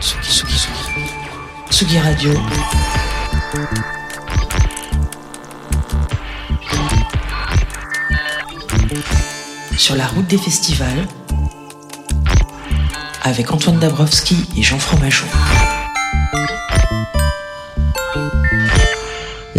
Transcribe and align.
Tsugi, 0.00 0.30
Tsugi, 0.30 0.56
Tsugi 1.70 1.98
Radio. 1.98 2.32
Sur 9.76 9.96
la 9.96 10.06
route 10.06 10.26
des 10.26 10.38
festivals, 10.38 11.06
avec 13.22 13.52
Antoine 13.52 13.78
Dabrowski 13.78 14.48
et 14.56 14.62
Jean 14.62 14.78
Fromageau. 14.78 15.26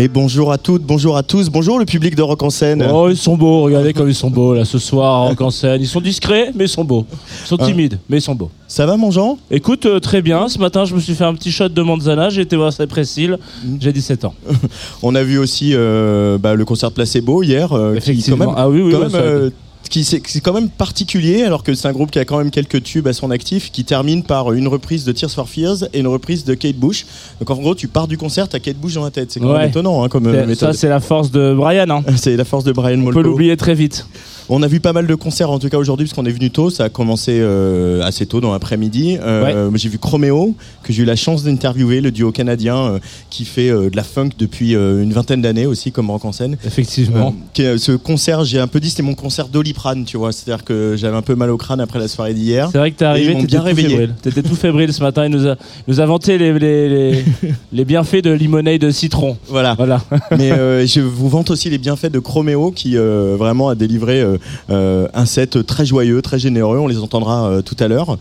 Et 0.02 0.08
bonjour 0.08 0.52
à 0.52 0.58
toutes, 0.58 0.82
bonjour 0.82 1.16
à 1.16 1.22
tous, 1.22 1.50
bonjour 1.50 1.78
le 1.78 1.86
public 1.86 2.16
de 2.16 2.24
Rock 2.24 2.42
en 2.42 2.50
scène. 2.50 2.84
Oh, 2.92 3.08
ils 3.08 3.16
sont 3.16 3.38
beaux, 3.38 3.62
regardez 3.62 3.94
comme 3.94 4.10
ils 4.10 4.16
sont 4.16 4.32
beaux 4.32 4.56
là 4.56 4.66
ce 4.66 4.80
soir 4.80 5.28
Rock 5.28 5.40
en 5.42 5.52
scène. 5.52 5.80
Ils 5.80 5.88
sont 5.88 6.02
discrets, 6.02 6.52
mais 6.56 6.64
ils 6.66 6.70
sont 6.70 6.84
beaux. 6.84 7.06
Ils 7.44 7.48
sont 7.48 7.58
timides, 7.58 8.00
mais 8.10 8.18
ils 8.18 8.22
sont 8.22 8.34
beaux. 8.34 8.50
Ça 8.68 8.88
va 8.88 8.98
mon 8.98 9.12
Jean? 9.12 9.38
Écoute, 9.52 9.86
euh, 9.86 10.00
très 10.00 10.24
bien. 10.24 10.48
Ce 10.50 10.58
matin, 10.58 10.86
je 10.86 10.96
me 10.96 11.00
suis 11.00 11.14
fait 11.14 11.24
un 11.24 11.36
petit 11.36 11.52
shot 11.52 11.70
de 11.70 11.82
Manzana. 11.84 12.30
J'ai 12.32 12.42
été 12.42 12.56
voir 12.56 12.74
Cypress-Hill. 12.74 13.38
J'ai 13.80 13.94
17 13.94 14.26
ans. 14.26 14.34
On 15.04 15.14
a 15.14 15.22
vu 15.22 15.38
aussi 15.38 15.74
euh, 15.76 16.40
bah, 16.40 16.56
le 16.56 16.66
concert 16.66 16.90
de 16.90 16.96
Placebo 16.96 17.44
hier. 17.44 17.72
euh, 17.72 17.92
qui, 17.92 17.98
Effectivement. 18.00 18.46
quand 18.46 18.52
même- 18.54 18.56
Ah 18.58 18.70
oui, 18.70 18.82
oui, 18.82 18.94
quand 18.94 18.98
ouais, 18.98 19.04
même, 19.04 19.12
ça 19.12 19.20
a 19.20 19.22
euh, 19.22 19.50
qui 19.92 20.04
c'est 20.04 20.22
quand 20.42 20.54
même 20.54 20.70
particulier 20.70 21.44
alors 21.44 21.64
que 21.64 21.74
c'est 21.76 21.88
un 21.88 21.92
groupe 21.92 22.10
qui 22.10 22.18
a 22.18 22.26
quand 22.26 22.38
même 22.40 22.50
quelques 22.50 22.82
tubes 22.82 23.08
à 23.08 23.14
son 23.14 23.30
actif 23.30 23.72
qui 23.72 23.84
termine 23.84 24.24
par 24.24 24.52
une 24.54 24.68
reprise 24.68 25.06
de 25.06 25.12
Tears 25.12 25.30
for 25.30 25.48
Fears 25.48 25.84
et 25.94 26.00
une 26.00 26.08
reprise 26.08 26.46
de 26.46 26.54
Kate 26.56 26.78
Bush. 26.78 27.06
Donc 27.40 27.50
en 27.52 27.56
gros 27.58 27.76
tu 27.76 27.88
pars 27.88 28.08
du 28.08 28.18
concert 28.18 28.48
t'as 28.50 28.60
Kate 28.60 28.78
Bush 28.78 28.96
dans 28.96 29.04
la 29.04 29.12
tête. 29.12 29.32
C'est 29.32 29.40
quand 29.40 29.48
même 29.52 29.58
Ouais. 29.58 29.68
étonnant 29.70 30.04
hein, 30.04 30.10
comme 30.10 30.26
euh, 30.28 30.32
C'est- 30.32 30.40
Ça, 30.40 30.46
méthode. 30.48 30.74
c'est 30.74 30.90
la 30.90 31.00
force 31.02 31.30
de 31.30 31.54
Brian. 31.54 31.86
hein. 31.90 32.04
C'est 32.16 32.36
la 32.38 32.46
force 32.46 32.64
de 32.64 32.72
Brian 32.72 33.00
On 33.06 33.12
peut 33.12 33.22
l'oublier 33.22 33.56
très 33.58 33.76
vite. 33.76 34.08
On 34.54 34.62
a 34.64 34.68
vu 34.68 34.82
pas 34.82 34.92
mal 34.92 35.08
de 35.08 35.16
concerts 35.16 35.50
en 35.50 35.60
tout 35.60 35.70
cas 35.70 35.78
aujourd'hui 35.78 36.06
parce 36.06 36.14
qu'on 36.14 36.26
est 36.26 36.32
venu 36.34 36.52
tôt. 36.52 36.70
Ça 36.70 36.84
a 36.84 36.90
commencé 36.90 37.40
euh, 37.40 38.02
assez 38.04 38.26
tôt 38.26 38.42
dans 38.42 38.52
l'après-midi. 38.52 39.18
Euh, 39.22 39.72
J'ai 39.76 39.88
vu 39.88 39.98
Chromeo 39.98 40.56
que 40.84 40.92
j'ai 40.92 41.04
eu 41.04 41.06
la 41.06 41.16
chance 41.16 41.44
d'interviewer, 41.46 42.02
le 42.02 42.12
duo 42.12 42.34
canadien 42.34 42.76
euh, 42.76 43.00
qui 43.30 43.46
fait 43.46 43.70
euh, 43.70 43.90
de 43.90 43.96
la 43.96 44.04
funk 44.04 44.32
depuis 44.38 44.74
une 44.74 45.14
vingtaine 45.14 45.42
d'années 45.42 45.66
aussi 45.66 45.94
comme 45.94 46.12
rock 46.12 46.26
en 46.26 46.34
scène. 46.34 46.58
Effectivement. 46.66 47.34
Qui 47.54 47.62
est- 47.62 47.78
ce 47.78 47.94
concert, 47.94 48.44
j'ai 48.44 48.60
un 48.60 48.68
peu 48.68 48.82
dit 48.82 48.90
c'était 48.90 49.04
mon 49.04 49.14
concert 49.14 49.48
d'Oliprane, 49.48 50.04
tu 50.04 50.18
vois. 50.18 50.34
C'est-à-dire 50.34 50.66
que 50.66 50.96
j'avais 50.98 51.16
un 51.16 51.22
peu 51.22 51.36
mal 51.36 51.50
au 51.50 51.56
crâne 51.56 51.80
après 51.80 52.00
la 52.00 52.10
soirée 52.10 52.34
d'hier. 52.34 52.68
C'est 52.74 52.78
vrai 52.78 52.92
que 52.92 52.98
t'es 52.98 53.06
arrivé, 53.06 53.34
t'étais 53.36 53.48
bien 53.48 53.62
réveillé. 53.62 54.10
T'étais 54.22 54.44
tout 54.44 54.56
fébrile 54.56 54.92
ce 54.92 55.02
matin. 55.02 55.24
Il 55.26 55.32
nous 55.32 55.48
a, 55.48 55.56
nous 55.88 56.02
a 56.02 56.06
vanté 56.06 56.38
les, 56.38 56.52
les, 56.60 56.90
les, 56.90 57.24
les 57.72 57.86
bienfaits 57.86 58.22
de 58.22 58.32
limonade 58.32 58.82
de 58.82 58.92
citron. 58.92 59.38
Voilà. 59.48 59.76
Voilà. 59.76 60.02
Mais 60.38 60.50
je 60.86 61.00
vous 61.00 61.30
vante 61.30 61.52
aussi 61.52 61.70
les 61.70 61.78
bienfaits 61.78 62.12
de 62.12 62.20
Chromeo 62.20 62.72
qui 62.72 62.98
vraiment 62.98 63.70
a 63.70 63.76
délivré 63.76 64.22
un 64.70 65.26
set 65.26 65.66
très 65.66 65.86
joyeux, 65.86 66.22
très 66.22 66.40
généreux. 66.40 66.78
On 66.80 66.88
les 66.88 67.00
entendra 67.00 67.46
euh, 67.48 67.62
tout 67.62 67.76
à 67.80 67.88
l'heure. 67.88 68.18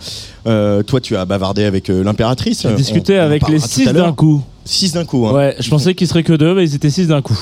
Euh, 0.46 0.82
toi, 0.82 1.00
tu 1.00 1.16
as 1.16 1.24
bavardé 1.24 1.64
avec 1.64 1.90
euh, 1.90 2.02
l'impératrice. 2.04 2.62
J'ai 2.62 2.74
discuté 2.74 3.14
On- 3.14 3.16
on 3.16 3.22
en 3.22 3.26
avec 3.26 3.42
les 3.42 3.58
parlera 3.58 3.66
tout 3.68 3.72
6 3.74 3.88
à 3.88 3.92
l'heure. 3.92 4.06
d'un 4.06 4.12
coup. 4.12 4.42
Six 4.64 4.92
d'un 4.92 5.04
coup. 5.04 5.26
hein. 5.26 5.32
Ouais, 5.32 5.56
je 5.58 5.68
pensais 5.70 5.94
qu'ils 5.94 6.06
seraient 6.06 6.22
que 6.22 6.32
deux, 6.34 6.54
mais 6.54 6.64
ils 6.64 6.74
étaient 6.74 6.90
6 6.90 7.08
d'un 7.08 7.22
coup. 7.22 7.38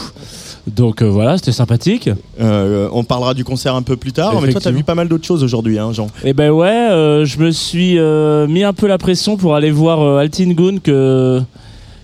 Donc 0.66 1.00
euh, 1.02 1.06
voilà, 1.08 1.36
c'était 1.38 1.52
sympathique. 1.52 2.10
Euh, 2.40 2.88
on 2.92 3.02
parlera 3.02 3.32
du 3.34 3.42
concert 3.44 3.74
un 3.74 3.82
peu 3.82 3.96
plus 3.96 4.12
tard. 4.12 4.34
Mais 4.34 4.38
toi, 4.40 4.40
tu 4.40 4.46
as 4.46 4.50
Effectivement. 4.50 4.76
vu 4.78 4.84
pas 4.84 4.94
mal 4.94 5.08
d'autres 5.08 5.26
choses 5.26 5.42
aujourd'hui, 5.42 5.78
hein, 5.78 5.92
Jean. 5.92 6.08
Et 6.24 6.32
ben 6.34 6.50
ouais, 6.50 6.68
euh, 6.90 7.24
je 7.24 7.38
me 7.38 7.50
suis 7.50 7.98
euh, 7.98 8.46
mis 8.46 8.64
un 8.64 8.72
peu 8.74 8.86
la 8.86 8.98
pression 8.98 9.36
pour 9.38 9.54
aller 9.54 9.70
voir 9.70 10.00
euh, 10.02 10.18
Altin 10.18 10.52
Gun 10.52 10.78
que, 10.82 11.40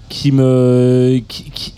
qui 0.08 0.32
me 0.32 1.20
qui, 1.28 1.44
qui- 1.54 1.74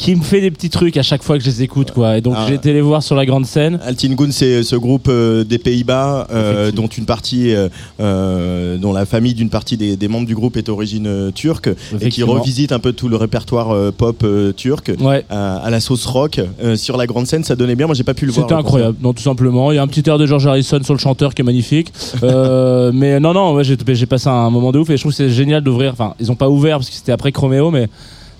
qui 0.00 0.16
me 0.16 0.22
fait 0.22 0.40
des 0.40 0.50
petits 0.50 0.70
trucs 0.70 0.96
à 0.96 1.02
chaque 1.02 1.22
fois 1.22 1.36
que 1.36 1.44
je 1.44 1.50
les 1.50 1.62
écoute 1.62 1.90
quoi. 1.90 2.16
Et 2.16 2.22
donc 2.22 2.32
Ah. 2.34 2.46
j'ai 2.48 2.54
été 2.54 2.72
les 2.72 2.80
voir 2.80 3.02
sur 3.02 3.14
la 3.16 3.26
grande 3.26 3.44
scène. 3.44 3.78
Altingun, 3.84 4.30
c'est 4.30 4.62
ce 4.62 4.74
groupe 4.74 5.08
euh, 5.08 5.44
des 5.44 5.58
Pays-Bas 5.58 6.26
euh, 6.32 6.72
dont 6.72 6.86
une 6.86 7.04
partie, 7.04 7.54
euh, 7.54 7.68
euh, 8.00 8.78
dont 8.78 8.94
la 8.94 9.04
famille 9.04 9.34
d'une 9.34 9.50
partie 9.50 9.76
des, 9.76 9.96
des 9.96 10.08
membres 10.08 10.26
du 10.26 10.34
groupe 10.34 10.56
est 10.56 10.62
d'origine 10.66 11.06
euh, 11.06 11.30
turque 11.30 11.68
et 12.00 12.08
qui 12.08 12.22
revisite 12.22 12.72
un 12.72 12.78
peu 12.78 12.92
tout 12.94 13.10
le 13.10 13.16
répertoire 13.16 13.72
euh, 13.72 13.90
pop 13.92 14.22
euh, 14.24 14.52
turc 14.52 14.90
Ouais. 15.00 15.24
à, 15.28 15.56
à 15.58 15.68
la 15.68 15.80
sauce 15.80 16.06
rock 16.06 16.40
euh, 16.64 16.76
sur 16.76 16.96
la 16.96 17.06
grande 17.06 17.26
scène. 17.26 17.44
Ça 17.44 17.54
donnait 17.54 17.76
bien. 17.76 17.84
Moi, 17.86 17.94
j'ai 17.94 18.02
pas 18.04 18.14
pu 18.14 18.24
le 18.24 18.32
voir. 18.32 18.46
C'était 18.46 18.54
le 18.54 18.60
incroyable, 18.60 18.96
non 19.02 19.12
tout 19.12 19.22
simplement. 19.22 19.70
Il 19.70 19.74
y 19.74 19.78
a 19.78 19.82
un 19.82 19.86
petit 19.88 20.08
air 20.08 20.16
de 20.16 20.24
George 20.24 20.46
Harrison 20.46 20.80
sur 20.82 20.94
le 20.94 20.98
chanteur 20.98 21.34
qui 21.34 21.42
est 21.42 21.44
magnifique. 21.44 21.92
Euh, 22.22 22.90
mais 22.94 23.20
non, 23.20 23.34
non, 23.34 23.52
ouais, 23.54 23.64
j'ai 23.64 24.06
passé 24.06 24.28
un 24.30 24.48
moment 24.48 24.72
de 24.72 24.78
ouf 24.78 24.88
et 24.88 24.96
je 24.96 25.02
trouve 25.02 25.12
c'est 25.12 25.28
génial 25.28 25.62
d'ouvrir. 25.62 25.92
Enfin, 25.92 26.14
ils 26.20 26.30
ont 26.32 26.36
pas 26.36 26.48
ouvert 26.48 26.78
parce 26.78 26.88
que 26.88 26.96
c'était 26.96 27.12
après 27.12 27.32
Chromeo, 27.32 27.70
mais 27.70 27.88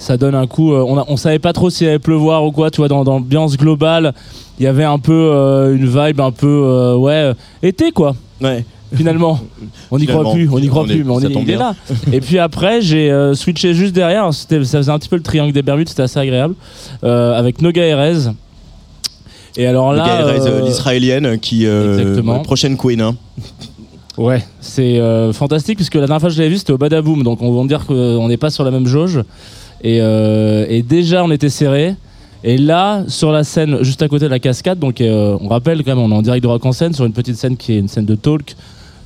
ça 0.01 0.17
donne 0.17 0.35
un 0.35 0.47
coup. 0.49 0.73
euh, 0.73 0.83
on, 0.89 0.99
a- 0.99 1.05
on 1.09 1.17
savait 1.17 1.39
pas 1.39 1.53
trop 1.53 1.69
s'il 1.71 1.87
allait 1.87 1.99
pleuvoir 2.01 2.45
ou 2.45 2.51
quoi, 2.53 2.71
tu 2.71 2.79
vois, 2.79 2.89
dans, 2.89 3.05
dans 3.05 3.13
l'ambiance 3.19 3.57
globale. 3.57 4.15
Il 4.59 4.65
y 4.65 4.67
avait 4.67 4.85
un 4.85 4.99
peu 4.99 5.13
euh, 5.13 5.77
une 5.77 5.87
vibe 5.87 6.21
un 6.21 6.33
peu, 6.33 6.47
euh, 6.67 6.97
ouais, 6.97 7.33
été 7.63 7.93
quoi. 7.93 8.17
Ouais. 8.41 8.65
Finalement, 8.95 9.39
on 9.93 9.99
n'y 9.99 10.07
croit 10.07 10.33
plus, 10.33 10.49
on 10.51 10.59
n'y 10.59 10.67
croit 10.69 10.83
on 10.83 10.87
est- 10.87 10.95
plus, 10.95 11.05
mais 11.05 11.13
on 11.13 11.21
est, 11.21 11.31
il 11.33 11.51
est 11.51 11.57
là. 11.57 11.75
Et 12.13 12.21
puis 12.21 12.39
après, 12.41 12.81
j'ai 12.83 13.11
euh, 13.13 13.35
switché 13.35 13.73
juste 13.75 13.95
derrière. 13.95 14.29
Ça 14.35 14.47
faisait 14.59 14.91
un 14.91 14.99
petit 14.99 15.09
peu 15.09 15.17
le 15.17 15.23
triangle 15.23 15.53
des 15.53 15.63
Bermudes, 15.63 15.89
c'était 15.89 16.03
assez 16.03 16.19
agréable. 16.19 16.55
avec 17.03 17.63
Noga 17.63 17.85
Erez. 17.87 18.31
Et 19.57 19.67
alors 19.67 19.93
là, 19.93 20.35
l'israélienne, 20.65 21.39
qui 21.39 21.67
Exactement. 21.67 22.35
la 22.35 22.39
prochaine 22.41 22.77
queen. 22.77 23.01
hein. 23.01 23.15
Ouais, 24.19 24.45
c'est 24.61 25.01
fantastique 25.33 25.77
puisque 25.77 25.95
la 25.95 26.03
dernière 26.03 26.21
fois 26.21 26.29
que 26.29 26.35
je 26.35 26.39
l'avais 26.41 26.51
vu 26.51 26.59
c'était 26.59 26.73
au 26.73 26.79
Badaboom, 26.79 27.23
donc 27.23 27.41
on 27.43 27.61
va 27.63 27.67
dire 27.69 27.87
qu'on 27.87 28.29
n'est 28.29 28.37
pas 28.37 28.51
sur 28.51 28.65
la 28.65 28.71
même 28.71 28.87
jauge. 28.87 29.21
Et, 29.83 30.01
euh, 30.01 30.67
et 30.69 30.83
déjà 30.83 31.25
on 31.25 31.31
était 31.31 31.49
serré. 31.49 31.95
Et 32.43 32.57
là, 32.57 33.05
sur 33.07 33.33
la 33.33 33.45
scène 33.45 33.83
juste 33.83 34.03
à 34.03 34.09
côté 34.09 34.25
de 34.25 34.31
la 34.31 34.39
cascade, 34.39 34.79
donc 34.79 35.01
euh, 35.01 35.37
on 35.41 35.49
rappelle 35.49 35.85
quand 35.85 35.95
même, 35.95 35.99
on 35.99 36.11
est 36.11 36.15
en 36.15 36.23
direct 36.23 36.43
de 36.43 36.49
rock 36.49 36.65
en 36.65 36.73
scène 36.73 36.95
sur 36.95 37.05
une 37.05 37.13
petite 37.13 37.37
scène 37.37 37.57
qui 37.57 37.75
est 37.75 37.79
une 37.79 37.89
scène 37.89 38.07
de 38.07 38.15
talk. 38.15 38.57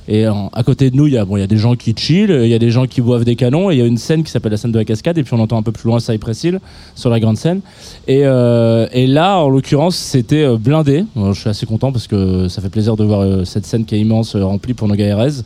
Et 0.07 0.25
à 0.25 0.61
côté 0.63 0.91
de 0.91 0.95
nous, 0.95 1.07
il 1.07 1.13
y 1.13 1.17
a 1.17 1.25
bon, 1.25 1.35
y 1.35 1.41
a 1.41 1.47
des 1.47 1.57
gens 1.57 1.75
qui 1.75 1.95
chill, 1.97 2.29
il 2.29 2.47
y 2.47 2.53
a 2.53 2.59
des 2.59 2.69
gens 2.69 2.85
qui 2.85 3.01
boivent 3.01 3.25
des 3.25 3.35
canons, 3.35 3.71
et 3.71 3.73
il 3.73 3.79
y 3.79 3.81
a 3.81 3.87
une 3.87 3.97
scène 3.97 4.23
qui 4.23 4.29
s'appelle 4.29 4.51
la 4.51 4.57
scène 4.57 4.71
de 4.71 4.77
la 4.77 4.85
cascade, 4.85 5.17
et 5.17 5.23
puis 5.23 5.33
on 5.33 5.39
entend 5.39 5.57
un 5.57 5.63
peu 5.63 5.71
plus 5.71 5.87
loin 5.87 5.99
Cypress 5.99 6.43
Hill 6.43 6.59
sur 6.93 7.09
la 7.09 7.19
grande 7.19 7.37
scène. 7.37 7.61
Et, 8.07 8.21
euh, 8.23 8.87
là, 8.93 9.39
en 9.39 9.49
l'occurrence, 9.49 9.95
c'était 9.95 10.47
blindé. 10.57 11.05
Je 11.15 11.33
suis 11.33 11.49
assez 11.49 11.65
content 11.65 11.91
parce 11.91 12.05
que 12.05 12.47
ça 12.49 12.61
fait 12.61 12.69
plaisir 12.69 12.95
de 12.95 13.03
voir 13.03 13.47
cette 13.47 13.65
scène 13.65 13.83
qui 13.83 13.95
est 13.95 13.99
immense, 13.99 14.35
remplie 14.35 14.75
pour 14.75 14.87
nos 14.87 14.93
gars 14.93 15.17
RS. 15.17 15.41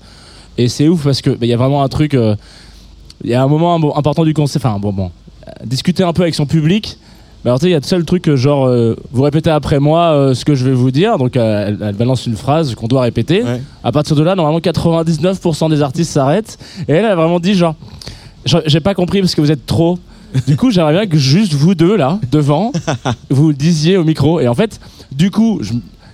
Et 0.57 0.67
c'est 0.67 0.89
ouf 0.89 1.05
parce 1.05 1.21
que 1.21 1.29
bah, 1.29 1.37
il 1.43 1.49
y 1.49 1.53
a 1.53 1.57
vraiment 1.57 1.81
un 1.81 1.87
truc. 1.87 2.17
Il 3.23 3.29
y 3.29 3.33
a 3.33 3.43
un 3.43 3.47
moment 3.47 3.75
im- 3.75 3.97
important 3.97 4.23
du 4.23 4.33
concert. 4.33 4.61
Enfin, 4.63 4.79
bon, 4.79 4.91
bon. 4.93 5.11
euh, 5.47 5.51
discuter 5.65 6.03
un 6.03 6.13
peu 6.13 6.21
avec 6.23 6.35
son 6.35 6.45
public. 6.45 6.97
Mais 7.43 7.49
alors, 7.51 7.59
tu 7.59 7.63
sais, 7.63 7.69
il 7.69 7.73
y 7.73 7.75
a 7.75 7.79
de 7.79 7.85
seul 7.85 8.03
truc, 8.03 8.33
genre, 8.35 8.65
euh, 8.67 8.97
vous 9.13 9.21
répétez 9.23 9.49
après 9.49 9.79
moi 9.79 10.11
euh, 10.11 10.33
ce 10.33 10.43
que 10.43 10.55
je 10.55 10.65
vais 10.65 10.73
vous 10.73 10.91
dire. 10.91 11.17
Donc, 11.17 11.37
euh, 11.37 11.67
elle, 11.69 11.77
elle 11.81 11.95
balance 11.95 12.25
une 12.25 12.35
phrase 12.35 12.75
qu'on 12.75 12.87
doit 12.87 13.01
répéter. 13.01 13.43
Ouais. 13.43 13.61
À 13.83 13.91
partir 13.93 14.15
de 14.17 14.23
là, 14.23 14.35
normalement, 14.35 14.59
99% 14.59 15.69
des 15.69 15.81
artistes 15.81 16.11
s'arrêtent. 16.11 16.57
Et 16.89 16.93
elle 16.93 17.05
a 17.05 17.15
vraiment 17.15 17.39
dit, 17.39 17.53
genre, 17.53 17.75
j'ai 18.65 18.79
pas 18.81 18.93
compris 18.93 19.21
parce 19.21 19.35
que 19.35 19.41
vous 19.41 19.51
êtes 19.51 19.65
trop. 19.65 19.97
Du 20.47 20.57
coup, 20.57 20.69
j'aimerais 20.69 20.93
bien 20.93 21.07
que 21.07 21.17
juste 21.17 21.53
vous 21.53 21.75
deux, 21.75 21.95
là, 21.95 22.19
devant, 22.31 22.71
vous 23.29 23.49
le 23.49 23.53
disiez 23.55 23.97
au 23.97 24.03
micro. 24.03 24.39
Et 24.39 24.47
en 24.47 24.53
fait, 24.53 24.79
du 25.11 25.31
coup, 25.31 25.61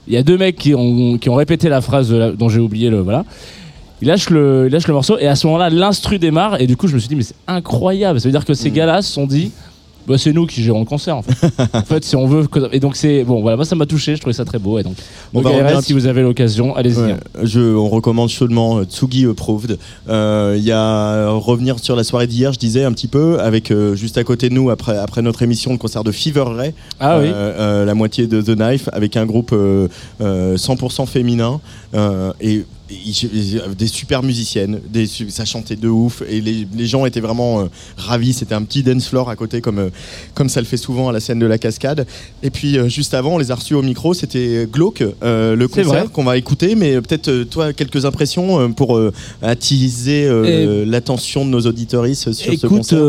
il 0.08 0.14
y 0.14 0.18
a 0.18 0.24
deux 0.24 0.38
mecs 0.38 0.56
qui 0.58 0.74
ont, 0.76 1.18
qui 1.18 1.30
ont 1.30 1.36
répété 1.36 1.70
la 1.70 1.82
phrase 1.82 2.14
la- 2.14 2.32
dont 2.32 2.48
j'ai 2.50 2.60
oublié 2.60 2.90
le. 2.92 3.00
Voilà. 3.02 3.26
Il 4.02 4.08
lâche, 4.10 4.30
le, 4.30 4.66
il 4.68 4.72
lâche 4.74 4.88
le 4.88 4.94
morceau 4.94 5.18
et 5.18 5.28
à 5.28 5.36
ce 5.36 5.48
moment-là, 5.48 5.70
l'instru 5.70 6.20
démarre. 6.20 6.60
Et 6.62 6.68
du 6.68 6.76
coup, 6.78 6.88
je 6.88 6.96
me 6.96 7.00
suis 7.00 7.08
dit, 7.10 7.16
mais 7.16 7.24
c'est 7.24 7.36
incroyable. 7.48 8.20
Ça 8.20 8.28
veut 8.28 8.32
dire 8.34 8.46
que 8.46 8.54
ces 8.54 8.72
gars-là 8.72 9.02
se 9.02 9.12
sont 9.12 9.26
dit. 9.28 9.52
Bah, 10.08 10.20
c'est 10.20 10.34
nous 10.34 10.46
qui 10.46 10.62
gérons 10.62 10.82
le 10.82 10.86
concert 10.86 11.18
en 11.18 11.24
fait. 11.24 11.48
en 11.74 11.82
fait, 11.82 12.06
si 12.06 12.16
on 12.16 12.28
veut. 12.28 12.46
que- 12.46 12.70
Et 12.72 12.80
donc, 12.80 12.96
c'est. 12.96 13.24
Bon, 13.24 13.42
voilà, 13.42 13.56
moi 13.58 13.66
ça 13.66 13.76
m'a 13.76 13.88
touché, 13.88 14.16
je 14.16 14.22
trouvais 14.22 14.36
ça 14.36 14.46
très 14.46 14.60
beau. 14.60 14.78
Et 14.78 14.84
donc, 14.84 14.94
On 15.34 15.42
donc 15.42 15.52
va 15.52 15.64
petit- 15.78 15.86
si 15.88 15.94
vous 15.94 16.06
avez 16.06 16.22
l'occasion, 16.22 16.76
allez-y. 16.76 17.00
Ouais, 17.00 17.16
je, 17.42 17.60
on 17.76 17.90
recommande 17.90 18.30
chaudement 18.30 18.78
euh, 18.78 18.84
Tsugi 18.84 19.26
Approved. 19.26 19.80
Euh, 20.08 20.54
Il 20.60 20.64
y 20.64 20.72
a 20.72 20.78
euh, 20.80 21.32
revenir 21.32 21.80
sur 21.80 21.96
la 21.96 22.04
soirée 22.04 22.28
d'hier, 22.28 22.54
je 22.54 22.60
disais 22.60 22.84
un 22.84 22.92
petit 22.92 23.08
peu, 23.08 23.40
avec 23.40 23.72
euh, 23.72 23.96
juste 23.96 24.20
à 24.20 24.24
côté 24.24 24.50
de 24.50 24.54
nous, 24.54 24.70
après, 24.70 24.96
après 24.96 25.24
notre 25.24 25.42
émission, 25.42 25.72
le 25.72 25.80
concert 25.80 26.04
de 26.04 26.12
Fever 26.12 26.44
Ray, 26.50 26.74
Ah 27.00 27.16
euh, 27.16 27.24
euh, 27.24 27.86
la 27.86 27.96
moitié 27.96 28.28
de 28.28 28.44
The 28.44 28.56
Knife, 28.56 28.90
avec 28.94 29.18
un 29.18 29.26
groupe 29.26 29.54
euh, 29.54 29.88
euh, 30.22 30.56
100% 30.56 31.08
féminin. 31.08 31.60
euh, 31.96 32.32
et 32.42 32.64
des 32.88 33.88
super 33.88 34.22
musiciennes, 34.22 34.80
des, 34.88 35.08
ça 35.08 35.44
chantait 35.46 35.76
de 35.76 35.88
ouf 35.88 36.22
et 36.30 36.40
les, 36.40 36.68
les 36.72 36.86
gens 36.86 37.06
étaient 37.06 37.20
vraiment 37.20 37.62
euh, 37.62 37.66
ravis. 37.98 38.34
C'était 38.34 38.54
un 38.54 38.62
petit 38.62 38.84
dance 38.84 39.08
floor 39.08 39.30
à 39.30 39.36
côté 39.36 39.60
comme, 39.60 39.80
euh, 39.80 39.90
comme 40.36 40.50
ça 40.50 40.60
le 40.60 40.68
fait 40.68 40.78
souvent 40.78 41.10
à 41.10 41.12
la 41.12 41.20
scène 41.20 41.40
de 41.40 41.48
la 41.48 41.58
cascade. 41.58 42.06
Et 42.44 42.52
puis 42.52 42.78
euh, 42.78 42.88
juste 42.88 43.16
avant, 43.16 43.36
on 43.36 43.38
les 43.40 43.50
a 43.50 43.56
reçus 43.56 43.74
au 43.74 43.82
micro, 43.82 44.14
c'était 44.14 44.68
Glauque, 44.72 45.04
le 45.22 45.66
concert 45.68 46.12
qu'on 46.12 46.24
va 46.24 46.38
écouter, 46.38 46.76
mais 46.76 47.02
peut-être 47.02 47.44
toi 47.44 47.74
quelques 47.74 48.06
impressions 48.06 48.72
pour 48.74 49.00
attiser 49.42 50.30
l'attention 50.86 51.46
de 51.46 51.50
nos 51.50 51.62
auditoristes 51.62 52.32
sur 52.34 52.54
ce 52.54 52.68
concert. 52.68 53.00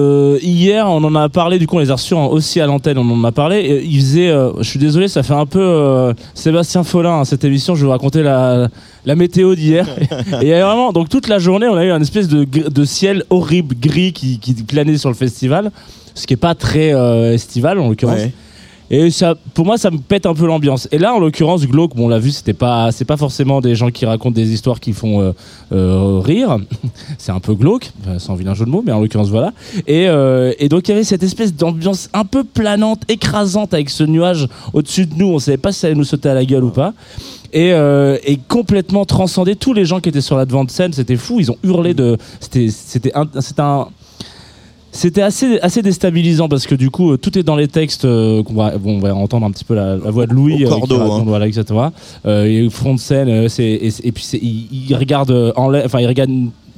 hier, 0.42 0.88
on 0.88 1.04
en 1.04 1.14
a 1.14 1.28
parlé, 1.28 1.58
du 1.58 1.66
coup 1.66 1.76
on 1.76 1.80
les 1.80 1.90
a 1.90 1.94
reçus 1.94 2.14
aussi 2.14 2.60
à 2.60 2.66
l'antenne, 2.66 2.98
on 2.98 3.10
en 3.10 3.24
a 3.24 3.32
parlé. 3.32 3.82
il 3.84 4.00
faisait, 4.00 4.28
je 4.28 4.68
suis 4.68 4.78
désolé, 4.78 5.08
ça 5.08 5.22
fait 5.22 5.34
un 5.34 5.46
peu 5.46 6.14
Sébastien 6.34 6.84
Follin, 6.84 7.20
hein, 7.20 7.24
cette 7.24 7.44
émission, 7.44 7.74
je 7.74 7.80
vais 7.80 7.86
vous 7.86 7.92
raconter 7.92 8.22
la 8.22 8.68
la 9.06 9.14
météo 9.14 9.54
d'hier. 9.54 9.88
et 10.42 10.50
vraiment, 10.50 10.92
donc 10.92 11.08
toute 11.08 11.28
la 11.28 11.38
journée, 11.38 11.68
on 11.68 11.76
a 11.76 11.84
eu 11.84 11.90
un 11.90 12.00
espèce 12.02 12.28
de, 12.28 12.44
de 12.44 12.84
ciel 12.84 13.24
horrible, 13.30 13.74
gris, 13.80 14.12
qui, 14.12 14.38
qui, 14.38 14.52
planait 14.54 14.98
sur 14.98 15.08
le 15.08 15.14
festival, 15.14 15.70
ce 16.14 16.26
qui 16.26 16.34
est 16.34 16.38
pas 16.38 16.54
très 16.54 16.92
euh, 16.92 17.32
estival 17.32 17.78
en 17.78 17.88
l'occurrence. 17.88 18.20
Et 18.90 19.10
ça, 19.10 19.34
pour 19.54 19.66
moi, 19.66 19.78
ça 19.78 19.90
me 19.90 19.98
pète 19.98 20.26
un 20.26 20.34
peu 20.34 20.46
l'ambiance. 20.46 20.88
Et 20.92 20.98
là, 20.98 21.14
en 21.14 21.18
l'occurrence, 21.18 21.66
Glauque, 21.66 21.94
bon, 21.96 22.06
on 22.06 22.08
l'a 22.08 22.18
vu, 22.18 22.30
c'était 22.30 22.52
pas, 22.52 22.92
c'est 22.92 23.04
pas 23.04 23.16
forcément 23.16 23.60
des 23.60 23.74
gens 23.74 23.90
qui 23.90 24.06
racontent 24.06 24.34
des 24.34 24.52
histoires 24.52 24.78
qui 24.78 24.92
font 24.92 25.20
euh, 25.20 25.32
euh, 25.72 26.20
rire. 26.20 26.58
c'est 27.18 27.32
un 27.32 27.40
peu 27.40 27.54
glauque, 27.54 27.90
sans 28.18 28.34
vilain 28.34 28.54
jeu 28.54 28.64
de 28.64 28.70
mots, 28.70 28.82
mais 28.84 28.92
en 28.92 29.00
l'occurrence, 29.00 29.28
voilà. 29.28 29.52
Et, 29.86 30.04
et, 30.58 30.68
donc, 30.68 30.88
il 30.88 30.92
y 30.92 30.94
avait 30.94 31.04
cette 31.04 31.22
espèce 31.22 31.54
d'ambiance 31.54 32.08
un 32.12 32.24
peu 32.24 32.44
planante, 32.44 33.02
écrasante 33.08 33.74
avec 33.74 33.90
ce 33.90 34.04
nuage 34.04 34.48
au-dessus 34.72 35.06
de 35.06 35.14
nous. 35.14 35.26
On 35.26 35.38
savait 35.38 35.56
pas 35.56 35.72
si 35.72 35.80
ça 35.80 35.88
allait 35.88 35.96
nous 35.96 36.04
sauter 36.04 36.28
à 36.28 36.34
la 36.34 36.44
gueule 36.44 36.64
ou 36.64 36.70
pas 36.70 36.92
et, 37.52 37.72
euh, 37.72 38.18
et, 38.24 38.36
complètement 38.36 39.04
transcendé 39.04 39.56
tous 39.56 39.72
les 39.72 39.84
gens 39.84 40.00
qui 40.00 40.08
étaient 40.08 40.20
sur 40.20 40.36
la 40.36 40.44
devant 40.44 40.64
de 40.64 40.70
scène. 40.70 40.92
C'était 40.92 41.16
fou, 41.16 41.40
ils 41.40 41.50
ont 41.50 41.56
hurlé 41.62 41.94
de. 41.94 42.16
C'était, 42.40 43.12
un 43.14 43.88
c'était 44.96 45.22
assez, 45.22 45.60
assez 45.60 45.82
déstabilisant 45.82 46.48
parce 46.48 46.66
que 46.66 46.74
du 46.74 46.90
coup, 46.90 47.12
euh, 47.12 47.16
tout 47.16 47.38
est 47.38 47.42
dans 47.42 47.56
les 47.56 47.68
textes. 47.68 48.04
Euh, 48.04 48.42
qu'on 48.42 48.54
va, 48.54 48.76
bon, 48.76 48.96
on 48.96 49.00
va 49.00 49.14
entendre 49.14 49.46
un 49.46 49.50
petit 49.50 49.64
peu 49.64 49.74
la, 49.74 49.96
voix 49.96 50.26
de 50.26 50.34
Louis. 50.34 50.64
Au 50.66 50.68
cordeau, 50.70 51.00
hein. 51.00 51.22
voilà, 51.26 51.46
etc. 51.46 51.64
Euh, 52.26 52.70
front 52.70 52.94
de 52.94 53.00
scène, 53.00 53.48
c'est, 53.48 53.64
et, 53.64 54.12
puis 54.12 54.24
il, 54.34 54.88
il, 54.88 54.94
regarde 54.96 55.52
en 55.56 55.72
enfin, 55.74 56.00
il 56.00 56.06
regarde, 56.06 56.30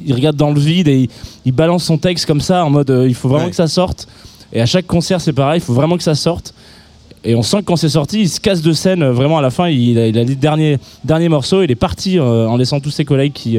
il 0.04 0.14
regarde 0.14 0.36
dans 0.36 0.50
le 0.50 0.60
vide 0.60 0.88
et 0.88 1.08
il, 1.44 1.52
balance 1.52 1.84
son 1.84 1.98
texte 1.98 2.26
comme 2.26 2.40
ça 2.40 2.64
en 2.64 2.70
mode 2.70 3.04
il 3.06 3.14
faut 3.14 3.28
vraiment 3.28 3.48
que 3.48 3.56
ça 3.56 3.68
sorte. 3.68 4.06
Et 4.52 4.60
à 4.60 4.66
chaque 4.66 4.86
concert, 4.86 5.20
c'est 5.20 5.32
pareil, 5.32 5.60
il 5.60 5.64
faut 5.64 5.74
vraiment 5.74 5.96
que 5.96 6.02
ça 6.02 6.14
sorte. 6.14 6.54
Et 7.24 7.34
on 7.34 7.42
sent 7.42 7.58
que 7.58 7.64
quand 7.64 7.76
c'est 7.76 7.88
sorti, 7.88 8.22
il 8.22 8.28
se 8.28 8.40
casse 8.40 8.62
de 8.62 8.72
scène 8.72 9.02
euh, 9.02 9.12
vraiment 9.12 9.38
à 9.38 9.42
la 9.42 9.50
fin. 9.50 9.68
Il 9.68 9.98
a, 9.98 10.06
il 10.06 10.18
a 10.18 10.24
les 10.24 10.36
derniers, 10.36 10.78
derniers 11.04 11.28
morceaux. 11.28 11.62
Il 11.62 11.70
est 11.70 11.76
parti 11.76 12.18
euh, 12.18 12.46
en 12.46 12.56
laissant 12.56 12.80
tous 12.80 12.90
ses 12.90 13.04
collègues 13.04 13.32
qui, 13.32 13.58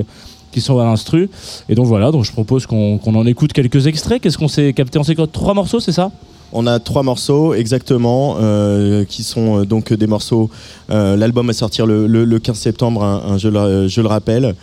qui 0.51 0.61
sont 0.61 0.79
à 0.79 0.83
l'instru. 0.83 1.29
Et 1.67 1.75
donc 1.75 1.85
voilà, 1.85 2.11
donc 2.11 2.23
je 2.25 2.31
propose 2.31 2.65
qu'on 2.65 2.99
en 3.03 3.25
écoute 3.25 3.53
quelques 3.53 3.87
extraits. 3.87 4.21
Qu'est-ce 4.21 4.37
qu'on 4.37 4.47
s'est 4.47 4.73
capté? 4.73 4.99
On 4.99 5.03
s'est 5.03 5.15
trois 5.31 5.53
morceaux, 5.53 5.79
c'est 5.79 5.91
ça? 5.91 6.11
On 6.51 6.65
a 6.65 6.79
trois 6.79 7.03
morceaux 7.03 7.53
exactement, 7.53 8.37
euh, 8.39 9.05
qui 9.05 9.21
sont 9.23 9.63
donc 9.65 9.93
des 9.93 10.07
morceaux. 10.07 10.49
L'album 10.89 11.47
va 11.47 11.53
sortir 11.53 11.85
le, 11.85 12.37
15 12.39 12.57
septembre, 12.57 13.03
hein, 13.03 13.37
je, 13.37 13.49
le, 13.49 13.87
je, 13.87 14.01
le, 14.01 14.07
rappelle, 14.07 14.55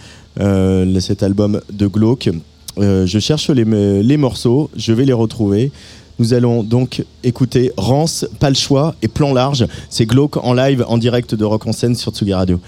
cet 1.00 1.22
album 1.22 1.60
de 1.72 1.86
Glauque. 1.86 2.30
je 2.78 3.18
cherche 3.20 3.50
les, 3.50 4.02
les 4.02 4.16
morceaux, 4.16 4.68
je 4.76 4.92
vais 4.92 5.04
les 5.04 5.12
retrouver. 5.12 5.70
Nous 6.18 6.32
allons 6.32 6.62
donc 6.62 7.04
écouter 7.24 7.72
Rance, 7.76 8.26
Pas 8.40 8.48
le 8.48 8.54
choix 8.54 8.94
et 9.02 9.08
Plan 9.08 9.34
large. 9.34 9.66
C'est 9.90 10.06
glauque 10.06 10.38
en 10.38 10.54
live, 10.54 10.84
en 10.88 10.96
direct 10.96 11.34
de 11.34 11.44
Rock 11.44 11.66
en 11.66 11.72
scène 11.72 11.94
sur 11.94 12.12
Tsugi 12.12 12.32
Radio. 12.32 12.58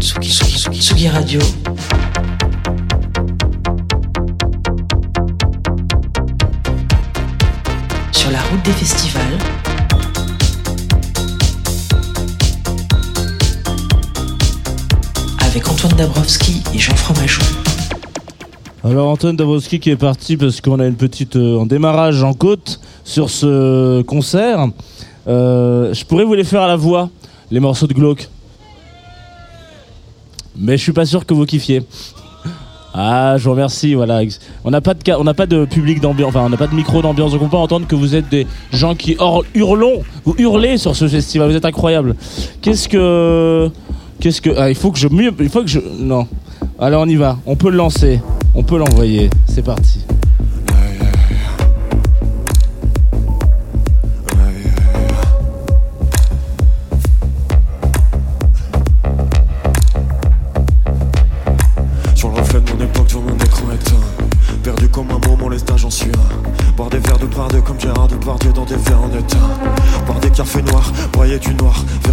Tsugi, 0.00 1.08
Radio. 1.08 1.40
Sur 8.12 8.30
la 8.30 8.38
route 8.42 8.62
des 8.64 8.72
festivals. 8.72 9.22
avec 15.40 15.68
Antoine 15.68 15.92
Dabrowski 15.96 16.62
et 16.74 16.78
Jean 16.78 16.94
Fromageau. 16.94 17.42
Alors 18.84 19.08
Antoine 19.08 19.34
Dabrowski 19.34 19.80
qui 19.80 19.90
est 19.90 19.96
parti 19.96 20.36
parce 20.36 20.60
qu'on 20.60 20.78
a 20.78 20.86
une 20.86 20.94
petite 20.94 21.36
euh, 21.36 21.58
en 21.58 21.66
démarrage 21.66 22.22
en 22.22 22.34
côte 22.34 22.80
sur 23.02 23.30
ce 23.30 24.02
concert. 24.02 24.68
Euh, 25.26 25.92
je 25.92 26.04
pourrais 26.04 26.24
vous 26.24 26.34
les 26.34 26.44
faire 26.44 26.62
à 26.62 26.68
la 26.68 26.76
voix, 26.76 27.10
les 27.50 27.60
morceaux 27.60 27.86
de 27.86 27.94
Glauque. 27.94 28.28
Mais 30.58 30.76
je 30.76 30.82
suis 30.82 30.92
pas 30.92 31.06
sûr 31.06 31.24
que 31.24 31.34
vous 31.34 31.46
kiffiez. 31.46 31.82
Ah, 32.94 33.36
je 33.38 33.44
vous 33.44 33.50
remercie. 33.52 33.94
Voilà, 33.94 34.22
on 34.64 34.70
n'a 34.70 34.80
pas 34.80 34.94
de 34.94 35.12
on 35.12 35.24
n'a 35.24 35.34
pas 35.34 35.46
de 35.46 35.64
public 35.64 36.00
d'ambiance, 36.00 36.30
enfin 36.30 36.40
on 36.44 36.48
n'a 36.48 36.56
pas 36.56 36.66
de 36.66 36.74
micro 36.74 37.00
d'ambiance, 37.00 37.32
donc 37.32 37.42
on 37.42 37.48
peut 37.48 37.56
entendre 37.56 37.86
que 37.86 37.94
vous 37.94 38.16
êtes 38.16 38.28
des 38.28 38.46
gens 38.72 38.94
qui 38.94 39.12
hurlent, 39.12 39.44
hurlons, 39.54 40.02
vous 40.24 40.34
hurlez 40.38 40.78
sur 40.78 40.96
ce 40.96 41.06
festival. 41.06 41.50
Vous 41.50 41.56
êtes 41.56 41.64
incroyables. 41.64 42.16
Qu'est-ce 42.60 42.88
que 42.88 43.70
Qu'est-ce 44.20 44.40
que. 44.40 44.50
Ah, 44.56 44.68
il 44.68 44.74
faut 44.74 44.90
que 44.90 44.98
je. 44.98 45.06
Il 45.38 45.48
faut 45.48 45.62
que 45.62 45.68
je. 45.68 45.78
Non. 46.00 46.26
Alors 46.80 47.02
on 47.02 47.08
y 47.08 47.16
va. 47.16 47.38
On 47.46 47.54
peut 47.54 47.70
le 47.70 47.76
lancer. 47.76 48.20
On 48.54 48.64
peut 48.64 48.78
l'envoyer. 48.78 49.30
C'est 49.46 49.62
parti. 49.62 50.00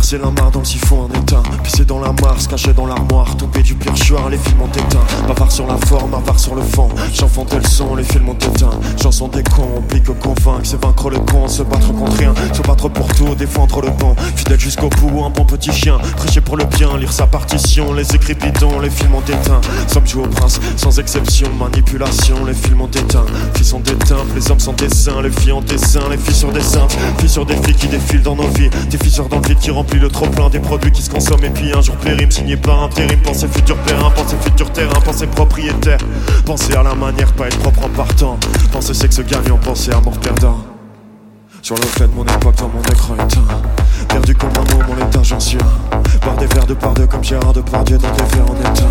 Verser 0.05 0.19
la 0.19 0.29
marre 0.29 0.51
dans 0.51 0.59
le 0.59 0.65
siphon 0.65 1.05
en 1.05 1.24
dans 1.85 1.99
la 1.99 2.11
mars, 2.21 2.47
caché 2.47 2.73
dans 2.73 2.85
l'armoire, 2.85 3.35
tomber 3.37 3.61
du 3.61 3.75
perchoir, 3.75 4.29
les 4.29 4.37
films 4.37 4.61
ont 4.61 4.67
éteint, 4.67 5.03
bavard 5.27 5.51
sur 5.51 5.67
la 5.67 5.77
forme, 5.77 6.11
bavard 6.11 6.39
sur 6.39 6.55
le 6.55 6.61
fond, 6.61 6.89
chanter 7.13 7.57
le 7.57 7.67
son, 7.67 7.95
les 7.95 8.03
films 8.03 8.29
ont 8.29 8.33
éteint, 8.33 8.69
chanson 9.01 9.27
des 9.27 9.43
cons, 9.43 9.77
oublie 9.77 10.01
que 10.01 10.11
convaincre, 10.11 10.61
c'est 10.63 10.81
vaincre 10.81 11.09
le 11.09 11.19
con, 11.19 11.47
se 11.47 11.63
battre 11.63 11.93
contre 11.93 12.17
rien, 12.17 12.33
se 12.53 12.61
battre 12.61 12.89
pour 12.89 13.07
tout, 13.13 13.35
défendre 13.35 13.81
le 13.81 13.89
bon, 13.91 14.15
fidèle 14.35 14.59
jusqu'au 14.59 14.89
bout, 14.89 15.23
un 15.23 15.29
bon 15.29 15.45
petit 15.45 15.71
chien, 15.71 15.97
prêcher 16.17 16.41
pour 16.41 16.57
le 16.57 16.65
bien, 16.65 16.97
lire 16.97 17.11
sa 17.11 17.27
partition, 17.27 17.93
les 17.93 18.15
écrits 18.15 18.35
bidons, 18.35 18.79
les 18.79 18.89
films 18.89 19.15
ont 19.15 19.21
éteint, 19.21 19.61
sommes 19.87 20.07
joués 20.07 20.23
au 20.23 20.27
prince, 20.27 20.59
sans 20.77 20.99
exception, 20.99 21.47
manipulation, 21.59 22.45
les 22.45 22.53
films 22.53 22.81
ont 22.81 22.87
éteint, 22.87 23.25
filles 23.55 23.65
sont 23.65 23.79
d'éteint, 23.79 24.23
les 24.35 24.51
hommes 24.51 24.59
sont 24.59 24.73
des 24.73 24.89
saints, 24.89 25.21
les 25.21 25.31
filles 25.31 25.53
ont 25.53 25.61
des 25.61 25.77
seins, 25.77 26.09
les 26.09 26.17
filles 26.17 26.35
sur 26.35 26.51
des 26.51 26.61
saints, 26.61 26.87
filles 27.19 27.29
sur 27.29 27.45
des 27.45 27.55
filles 27.57 27.75
qui 27.75 27.87
défilent 27.87 28.23
dans 28.23 28.35
nos 28.35 28.47
vies. 28.47 28.69
Des 28.89 28.97
fissures 28.97 29.27
dans 29.27 29.39
le 29.39 29.47
vide 29.47 29.59
qui 29.59 29.71
remplit 29.71 29.99
le 29.99 30.09
trop 30.09 30.27
plein 30.27 30.49
des 30.49 30.59
produits 30.59 30.91
qui 30.91 31.01
se 31.01 31.09
consomment. 31.09 31.43
Et 31.43 31.49
puis 31.49 31.71
un 31.75 31.81
jour 31.81 31.95
périme 31.97 32.31
signé 32.31 32.55
par 32.55 32.83
intérim. 32.83 33.19
Pensez 33.21 33.47
futur 33.47 33.77
terrain, 33.83 34.09
pensez 34.11 34.37
futur 34.37 34.71
terrain, 34.71 34.99
pensez 35.03 35.27
propriétaire. 35.27 35.99
Pensez 36.45 36.73
à 36.73 36.83
la 36.83 36.95
manière, 36.95 37.31
pas 37.33 37.47
être 37.47 37.59
propre 37.59 37.85
en 37.85 37.89
partant. 37.89 38.39
Pensez 38.71 38.93
sexe 38.93 39.19
gagnant, 39.19 39.57
pensez 39.57 39.91
à 39.91 39.99
mort 39.99 40.17
perdant. 40.19 40.74
Sur 41.65 41.75
le 41.77 41.81
fait 41.81 42.07
de 42.07 42.13
mon 42.13 42.23
époque 42.23 42.53
dans 42.57 42.67
mon 42.67 42.81
écran 42.83 43.15
éteint 43.15 43.41
Perdu 44.07 44.35
comme 44.35 44.51
un 44.51 45.07
état 45.07 45.23
j'en 45.23 45.39
suis 45.39 45.57
Boire 46.21 46.35
des 46.37 46.45
verres 46.45 46.67
de 46.67 46.75
par 46.75 46.93
deux 46.93 47.07
comme 47.07 47.23
Gérard 47.23 47.53
de 47.53 47.61
Pardieu 47.61 47.97
dans 47.97 48.11
des 48.11 48.35
verres 48.35 48.51
en 48.51 48.71
état 48.71 48.85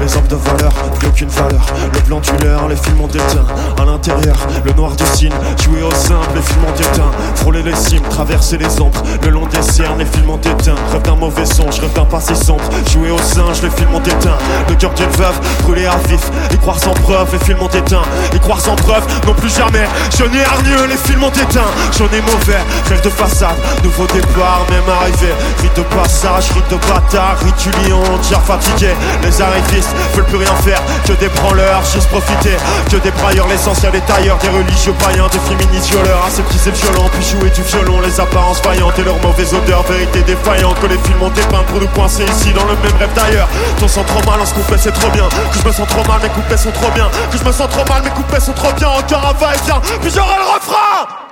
Les 0.00 0.16
hommes 0.16 0.26
de 0.26 0.34
valeur, 0.34 0.72
plus 0.98 1.06
aucune 1.06 1.28
valeur. 1.28 1.64
Le 1.92 2.00
blanc 2.00 2.20
du 2.20 2.30
les 2.68 2.76
films 2.76 3.00
ont 3.00 3.08
éteint. 3.08 3.46
À 3.80 3.84
l'intérieur, 3.84 4.36
le 4.64 4.72
noir 4.72 4.96
du 4.96 5.04
signe. 5.06 5.32
Jouer 5.62 5.82
au 5.82 5.90
simple, 5.92 6.28
les 6.34 6.42
films 6.42 6.64
ont 6.64 6.80
éteint. 6.80 7.10
Frôler 7.36 7.62
les 7.62 7.74
cimes, 7.74 8.02
traverser 8.10 8.58
les 8.58 8.80
ombres. 8.80 9.02
Le 9.22 9.30
long 9.30 9.46
des 9.46 9.62
cernes, 9.62 9.98
les 9.98 10.04
films 10.04 10.30
ont 10.30 10.38
éteint. 10.38 10.74
Rêve 10.92 11.02
d'un 11.02 11.16
mauvais 11.16 11.44
songe, 11.44 11.78
rêve 11.80 11.92
d'un 11.94 12.04
passé 12.04 12.34
sombre. 12.34 12.62
Jouer 12.90 13.10
au 13.10 13.18
singe, 13.18 13.62
les 13.62 13.70
films 13.70 13.94
ont 13.94 14.02
éteint. 14.02 14.38
Le 14.68 14.74
cœur 14.74 14.92
d'une 14.94 15.10
veuve, 15.10 15.38
brûlé 15.62 15.86
à 15.86 15.96
vif. 16.08 16.30
Y 16.52 16.56
croire 16.58 16.78
sans 16.78 16.94
preuve, 16.94 17.28
les 17.32 17.38
films 17.44 17.62
ont 17.62 17.68
éteint. 17.68 18.02
Y 18.34 18.38
croire 18.40 18.60
sans 18.60 18.76
preuve, 18.76 19.04
non 19.26 19.34
plus 19.34 19.50
jamais. 19.50 19.86
Je 20.16 20.24
n'ai 20.24 20.44
hargneux, 20.44 20.86
les 20.88 20.96
films 20.96 21.24
ont 21.24 21.30
éteint 21.30 21.70
j'en 22.00 22.16
ai 22.16 22.22
mauvais, 22.22 22.64
rêve 22.88 23.02
de 23.02 23.10
façade, 23.10 23.58
nouveau 23.84 24.06
départ, 24.06 24.64
même 24.70 24.88
arrivé, 24.88 25.34
rite 25.60 25.76
de 25.76 25.82
passage, 25.94 26.50
rite 26.52 26.68
de 26.70 26.76
bâtard, 26.88 27.36
ritulion, 27.44 28.00
déjà 28.22 28.40
fatigué, 28.40 28.94
les 29.22 29.42
arrivistes 29.42 29.94
veulent 30.14 30.24
plus 30.24 30.38
rien 30.38 30.54
faire, 30.64 30.80
que 31.06 31.12
des 31.12 31.28
branleurs, 31.28 31.84
juste 31.84 32.08
profiter, 32.08 32.56
que 32.90 32.96
des 32.96 33.10
brailleurs, 33.10 33.46
l'essentiel 33.48 33.94
est 33.94 34.10
ailleurs, 34.10 34.38
des 34.38 34.48
religieux 34.48 34.94
païens, 34.94 35.28
des 35.28 35.40
féministes 35.40 35.90
violeurs, 35.90 36.24
aseptisés 36.26 36.70
violents, 36.70 37.10
puis 37.12 37.22
jouer 37.22 37.50
du 37.50 37.62
violon, 37.62 38.00
les 38.00 38.18
apparences 38.18 38.62
vaillantes 38.62 38.98
et 38.98 39.04
leurs 39.04 39.20
mauvaises 39.20 39.52
odeurs, 39.52 39.82
vérité 39.82 40.22
défaillante, 40.22 40.80
que 40.80 40.86
les 40.86 40.98
films 41.04 41.22
ont 41.22 41.30
dépeint 41.30 41.64
pour 41.68 41.80
nous 41.80 41.88
coincer 41.88 42.24
ici 42.24 42.54
dans 42.54 42.64
le 42.64 42.76
même 42.80 42.96
rêve 42.98 43.12
d'ailleurs, 43.14 43.48
ton 43.78 43.88
sent 43.88 44.04
trop 44.06 44.30
mal 44.30 44.40
en 44.40 44.46
ce 44.46 44.54
couplet 44.54 44.78
c'est 44.78 44.92
trop 44.92 45.10
bien, 45.10 45.28
que 45.28 45.58
je 45.58 45.68
me 45.68 45.72
sens 45.72 45.86
trop 45.88 46.04
mal, 46.08 46.22
mes 46.22 46.30
couplets 46.30 46.56
sont 46.56 46.72
trop 46.72 46.90
bien, 46.94 47.08
que 47.30 47.36
je 47.36 47.44
me 47.44 47.52
sens 47.52 47.68
trop 47.68 47.84
mal, 47.92 48.02
mes 48.02 48.10
couplets 48.10 48.40
sont 48.40 48.54
trop 48.54 48.72
bien, 48.72 48.88
encore 48.88 49.26
un 49.26 49.38
va-et-vient, 49.38 49.82
puis 50.00 50.10
j'aurai 50.10 50.36
le 50.38 50.54
refrain 50.54 51.29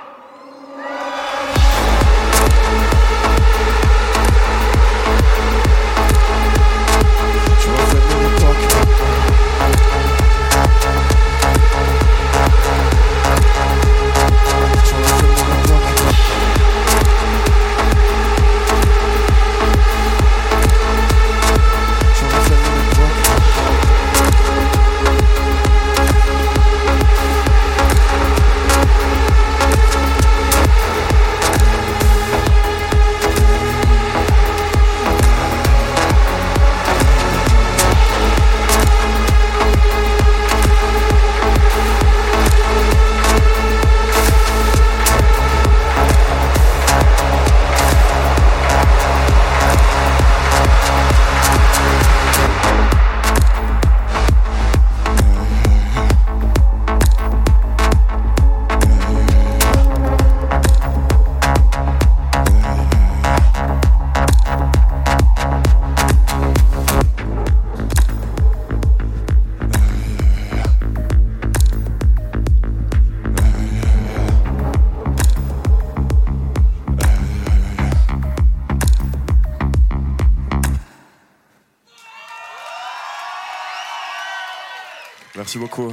Merci 85.51 85.57
beaucoup. 85.57 85.91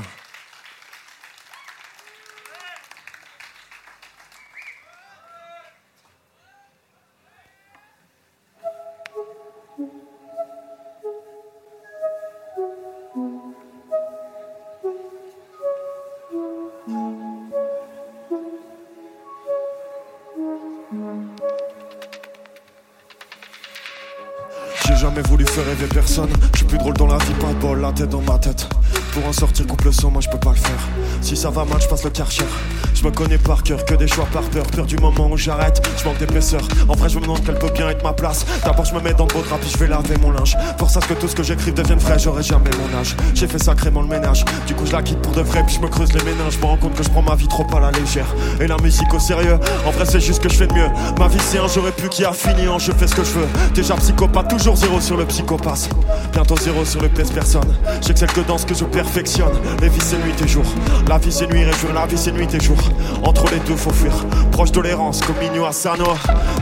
J'ai 24.84 24.96
jamais 24.96 25.22
voulu 25.22 25.46
faire 25.46 25.64
rêver 25.64 25.86
personne. 25.86 26.28
Je 26.52 26.58
suis 26.58 26.66
plus 26.66 26.76
drôle 26.76 26.92
dans 26.98 27.06
la 27.06 27.16
vie, 27.16 27.32
pas 27.40 27.54
de 27.54 27.54
bol, 27.54 27.80
la 27.80 27.92
tête 27.92 28.10
dans 28.10 28.20
ma 28.20 28.38
tête. 28.38 28.68
Pour 29.16 29.26
en 29.26 29.32
sortir, 29.32 29.66
coupe 29.66 29.82
le 29.82 29.92
son, 29.92 30.10
moi 30.10 30.20
je 30.20 30.28
peux 30.28 30.36
pas 30.36 30.50
le 30.50 30.56
faire. 30.56 30.78
Si 31.22 31.38
ça 31.38 31.48
va 31.48 31.64
mal, 31.64 31.80
je 31.80 31.88
passe 31.88 32.04
le 32.04 32.10
karcher. 32.10 32.44
Je 32.92 33.02
me 33.02 33.10
connais 33.10 33.38
par 33.38 33.62
cœur, 33.62 33.82
que 33.86 33.94
des 33.94 34.06
choix 34.06 34.26
par 34.26 34.42
peur. 34.42 34.66
Peur 34.66 34.84
du 34.84 34.98
moment 34.98 35.28
où 35.30 35.38
j'arrête, 35.38 35.80
je 35.96 36.04
manque 36.04 36.18
d'épaisseur. 36.18 36.60
En 36.86 36.94
vrai, 36.94 37.08
je 37.08 37.16
me 37.16 37.22
demande 37.22 37.42
quelle 37.42 37.58
peut 37.58 37.70
bien 37.70 37.88
être 37.88 38.04
ma 38.04 38.12
place. 38.12 38.44
D'abord, 38.62 38.84
je 38.84 38.94
me 38.94 39.00
mets 39.00 39.14
dans 39.14 39.24
le 39.24 39.32
beau 39.32 39.40
drap, 39.40 39.56
puis 39.56 39.70
je 39.70 39.78
vais 39.78 39.86
laver 39.86 40.18
mon 40.18 40.32
linge. 40.32 40.54
Force 40.76 40.98
à 40.98 41.00
ce 41.00 41.06
que 41.06 41.14
tout 41.14 41.28
ce 41.28 41.34
que 41.34 41.42
j'écrive 41.42 41.72
devienne 41.72 41.98
frais, 41.98 42.18
j'aurai 42.18 42.42
jamais 42.42 42.68
mon 42.76 42.98
âge. 42.98 43.16
J'ai 43.32 43.46
fait 43.46 43.58
sacrément 43.58 44.02
le 44.02 44.08
ménage. 44.08 44.44
Du 44.66 44.74
coup, 44.74 44.84
je 44.84 44.92
la 44.92 45.02
quitte 45.02 45.22
pour 45.22 45.32
de 45.32 45.40
vrai, 45.40 45.64
puis 45.64 45.76
je 45.76 45.80
me 45.80 45.88
creuse 45.88 46.12
les 46.12 46.22
méninges. 46.22 46.52
Je 46.52 46.58
me 46.58 46.66
rends 46.66 46.76
compte 46.76 46.94
que 46.94 47.02
je 47.02 47.08
prends 47.08 47.22
ma 47.22 47.36
vie 47.36 47.48
trop 47.48 47.66
à 47.74 47.80
la 47.80 47.92
légère. 47.92 48.26
Et 48.60 48.66
la 48.66 48.76
musique 48.76 49.14
au 49.14 49.18
sérieux, 49.18 49.58
en 49.86 49.92
vrai, 49.92 50.04
c'est 50.04 50.20
juste 50.20 50.42
que 50.42 50.50
je 50.50 50.56
fais 50.56 50.66
de 50.66 50.74
mieux. 50.74 50.90
Ma 51.18 51.28
vie, 51.28 51.40
c'est 51.40 51.58
un, 51.58 51.68
j'aurais 51.68 51.92
pu 51.92 52.10
qui 52.10 52.22
a 52.26 52.34
fini 52.34 52.68
en 52.68 52.78
je 52.78 52.92
fais 52.92 53.06
ce 53.06 53.14
que 53.14 53.24
je 53.24 53.30
veux. 53.30 53.48
Déjà 53.74 53.94
psychopathe, 53.94 54.50
toujours 54.50 54.76
zéro 54.76 55.00
sur 55.00 55.16
le 55.16 55.24
psychopathe. 55.24 55.88
Bientôt 56.34 56.58
zéro 56.58 56.84
sur 56.84 57.00
le 57.00 57.08
pèse 57.08 57.30
personne. 57.30 57.74
J'ai 58.06 58.12
que 58.12 58.26
que 58.26 58.40
danse 58.40 58.66
que 58.66 58.74
je 58.74 58.84
perfectionne. 59.06 59.52
Les 59.80 59.88
vies, 59.88 60.00
c'est 60.00 60.18
nuit 60.18 60.34
et 60.42 60.48
jour. 60.48 60.64
La 61.08 61.18
vie, 61.18 61.32
c'est 61.32 61.46
nuit 61.46 61.62
et 61.62 61.72
jour. 61.72 61.92
La 61.94 62.06
vie, 62.06 62.18
c'est 62.18 62.32
nuit 62.32 62.52
et 62.52 62.60
jour. 62.60 62.76
Entre 63.24 63.44
les 63.50 63.60
deux, 63.60 63.76
faut 63.76 63.92
fuir. 63.92 64.12
Proche 64.50 64.72
de 64.72 64.80
l'errance, 64.80 65.20
comme 65.20 65.36
Migno 65.38 65.64
Asano. 65.64 66.04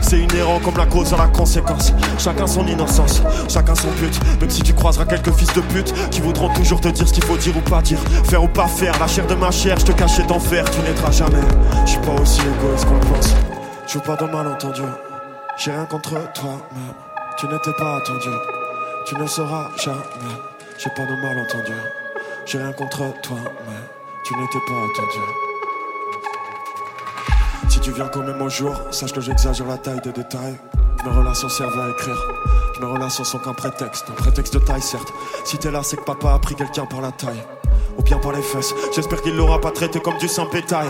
C'est 0.01 0.19
inhérent 0.19 0.59
comme 0.59 0.77
la 0.77 0.85
cause 0.85 1.13
à 1.13 1.17
la 1.17 1.27
conséquence. 1.27 1.91
Chacun 2.17 2.47
son 2.47 2.65
innocence, 2.67 3.21
chacun 3.49 3.75
son 3.75 3.89
but. 3.99 4.13
Même 4.39 4.49
si 4.49 4.61
tu 4.61 4.73
croiseras 4.73 5.05
quelques 5.05 5.33
fils 5.33 5.51
de 5.53 5.61
pute 5.61 5.93
qui 6.11 6.21
voudront 6.21 6.49
toujours 6.53 6.79
te 6.79 6.87
dire 6.89 7.07
ce 7.07 7.13
qu'il 7.13 7.23
faut 7.23 7.37
dire 7.37 7.57
ou 7.57 7.69
pas 7.69 7.81
dire. 7.81 7.99
Faire 8.25 8.43
ou 8.43 8.47
pas 8.47 8.67
faire, 8.67 8.97
la 8.99 9.07
chair 9.07 9.25
de 9.25 9.35
ma 9.35 9.51
chair, 9.51 9.77
je 9.79 9.85
te 9.85 9.91
cachais 9.91 10.23
d'enfer, 10.23 10.65
tu 10.69 10.79
n'aideras 10.81 11.11
jamais. 11.11 11.43
Je 11.85 11.91
suis 11.91 11.99
pas 11.99 12.13
aussi 12.21 12.41
égoïste 12.41 12.85
qu'on 12.85 12.95
le 12.95 13.15
pense. 13.15 13.35
Je 13.87 13.97
veux 13.97 14.03
pas 14.03 14.15
de 14.15 14.25
malentendu. 14.31 14.81
J'ai 15.57 15.71
rien 15.71 15.85
contre 15.85 16.11
toi, 16.33 16.61
mais 16.73 16.93
tu 17.37 17.47
n'étais 17.47 17.73
pas 17.77 17.97
attendu. 17.97 18.29
Tu 19.07 19.15
ne 19.15 19.25
seras 19.25 19.69
jamais. 19.83 20.35
J'ai 20.77 20.89
pas 20.89 21.05
de 21.05 21.15
malentendu. 21.21 22.04
J'ai 22.45 22.59
rien 22.59 22.73
contre 22.73 22.97
toi, 23.23 23.37
mais 23.67 23.73
tu 24.23 24.35
n'étais 24.35 24.59
pas 24.67 24.73
attendu. 24.73 25.19
Si 27.69 27.79
tu 27.79 27.91
viens 27.91 28.07
quand 28.07 28.21
même 28.21 28.39
au 28.39 28.49
jour, 28.49 28.75
sache 28.91 29.13
que 29.13 29.19
j'exagère 29.19 29.65
la 29.65 29.79
taille 29.79 29.99
des 30.01 30.11
détails. 30.11 30.55
Mes 31.03 31.11
relations 31.11 31.49
servent 31.49 31.79
à 31.79 31.89
écrire. 31.89 32.17
Mes 32.79 32.85
relations 32.85 33.23
sont 33.23 33.39
qu'un 33.39 33.53
prétexte, 33.53 34.05
un 34.11 34.13
prétexte 34.13 34.53
de 34.53 34.59
taille 34.59 34.81
certes. 34.81 35.11
Si 35.43 35.57
t'es 35.57 35.71
là, 35.71 35.81
c'est 35.81 35.97
que 35.97 36.03
papa 36.03 36.33
a 36.33 36.39
pris 36.39 36.53
quelqu'un 36.53 36.85
par 36.85 37.01
la 37.01 37.11
taille. 37.11 37.43
Ou 37.97 38.03
bien 38.03 38.17
par 38.17 38.33
les 38.33 38.41
fesses. 38.41 38.73
J'espère 38.93 39.21
qu'il 39.21 39.35
l'aura 39.35 39.59
pas 39.61 39.71
traité 39.71 39.99
comme 39.99 40.17
du 40.17 40.27
saint 40.27 40.45
pétail. 40.45 40.87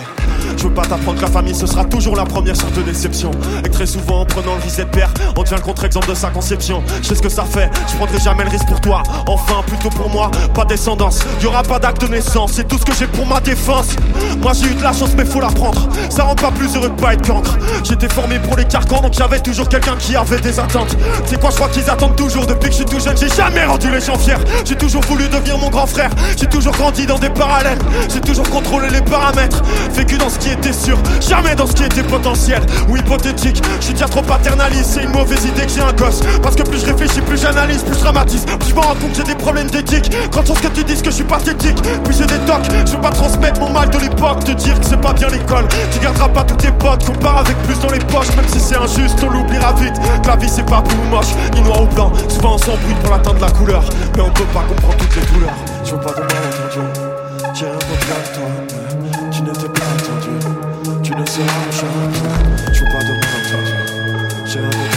Je 0.57 0.63
veux 0.63 0.73
pas 0.73 0.83
t'apprendre 0.83 1.17
que 1.17 1.21
la 1.21 1.31
famille 1.31 1.53
ce 1.55 1.67
sera 1.67 1.85
toujours 1.85 2.15
la 2.15 2.25
première 2.25 2.55
sorte 2.55 2.73
de 2.73 2.81
déception. 2.81 3.31
Et 3.63 3.69
très 3.69 3.85
souvent 3.85 4.21
en 4.21 4.25
prenant 4.25 4.55
le 4.55 4.63
risque 4.63 4.85
père, 4.85 5.13
on 5.37 5.43
devient 5.43 5.55
le 5.55 5.61
contre-exemple 5.61 6.09
de 6.09 6.15
sa 6.15 6.29
conception. 6.29 6.83
Je 7.01 7.07
sais 7.09 7.15
ce 7.15 7.21
que 7.21 7.29
ça 7.29 7.43
fait, 7.43 7.69
je 7.87 7.95
prendrai 7.95 8.19
jamais 8.19 8.43
le 8.43 8.49
risque 8.49 8.67
pour 8.67 8.81
toi. 8.81 9.03
Enfin, 9.27 9.63
plutôt 9.67 9.89
pour 9.89 10.09
moi, 10.09 10.31
pas 10.53 10.65
descendance. 10.65 11.19
Y 11.41 11.45
aura 11.45 11.63
pas 11.63 11.79
d'acte 11.79 12.01
de 12.01 12.07
naissance, 12.07 12.53
c'est 12.53 12.67
tout 12.67 12.77
ce 12.77 12.85
que 12.85 12.93
j'ai 12.93 13.07
pour 13.07 13.25
ma 13.25 13.39
défense. 13.39 13.95
Moi 14.41 14.53
j'ai 14.53 14.67
eu 14.67 14.75
de 14.75 14.83
la 14.83 14.93
chance, 14.93 15.11
mais 15.15 15.25
faut 15.25 15.41
la 15.41 15.49
prendre. 15.49 15.87
Ça 16.09 16.23
rend 16.23 16.35
pas 16.35 16.51
plus 16.51 16.75
heureux 16.75 16.89
de 16.89 17.01
pas 17.01 17.13
être 17.13 17.27
cancre. 17.27 17.57
J'étais 17.83 18.09
formé 18.09 18.39
pour 18.39 18.57
les 18.57 18.65
carcans, 18.65 19.01
donc 19.01 19.13
j'avais 19.13 19.39
toujours 19.39 19.69
quelqu'un 19.69 19.95
qui 19.97 20.15
avait 20.15 20.39
des 20.39 20.59
attentes. 20.59 20.95
C'est 21.25 21.39
quoi, 21.39 21.51
je 21.51 21.55
crois 21.55 21.69
qu'ils 21.69 21.89
attendent 21.89 22.15
toujours 22.15 22.47
depuis 22.47 22.69
que 22.69 22.75
je 22.75 22.77
suis 22.77 22.85
tout 22.85 22.99
jeune. 22.99 23.17
J'ai 23.17 23.29
jamais 23.29 23.63
rendu 23.65 23.91
les 23.91 24.01
gens 24.01 24.17
fiers. 24.17 24.33
J'ai 24.63 24.75
toujours 24.75 25.03
voulu 25.03 25.27
devenir 25.27 25.57
mon 25.57 25.69
grand 25.69 25.85
frère. 25.85 26.09
J'ai 26.37 26.47
toujours 26.47 26.73
grandi 26.73 26.94
dans 27.03 27.19
des 27.19 27.29
parallèles. 27.29 27.79
J'ai 28.13 28.21
toujours 28.21 28.49
contrôlé 28.49 28.87
les 28.89 29.01
paramètres. 29.01 29.61
Vécu 29.91 30.17
dans 30.17 30.29
ce 30.29 30.39
qui 30.39 30.49
était 30.49 30.71
sûr, 30.71 30.97
jamais 31.19 31.55
dans 31.55 31.67
ce 31.67 31.73
qui 31.73 31.83
était 31.83 32.03
potentiel 32.03 32.61
ou 32.87 32.95
hypothétique. 32.95 33.61
Je 33.79 33.85
suis 33.85 33.93
déjà 33.93 34.07
trop 34.07 34.21
paternaliste, 34.21 34.91
c'est 34.93 35.03
une 35.03 35.11
mauvaise 35.11 35.43
idée 35.43 35.63
que 35.63 35.71
j'ai 35.71 35.81
un 35.81 35.93
gosse. 35.93 36.21
Parce 36.41 36.55
que 36.55 36.63
plus 36.63 36.79
je 36.79 36.85
réfléchis, 36.85 37.21
plus 37.21 37.41
j'analyse, 37.41 37.83
plus 37.83 37.95
je 37.95 37.99
dramatise. 37.99 38.45
Plus 38.45 38.69
je 38.69 38.75
me 38.75 38.79
rends 38.79 38.95
compte 38.95 39.11
que 39.11 39.17
j'ai 39.17 39.23
des 39.23 39.35
problèmes 39.35 39.69
d'éthique. 39.69 40.09
Quand 40.31 40.45
ce 40.45 40.61
que 40.61 40.67
tu 40.67 40.83
dises 40.83 41.01
que 41.01 41.09
je 41.09 41.15
suis 41.15 41.23
pathétique, 41.23 41.77
puis 42.03 42.15
j'ai 42.17 42.25
des 42.25 42.39
tocs. 42.45 42.63
Je 42.85 42.91
veux 42.91 43.01
pas 43.01 43.09
transmettre 43.09 43.59
mon 43.59 43.71
mal 43.71 43.89
de 43.89 43.97
l'époque, 43.97 44.43
te 44.45 44.51
dire 44.51 44.79
que 44.79 44.85
c'est 44.85 45.01
pas 45.01 45.13
bien 45.13 45.27
l'école. 45.27 45.67
Tu 45.91 45.99
garderas 45.99 46.29
pas 46.29 46.43
tous 46.43 46.55
tes 46.55 46.71
potes, 46.71 47.05
qu'on 47.05 47.13
part 47.13 47.39
avec 47.39 47.57
plus 47.63 47.79
dans 47.79 47.91
les 47.91 47.99
poches, 47.99 48.33
même 48.35 48.47
si 48.47 48.59
c'est 48.59 48.77
injuste, 48.77 49.19
on 49.25 49.29
l'oubliera 49.31 49.73
vite. 49.73 49.95
Que 50.23 50.27
la 50.27 50.35
vie 50.35 50.49
c'est 50.49 50.65
pas 50.65 50.81
plus 50.81 50.97
moche, 51.09 51.33
ni 51.53 51.61
noir 51.61 51.81
ou 51.81 51.87
blanc. 51.87 52.11
Souvent 52.29 52.55
on 52.55 52.57
s'embrouille 52.57 52.95
pour 53.03 53.11
l'atteindre 53.11 53.41
la 53.41 53.51
couleur, 53.51 53.83
mais 54.15 54.21
on 54.21 54.29
peut 54.31 54.43
pas 54.53 54.63
comprendre 54.67 54.97
toutes 54.97 55.15
les 55.15 55.25
douleurs. 55.33 55.74
Je 55.85 55.91
veux 55.91 55.99
pas 56.01 56.13
de 56.13 56.21
malentendu. 56.21 56.81
J'ai 57.53 57.65
rien 57.65 57.75
contre 57.75 58.07
toi, 58.33 58.49
tu 59.31 59.41
n'étais 59.43 59.69
pas 59.69 59.85
attendu. 59.93 60.33
Tu 61.03 61.11
ne 61.15 61.25
seras 61.25 61.71
jamais. 61.71 62.73
Je 62.73 62.79
veux 62.79 62.91
pas 62.91 63.03
de 63.03 63.13
malentendu. 63.13 63.75
J'ai 64.47 64.59
rien 64.59 64.69
contre 64.69 64.94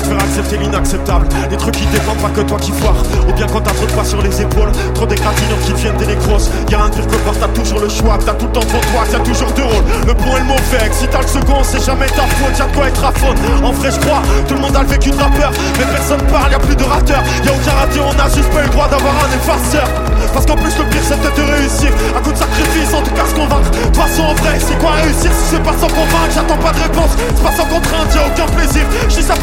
faire 0.00 0.18
accepter 0.18 0.56
l'inacceptable. 0.58 1.26
Des 1.50 1.56
trucs 1.56 1.76
qui 1.76 1.86
dépendent 1.86 2.18
pas 2.18 2.30
que 2.30 2.40
toi 2.40 2.58
qui 2.58 2.72
foire. 2.72 2.96
Ou 3.28 3.32
bien 3.32 3.46
quand 3.46 3.60
t'as 3.60 3.72
trop 3.72 3.86
de 3.86 3.92
poids 3.92 4.04
sur 4.04 4.22
les 4.22 4.40
épaules, 4.40 4.72
trop 4.94 5.06
d'égratignures 5.06 5.60
qui 5.66 5.72
viennent 5.74 5.96
des 5.96 6.06
nécroses. 6.06 6.50
Y'a 6.70 6.82
un 6.82 6.90
pire 6.90 7.06
que 7.06 7.16
quand 7.24 7.34
t'as 7.38 7.48
toujours 7.48 7.80
le 7.80 7.88
choix, 7.88 8.18
t'as 8.24 8.34
tout 8.34 8.46
le 8.46 8.52
temps 8.52 8.66
devant 8.66 8.80
toi, 8.92 9.02
t'as 9.10 9.20
toujours 9.20 9.50
deux 9.52 9.64
rôles. 9.64 9.84
Le 10.06 10.14
bon 10.14 10.36
et 10.36 10.40
le 10.40 10.46
mauvais, 10.46 10.90
si 10.92 11.06
t'as 11.08 11.22
le 11.22 11.28
second, 11.28 11.62
c'est 11.62 11.84
jamais 11.84 12.06
ta 12.06 12.26
faute, 12.38 12.58
y'a 12.58 12.66
de 12.66 12.76
quoi 12.76 12.88
être 12.88 13.04
à 13.04 13.12
faute. 13.12 13.38
En 13.62 13.72
vrai, 13.72 13.90
je 13.90 14.00
crois, 14.00 14.22
tout 14.48 14.54
le 14.54 14.60
monde 14.60 14.76
a 14.76 14.82
le 14.82 14.88
vécu 14.88 15.10
de 15.10 15.16
rappeur, 15.16 15.50
mais 15.78 15.84
personne 15.84 16.22
parle, 16.30 16.52
y'a 16.52 16.58
plus 16.58 16.76
de 16.76 16.84
rateurs. 16.84 17.22
Y'a 17.44 17.52
aucun 17.52 17.72
raté, 17.72 18.00
on 18.00 18.18
a 18.18 18.28
juste 18.28 18.50
pas 18.50 18.60
eu 18.60 18.64
le 18.64 18.70
droit 18.70 18.88
d'avoir 18.88 19.14
un 19.14 19.30
effaceur. 19.36 19.88
Parce 20.32 20.46
qu'en 20.46 20.56
plus, 20.56 20.76
le 20.78 20.84
pire, 20.90 21.02
c'est 21.06 21.20
peut-être 21.20 21.36
de 21.36 21.52
réussir. 21.52 21.90
À 22.16 22.20
coup 22.20 22.32
de 22.32 22.38
sacrifice, 22.38 22.94
en 22.94 23.02
tout 23.02 23.14
cas, 23.14 23.26
se 23.26 23.34
convaincre. 23.34 23.70
De 23.70 23.78
toute 23.78 23.98
en 24.20 24.34
vrai, 24.34 24.58
c'est 24.58 24.78
quoi 24.78 24.92
réussir 24.92 25.30
si 25.32 25.54
c'est 25.54 25.62
pas 25.62 25.72
sans 25.72 25.88
convaincre? 25.88 26.32
J'attends 26.34 26.58
pas 26.58 26.72
de 26.72 26.80
réponse, 26.80 27.10
c'est 27.34 27.42
pas 27.42 27.52
sans 27.56 27.66
contrainte, 27.66 28.14
y'a 28.14 28.26
aucun 28.26 28.46
plaisir. 28.54 28.84
Je 29.08 29.20
ça 29.20 29.34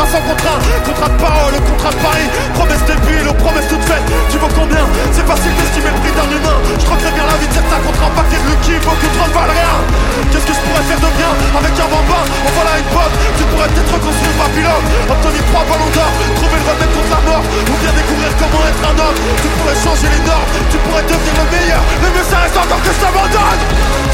à 0.00 0.06
sans 0.06 0.22
contrainte. 0.22 0.62
Contrat 0.84 1.08
de 1.08 1.18
parole, 1.20 1.54
contrat 1.64 1.90
de 1.90 2.00
Paris. 2.00 2.28
Promesse 2.54 2.84
débile, 2.86 3.28
aux 3.28 3.38
promesses 3.40 3.68
toutes 3.68 3.84
faites. 3.84 4.06
Tu 4.30 4.38
vaux 4.38 4.52
combien? 4.54 4.84
C'est 5.12 5.26
facile 5.26 5.54
d'estimer 5.56 5.90
le 5.92 6.00
prix 6.00 6.14
d'un 6.16 6.30
humain. 6.30 6.58
Je 6.78 6.84
crois 6.84 7.00
très 7.00 7.12
bien 7.12 7.24
la 7.26 7.36
vie 7.40 7.48
de 7.48 7.54
certains 7.56 7.80
contre 7.80 8.02
un 8.04 8.12
paquet 8.12 8.38
de 8.40 8.46
Lucky, 8.46 8.76
beaucoup 8.84 9.10
trop 9.16 9.28
ne 9.28 9.34
valent 9.34 9.56
rien. 9.56 9.76
Qu'est-ce 10.30 10.46
que 10.46 10.54
je 10.54 10.62
pourrais 10.64 10.84
faire 10.86 11.00
de 11.00 11.10
bien 11.16 11.32
avec 11.56 11.74
un 11.76 11.88
bambin? 11.88 12.24
En 12.26 12.50
voilà 12.56 12.72
une 12.78 12.90
pote, 12.92 13.14
tu 13.36 13.44
pourrais 13.50 13.70
peut-être 13.72 13.92
reconstruire 13.96 14.36
ma 14.36 14.48
pilote. 14.52 14.86
Obtenir 15.10 15.42
trois 15.50 15.64
ballons 15.66 15.92
d'or, 15.96 16.12
trouver 16.38 16.58
le 16.60 16.66
remède 16.66 16.92
contre 16.92 17.12
la 17.16 17.22
mort. 17.26 17.44
Ou 17.46 17.74
bien 17.80 17.92
découvrir 17.96 18.30
comment 18.36 18.62
être 18.68 18.84
un 18.84 18.96
homme. 19.00 19.18
Tu 19.42 19.48
pourrais 19.56 19.78
changer 19.80 20.08
les 20.12 20.22
normes, 20.28 20.50
tu 20.70 20.76
pourrais 20.84 21.06
devenir 21.08 21.34
le 21.40 21.46
meilleur. 21.50 21.82
Le 22.02 22.08
mieux, 22.14 22.26
ça 22.26 22.38
reste 22.44 22.58
encore 22.58 22.82
que 22.84 22.92
je 22.92 23.00
t'abandonne. 23.00 23.62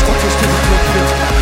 Que 0.02 1.41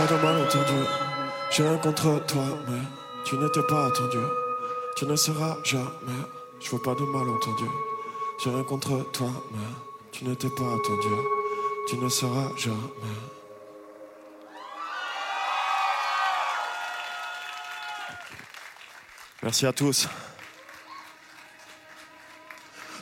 pas 0.00 0.14
de 0.14 0.22
malentendu. 0.22 0.86
J'ai 1.50 1.62
rien 1.62 1.76
contre 1.78 2.24
toi, 2.26 2.44
mais 2.68 2.80
tu 3.24 3.36
n'étais 3.36 3.62
pas 3.68 3.86
attendu. 3.86 4.18
Tu 4.96 5.04
ne 5.04 5.14
seras 5.16 5.58
jamais. 5.62 6.22
Je 6.60 6.70
veux 6.70 6.78
pas 6.78 6.94
de 6.94 7.02
malentendu. 7.02 7.64
J'ai 8.42 8.50
rien 8.50 8.62
contre 8.62 9.10
toi, 9.12 9.30
mais 9.52 9.58
tu 10.10 10.24
n'étais 10.24 10.48
pas 10.48 10.72
attendu. 10.74 11.14
Tu 11.88 11.98
ne 11.98 12.08
seras 12.08 12.48
jamais. 12.56 13.18
Merci 19.42 19.66
à 19.66 19.72
tous. 19.72 20.08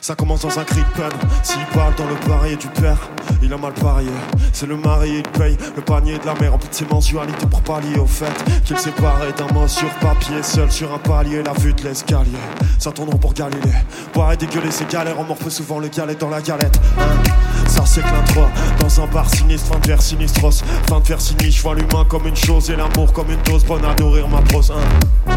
Ça 0.09 0.15
commence 0.15 0.41
dans 0.41 0.57
un 0.57 0.63
cri 0.63 0.79
de 0.79 0.99
peine. 0.99 1.19
S'il 1.43 1.63
parle 1.67 1.93
dans 1.93 2.07
le 2.07 2.15
parier 2.27 2.55
du 2.55 2.65
père, 2.69 2.97
il 3.43 3.53
a 3.53 3.57
mal 3.57 3.73
parié. 3.73 4.09
C'est 4.53 4.65
le 4.65 4.75
mari, 4.75 5.17
il 5.17 5.39
paye 5.39 5.55
le 5.75 5.83
panier 5.83 6.17
de 6.17 6.25
la 6.25 6.33
mère 6.33 6.55
en 6.55 6.57
de 6.57 6.63
ses 6.71 6.85
mensualités 6.85 7.45
pour 7.45 7.61
pallier 7.61 7.99
au 7.99 8.07
fait 8.07 8.33
qu'il 8.65 8.75
s'est 8.79 8.89
barré 8.99 9.31
d'un 9.33 9.53
mot 9.53 9.67
sur 9.67 9.87
papier, 9.99 10.41
seul 10.41 10.71
sur 10.71 10.91
un 10.91 10.97
palier, 10.97 11.43
la 11.43 11.53
vue 11.53 11.73
de 11.73 11.83
l'escalier. 11.83 12.31
Ça 12.79 12.91
tourne 12.91 13.19
pour 13.19 13.35
Galilée. 13.35 13.61
Boire 14.11 14.33
et 14.33 14.37
dégueuler, 14.37 14.71
c'est 14.71 14.89
galère, 14.89 15.19
on 15.19 15.25
morfe 15.25 15.47
souvent 15.49 15.77
le 15.77 15.89
galet 15.89 16.15
dans 16.15 16.29
la 16.29 16.41
galette. 16.41 16.79
Ça 17.85 18.01
l'intro 18.01 18.45
Dans 18.79 19.01
un 19.01 19.07
bar 19.07 19.29
sinistre, 19.29 19.73
fin 19.73 19.79
de 19.79 19.87
vers 19.87 20.01
sinistros 20.01 20.63
Fin 20.87 20.99
de 20.99 21.05
vers 21.05 21.21
sinistre, 21.21 21.57
je 21.57 21.61
vois 21.61 21.75
l'humain 21.75 22.05
comme 22.07 22.27
une 22.27 22.35
chose 22.35 22.69
Et 22.69 22.75
l'amour 22.75 23.11
comme 23.13 23.31
une 23.31 23.41
dose, 23.43 23.65
bonne 23.65 23.83
à 23.85 23.95
ma 24.29 24.41
prose 24.41 24.71
hein. 24.71 25.35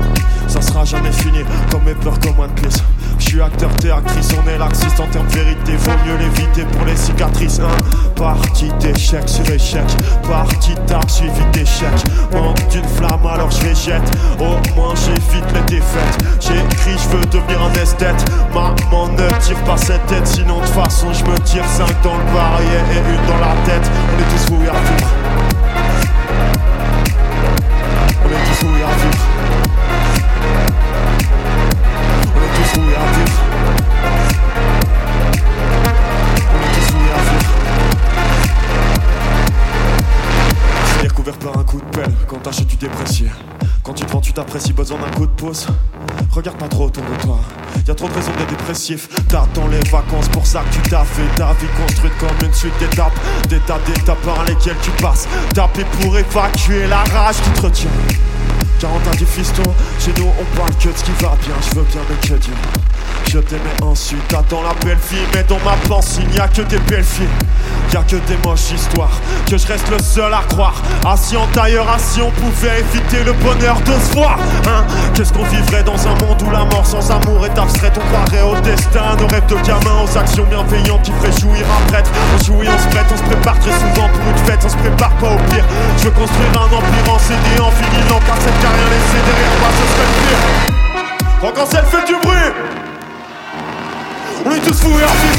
Ça 0.49 0.61
sera 0.61 0.85
jamais 0.85 1.13
fini, 1.13 1.39
comme 1.71 1.85
mes 1.85 1.95
peurs, 1.95 2.19
comme 2.21 2.39
One 2.39 2.53
Piece. 2.55 2.83
Je 3.19 3.25
suis 3.25 3.41
acteur, 3.41 3.71
t'es 3.77 3.91
actrice, 3.91 4.29
on 4.33 4.49
est 4.49 4.59
laxiste. 4.59 5.01
En 5.01 5.07
termes 5.07 5.27
de 5.29 5.33
vérité 5.33 5.77
Vaut 5.77 5.93
mieux 6.05 6.17
l'éviter 6.19 6.65
pour 6.65 6.85
les 6.85 6.97
cicatrices 6.97 7.61
hein. 7.61 7.69
Partie 8.17 8.71
d'échec 8.81 9.27
sur 9.29 9.49
échec. 9.51 9.85
Partie 10.29 10.75
tard 10.87 11.09
suivi 11.09 11.43
d'échec 11.53 11.89
Manque 12.33 12.69
d'une 12.69 12.85
flamme 12.85 13.25
alors 13.27 13.51
je 13.51 13.75
jette. 13.75 14.03
Au 14.39 14.59
moins 14.75 14.95
j'évite 14.95 15.47
les 15.55 15.77
défaites. 15.77 16.19
J'écris, 16.41 16.99
je 16.99 17.17
veux 17.17 17.25
devenir 17.27 17.63
un 17.63 17.73
esthète. 17.81 18.25
Maman 18.53 19.09
ne 19.09 19.41
tire 19.41 19.63
pas 19.65 19.77
cette 19.77 20.05
tête 20.07 20.27
Sinon 20.27 20.61
de 20.61 20.67
façon 20.67 21.13
je 21.13 21.25
me 21.25 21.39
tire 21.41 21.65
5 21.65 21.87
dans 22.03 22.17
le 22.17 22.25
barillet 22.33 22.85
et 22.93 22.99
une 22.99 23.27
dans 23.27 23.39
la 23.39 23.55
tête. 23.65 23.91
On 24.09 24.19
est 24.19 24.29
tous 24.31 24.51
vivre 24.57 24.75
On 28.25 28.29
est 28.29 28.45
tous 28.49 28.67
vivre 28.67 28.89
On 32.35 32.41
est 32.43 32.55
tous 32.57 32.81
vivre 32.81 33.42
couvert 41.23 41.39
par 41.39 41.59
un 41.59 41.65
coup 41.65 41.79
de 41.79 41.97
pelle 41.97 42.13
Quand 42.27 42.39
t'achètes 42.39 42.67
tu 42.67 42.77
déprécies. 42.77 43.27
Quand 43.85 43.93
tu 43.93 44.05
te 44.05 44.11
vends 44.11 44.21
tu 44.21 44.33
t'apprécies 44.33 44.73
Besoin 44.73 44.99
d'un 44.99 45.11
coup 45.11 45.27
de 45.27 45.33
pouce. 45.33 45.67
Regarde 46.33 46.59
pas 46.59 46.69
trop 46.69 46.87
autour 46.87 47.05
de 47.05 47.23
toi 47.23 47.39
Y'a 47.87 47.95
trop 47.95 48.09
de 48.09 48.15
raisons 48.15 48.33
d'être 48.39 48.51
dépressif. 48.51 49.09
T'attends 49.29 49.69
les 49.69 49.79
vacances 49.91 50.29
pour 50.29 50.47
ça 50.47 50.63
que 50.63 50.75
tu 50.75 50.91
t'as 50.91 51.05
fait 51.05 51.23
Ta 51.37 51.53
vie 51.53 51.67
construite 51.87 52.13
comme 52.19 52.49
une 52.49 52.55
suite 52.55 52.77
d'étapes. 52.79 53.13
D'étapes 53.49 53.85
d'étapes 53.87 54.23
par 54.23 54.45
lesquelles 54.45 54.77
tu 54.83 54.91
passes. 55.03 55.29
Taper 55.55 55.85
pour 56.01 56.17
évacuer 56.17 56.87
la 56.89 57.05
rage 57.05 57.37
qui 57.37 57.51
te 57.51 57.61
retient 57.63 57.91
40 58.83 58.97
ans 58.97 59.17
du 59.17 59.27
fiston. 59.27 59.63
Chez 60.01 60.13
nous 60.19 60.27
on 60.27 60.57
parle 60.57 60.75
que 60.75 60.89
de 60.89 60.97
ce 60.97 61.05
qui 61.05 61.13
va 61.13 61.37
bien. 61.41 61.55
Je 61.71 61.77
veux 61.77 61.85
bien 61.85 62.01
mais 62.11 62.17
que 62.17 62.35
dire. 62.35 62.55
Je 63.31 63.39
t'aimais 63.39 63.61
ensuite, 63.81 64.27
t'attends 64.29 64.63
la 64.63 64.75
belle 64.85 64.99
fille 64.99 65.25
Mais 65.35 65.45
dans 65.45 65.59
ma 65.65 65.77
pensée, 65.89 66.23
il 66.23 66.29
n'y 66.29 66.41
a 66.41 66.49
que 66.49 66.63
des 66.63 66.79
belles 66.81 67.05
filles. 67.05 67.29
Y'a 67.93 68.03
que 68.03 68.17
des 68.17 68.37
moches 68.45 68.73
histoires 68.75 69.21
Que 69.49 69.57
je 69.57 69.67
reste 69.67 69.89
le 69.91 70.03
seul 70.03 70.33
à 70.35 70.43
croire. 70.49 70.75
Assis 71.07 71.37
en 71.37 71.47
tailleur, 71.49 71.89
assis 71.91 72.21
on 72.21 72.31
pouvait 72.31 72.81
éviter 72.81 73.23
le 73.23 73.33
bonheur 73.35 73.81
de 73.83 73.93
se 73.93 74.13
voir 74.15 74.39
hein. 74.67 74.85
Qu'est-ce 75.15 75.33
qu'on 75.33 75.45
vivrait 75.45 75.83
dans 75.85 76.07
un 76.07 76.15
monde 76.17 76.43
où 76.43 76.51
la 76.51 76.65
mort 76.65 76.85
sans 76.85 77.11
amour 77.11 77.47
est 77.47 77.59
abstraite? 77.59 77.93
On 77.97 78.13
croirait 78.13 78.43
au 78.43 78.61
destin, 78.63 79.15
nos 79.21 79.27
rêves 79.29 79.47
de 79.47 79.57
gamin 79.67 80.03
Aux 80.03 80.19
actions 80.19 80.45
bienveillantes 80.45 81.03
qui 81.03 81.13
feraient 81.13 81.39
jouir 81.41 81.65
un 81.71 81.87
prêtre. 81.91 82.11
On 82.35 82.45
jouit, 82.45 82.69
on 82.69 82.79
se 82.79 82.89
prête, 82.89 83.07
on 83.13 83.17
se 83.17 83.23
prépare 83.23 83.59
très 83.61 83.73
souvent 83.73 84.09
pour 84.09 84.31
une 84.31 84.45
fête. 84.47 84.61
On 84.65 84.69
se 84.69 84.77
prépare 84.77 85.15
pas 85.17 85.29
au 85.29 85.39
pire. 85.51 85.65
Je 85.99 86.05
veux 86.05 86.11
construire 86.11 86.51
un 86.57 86.67
empire 86.67 87.15
en 87.15 87.19
CD 87.19 87.61
en 87.61 87.71
finilant 87.71 88.21
Car 88.61 88.72
rien 88.75 88.89
laissé 88.93 89.19
derrière 89.29 89.55
moi 89.61 89.71
ce 89.79 89.85
serait 89.93 90.11
pire. 90.19 90.43
En 91.43 91.67
scène, 91.67 91.87
fait 91.87 92.07
du 92.07 92.17
bruit 92.23 92.53
on 94.45 94.51
est 94.51 94.59
tous 94.59 94.83
et 94.83 94.87
en 94.87 94.91
vif 94.91 95.39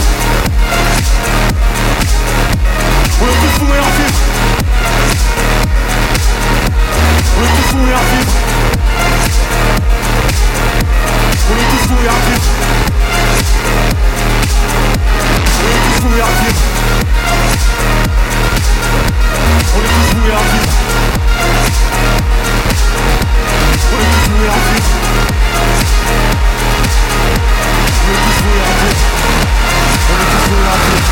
On 3.22 3.26
est 3.26 3.39
tous 3.41 3.63
et 3.65 3.80
en 3.80 3.91
vif 3.98 4.15
On 7.36 7.43
est 7.43 7.54
tous 7.58 7.74
et 7.76 7.93
en 7.93 8.04
vif 8.12 8.30
On 11.50 11.54
est 11.54 11.67
tous 11.69 11.89
et 11.91 12.10
en 12.10 12.19
vif 12.24 12.43
On 15.60 15.67
est 15.67 15.82
tous 15.84 16.04
et 16.06 16.22
en 16.22 16.34
vif 16.39 16.58
On 19.76 19.80
est 19.80 19.91
tous 19.93 20.30
et 20.30 20.34
en 20.34 20.43
vif 20.43 21.03
On 24.34 24.36
est 24.36 24.50
tous 30.89 31.03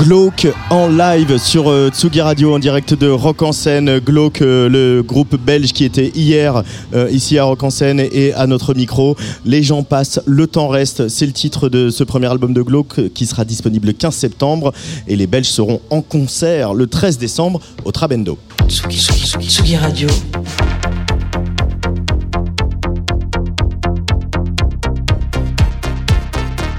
Glauque 0.00 0.48
en 0.70 0.88
live 0.88 1.36
sur 1.36 1.70
euh, 1.70 1.90
Tsugi 1.90 2.22
Radio 2.22 2.54
en 2.54 2.58
direct 2.58 2.94
de 2.94 3.06
Rock 3.06 3.42
en 3.42 3.52
scène. 3.52 3.98
Glauque, 3.98 4.40
euh, 4.40 4.66
le 4.66 5.02
groupe 5.02 5.36
belge 5.36 5.74
qui 5.74 5.84
était 5.84 6.10
hier 6.14 6.62
euh, 6.94 7.10
ici 7.10 7.36
à 7.36 7.44
Rock 7.44 7.62
en 7.64 7.68
scène 7.68 8.00
et 8.00 8.32
à 8.32 8.46
notre 8.46 8.72
micro. 8.72 9.14
Les 9.44 9.62
gens 9.62 9.82
passent, 9.82 10.18
le 10.24 10.46
temps 10.46 10.68
reste. 10.68 11.08
C'est 11.08 11.26
le 11.26 11.32
titre 11.32 11.68
de 11.68 11.90
ce 11.90 12.02
premier 12.02 12.28
album 12.28 12.54
de 12.54 12.62
Glauque 12.62 13.12
qui 13.12 13.26
sera 13.26 13.44
disponible 13.44 13.88
le 13.88 13.92
15 13.92 14.14
septembre. 14.14 14.72
Et 15.06 15.16
les 15.16 15.26
Belges 15.26 15.44
seront 15.50 15.82
en 15.90 16.00
concert 16.00 16.72
le 16.72 16.86
13 16.86 17.18
décembre 17.18 17.60
au 17.84 17.92
Trabendo. 17.92 18.38
Tsugi, 18.68 18.98
Tsugi, 18.98 19.26
Tsugi, 19.26 19.48
Tsugi 19.50 19.76
Radio. 19.76 20.08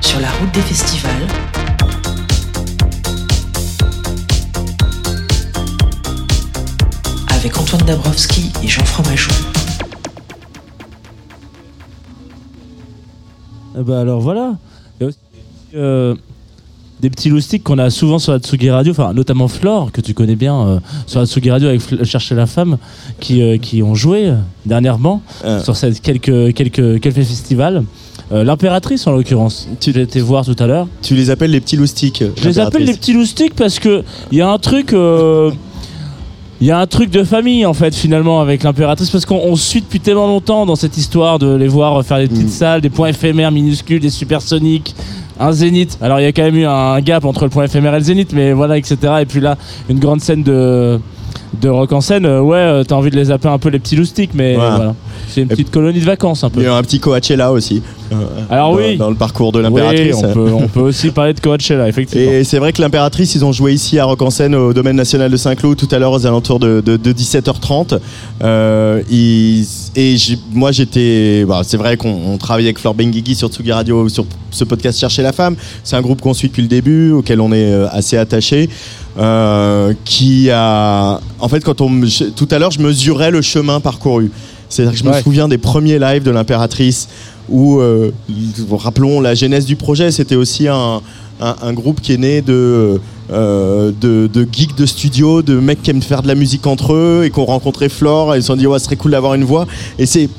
Sur 0.01 0.19
la 0.19 0.31
route 0.31 0.51
des 0.55 0.61
festivals. 0.61 1.40
Avec 7.41 7.57
Antoine 7.57 7.81
Dabrowski 7.85 8.51
et 8.63 8.67
Jean 8.67 8.85
Fromageau. 8.85 9.31
Eh 13.79 13.83
ben 13.83 13.97
alors 13.99 14.19
voilà. 14.21 14.53
Il 14.99 15.03
y 15.03 15.05
a 15.05 15.07
aussi 15.09 15.17
euh, 15.75 16.15
des 16.99 17.09
petits 17.09 17.29
loustiques 17.29 17.63
qu'on 17.63 17.79
a 17.79 17.89
souvent 17.89 18.19
sur 18.19 18.31
la 18.33 18.39
Tsugi 18.39 18.69
Radio, 18.69 18.91
enfin 18.91 19.13
notamment 19.13 19.47
Flore, 19.47 19.91
que 19.91 20.01
tu 20.01 20.13
connais 20.13 20.35
bien 20.35 20.55
euh, 20.67 20.79
sur 21.07 21.19
la 21.19 21.25
Tsugi 21.25 21.49
Radio 21.49 21.69
avec 21.69 21.81
Fl- 21.81 22.03
Chercher 22.05 22.35
la 22.35 22.45
femme, 22.45 22.77
qui, 23.19 23.41
euh, 23.41 23.57
qui 23.57 23.81
ont 23.81 23.95
joué 23.95 24.33
dernièrement 24.65 25.21
Euh. 25.43 25.63
sur 25.63 25.75
cette 25.75 25.99
quelques, 26.01 26.53
quelques, 26.53 26.99
quelques 26.99 27.13
festivals. 27.23 27.83
Euh, 28.31 28.43
L'impératrice 28.43 29.07
en 29.07 29.11
l'occurrence. 29.13 29.67
Tu- 29.79 29.91
J'ai 29.93 30.01
été 30.01 30.21
voir 30.21 30.45
tout 30.45 30.55
à 30.59 30.67
l'heure. 30.67 30.87
Tu 31.01 31.15
les 31.15 31.29
appelles 31.31 31.51
les 31.51 31.59
petits 31.59 31.75
loustiques 31.75 32.23
Je 32.37 32.47
les 32.47 32.59
appelle 32.59 32.83
les 32.85 32.93
petits 32.93 33.13
loustiques 33.13 33.55
parce 33.55 33.79
que 33.79 34.03
il 34.31 34.37
y 34.37 34.41
a 34.41 34.49
un 34.49 34.59
truc. 34.59 34.93
euh, 34.93 35.51
Il 36.61 36.67
y 36.67 36.71
a 36.71 36.77
un 36.79 36.85
truc 36.85 37.09
de 37.09 37.23
famille 37.23 37.65
en 37.65 37.73
fait 37.73 37.93
finalement 37.95 38.39
avec 38.39 38.61
l'impératrice 38.61 39.09
parce 39.09 39.25
qu'on 39.25 39.41
on 39.43 39.55
suit 39.55 39.81
depuis 39.81 39.99
tellement 39.99 40.27
longtemps 40.27 40.67
dans 40.67 40.75
cette 40.75 40.95
histoire 40.95 41.39
de 41.39 41.55
les 41.55 41.67
voir 41.67 42.05
faire 42.05 42.19
des 42.19 42.27
petites 42.27 42.45
Mm. 42.45 42.49
salles, 42.49 42.81
des 42.81 42.91
points 42.91 43.07
éphémères 43.09 43.51
minuscules, 43.51 43.99
des 43.99 44.11
supersoniques, 44.11 44.93
un 45.39 45.51
zénith. 45.51 45.97
Alors 46.01 46.19
il 46.19 46.23
y 46.23 46.27
a 46.27 46.31
quand 46.31 46.43
même 46.43 46.55
eu 46.55 46.65
un 46.65 47.01
gap 47.01 47.25
entre 47.25 47.45
le 47.45 47.49
point 47.49 47.63
éphémère 47.63 47.95
et 47.95 47.97
le 47.97 48.03
zénith, 48.03 48.31
mais 48.33 48.53
voilà 48.53 48.77
etc. 48.77 48.97
Et 49.21 49.25
puis 49.25 49.39
là 49.41 49.57
une 49.89 49.97
grande 49.97 50.21
scène 50.21 50.43
de 50.43 50.99
de 51.59 51.67
rock 51.69 51.91
en 51.91 52.01
scène, 52.01 52.25
euh, 52.25 52.41
ouais, 52.41 52.57
euh, 52.57 52.83
t'as 52.83 52.95
envie 52.95 53.09
de 53.11 53.15
les 53.15 53.29
appeler 53.29 53.53
un 53.53 53.57
peu 53.57 53.69
les 53.69 53.79
petits 53.79 53.95
loustiques, 53.95 54.31
mais 54.33 54.55
voilà. 54.55 54.95
C'est 55.27 55.41
une 55.41 55.47
petite 55.47 55.69
colonie 55.71 55.99
de 55.99 56.05
vacances 56.05 56.43
un 56.43 56.49
peu. 56.49 56.61
Il 56.61 56.63
y 56.63 56.67
a 56.67 56.75
un 56.75 56.81
petit 56.81 56.99
Coachella 56.99 57.51
aussi. 57.51 57.81
euh, 58.11 58.15
Alors 58.49 58.71
dans- 58.71 58.77
oui. 58.77 58.97
Dans 58.97 59.09
le 59.09 59.15
parcours 59.15 59.51
de 59.51 59.57
Oui, 59.59 59.63
l'impératrice. 59.63 60.15
on 60.23 60.33
peut, 60.33 60.49
on 60.53 60.67
peut 60.67 60.79
aussi 60.81 61.11
parler 61.11 61.33
de 61.33 61.39
Coachella, 61.39 61.87
effectivement. 61.87 62.31
Et 62.31 62.43
c'est 62.43 62.57
vrai 62.59 62.71
que 62.73 62.81
l'impératrice, 62.81 63.35
ils 63.35 63.43
ont 63.45 63.51
joué 63.51 63.73
ici 63.73 63.99
à 63.99 64.05
Rock 64.05 64.21
en 64.21 64.29
scène 64.29 64.55
au 64.55 64.73
domaine 64.73 64.95
national 64.95 65.29
de 65.31 65.37
Saint-Cloud 65.37 65.77
tout 65.77 65.87
à 65.91 65.99
l'heure 65.99 66.11
aux 66.13 66.25
alentours 66.25 66.59
de, 66.59 66.81
de- 66.85 66.97
de 66.97 67.11
17h30. 67.11 67.99
Euh, 68.43 69.01
ils- 69.09 69.65
et 69.95 70.17
j'ai- 70.17 70.37
moi 70.53 70.71
j'étais, 70.71 71.45
bah, 71.47 71.61
c'est 71.63 71.77
vrai 71.77 71.97
qu'on 71.97 72.17
on 72.33 72.37
travaille 72.37 72.65
avec 72.65 72.79
Flore 72.79 72.93
Benguigui 72.93 73.35
sur 73.35 73.49
Tsugi 73.49 73.71
Radio 73.71 74.07
sur 74.09 74.25
ce 74.51 74.63
podcast 74.63 74.99
Chercher 74.99 75.21
la 75.21 75.31
femme. 75.33 75.55
C'est 75.83 75.95
un 75.95 76.01
groupe 76.01 76.21
qu'on 76.21 76.33
suit 76.33 76.47
depuis 76.49 76.61
le 76.61 76.67
début, 76.67 77.11
auquel 77.11 77.39
on 77.41 77.51
est 77.53 77.71
euh, 77.71 77.87
assez 77.91 78.17
attaché. 78.17 78.69
Euh, 79.17 79.93
qui 80.05 80.49
a, 80.51 81.19
en 81.39 81.47
fait, 81.47 81.63
quand 81.63 81.81
on, 81.81 82.01
tout 82.35 82.47
à 82.51 82.59
l'heure, 82.59 82.71
je 82.71 82.81
mesurais 82.81 83.31
le 83.31 83.41
chemin 83.41 83.79
parcouru. 83.79 84.31
C'est-à-dire 84.69 84.93
que 84.93 84.99
je 84.99 85.03
me 85.03 85.13
souviens 85.21 85.49
des 85.49 85.57
premiers 85.57 85.99
lives 85.99 86.23
de 86.23 86.31
l'impératrice 86.31 87.09
où, 87.49 87.79
euh, 87.79 88.11
rappelons 88.71 89.19
la 89.19 89.35
genèse 89.35 89.65
du 89.65 89.75
projet, 89.75 90.11
c'était 90.11 90.37
aussi 90.37 90.69
un, 90.69 91.01
un, 91.41 91.55
un 91.61 91.73
groupe 91.73 91.99
qui 91.99 92.13
est 92.13 92.17
né 92.17 92.41
de, 92.41 93.01
euh, 93.31 93.91
de, 93.99 94.27
de 94.27 94.47
geeks 94.49 94.75
de 94.75 94.85
studio, 94.85 95.41
de 95.41 95.59
mecs 95.59 95.81
qui 95.81 95.89
aiment 95.89 96.01
faire 96.01 96.21
de 96.21 96.27
la 96.27 96.35
musique 96.35 96.65
entre 96.67 96.93
eux 96.93 97.23
et 97.25 97.31
qui 97.31 97.39
ont 97.39 97.45
rencontré 97.45 97.89
Flore 97.89 98.33
et 98.33 98.37
ils 98.37 98.41
se 98.41 98.47
sont 98.47 98.55
dit 98.55 98.67
ouais, 98.67 98.79
ce 98.79 98.85
serait 98.85 98.95
cool 98.95 99.11
d'avoir 99.11 99.33
une 99.33 99.43
voix. 99.43 99.67
Et 99.99 100.05
c'est 100.05 100.29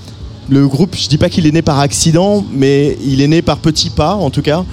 le 0.48 0.66
groupe, 0.66 0.96
je 0.96 1.08
dis 1.08 1.18
pas 1.18 1.28
qu'il 1.28 1.46
est 1.46 1.52
né 1.52 1.62
par 1.62 1.78
accident, 1.78 2.44
mais 2.52 2.96
il 3.04 3.20
est 3.20 3.28
né 3.28 3.42
par 3.42 3.58
petits 3.58 3.90
pas 3.90 4.14
en 4.14 4.30
tout 4.30 4.42
cas. 4.42 4.64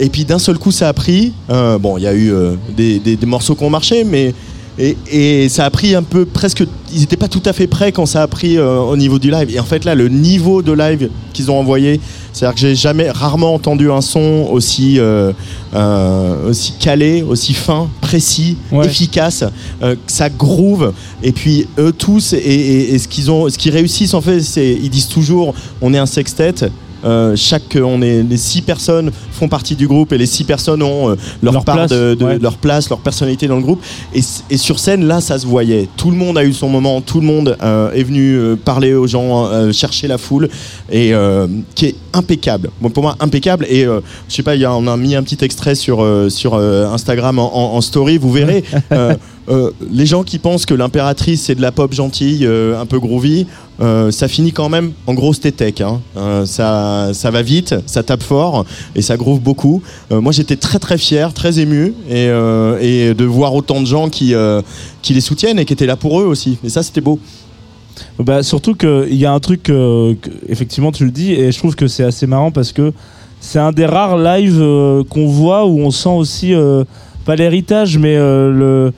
Et 0.00 0.08
puis 0.08 0.24
d'un 0.24 0.38
seul 0.38 0.58
coup, 0.58 0.70
ça 0.72 0.88
a 0.88 0.92
pris. 0.92 1.32
Euh, 1.50 1.78
bon, 1.78 1.98
il 1.98 2.04
y 2.04 2.06
a 2.06 2.14
eu 2.14 2.32
euh, 2.32 2.54
des, 2.76 2.98
des- 2.98 3.16
des 3.16 3.26
morceaux 3.26 3.54
qui 3.54 3.64
ont 3.64 3.70
marché, 3.70 4.04
mais 4.04 4.32
et, 4.80 4.96
et 5.10 5.48
ça 5.48 5.64
a 5.64 5.70
pris 5.70 5.96
un 5.96 6.04
peu 6.04 6.24
presque. 6.24 6.62
Ils 6.94 7.00
n'étaient 7.00 7.16
pas 7.16 7.26
tout 7.26 7.42
à 7.46 7.52
fait 7.52 7.66
prêts 7.66 7.90
quand 7.90 8.06
ça 8.06 8.22
a 8.22 8.28
pris 8.28 8.56
euh, 8.58 8.78
au 8.78 8.96
niveau 8.96 9.18
du 9.18 9.28
live. 9.30 9.50
Et 9.52 9.58
en 9.58 9.64
fait 9.64 9.84
là, 9.84 9.96
le 9.96 10.08
niveau 10.08 10.62
de 10.62 10.70
live 10.72 11.10
qu'ils 11.32 11.50
ont 11.50 11.58
envoyé, 11.58 12.00
c'est-à-dire 12.32 12.54
que 12.54 12.60
j'ai 12.60 12.74
jamais, 12.76 13.10
rarement 13.10 13.54
entendu 13.54 13.90
un 13.90 14.00
son 14.00 14.46
aussi 14.52 15.00
aussi 16.46 16.72
calé, 16.78 17.22
aussi 17.22 17.52
fin, 17.54 17.88
précis, 18.00 18.56
Ouais. 18.70 18.86
efficace. 18.86 19.44
que 19.80 19.96
ça 20.06 20.28
groove. 20.30 20.92
Et 21.24 21.32
puis 21.32 21.66
eux 21.78 21.92
tous 21.92 22.32
et, 22.32 22.36
et- 22.36 22.94
et 22.94 22.98
ce 23.00 23.08
qu'ils 23.08 23.30
ont, 23.32 23.48
ce 23.48 23.58
qu'ils 23.58 23.72
réussissent 23.72 24.14
en 24.14 24.20
fait, 24.20 24.40
c'est 24.42 24.78
ils 24.80 24.90
disent 24.90 25.08
toujours, 25.08 25.54
on 25.82 25.92
est 25.92 25.98
un 25.98 26.06
sextet. 26.06 26.54
Euh, 27.04 27.34
chaque, 27.36 27.76
on 27.82 28.02
est 28.02 28.22
les 28.22 28.36
six 28.36 28.62
personnes 28.62 29.10
font 29.32 29.48
partie 29.48 29.76
du 29.76 29.86
groupe 29.86 30.12
et 30.12 30.18
les 30.18 30.26
six 30.26 30.42
personnes 30.44 30.82
ont 30.82 31.10
euh, 31.10 31.14
leur, 31.42 31.52
Leur 31.54 31.64
part 31.64 31.76
place, 31.76 31.90
de, 31.90 32.14
de- 32.14 32.24
ouais. 32.24 32.38
leur 32.40 32.56
place, 32.56 32.88
leur 32.90 32.98
personnalité 32.98 33.46
dans 33.46 33.56
le 33.56 33.62
groupe. 33.62 33.80
Et, 34.14 34.20
et 34.50 34.56
sur 34.56 34.78
scène, 34.80 35.06
là, 35.06 35.20
ça 35.20 35.38
se 35.38 35.46
voyait. 35.46 35.88
Tout 35.96 36.10
le 36.10 36.16
monde 36.16 36.36
a 36.38 36.44
eu 36.44 36.52
son 36.52 36.68
moment. 36.68 37.00
Tout 37.00 37.20
le 37.20 37.26
monde 37.26 37.56
euh, 37.62 37.92
est 37.92 38.02
venu 38.02 38.34
euh, 38.34 38.56
parler 38.56 38.94
aux 38.94 39.06
gens, 39.06 39.46
euh, 39.46 39.70
chercher 39.72 40.08
la 40.08 40.18
foule, 40.18 40.48
et 40.90 41.14
euh, 41.14 41.46
qui 41.74 41.86
est 41.86 41.94
impeccable. 42.14 42.70
Bon, 42.80 42.90
pour 42.90 43.02
moi, 43.04 43.16
impeccable. 43.20 43.66
Et 43.68 43.84
euh, 43.86 44.00
je 44.28 44.34
sais 44.34 44.42
pas, 44.42 44.56
y 44.56 44.64
a, 44.64 44.72
on 44.74 44.86
a 44.88 44.96
mis 44.96 45.14
un 45.14 45.22
petit 45.22 45.44
extrait 45.44 45.74
sur 45.76 46.02
euh, 46.02 46.28
sur 46.28 46.54
euh, 46.54 46.86
Instagram 46.92 47.38
en, 47.38 47.54
en- 47.56 47.76
en 47.76 47.80
story. 47.80 48.18
Vous 48.18 48.32
verrez. 48.32 48.64
euh, 49.48 49.70
les 49.90 50.04
gens 50.04 50.24
qui 50.24 50.38
pensent 50.38 50.66
que 50.66 50.74
l'impératrice 50.74 51.42
c'est 51.42 51.54
de 51.54 51.62
la 51.62 51.72
pop 51.72 51.92
gentille, 51.92 52.44
euh, 52.44 52.78
un 52.78 52.84
peu 52.84 52.98
groovy, 52.98 53.46
euh, 53.80 54.10
ça 54.10 54.28
finit 54.28 54.52
quand 54.52 54.68
même 54.68 54.92
en 55.06 55.14
grosse 55.14 55.40
tétèque. 55.40 55.80
Hein. 55.80 56.00
Ça, 56.44 57.10
ça 57.14 57.30
va 57.30 57.42
vite, 57.42 57.74
ça 57.86 58.02
tape 58.02 58.22
fort 58.22 58.66
et 58.94 59.02
ça 59.02 59.16
groove 59.16 59.40
beaucoup. 59.40 59.82
Moi 60.10 60.32
j'étais 60.32 60.56
très 60.56 60.78
très 60.78 60.98
fier, 60.98 61.32
très 61.32 61.60
ému 61.60 61.94
et, 62.10 62.28
de 62.28 63.24
voir 63.24 63.54
autant 63.54 63.80
de 63.80 63.86
gens 63.86 64.08
qui, 64.08 64.34
les 65.10 65.20
soutiennent 65.20 65.58
et 65.58 65.64
qui 65.64 65.72
étaient 65.72 65.86
là 65.86 65.96
pour 65.96 66.20
eux 66.20 66.24
aussi. 66.24 66.58
Et 66.64 66.68
ça 66.68 66.82
c'était 66.82 67.00
beau. 67.00 67.18
Bah, 68.18 68.42
surtout 68.42 68.74
qu'il 68.74 69.14
y 69.14 69.26
a 69.26 69.32
un 69.32 69.40
truc, 69.40 69.72
effectivement, 70.48 70.92
tu 70.92 71.04
le 71.04 71.10
dis, 71.10 71.32
et 71.32 71.50
je 71.52 71.58
trouve 71.58 71.74
que 71.74 71.86
c'est 71.86 72.04
assez 72.04 72.26
marrant 72.26 72.50
parce 72.50 72.72
que 72.72 72.92
c'est 73.40 73.58
un 73.58 73.72
des 73.72 73.86
rares 73.86 74.18
lives 74.18 75.04
qu'on 75.08 75.26
voit 75.26 75.66
où 75.66 75.80
on 75.80 75.90
sent 75.90 76.08
aussi, 76.08 76.52
pas 77.24 77.36
l'héritage, 77.36 77.96
mais 77.96 78.16
le. 78.16 78.92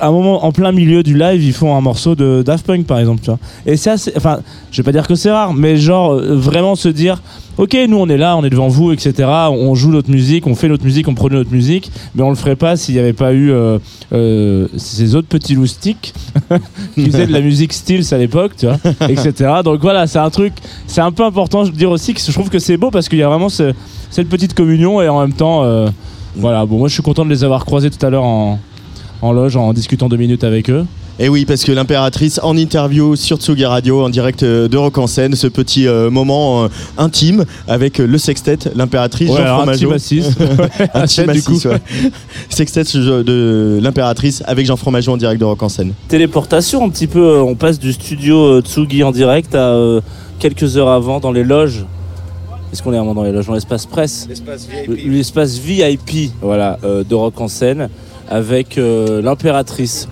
À 0.00 0.08
un 0.08 0.10
moment, 0.10 0.44
en 0.44 0.50
plein 0.50 0.72
milieu 0.72 1.04
du 1.04 1.16
live, 1.16 1.44
ils 1.44 1.52
font 1.52 1.76
un 1.76 1.80
morceau 1.80 2.16
de 2.16 2.42
Daft 2.44 2.66
Punk, 2.66 2.86
par 2.86 2.98
exemple, 2.98 3.20
tu 3.22 3.30
vois. 3.30 3.38
Et 3.66 3.76
c'est 3.76 3.90
assez. 3.90 4.12
Enfin, 4.16 4.40
je 4.72 4.78
vais 4.78 4.82
pas 4.82 4.90
dire 4.90 5.06
que 5.06 5.14
c'est 5.14 5.30
rare, 5.30 5.54
mais 5.54 5.76
genre, 5.76 6.14
euh, 6.14 6.34
vraiment 6.34 6.74
se 6.74 6.88
dire, 6.88 7.22
ok, 7.56 7.76
nous 7.88 7.96
on 7.96 8.08
est 8.08 8.16
là, 8.16 8.36
on 8.36 8.44
est 8.44 8.50
devant 8.50 8.66
vous, 8.66 8.90
etc. 8.90 9.28
On 9.52 9.76
joue 9.76 9.92
notre 9.92 10.10
musique, 10.10 10.48
on 10.48 10.56
fait 10.56 10.68
notre 10.68 10.84
musique, 10.84 11.06
on 11.06 11.14
produit 11.14 11.38
notre 11.38 11.52
musique, 11.52 11.92
mais 12.16 12.22
on 12.24 12.30
le 12.30 12.34
ferait 12.34 12.56
pas 12.56 12.76
s'il 12.76 12.94
n'y 12.94 13.00
avait 13.00 13.12
pas 13.12 13.32
eu 13.32 13.52
euh, 13.52 13.78
euh, 14.12 14.66
ces 14.76 15.14
autres 15.14 15.28
petits 15.28 15.54
loustiques 15.54 16.12
qui 16.96 17.06
faisaient 17.06 17.28
de 17.28 17.32
la 17.32 17.40
musique 17.40 17.72
Stills 17.72 18.12
à 18.12 18.18
l'époque, 18.18 18.52
tu 18.58 18.66
vois, 18.66 18.78
etc. 19.08 19.50
Donc 19.64 19.80
voilà, 19.82 20.08
c'est 20.08 20.18
un 20.18 20.30
truc, 20.30 20.54
c'est 20.88 21.00
un 21.00 21.12
peu 21.12 21.24
important 21.24 21.62
de 21.62 21.70
dire 21.70 21.92
aussi 21.92 22.12
que 22.12 22.20
je 22.20 22.32
trouve 22.32 22.48
que 22.50 22.58
c'est 22.58 22.76
beau 22.76 22.90
parce 22.90 23.08
qu'il 23.08 23.18
y 23.18 23.22
a 23.22 23.28
vraiment 23.28 23.48
ce- 23.48 23.72
cette 24.10 24.28
petite 24.28 24.52
communion 24.54 25.00
et 25.00 25.08
en 25.08 25.20
même 25.20 25.32
temps, 25.32 25.62
voilà, 26.34 26.66
bon, 26.66 26.78
moi 26.78 26.88
je 26.88 26.94
suis 26.94 27.02
content 27.04 27.24
de 27.24 27.30
les 27.30 27.44
avoir 27.44 27.64
croisés 27.64 27.88
tout 27.90 28.04
à 28.04 28.10
l'heure 28.10 28.24
en, 28.24 28.58
en 29.22 29.32
loge 29.32 29.56
en 29.56 29.72
discutant 29.72 30.08
deux 30.08 30.16
minutes 30.16 30.44
avec 30.44 30.70
eux. 30.70 30.84
Et 31.18 31.30
oui, 31.30 31.46
parce 31.46 31.64
que 31.64 31.72
l'impératrice 31.72 32.38
en 32.42 32.54
interview 32.58 33.16
sur 33.16 33.38
Tsugi 33.38 33.64
Radio, 33.64 34.04
en 34.04 34.10
direct 34.10 34.42
euh, 34.42 34.68
de 34.68 34.76
Rock 34.76 34.98
en 34.98 35.06
scène, 35.06 35.34
ce 35.34 35.46
petit 35.46 35.86
euh, 35.88 36.10
moment 36.10 36.64
euh, 36.64 36.68
intime 36.98 37.46
avec 37.68 37.96
le 37.96 38.18
sextet, 38.18 38.58
l'impératrice 38.74 39.30
Ouais, 39.30 39.36
Jean 39.38 39.42
alors 39.44 39.60
un 39.62 39.66
petit 39.72 39.84
Fromageau. 40.20 40.20
Un 40.94 41.00
petit 41.06 41.20
du 41.22 41.26
massif, 41.26 41.44
coup. 41.62 41.68
ouais. 41.68 41.80
Sextet 42.50 42.82
de 42.84 43.78
l'impératrice 43.82 44.42
avec 44.46 44.66
Jean 44.66 44.76
Fromageau 44.76 45.12
en 45.12 45.16
direct 45.16 45.40
de 45.40 45.46
Rock 45.46 45.62
en 45.62 45.70
scène. 45.70 45.94
téléportation 46.08 46.84
un 46.84 46.90
petit 46.90 47.06
peu. 47.06 47.40
On 47.40 47.54
passe 47.54 47.78
du 47.78 47.94
studio 47.94 48.60
Tsugi 48.60 49.02
en 49.02 49.10
direct 49.10 49.54
à 49.54 49.70
euh, 49.70 50.02
quelques 50.38 50.76
heures 50.76 50.90
avant 50.90 51.18
dans 51.18 51.32
les 51.32 51.44
loges. 51.44 51.86
Est-ce 52.74 52.82
qu'on 52.82 52.92
est 52.92 52.96
vraiment 52.98 53.14
dans 53.14 53.22
les 53.24 53.32
loges? 53.32 53.46
Dans 53.46 53.54
l'espace 53.54 53.86
presse 53.86 54.28
Le- 54.86 54.94
L'espace 54.96 55.56
VIP, 55.58 56.30
voilà, 56.42 56.78
euh, 56.84 57.04
de 57.04 57.14
Rock 57.14 57.40
en 57.40 57.48
scène 57.48 57.88
avec 58.28 58.78
euh, 58.78 59.20
l'impératrice, 59.22 60.08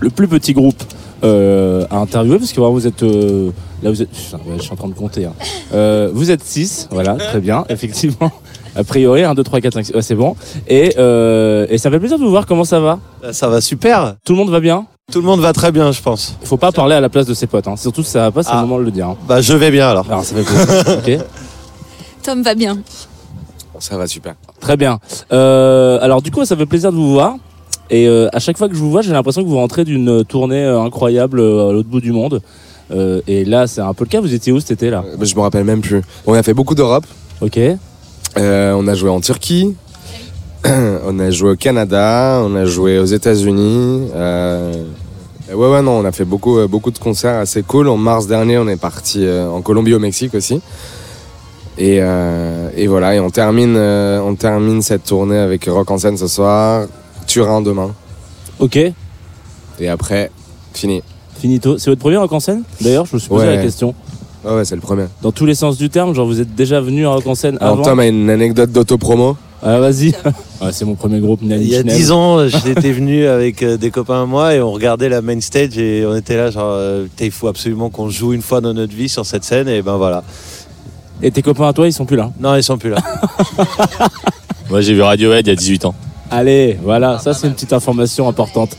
le 0.00 0.10
plus 0.10 0.28
petit 0.28 0.52
groupe 0.52 0.82
euh, 1.24 1.84
à 1.90 1.96
interviewer 1.98 2.38
parce 2.38 2.52
que 2.52 2.60
vraiment, 2.60 2.74
vous 2.74 2.86
êtes 2.86 3.02
euh, 3.02 3.50
là 3.82 3.90
vous 3.90 4.00
êtes 4.02 4.10
putain, 4.10 4.36
ouais, 4.46 4.54
je 4.58 4.62
suis 4.62 4.72
en 4.72 4.76
train 4.76 4.88
de 4.88 4.94
compter 4.94 5.24
hein. 5.24 5.32
Euh, 5.74 6.10
vous 6.12 6.30
êtes 6.30 6.44
6 6.44 6.88
voilà 6.92 7.14
très 7.16 7.40
bien 7.40 7.64
effectivement 7.70 8.30
a 8.76 8.84
priori 8.84 9.24
1 9.24 9.34
2 9.34 9.42
3 9.42 9.60
4 9.60 9.74
5 9.74 9.86
6 9.86 9.94
ouais, 9.94 10.02
c'est 10.02 10.14
bon 10.14 10.36
et, 10.68 10.94
euh, 10.98 11.66
et 11.70 11.78
ça 11.78 11.90
fait 11.90 11.98
plaisir 11.98 12.18
de 12.18 12.22
vous 12.24 12.30
voir 12.30 12.46
comment 12.46 12.62
ça 12.64 12.78
va? 12.78 13.00
Ça 13.32 13.48
va 13.48 13.60
super. 13.60 14.14
tout 14.24 14.32
le 14.34 14.38
monde 14.38 14.50
va 14.50 14.60
bien? 14.60 14.86
Tout 15.10 15.20
le 15.20 15.26
monde 15.26 15.40
va 15.40 15.52
très 15.52 15.72
bien, 15.72 15.90
je 15.90 16.02
pense. 16.02 16.36
il 16.42 16.46
faut 16.46 16.56
pas 16.58 16.70
parler 16.70 16.94
à 16.94 17.00
la 17.00 17.08
place 17.08 17.26
de 17.26 17.34
ses 17.34 17.46
potes, 17.48 17.66
hein. 17.66 17.76
surtout 17.76 18.02
si 18.04 18.10
ça 18.10 18.20
va 18.20 18.30
pas, 18.30 18.42
c'est 18.44 18.50
Ah. 18.52 18.56
le 18.60 18.66
moment 18.68 18.78
de 18.78 18.84
le 18.84 18.90
dire. 18.92 19.08
hein. 19.08 19.16
Bah, 19.26 19.40
je 19.40 19.54
vais 19.54 19.70
bien 19.72 19.88
alors. 19.88 20.06
Alors 20.08 20.22
ça 20.22 20.36
fait 20.36 20.44
plaisir. 21.02 21.24
Tom 22.22 22.42
va 22.42 22.54
bien. 22.54 22.78
Ça 23.80 23.96
va 23.96 24.06
super. 24.06 24.34
très 24.60 24.76
bien. 24.76 24.98
Euh, 25.32 25.98
alors 26.00 26.22
du 26.22 26.30
coup, 26.30 26.44
ça 26.44 26.56
fait 26.56 26.66
plaisir 26.66 26.92
de 26.92 26.96
vous 26.96 27.12
voir. 27.12 27.36
Et 27.90 28.06
euh, 28.06 28.28
à 28.32 28.38
chaque 28.38 28.58
fois 28.58 28.68
que 28.68 28.74
je 28.74 28.80
vous 28.80 28.90
vois, 28.90 29.02
j'ai 29.02 29.12
l'impression 29.12 29.42
que 29.42 29.48
vous 29.48 29.56
rentrez 29.56 29.84
d'une 29.84 30.24
tournée 30.24 30.62
euh, 30.62 30.80
incroyable 30.82 31.40
à 31.40 31.72
l'autre 31.72 31.88
bout 31.88 32.00
du 32.00 32.12
monde. 32.12 32.42
Euh, 32.90 33.20
et 33.26 33.44
là, 33.44 33.66
c'est 33.66 33.80
un 33.80 33.94
peu 33.94 34.04
le 34.04 34.10
cas. 34.10 34.20
Vous 34.20 34.34
étiez 34.34 34.52
où 34.52 34.60
cet 34.60 34.72
été 34.72 34.90
là? 34.90 35.04
Je 35.20 35.34
me 35.34 35.40
rappelle 35.40 35.64
même 35.64 35.80
plus. 35.80 36.02
On 36.26 36.34
a 36.34 36.42
fait 36.42 36.54
beaucoup 36.54 36.74
d'Europe. 36.74 37.06
Ok. 37.40 37.58
On 38.36 38.88
a 38.88 38.94
joué 38.94 39.10
en 39.10 39.20
Turquie. 39.20 39.74
on 40.64 41.18
a 41.18 41.30
joué 41.30 41.50
au 41.52 41.56
Canada. 41.56 42.42
On 42.44 42.54
a 42.54 42.64
joué 42.64 42.98
aux 42.98 43.06
États-Unis. 43.06 44.08
Ouais, 45.50 45.66
ouais, 45.66 45.82
non, 45.82 45.92
on 45.92 46.04
a 46.04 46.12
fait 46.12 46.26
beaucoup, 46.26 46.58
beaucoup 46.68 46.90
de 46.90 46.98
concerts 46.98 47.38
assez 47.40 47.62
cool. 47.62 47.88
En 47.88 47.96
mars 47.96 48.26
dernier, 48.26 48.58
on 48.58 48.68
est 48.68 48.76
parti 48.76 49.26
en 49.26 49.62
Colombie, 49.62 49.94
au 49.94 49.98
Mexique 49.98 50.34
aussi. 50.34 50.60
Et, 51.78 51.98
euh, 52.00 52.70
et 52.76 52.88
voilà, 52.88 53.14
et 53.14 53.20
on 53.20 53.30
termine, 53.30 53.76
euh, 53.76 54.20
on 54.20 54.34
termine 54.34 54.82
cette 54.82 55.04
tournée 55.04 55.38
avec 55.38 55.64
Rock 55.66 55.90
en 55.92 55.98
scène 55.98 56.16
ce 56.16 56.26
soir, 56.26 56.86
Turin 57.28 57.60
demain. 57.60 57.94
Ok. 58.58 58.76
Et 58.76 59.88
après, 59.88 60.32
fini. 60.74 61.02
Finito. 61.38 61.78
C'est 61.78 61.90
votre 61.90 62.00
premier 62.00 62.16
rock 62.16 62.32
en 62.32 62.40
scène? 62.40 62.62
D'ailleurs, 62.80 63.06
je 63.06 63.14
me 63.14 63.20
suis 63.20 63.28
posé 63.28 63.46
Ouais. 63.46 63.56
la 63.56 63.62
question. 63.62 63.94
Ouais, 64.44 64.54
ouais, 64.56 64.64
c'est 64.64 64.74
le 64.74 64.80
premier. 64.80 65.04
Dans 65.22 65.30
tous 65.30 65.46
les 65.46 65.54
sens 65.54 65.76
du 65.78 65.88
terme, 65.88 66.14
genre 66.14 66.26
vous 66.26 66.40
êtes 66.40 66.52
déjà 66.56 66.80
venu 66.80 67.06
à 67.06 67.10
rock 67.10 67.26
en 67.28 67.36
scène 67.36 67.58
Alors, 67.60 67.74
avant 67.74 67.82
Tom 67.84 68.00
a 68.00 68.06
une 68.08 68.28
anecdote 68.28 68.72
d'autopromo. 68.72 69.36
Ah, 69.62 69.78
vas-y. 69.78 70.12
Ouais, 70.60 70.72
c'est 70.72 70.84
mon 70.84 70.96
premier 70.96 71.20
groupe. 71.20 71.40
Nani 71.42 71.62
Il 71.62 71.68
y 71.70 71.76
a 71.76 71.82
Schnell. 71.82 71.94
10 71.96 72.10
ans, 72.10 72.48
j'étais 72.64 72.90
venu 72.90 73.26
avec 73.28 73.62
euh, 73.62 73.76
des 73.76 73.92
copains 73.92 74.22
à 74.24 74.26
moi 74.26 74.56
et 74.56 74.60
on 74.60 74.72
regardait 74.72 75.08
la 75.08 75.22
main 75.22 75.40
stage 75.40 75.78
et 75.78 76.04
on 76.04 76.16
était 76.16 76.36
là 76.36 76.50
genre 76.50 76.76
il 77.20 77.30
faut 77.30 77.46
absolument 77.46 77.88
qu'on 77.90 78.08
joue 78.10 78.32
une 78.32 78.42
fois 78.42 78.60
dans 78.60 78.74
notre 78.74 78.92
vie 78.92 79.08
sur 79.08 79.24
cette 79.24 79.44
scène 79.44 79.68
et 79.68 79.82
ben 79.82 79.96
voilà. 79.98 80.24
Et 81.22 81.30
tes 81.30 81.42
copains 81.42 81.68
à 81.68 81.72
toi, 81.72 81.86
ils 81.86 81.92
sont 81.92 82.04
plus 82.06 82.16
là. 82.16 82.30
Non, 82.38 82.54
ils 82.54 82.62
sont 82.62 82.78
plus 82.78 82.90
là. 82.90 82.98
Moi 84.70 84.80
j'ai 84.80 84.94
vu 84.94 85.02
Radiohead 85.02 85.46
il 85.46 85.50
y 85.50 85.52
a 85.52 85.56
18 85.56 85.84
ans. 85.86 85.94
Allez, 86.30 86.78
voilà, 86.82 87.18
ça 87.18 87.32
c'est 87.32 87.46
une 87.46 87.54
petite 87.54 87.72
information 87.72 88.28
importante. 88.28 88.76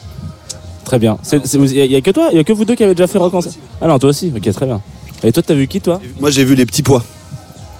Très 0.85 0.99
bien. 0.99 1.17
Il 1.31 1.87
n'y 1.87 1.95
a, 1.95 2.01
que 2.01 2.11
toi, 2.11 2.29
il 2.31 2.37
y 2.37 2.39
a 2.39 2.43
que 2.43 2.53
vous 2.53 2.65
deux 2.65 2.75
qui 2.75 2.83
avez 2.83 2.95
déjà 2.95 3.07
fait 3.07 3.17
rock 3.17 3.33
en 3.33 3.41
Ah 3.81 3.87
non, 3.87 3.99
toi 3.99 4.09
aussi, 4.09 4.31
ok, 4.35 4.51
très 4.53 4.65
bien. 4.65 4.81
Et 5.23 5.31
toi, 5.31 5.43
t'as 5.45 5.53
vu 5.53 5.67
qui, 5.67 5.81
toi? 5.81 5.99
Moi 6.19 6.29
j'ai 6.29 6.43
vu 6.43 6.55
les 6.55 6.65
petits 6.65 6.83
pois. 6.83 7.03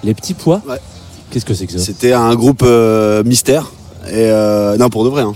Les 0.04 0.14
petits 0.14 0.34
pois? 0.34 0.62
Ouais. 0.68 0.78
Qu'est-ce 1.30 1.46
que 1.46 1.54
c'est 1.54 1.68
que 1.68 1.74
ça? 1.74 1.80
C'était 1.80 2.14
un 2.14 2.34
groupe 2.36 2.64
euh, 2.64 3.24
mystère. 3.24 3.72
Et 4.08 4.12
euh, 4.16 4.78
non 4.78 4.90
pour 4.90 5.04
de 5.04 5.10
vrai. 5.10 5.24
hein. 5.24 5.34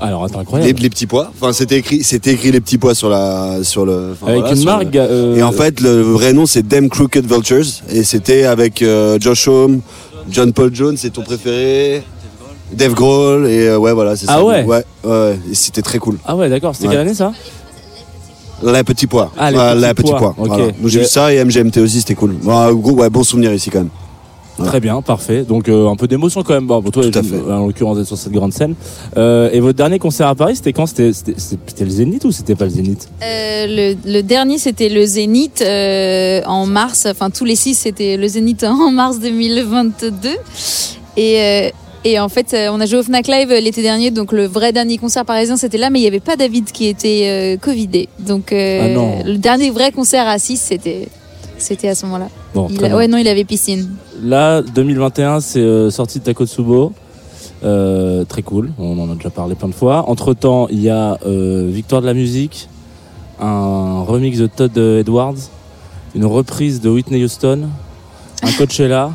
Alors, 0.00 0.24
attends, 0.24 0.36
Les, 0.38 0.40
incroyable. 0.42 0.80
les 0.80 0.90
petits 0.90 1.06
pois. 1.06 1.30
Enfin 1.40 1.52
c'était 1.52 1.76
écrit, 1.78 2.02
c'était 2.02 2.32
écrit 2.32 2.50
les 2.52 2.60
petits 2.60 2.78
pois 2.78 2.94
sur 2.94 3.08
la 3.10 3.62
sur 3.62 3.84
le. 3.84 4.12
enfin, 4.12 4.28
Avec 4.32 4.40
voilà, 4.40 4.56
une 4.56 4.64
marque. 4.64 4.94
le- 4.94 5.00
euh, 5.00 5.36
Et 5.36 5.42
en 5.42 5.52
fait 5.52 5.80
le 5.80 6.00
vrai 6.02 6.32
nom 6.32 6.46
c'est 6.46 6.62
Them 6.66 6.88
Crooked 6.88 7.26
Vultures 7.30 7.66
et 7.90 8.02
c'était 8.04 8.44
avec 8.44 8.82
euh, 8.82 9.18
Josh 9.20 9.46
Homme, 9.48 9.80
John 10.30 10.52
Paul 10.52 10.74
Jones, 10.74 10.96
c'est 10.96 11.10
ton 11.10 11.22
préféré. 11.22 12.02
Dave 12.72 12.92
Grohl 12.94 13.46
et 13.46 13.66
euh, 13.68 13.78
ouais 13.78 13.92
voilà 13.92 14.14
c'est 14.16 14.26
Ah 14.28 14.34
ça. 14.36 14.44
ouais 14.44 14.62
ouais 14.64 14.84
ouais 15.04 15.38
et 15.50 15.54
c'était 15.54 15.82
très 15.82 15.98
cool. 15.98 16.18
Ah 16.26 16.34
ouais, 16.36 16.48
d'accord. 16.48 16.74
C'était 16.74 16.88
Ouais. 16.88 16.94
quelle 16.94 17.00
année 17.02 17.14
ça? 17.14 17.32
Les 18.62 18.82
petits 18.82 19.06
pois. 19.06 19.30
Ah, 19.38 19.50
les 19.52 19.56
Ouais, 19.58 19.94
petits 19.94 20.12
les 20.12 20.18
pois. 20.18 20.34
Ok. 20.36 20.48
voilà. 20.48 20.64
J'ai 20.84 21.00
vu 21.00 21.04
ça 21.06 21.32
et 21.32 21.42
MGMT 21.44 21.78
aussi 21.80 22.00
c'était 22.00 22.14
cool. 22.16 22.34
Ouais, 22.44 22.70
ouais, 22.72 23.08
bon 23.10 23.22
souvenir 23.22 23.52
ici 23.54 23.70
quand 23.70 23.78
même. 23.78 23.88
Très 24.64 24.80
bien, 24.80 25.00
parfait. 25.02 25.42
Donc 25.42 25.68
euh, 25.68 25.88
un 25.88 25.96
peu 25.96 26.06
d'émotion 26.08 26.42
quand 26.42 26.54
même. 26.54 26.66
Bon, 26.66 26.82
pour 26.82 26.90
toi, 26.92 27.02
Tout 27.10 27.18
à 27.18 27.22
je- 27.22 27.28
fait. 27.28 27.40
en 27.52 27.66
l'occurrence, 27.66 27.96
d'être 27.98 28.06
sur 28.06 28.18
cette 28.18 28.32
grande 28.32 28.52
scène. 28.52 28.74
Euh, 29.16 29.50
et 29.52 29.60
votre 29.60 29.76
dernier 29.76 29.98
concert 29.98 30.26
à 30.28 30.34
Paris, 30.34 30.56
c'était 30.56 30.72
quand? 30.72 30.86
C'était 30.86 31.12
c'était- 31.12 31.34
c'était 31.38 31.84
le 31.84 31.90
Zénith 31.90 32.24
ou 32.24 32.32
c'était 32.32 32.54
pas 32.54 32.64
le 32.64 32.70
Zénith? 32.70 33.08
Euh, 33.22 33.66
le, 33.68 33.96
le 34.12 34.22
dernier, 34.22 34.58
c'était 34.58 34.88
le 34.88 35.04
Zénith 35.06 35.62
euh, 35.62 36.42
en 36.46 36.66
mars. 36.66 37.06
Enfin, 37.10 37.30
tous 37.30 37.44
les 37.44 37.56
six, 37.56 37.74
c'était 37.74 38.16
le 38.16 38.26
Zénith 38.28 38.64
en 38.64 38.90
mars 38.90 39.18
2022. 39.20 40.30
Et, 41.16 41.40
euh, 41.40 41.68
et 42.04 42.20
en 42.20 42.28
fait, 42.28 42.54
on 42.70 42.80
a 42.80 42.86
joué 42.86 42.98
au 42.98 43.02
Fnac 43.02 43.26
Live 43.26 43.50
l'été 43.50 43.82
dernier. 43.82 44.10
Donc, 44.10 44.32
le 44.32 44.46
vrai 44.46 44.72
dernier 44.72 44.98
concert 44.98 45.24
parisien, 45.24 45.56
c'était 45.56 45.78
là. 45.78 45.90
Mais 45.90 45.98
il 45.98 46.02
n'y 46.02 46.08
avait 46.08 46.20
pas 46.20 46.36
David 46.36 46.70
qui 46.70 46.86
était 46.86 47.22
euh, 47.24 47.56
Covidé. 47.56 48.08
Donc, 48.20 48.52
euh, 48.52 48.80
Ah 48.84 48.88
non. 48.88 49.24
le 49.24 49.36
dernier 49.38 49.70
vrai 49.70 49.90
concert 49.92 50.26
à 50.28 50.38
6, 50.38 50.56
c'était. 50.60 51.08
C'était 51.58 51.88
à 51.88 51.94
ce 51.94 52.06
moment-là. 52.06 52.28
Bon, 52.54 52.68
Il 52.70 52.76
très 52.76 52.86
a- 52.86 52.88
bien. 52.90 52.96
ouais, 52.98 53.08
non, 53.08 53.18
il 53.18 53.28
avait 53.28 53.44
piscine. 53.44 53.90
Là, 54.22 54.62
2021, 54.62 55.40
c'est 55.40 55.60
euh, 55.60 55.90
sorti 55.90 56.18
de 56.20 56.24
Takotsubo. 56.24 56.92
Euh, 57.64 58.24
très 58.24 58.42
cool, 58.42 58.70
on 58.78 58.96
en 59.00 59.10
a 59.10 59.14
déjà 59.16 59.30
parlé 59.30 59.54
plein 59.56 59.68
de 59.68 59.74
fois. 59.74 60.08
Entre 60.08 60.32
temps, 60.34 60.68
il 60.70 60.80
y 60.80 60.90
a 60.90 61.18
euh, 61.26 61.68
Victoire 61.72 62.00
de 62.00 62.06
la 62.06 62.14
musique, 62.14 62.68
un 63.40 64.02
remix 64.06 64.38
de 64.38 64.46
Todd 64.46 64.76
Edwards, 64.78 65.34
une 66.14 66.24
reprise 66.24 66.80
de 66.80 66.88
Whitney 66.88 67.22
Houston, 67.24 67.68
un 68.42 68.52
Coachella. 68.52 69.10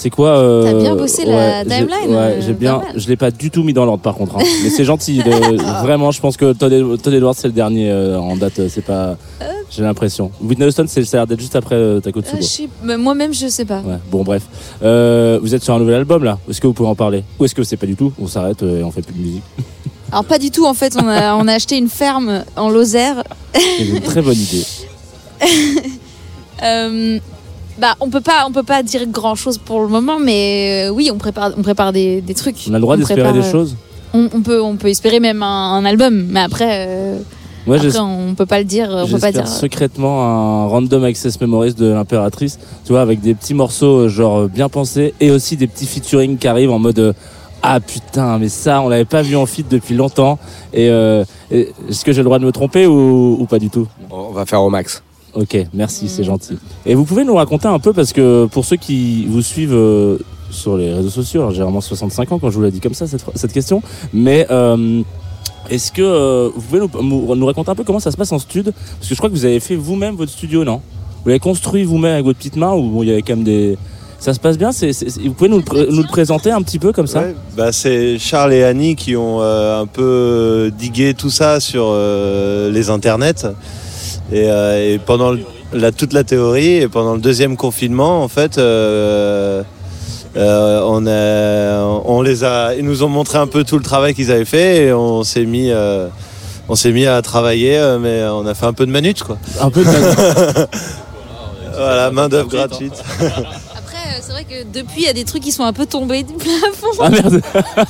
C'est 0.00 0.08
quoi 0.08 0.38
euh, 0.38 0.62
T'as 0.64 0.80
bien 0.80 0.96
bossé 0.96 1.26
la 1.26 1.62
j'ai- 1.62 1.68
timeline, 1.68 2.08
Ouais, 2.08 2.16
euh, 2.16 2.40
j'ai 2.40 2.54
bien. 2.54 2.80
Je 2.96 3.06
l'ai 3.06 3.16
pas 3.18 3.30
du 3.30 3.50
tout 3.50 3.62
mis 3.62 3.74
dans 3.74 3.84
l'ordre 3.84 4.02
par 4.02 4.14
contre. 4.14 4.38
hein. 4.38 4.42
Mais 4.62 4.70
c'est 4.70 4.84
gentil. 4.84 5.18
de- 5.18 5.56
vraiment, 5.84 6.10
je 6.10 6.22
pense 6.22 6.38
que 6.38 6.54
Todd, 6.54 6.72
Ed- 6.72 7.02
Todd 7.02 7.12
Edwards 7.12 7.34
c'est 7.36 7.48
le 7.48 7.52
dernier 7.52 7.90
euh, 7.90 8.18
en 8.18 8.34
date. 8.34 8.66
C'est 8.70 8.80
pas. 8.84 9.18
J'ai 9.70 9.82
l'impression. 9.82 10.30
Whitney 10.42 10.66
Houston, 10.66 10.86
c'est 10.88 11.04
ça 11.04 11.18
a 11.18 11.20
l'air 11.20 11.26
d'être 11.26 11.40
juste 11.40 11.54
après 11.54 11.74
euh, 11.74 12.00
Takotsubo. 12.00 12.38
Moi-même, 12.98 13.34
je 13.34 13.46
sais 13.48 13.66
pas. 13.66 13.80
Ouais, 13.80 13.98
bon, 14.10 14.22
bref. 14.24 14.42
Vous 14.80 15.54
êtes 15.54 15.62
sur 15.62 15.74
un 15.74 15.78
nouvel 15.78 15.96
album 15.96 16.24
là 16.24 16.38
Est-ce 16.48 16.62
que 16.62 16.66
vous 16.66 16.72
pouvez 16.72 16.88
en 16.88 16.94
parler? 16.94 17.22
Ou 17.38 17.44
est-ce 17.44 17.54
que 17.54 17.62
c'est 17.62 17.76
pas 17.76 17.84
du 17.86 17.94
tout? 17.94 18.10
On 18.18 18.26
s'arrête 18.26 18.62
et 18.62 18.82
on 18.82 18.90
fait 18.90 19.02
plus 19.02 19.12
de 19.14 19.20
musique. 19.20 19.42
Alors 20.12 20.24
pas 20.24 20.38
du 20.38 20.50
tout 20.50 20.64
en 20.64 20.72
fait, 20.74 20.96
on 20.96 21.06
a, 21.06 21.34
on 21.36 21.46
a 21.46 21.52
acheté 21.52 21.76
une 21.76 21.90
ferme 21.90 22.42
en 22.56 22.70
Lozère. 22.70 23.22
C'est 23.54 23.84
une 23.86 24.00
très 24.00 24.22
bonne 24.22 24.38
idée. 24.38 24.64
Euh, 27.78 27.80
bah 27.80 27.96
on 28.00 28.08
peut 28.10 28.20
pas 28.20 28.44
on 28.48 28.52
peut 28.52 28.62
pas 28.62 28.82
dire 28.82 29.06
grand 29.06 29.34
chose 29.34 29.58
pour 29.58 29.80
le 29.80 29.88
moment, 29.88 30.18
mais 30.18 30.86
euh, 30.88 30.90
oui 30.92 31.10
on 31.12 31.18
prépare 31.18 31.52
on 31.56 31.62
prépare 31.62 31.92
des, 31.92 32.20
des 32.20 32.34
trucs. 32.34 32.56
On 32.68 32.74
a 32.74 32.76
le 32.76 32.80
droit 32.82 32.96
d'espérer 32.96 33.32
des 33.32 33.38
euh, 33.40 33.50
choses 33.50 33.76
On, 34.12 34.28
on 34.34 34.40
peut 34.42 34.60
on 34.62 34.76
peut 34.76 34.88
espérer 34.88 35.20
même 35.20 35.42
un, 35.42 35.74
un 35.74 35.84
album, 35.84 36.26
mais 36.30 36.40
après, 36.40 36.86
euh, 36.88 37.18
Moi, 37.66 37.76
après 37.76 37.98
on 38.00 38.34
peut 38.34 38.46
pas 38.46 38.58
le 38.58 38.64
dire, 38.64 38.88
on 38.90 39.06
peut 39.06 39.18
pas 39.18 39.28
J'espère 39.28 39.44
dire. 39.44 39.48
secrètement 39.48 40.24
un 40.24 40.66
random 40.66 41.04
access 41.04 41.40
memories 41.40 41.74
de 41.74 41.86
l'impératrice, 41.86 42.58
tu 42.84 42.92
vois, 42.92 43.02
avec 43.02 43.20
des 43.20 43.34
petits 43.34 43.54
morceaux 43.54 44.00
euh, 44.00 44.08
genre 44.08 44.40
euh, 44.40 44.48
bien 44.48 44.68
pensés 44.68 45.14
et 45.20 45.30
aussi 45.30 45.56
des 45.56 45.66
petits 45.68 45.86
featuring 45.86 46.38
qui 46.38 46.48
arrivent 46.48 46.72
en 46.72 46.78
mode 46.80 46.98
euh, 46.98 47.12
ah 47.62 47.78
putain, 47.78 48.38
mais 48.38 48.48
ça 48.48 48.80
on 48.80 48.88
l'avait 48.88 49.04
pas 49.04 49.22
vu 49.22 49.36
en 49.36 49.46
feat 49.46 49.66
depuis 49.70 49.94
longtemps. 49.94 50.38
Et, 50.72 50.88
euh, 50.88 51.24
et 51.50 51.72
est-ce 51.88 52.04
que 52.04 52.12
j'ai 52.12 52.18
le 52.20 52.24
droit 52.24 52.38
de 52.38 52.44
me 52.46 52.52
tromper 52.52 52.86
ou, 52.86 53.36
ou 53.38 53.44
pas 53.46 53.58
du 53.58 53.68
tout? 53.70 53.86
On 54.10 54.32
va 54.32 54.44
faire 54.46 54.62
au 54.62 54.70
max. 54.70 55.02
Ok, 55.34 55.56
merci, 55.72 56.08
c'est 56.08 56.24
gentil. 56.24 56.58
Et 56.84 56.94
vous 56.94 57.04
pouvez 57.04 57.24
nous 57.24 57.34
raconter 57.34 57.68
un 57.68 57.78
peu 57.78 57.92
parce 57.92 58.12
que 58.12 58.46
pour 58.46 58.64
ceux 58.64 58.76
qui 58.76 59.26
vous 59.26 59.42
suivent 59.42 59.74
euh, 59.74 60.18
sur 60.50 60.76
les 60.76 60.92
réseaux 60.92 61.10
sociaux, 61.10 61.42
alors 61.42 61.52
j'ai 61.52 61.62
vraiment 61.62 61.80
65 61.80 62.32
ans 62.32 62.38
quand 62.38 62.50
je 62.50 62.56
vous 62.56 62.62
l'ai 62.62 62.70
dit 62.70 62.80
comme 62.80 62.94
ça 62.94 63.06
cette, 63.06 63.52
question, 63.52 63.82
mais 64.12 64.46
euh, 64.50 65.02
est-ce 65.68 65.92
que 65.92 66.02
euh, 66.02 66.50
vous 66.54 66.62
pouvez 66.62 67.36
nous, 67.36 67.46
raconter 67.46 67.70
un 67.70 67.74
peu 67.74 67.84
comment 67.84 68.00
ça 68.00 68.10
se 68.10 68.16
passe 68.16 68.32
en 68.32 68.38
studio? 68.38 68.72
Parce 68.72 69.08
que 69.08 69.14
je 69.14 69.18
crois 69.18 69.30
que 69.30 69.34
vous 69.34 69.44
avez 69.44 69.60
fait 69.60 69.76
vous-même 69.76 70.16
votre 70.16 70.32
studio, 70.32 70.64
non? 70.64 70.80
Vous 71.22 71.28
l'avez 71.28 71.38
construit 71.38 71.84
vous-même 71.84 72.14
avec 72.14 72.24
votre 72.24 72.38
petite 72.38 72.56
main 72.56 72.72
ou 72.72 72.88
bon, 72.88 73.02
il 73.02 73.10
y 73.10 73.12
avait 73.12 73.22
quand 73.22 73.36
même 73.36 73.44
des... 73.44 73.78
Ça 74.18 74.34
se 74.34 74.40
passe 74.40 74.58
bien? 74.58 74.70
Vous 74.70 75.32
pouvez 75.32 75.48
nous 75.48 75.62
le, 75.72 76.06
présenter 76.08 76.50
un 76.50 76.60
petit 76.60 76.78
peu 76.78 76.92
comme 76.92 77.06
ça? 77.06 77.24
Bah 77.56 77.72
c'est 77.72 78.18
Charles 78.18 78.52
et 78.52 78.64
Annie 78.64 78.94
qui 78.94 79.16
ont 79.16 79.40
un 79.40 79.86
peu 79.86 80.70
digué 80.76 81.14
tout 81.14 81.30
ça 81.30 81.58
sur 81.58 81.94
les 81.94 82.90
internets. 82.90 83.46
Et, 84.32 84.48
euh, 84.50 84.94
et 84.94 84.98
pendant 84.98 85.32
le- 85.32 85.40
la, 85.72 85.92
toute 85.92 86.12
la 86.12 86.24
théorie, 86.24 86.76
et 86.76 86.88
pendant 86.88 87.14
le 87.14 87.20
deuxième 87.20 87.56
confinement, 87.56 88.22
en 88.22 88.28
fait, 88.28 88.58
euh, 88.58 89.62
euh, 90.36 90.80
on, 90.84 91.06
a, 91.06 92.02
on 92.04 92.22
les 92.22 92.44
a, 92.44 92.74
ils 92.74 92.84
nous 92.84 93.02
ont 93.02 93.08
montré 93.08 93.38
un 93.38 93.46
peu 93.48 93.64
tout 93.64 93.76
le 93.76 93.82
travail 93.84 94.14
qu'ils 94.14 94.30
avaient 94.30 94.44
fait 94.44 94.84
et 94.86 94.92
on 94.92 95.24
s'est 95.24 95.44
mis, 95.44 95.70
euh, 95.70 96.06
on 96.68 96.76
s'est 96.76 96.92
mis 96.92 97.06
à 97.06 97.20
travailler, 97.22 97.80
mais 98.00 98.22
on 98.24 98.46
a 98.46 98.54
fait 98.54 98.66
un 98.66 98.72
peu 98.72 98.86
de 98.86 98.92
manute, 98.92 99.22
quoi. 99.24 99.38
Un 99.60 99.70
peu 99.70 99.82
de 99.84 99.88
Voilà, 101.76 102.10
main 102.10 102.28
d'œuvre 102.28 102.48
gratuite. 102.48 102.92
Après 103.20 104.20
c'est 104.20 104.32
vrai 104.32 104.44
que 104.44 104.64
depuis 104.78 104.98
il 104.98 105.04
y 105.04 105.08
a 105.08 105.12
des 105.14 105.24
trucs 105.24 105.42
qui 105.42 105.52
sont 105.52 105.64
un 105.64 105.72
peu 105.72 105.86
tombés 105.86 106.22
du 106.24 106.34
plafond. 106.34 106.88
Ah 107.00 107.08
merde 107.08 107.40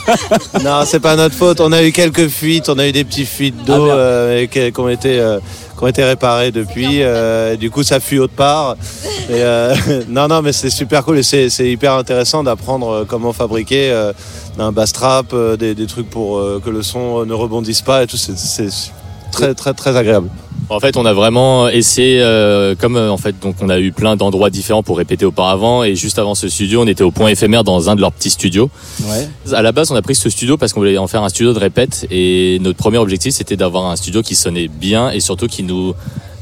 Non, 0.65 0.83
c'est 0.85 1.01
pas 1.01 1.17
notre 1.17 1.35
faute. 1.35 1.61
On 1.61 1.73
a 1.73 1.83
eu 1.83 1.91
quelques 1.91 2.29
fuites, 2.29 2.69
on 2.69 2.79
a 2.79 2.87
eu 2.87 2.93
des 2.93 3.05
petites 3.05 3.27
fuites 3.27 3.65
d'eau 3.65 3.89
Ah, 3.91 3.95
euh, 3.95 4.47
ont 4.79 4.89
été, 4.89 5.19
euh, 5.19 5.41
qui 5.81 5.85
ont 5.85 5.89
été 5.89 6.05
réparées 6.05 6.53
depuis. 6.53 7.03
euh, 7.03 7.55
et 7.55 7.57
du 7.57 7.71
coup, 7.71 7.83
ça 7.83 8.01
fuit 8.01 8.19
autre 8.19 8.35
part. 8.35 8.77
Et, 9.31 9.43
euh, 9.43 9.75
non, 10.09 10.29
non, 10.29 10.43
mais 10.43 10.53
c'est 10.53 10.71
super 10.71 11.05
cool 11.05 11.19
et 11.19 11.23
c'est 11.23 11.71
hyper 11.71 11.95
intéressant 11.95 12.43
d'apprendre 12.43 12.89
euh, 12.91 13.05
comment 13.07 13.33
fabriquer 13.33 13.93
euh, 13.93 14.13
un 14.59 14.73
bass 14.73 14.93
trap, 14.93 15.35
des, 15.59 15.75
des 15.77 15.87
trucs 15.87 16.11
pour 16.11 16.43
que 16.63 16.69
le 16.69 16.83
son 16.83 17.25
ne 17.25 17.33
rebondisse 17.33 17.81
pas 17.81 18.03
et 18.03 18.07
tout. 18.07 18.17
C'est 18.17 18.69
très, 19.31 19.55
très, 19.55 19.73
très 19.73 19.97
agréable. 19.97 20.29
En 20.71 20.79
fait, 20.79 20.97
on 20.97 21.05
a 21.05 21.13
vraiment 21.13 21.69
essayé, 21.69 22.21
euh, 22.23 22.77
comme 22.77 22.95
euh, 22.95 23.11
en 23.11 23.17
fait, 23.17 23.35
donc 23.41 23.57
on 23.61 23.69
a 23.69 23.81
eu 23.81 23.91
plein 23.91 24.15
d'endroits 24.15 24.51
différents 24.51 24.85
pour 24.85 24.99
répéter 24.99 25.25
auparavant, 25.25 25.83
et 25.83 25.97
juste 25.97 26.17
avant 26.21 26.37
ce 26.37 26.49
studio, 26.49 26.81
on 26.83 26.87
était 26.87 27.03
au 27.03 27.11
point 27.11 27.29
éphémère 27.29 27.65
dans 27.65 27.91
un 27.91 27.97
de 27.97 28.01
leurs 28.01 28.13
petits 28.13 28.31
studios. 28.31 28.71
Ouais. 29.03 29.29
À 29.53 29.63
la 29.63 29.73
base, 29.73 29.91
on 29.91 29.97
a 29.97 30.03
pris 30.03 30.15
ce 30.15 30.31
studio 30.31 30.57
parce 30.57 30.73
qu'on 30.73 30.79
voulait 30.79 30.97
en 30.97 31.09
faire 31.09 31.25
un 31.25 31.29
studio 31.29 31.53
de 31.53 31.59
répète, 31.59 32.07
et 32.13 32.59
notre 32.61 32.79
premier 32.79 32.99
objectif, 32.99 33.35
c'était 33.35 33.57
d'avoir 33.57 33.87
un 33.87 33.97
studio 33.97 34.23
qui 34.23 34.37
sonnait 34.37 34.69
bien 34.69 35.11
et 35.11 35.19
surtout 35.19 35.49
qui 35.49 35.65
nous 35.65 35.93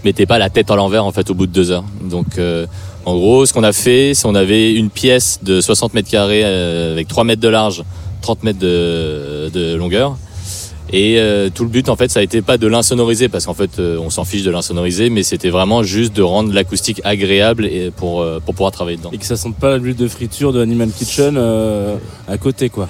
mettait 0.04 0.26
pas 0.26 0.38
la 0.38 0.50
tête 0.50 0.70
à 0.70 0.76
l'envers 0.76 1.06
en 1.06 1.12
fait 1.12 1.30
au 1.30 1.34
bout 1.34 1.46
de 1.46 1.52
deux 1.52 1.70
heures. 1.70 1.84
Donc, 2.02 2.36
euh, 2.36 2.66
en 3.06 3.16
gros, 3.16 3.46
ce 3.46 3.54
qu'on 3.54 3.64
a 3.64 3.72
fait, 3.72 4.12
c'est 4.12 4.26
on 4.26 4.34
avait 4.34 4.74
une 4.74 4.90
pièce 4.90 5.38
de 5.42 5.62
60 5.62 5.94
mètres 5.94 6.10
carrés 6.10 6.44
avec 6.44 7.08
3 7.08 7.24
mètres 7.24 7.40
de 7.40 7.48
large, 7.48 7.82
30 8.20 8.42
mètres 8.42 8.58
de, 8.58 9.48
de 9.54 9.74
longueur. 9.74 10.18
Et 10.92 11.18
euh, 11.18 11.50
tout 11.54 11.64
le 11.64 11.68
but, 11.68 11.88
en 11.88 11.96
fait, 11.96 12.10
ça 12.10 12.20
a 12.20 12.22
été 12.22 12.40
pas 12.40 12.56
de 12.56 12.66
l'insonoriser, 12.66 13.28
parce 13.28 13.44
qu'en 13.46 13.54
fait, 13.54 13.78
euh, 13.78 13.98
on 14.00 14.08
s'en 14.10 14.24
fiche 14.24 14.42
de 14.42 14.50
l'insonoriser, 14.50 15.10
mais 15.10 15.22
c'était 15.22 15.50
vraiment 15.50 15.82
juste 15.82 16.14
de 16.16 16.22
rendre 16.22 16.52
l'acoustique 16.52 17.00
agréable 17.04 17.66
et 17.66 17.90
pour, 17.94 18.22
euh, 18.22 18.40
pour 18.44 18.54
pouvoir 18.54 18.72
travailler 18.72 18.96
dedans. 18.96 19.10
Et 19.12 19.18
que 19.18 19.26
ça 19.26 19.36
sente 19.36 19.56
pas 19.56 19.76
l'huile 19.76 19.96
de 19.96 20.08
friture 20.08 20.52
de 20.52 20.62
Animal 20.62 20.88
Kitchen 20.90 21.36
euh, 21.36 21.96
à 22.26 22.38
côté 22.38 22.70
quoi. 22.70 22.88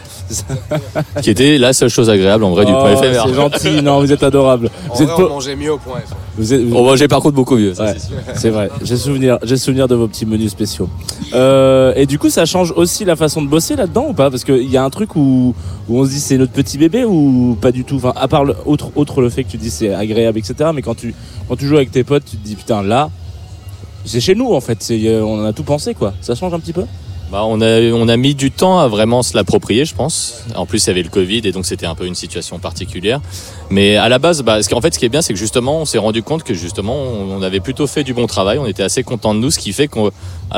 Qui 1.23 1.31
était 1.31 1.59
la 1.59 1.73
seule 1.73 1.89
chose 1.89 2.09
agréable 2.11 2.45
en 2.45 2.51
vrai 2.51 2.65
du 2.67 2.73
Oh, 2.73 2.79
point 2.81 2.93
éphémère. 2.93 3.25
C'est 3.27 3.35
gentil, 3.35 3.83
non, 3.83 4.01
vous 4.01 4.13
êtes 4.13 4.23
adorable. 4.23 4.71
En 4.91 4.95
Vous 4.95 5.03
êtes 5.03 5.09
vrai, 5.09 5.17
pas- 5.17 5.29
on 5.29 5.35
mangeait 5.35 5.57
mieux 5.57 5.73
au 5.73 5.79
point. 5.79 5.99
F. 6.01 6.13
vous 6.39 6.55
êtes- 6.55 6.63
vous- 6.63 6.77
On 6.77 6.85
mangeait 6.85 7.09
par 7.09 7.21
contre 7.21 7.35
beaucoup 7.35 7.57
mieux, 7.57 7.79
Ouais, 7.79 7.97
c'est 8.35 8.51
vrai. 8.51 8.71
J'ai 8.83 8.97
souvenir, 8.97 9.39
j'ai 9.43 9.57
souvenir 9.57 9.89
de 9.89 9.95
vos 9.95 10.09
petits 10.09 10.25
menus 10.25 10.51
spéciaux. 10.51 10.89
Euh, 11.35 11.93
et 11.97 12.07
du 12.07 12.19
coup, 12.19 12.31
ça 12.31 12.47
change 12.47 12.73
aussi 12.77 13.05
la 13.05 13.17
façon 13.17 13.43
de 13.43 13.49
bosser 13.49 13.77
là-dedans 13.77 14.07
ou 14.09 14.13
pas? 14.15 14.31
Parce 14.31 14.45
qu'il 14.45 14.71
y 14.71 14.77
a 14.77 14.85
un 14.85 14.91
truc 14.91 15.17
où, 15.17 15.55
où 15.89 15.99
on 16.01 16.05
se 16.05 16.11
dit 16.11 16.21
c'est 16.21 16.39
notre 16.39 16.53
petit 16.53 16.79
bébé 16.79 17.05
ou 17.05 17.57
pas 17.61 17.73
du 17.73 17.85
tout? 17.85 17.97
Enfin, 17.97 18.13
à 18.17 18.29
part 18.29 18.45
le, 18.45 18.55
autre, 18.67 18.91
autre 18.97 19.21
le 19.21 19.29
fait 19.31 19.45
que 19.45 19.51
tu 19.51 19.57
dis 19.59 19.71
c'est 19.71 19.93
agréable, 19.93 20.39
etc. 20.39 20.71
Mais 20.75 20.83
quand 20.83 20.95
tu, 20.97 21.15
quand 21.49 21.57
tu 21.57 21.67
joues 21.67 21.77
avec 21.77 21.91
tes 21.91 22.05
potes, 22.05 22.25
tu 22.25 22.37
te 22.37 22.45
dis 22.47 22.55
putain 22.57 22.83
là, 22.83 23.11
c'est 24.05 24.21
chez 24.21 24.35
nous 24.35 24.53
en 24.55 24.61
fait. 24.61 24.87
Euh, 24.91 25.21
on 25.23 25.43
en 25.43 25.45
a 25.45 25.53
tout 25.53 25.65
pensé 25.65 25.93
quoi. 25.95 26.15
Ça 26.21 26.35
change 26.35 26.55
un 26.55 26.61
petit 26.61 26.73
peu? 26.73 26.85
Bah, 27.31 27.43
on, 27.45 27.61
a, 27.61 27.81
on 27.93 28.09
a 28.09 28.17
mis 28.17 28.35
du 28.35 28.51
temps 28.51 28.79
à 28.79 28.89
vraiment 28.89 29.23
se 29.23 29.37
l'approprier, 29.37 29.85
je 29.85 29.95
pense. 29.95 30.45
En 30.55 30.65
plus, 30.65 30.85
il 30.85 30.87
y 30.87 30.91
avait 30.91 31.03
le 31.03 31.11
Covid 31.11 31.43
et 31.45 31.53
donc 31.53 31.67
c'était 31.67 31.85
un 31.85 31.95
peu 31.95 32.07
une 32.07 32.15
situation 32.15 32.59
particulière. 32.59 33.21
Mais 33.69 33.97
à 33.97 34.09
la 34.09 34.19
base, 34.19 34.43
bah, 34.43 34.61
en 34.73 34.81
fait, 34.81 34.95
ce 34.95 34.99
qui 34.99 35.05
est 35.05 35.11
bien, 35.11 35.21
c'est 35.21 35.35
que 35.35 35.39
justement, 35.39 35.83
on 35.83 35.85
s'est 35.85 35.99
rendu 35.99 36.23
compte 36.23 36.43
que 36.43 36.55
justement, 36.55 36.95
on, 36.97 37.37
on 37.37 37.43
avait 37.43 37.61
plutôt 37.61 37.87
fait 37.87 38.03
du 38.03 38.15
bon 38.15 38.27
travail. 38.27 38.59
On 38.59 38.65
était 38.65 38.83
assez 38.83 39.03
content 39.03 39.35
de 39.35 39.41
nous, 39.41 39.51
ce 39.51 39.59
qui 39.59 39.75
fait 39.75 39.89
qu'à 39.89 40.09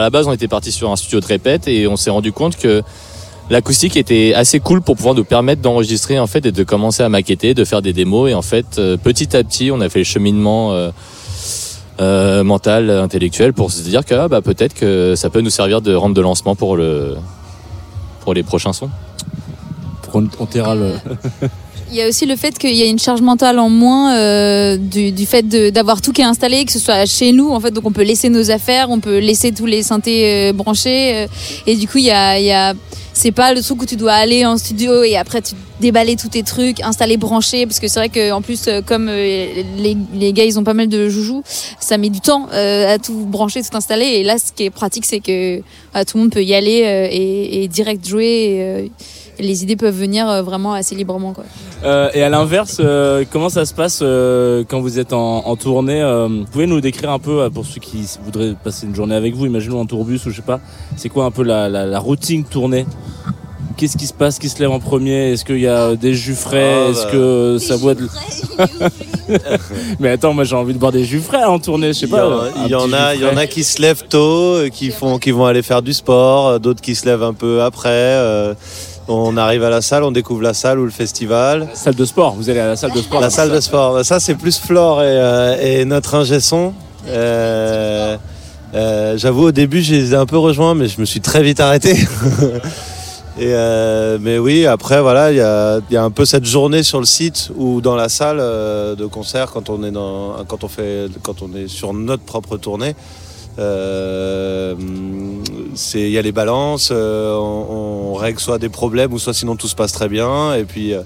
la 0.01 0.11
base, 0.11 0.29
on 0.29 0.33
était 0.33 0.47
parti 0.47 0.71
sur 0.71 0.93
un 0.93 0.97
studio 0.97 1.19
de 1.19 1.27
répète 1.27 1.67
et 1.67 1.89
on 1.89 1.97
s'est 1.97 2.11
rendu 2.11 2.31
compte 2.31 2.57
que 2.57 2.85
l'acoustique 3.51 3.97
était 3.97 4.33
assez 4.35 4.61
cool 4.61 4.81
pour 4.81 4.95
pouvoir 4.95 5.17
nous 5.17 5.25
permettre 5.25 5.61
d'enregistrer 5.63 6.21
en 6.21 6.29
fait 6.29 6.47
et 6.47 6.53
de 6.53 6.63
commencer 6.63 7.03
à 7.03 7.09
maqueter, 7.09 7.53
de 7.53 7.65
faire 7.65 7.83
des 7.83 7.93
démos. 7.93 8.31
Et 8.31 8.35
en 8.35 8.43
fait, 8.43 8.79
euh, 8.79 8.97
petit 8.97 9.37
à 9.37 9.43
petit, 9.43 9.73
on 9.73 9.81
a 9.81 9.89
fait 9.89 9.99
le 10.01 10.05
cheminement. 10.05 10.73
euh, 10.73 10.93
euh, 12.01 12.43
mental, 12.45 12.91
intellectuel, 12.91 13.53
pour 13.53 13.71
se 13.71 13.83
dire 13.83 14.05
que 14.05 14.15
ah, 14.15 14.29
bah, 14.29 14.41
peut-être 14.41 14.75
que 14.75 15.15
ça 15.17 15.31
peut 15.31 15.41
nous 15.41 15.51
servir 15.51 15.83
de 15.83 15.95
rampe 15.95 16.15
de 16.15 16.21
lancement 16.21 16.55
pour, 16.55 16.77
le, 16.77 17.17
pour 18.21 18.35
les 18.35 18.43
prochains 18.43 18.73
sons. 18.73 18.91
On, 20.13 20.27
on 20.41 20.47
taira 20.47 20.75
le. 20.75 20.95
Il 21.91 21.97
y 21.97 22.03
a 22.03 22.09
aussi 22.09 22.25
le 22.25 22.37
fait 22.37 22.57
qu'il 22.57 22.75
y 22.75 22.83
a 22.83 22.87
une 22.87 23.01
charge 23.01 23.21
mentale 23.21 23.59
en 23.59 23.69
moins 23.69 24.15
euh, 24.15 24.77
du, 24.77 25.11
du 25.11 25.27
fait 25.27 25.43
d'avoir 25.73 26.01
tout 26.01 26.13
qui 26.13 26.21
est 26.21 26.25
installé, 26.25 26.65
que 26.65 26.71
ce 26.73 26.79
soit 26.79 27.05
chez 27.05 27.33
nous, 27.33 27.51
en 27.51 27.59
fait, 27.59 27.73
donc 27.73 27.85
on 27.85 27.91
peut 27.91 28.05
laisser 28.05 28.29
nos 28.29 28.51
affaires, 28.51 28.91
on 28.91 29.01
peut 29.01 29.19
laisser 29.19 29.51
tous 29.51 29.67
les 29.67 29.83
synthés 29.83 30.51
euh, 30.51 30.53
branchés, 30.53 31.17
euh, 31.17 31.27
et 31.67 31.75
du 31.75 31.89
coup, 31.89 31.99
il 31.99 32.05
y 32.05 32.11
a, 32.13 32.39
y 32.39 32.53
a 32.53 32.75
c'est 33.13 33.33
pas 33.33 33.53
le 33.53 33.63
truc 33.63 33.83
où 33.83 33.87
tu 33.87 33.97
dois 33.97 34.13
aller 34.13 34.47
en 34.47 34.57
studio 34.57 35.03
et 35.03 35.17
après 35.17 35.43
tu 35.43 35.55
déballer 35.81 36.17
tous 36.17 36.29
tes 36.29 36.43
trucs, 36.43 36.81
installer, 36.83 37.17
brancher, 37.17 37.67
parce 37.67 37.81
que 37.81 37.89
c'est 37.89 37.99
vrai 37.99 38.09
que 38.09 38.33
en 38.33 38.43
plus, 38.43 38.69
euh, 38.69 38.83
comme 38.83 39.09
euh, 39.09 39.47
les, 39.79 39.97
les 40.15 40.33
gars 40.33 40.45
ils 40.45 40.59
ont 40.59 40.65
pas 40.65 40.75
mal 40.75 40.89
de 40.89 41.09
joujoux, 41.09 41.43
ça 41.81 41.99
met 41.99 42.11
du 42.11 42.21
temps 42.21 42.49
euh, 42.53 42.95
à 42.95 42.99
tout 42.99 43.27
brancher, 43.27 43.63
tout 43.63 43.77
installer, 43.77 44.07
et 44.07 44.23
là, 44.23 44.37
ce 44.39 44.53
qui 44.53 44.65
est 44.65 44.71
pratique, 44.71 45.05
c'est 45.05 45.21
que 45.21 45.59
euh, 45.59 46.05
tout 46.07 46.17
le 46.17 46.23
monde 46.23 46.33
peut 46.33 46.43
y 46.43 46.55
aller 46.55 47.09
et, 47.13 47.63
et 47.63 47.69
direct 47.69 48.07
jouer. 48.07 48.87
et, 48.87 48.93
les 49.41 49.63
idées 49.63 49.77
peuvent 49.77 49.95
venir 49.99 50.29
euh, 50.29 50.43
vraiment 50.43 50.73
assez 50.75 50.95
librement. 50.95 51.33
Quoi. 51.33 51.45
Euh, 51.85 52.11
et 52.15 52.23
à 52.23 52.29
l'inverse, 52.29 52.79
euh, 52.81 53.25
comment 53.31 53.49
ça 53.49 53.65
se 53.65 53.75
passe 53.75 54.01
euh, 54.03 54.65
quand 54.69 54.81
vous 54.81 54.99
êtes 54.99 55.13
en, 55.13 55.47
en 55.47 55.57
tournée 55.57 56.01
euh, 56.03 56.29
Vous 56.29 56.45
pouvez 56.51 56.67
nous 56.67 56.81
décrire 56.81 57.11
un 57.11 57.19
peu, 57.19 57.49
pour 57.51 57.65
ceux 57.67 57.81
qui 57.81 58.07
voudraient 58.25 58.55
passer 58.63 58.87
une 58.87 58.95
journée 58.95 59.15
avec 59.15 59.35
vous, 59.35 59.47
imaginons 59.47 59.81
en 59.81 59.87
tourbus 59.87 60.21
ou 60.27 60.31
je 60.31 60.37
sais 60.37 60.43
pas, 60.43 60.61
c'est 60.97 61.09
quoi 61.09 61.25
un 61.25 61.31
peu 61.31 61.43
la, 61.43 61.69
la, 61.69 61.87
la 61.87 61.99
routine 61.99 62.45
tournée? 62.45 62.87
Qu'est-ce 63.77 63.97
qui 63.97 64.07
se 64.07 64.13
passe 64.13 64.39
Qui 64.39 64.51
se 64.51 64.59
lève 64.61 64.71
en 64.71 64.79
premier? 64.79 65.33
Est-ce 65.33 65.43
qu'il 65.43 65.61
y 65.61 65.67
a 65.67 65.97
des 65.97 66.13
jus 66.13 66.35
frais? 66.35 66.85
Ah, 66.87 66.91
Est-ce 66.91 67.05
bah. 67.05 67.13
que 67.13 67.59
ça 67.59 67.79
boit 67.79 67.95
de... 67.95 68.07
Mais 70.01 70.11
attends, 70.11 70.35
moi 70.35 70.45
j'ai 70.45 70.55
envie 70.57 70.75
de 70.75 70.79
boire 70.79 70.93
des 70.93 71.05
jus 71.05 71.21
frais 71.21 71.45
en 71.45 71.59
tournée, 71.59 71.89
je 71.89 72.01
sais 72.01 72.07
Il 72.07 72.09
y 72.09 72.11
pas. 72.11 72.49
il 72.67 72.71
y 72.71 72.75
en 72.75 72.93
a, 72.93 73.15
il 73.15 73.23
y 73.23 73.25
en 73.25 73.39
a 73.39 73.47
qui 73.47 73.65
se 73.65 73.81
lèvent 73.81 74.05
tôt, 74.07 74.59
qui 74.71 74.91
font, 74.91 75.19
qui 75.19 75.31
vont 75.31 75.47
aller 75.47 75.63
faire 75.63 75.81
du 75.81 75.95
sport, 75.95 76.61
d'autres 76.61 76.83
qui 76.83 76.95
se 76.95 77.07
lèvent 77.07 77.23
un 77.23 77.33
peu 77.33 77.63
après. 77.63 78.19
On 79.13 79.37
arrive 79.37 79.65
à 79.65 79.71
la 79.71 79.83
salle, 79.83 80.05
on 80.05 80.13
découvre 80.13 80.43
la 80.43 80.55
salle 80.55 80.79
ou 80.79 80.85
le 80.85 80.93
festival. 80.93 81.69
Salle 81.75 81.97
de 81.97 82.05
sport, 82.05 82.37
vous 82.37 82.49
allez 82.49 82.61
à 82.61 82.69
la 82.69 82.77
salle 82.77 82.93
de 82.93 83.03
sport 83.03 83.21
La 83.21 83.29
salle 83.29 83.51
de 83.51 83.59
sport, 83.59 84.05
ça 84.05 84.21
c'est 84.21 84.37
plus 84.37 84.57
Flore 84.61 85.03
et, 85.03 85.07
euh, 85.07 85.81
et 85.81 85.85
notre 85.85 86.15
ingé 86.15 86.39
son. 86.39 86.73
Euh, 87.09 88.17
euh, 88.75 89.19
J'avoue 89.19 89.47
au 89.49 89.53
début 89.53 89.83
je 89.83 89.95
les 89.95 90.13
ai 90.13 90.15
un 90.15 90.27
peu 90.27 90.39
rejoints 90.39 90.77
mais 90.77 90.87
je 90.87 91.01
me 91.01 91.05
suis 91.05 91.21
très 91.21 91.43
vite 91.43 91.59
arrêté. 91.59 91.97
Et 93.39 93.55
mais 94.21 94.39
oui, 94.39 94.67
après 94.67 95.01
voilà, 95.01 95.31
il 95.31 95.39
y 95.39 95.41
a, 95.41 95.79
il 95.89 95.95
y 95.95 95.97
a 95.97 96.03
un 96.03 96.11
peu 96.11 96.27
cette 96.27 96.45
journée 96.45 96.83
sur 96.83 96.99
le 96.99 97.07
site 97.07 97.51
ou 97.57 97.81
dans 97.81 97.97
la 97.97 98.11
salle 98.11 98.37
de 98.37 99.07
concert 99.07 99.51
quand 99.51 99.71
on 99.71 99.83
est 99.83 99.93
dans, 99.93 100.35
quand 100.47 100.63
on 100.63 100.69
fait, 100.69 101.07
quand 101.23 101.41
on 101.41 101.55
est 101.55 101.67
sur 101.67 101.95
notre 101.95 102.23
propre 102.23 102.59
tournée. 102.59 102.95
Euh, 103.59 104.75
c'est 105.75 106.01
il 106.03 106.11
y 106.11 106.19
a 106.19 106.23
les 106.23 106.33
balances, 106.33 106.91
euh, 106.93 107.35
on, 107.37 108.13
on 108.13 108.15
règle 108.15 108.39
soit 108.41 108.59
des 108.59 108.69
problèmes 108.69 109.13
ou 109.13 109.19
soit 109.19 109.35
sinon 109.35 109.57
tout 109.57 109.69
se 109.69 109.75
passe 109.75 109.93
très 109.93 110.09
bien. 110.09 110.55
Et 110.55 110.65
puis 110.65 110.95
euh, 110.95 111.03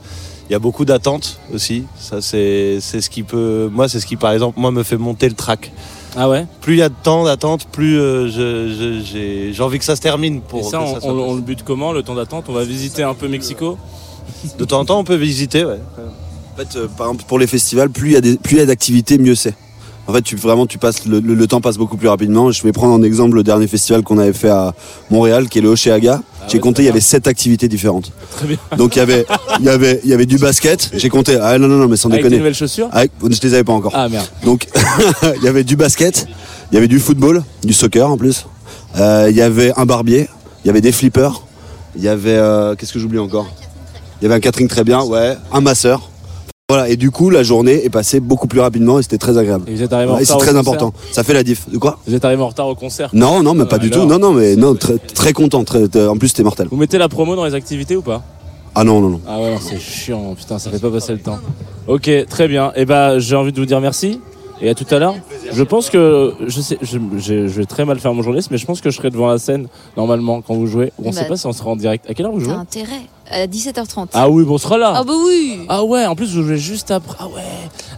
il 0.48 0.52
y 0.52 0.56
a 0.56 0.58
beaucoup 0.58 0.84
d'attentes 0.84 1.38
aussi. 1.52 1.84
Ça 1.98 2.20
c'est 2.20 2.78
c'est 2.80 3.00
ce 3.00 3.10
qui 3.10 3.22
peut, 3.22 3.68
moi 3.72 3.88
c'est 3.88 4.00
ce 4.00 4.06
qui 4.06 4.16
par 4.16 4.32
exemple 4.32 4.58
moi 4.60 4.70
me 4.70 4.82
fait 4.82 4.96
monter 4.98 5.28
le 5.28 5.34
track. 5.34 5.72
Ah 6.16 6.28
ouais? 6.28 6.46
Plus 6.60 6.74
il 6.74 6.78
y 6.78 6.82
a 6.82 6.88
de 6.88 6.94
temps 7.02 7.24
d'attente, 7.24 7.66
plus 7.72 7.98
euh, 7.98 8.28
je- 8.28 8.72
je- 8.72 9.04
j'ai 9.04 9.52
j'ai 9.52 9.62
envie 9.62 9.78
que 9.78 9.84
ça 9.84 9.96
se 9.96 10.00
termine 10.00 10.40
pour 10.40 10.60
Et 10.60 10.62
ça, 10.62 10.78
que 10.78 10.82
on, 10.84 10.94
ça 10.94 11.00
soit 11.00 11.12
on- 11.12 11.30
on 11.30 11.34
le 11.34 11.40
bute 11.40 11.64
comment, 11.64 11.92
le 11.92 12.02
temps 12.04 12.14
d'attente? 12.14 12.44
On 12.48 12.52
va 12.52 12.64
visiter 12.64 13.02
un 13.02 13.14
peu 13.14 13.26
Mexico? 13.26 13.76
De 14.58 14.64
temps 14.64 14.80
en 14.80 14.84
temps, 14.84 14.98
on 15.00 15.04
peut 15.04 15.16
visiter, 15.16 15.64
ouais. 15.64 15.80
En 15.98 16.56
fait, 16.56 16.76
euh, 16.76 16.86
par 16.96 17.08
exemple, 17.08 17.24
pour 17.26 17.38
les 17.38 17.46
festivals, 17.48 17.90
plus 17.90 18.10
il 18.10 18.12
y 18.12 18.16
a 18.16 18.20
des- 18.20 18.36
plus 18.36 18.56
il 18.56 18.58
y 18.60 18.62
a 18.62 18.66
d'activités, 18.66 19.18
mieux 19.18 19.34
c'est. 19.34 19.54
En 20.06 20.12
fait, 20.12 20.20
tu, 20.22 20.36
vraiment, 20.36 20.66
tu 20.66 20.76
passes, 20.76 21.06
le, 21.06 21.20
le- 21.20 21.34
le 21.34 21.46
temps 21.46 21.62
passe 21.62 21.78
beaucoup 21.78 21.96
plus 21.96 22.08
rapidement. 22.08 22.50
Je 22.52 22.62
vais 22.62 22.72
prendre 22.72 22.92
en 22.92 23.02
exemple 23.02 23.36
le 23.36 23.42
dernier 23.42 23.66
festival 23.66 24.02
qu'on 24.02 24.18
avait 24.18 24.34
fait 24.34 24.50
à 24.50 24.74
Montréal, 25.10 25.48
qui 25.48 25.58
est 25.58 25.62
le 25.62 25.70
Oceaga. 25.70 26.20
J'ai 26.46 26.54
ouais, 26.54 26.60
compté, 26.60 26.82
il 26.82 26.86
y 26.86 26.88
avait 26.90 27.00
sept 27.00 27.26
activités 27.26 27.68
différentes. 27.68 28.12
Très 28.36 28.46
bien. 28.46 28.58
Donc 28.76 28.96
il 28.96 28.98
y 28.98 29.02
avait, 29.02 29.24
il 29.60 29.64
y 29.64 29.68
avait, 29.70 30.00
il 30.04 30.10
y 30.10 30.12
avait 30.12 30.26
du 30.26 30.36
basket. 30.38 30.90
J'ai 30.94 31.08
compté. 31.08 31.38
Ah 31.40 31.58
non 31.58 31.68
non 31.68 31.76
non, 31.78 31.88
mais 31.88 31.96
sans 31.96 32.10
Avec 32.10 32.18
des 32.20 32.24
déconner. 32.24 32.38
nouvelles 32.38 32.54
chaussures 32.54 32.88
Avec- 32.92 33.12
je 33.22 33.40
les 33.40 33.54
avais 33.54 33.64
pas 33.64 33.72
encore. 33.72 33.92
Ah 33.94 34.08
merde. 34.10 34.26
Donc 34.44 34.68
il 35.38 35.42
y 35.42 35.48
avait 35.48 35.64
du 35.64 35.76
basket, 35.76 36.26
il 36.70 36.74
y 36.74 36.78
avait 36.78 36.88
du 36.88 36.98
football, 37.00 37.42
du 37.62 37.72
soccer 37.72 38.10
en 38.10 38.18
plus. 38.18 38.44
Euh, 38.98 39.28
Il 39.30 39.36
y 39.36 39.40
avait 39.42 39.72
un 39.78 39.86
barbier, 39.86 40.28
il 40.64 40.66
y 40.66 40.70
avait 40.70 40.82
des 40.82 40.92
flippers, 40.92 41.42
il 41.96 42.02
y 42.02 42.08
avait 42.08 42.36
euh, 42.36 42.74
qu'est-ce 42.74 42.92
que 42.92 42.98
j'oublie 42.98 43.18
encore? 43.18 43.46
Il 44.20 44.24
y 44.24 44.26
avait 44.26 44.34
un 44.34 44.40
catering 44.40 44.68
très 44.68 44.84
bien, 44.84 45.02
ouais, 45.02 45.36
un 45.50 45.60
masseur. 45.62 46.10
Voilà, 46.70 46.88
et 46.88 46.96
du 46.96 47.10
coup 47.10 47.28
la 47.28 47.42
journée 47.42 47.84
est 47.84 47.90
passée 47.90 48.20
beaucoup 48.20 48.46
plus 48.48 48.60
rapidement 48.60 48.98
et 48.98 49.02
c'était 49.02 49.18
très 49.18 49.36
agréable. 49.36 49.64
Et 49.68 49.74
vous 49.74 49.82
êtes 49.82 49.92
arrivé 49.92 50.10
en 50.10 50.16
c'est 50.16 50.22
retard 50.32 50.36
au 50.38 50.40
très 50.40 50.52
concert 50.54 50.72
important. 50.72 50.94
Ça 51.12 51.22
fait 51.22 51.34
la 51.34 51.42
diff. 51.42 51.68
De 51.68 51.76
quoi? 51.76 51.98
Vous 52.06 52.14
êtes 52.14 52.24
arrivé 52.24 52.42
en 52.42 52.48
retard 52.48 52.68
au 52.68 52.74
concert? 52.74 53.10
Non, 53.12 53.42
non, 53.42 53.52
mais 53.52 53.66
pas 53.66 53.76
du 53.76 53.90
tout. 53.90 54.06
Non, 54.06 54.18
non, 54.18 54.32
mais 54.32 54.56
non, 54.56 54.74
très, 54.74 54.96
très 54.96 55.34
content. 55.34 55.62
Très, 55.64 55.86
très- 55.88 56.06
en 56.06 56.16
plus, 56.16 56.28
c'était 56.28 56.42
mortel. 56.42 56.68
Vous 56.70 56.78
mettez 56.78 56.96
la 56.96 57.10
promo 57.10 57.36
dans 57.36 57.44
les 57.44 57.52
activités 57.52 57.96
ou 57.96 58.00
pas? 58.00 58.22
Ah 58.74 58.82
non, 58.82 59.02
non, 59.02 59.10
non. 59.10 59.20
Ah 59.28 59.38
ouais, 59.42 59.50
non, 59.52 59.58
c'est 59.60 59.78
chiant, 59.78 60.34
putain, 60.34 60.58
ça 60.58 60.70
fait 60.70 60.78
pas 60.78 60.90
passer 60.90 61.12
le 61.12 61.18
temps. 61.18 61.36
Ok, 61.86 62.10
très 62.30 62.48
bien. 62.48 62.72
Et 62.76 62.86
bah, 62.86 63.18
j'ai 63.18 63.36
envie 63.36 63.52
de 63.52 63.60
vous 63.60 63.66
dire 63.66 63.82
merci 63.82 64.20
et 64.62 64.70
à 64.70 64.74
tout 64.74 64.86
à 64.90 64.98
l'heure. 64.98 65.16
Je 65.52 65.62
pense 65.64 65.90
que 65.90 66.32
je 66.46 66.60
sais, 66.62 66.78
je, 66.80 66.96
je- 67.18 67.46
je 67.46 67.60
vais 67.60 67.66
très 67.66 67.84
mal 67.84 67.98
faire 68.00 68.14
mon 68.14 68.22
journaliste, 68.22 68.50
mais 68.50 68.56
je 68.56 68.64
pense 68.64 68.80
que 68.80 68.88
je 68.90 68.96
serai 68.96 69.10
devant 69.10 69.26
la 69.28 69.36
scène 69.36 69.68
normalement 69.98 70.40
quand 70.40 70.54
vous 70.54 70.66
jouez. 70.66 70.92
On 70.98 71.10
Bah, 71.10 71.12
sait 71.12 71.26
pas 71.28 71.36
si 71.36 71.46
on 71.46 71.52
sera 71.52 71.68
en 71.68 71.76
direct. 71.76 72.08
À 72.08 72.14
quelle 72.14 72.24
heure 72.24 72.32
vous 72.32 72.38
T'as 72.38 72.44
jouez? 72.46 72.54
intérêt. 72.54 73.02
À 73.30 73.46
17h30. 73.46 74.08
Ah 74.12 74.28
oui, 74.28 74.44
bon, 74.44 74.54
on 74.54 74.58
sera 74.58 74.76
là. 74.78 74.92
Ah 74.96 75.02
bah 75.04 75.14
oui 75.26 75.60
Ah 75.68 75.82
ouais, 75.84 76.04
en 76.06 76.14
plus 76.14 76.34
vous 76.34 76.42
jouez 76.42 76.58
juste 76.58 76.90
après. 76.90 77.16
Ah 77.18 77.26
ouais. 77.28 77.40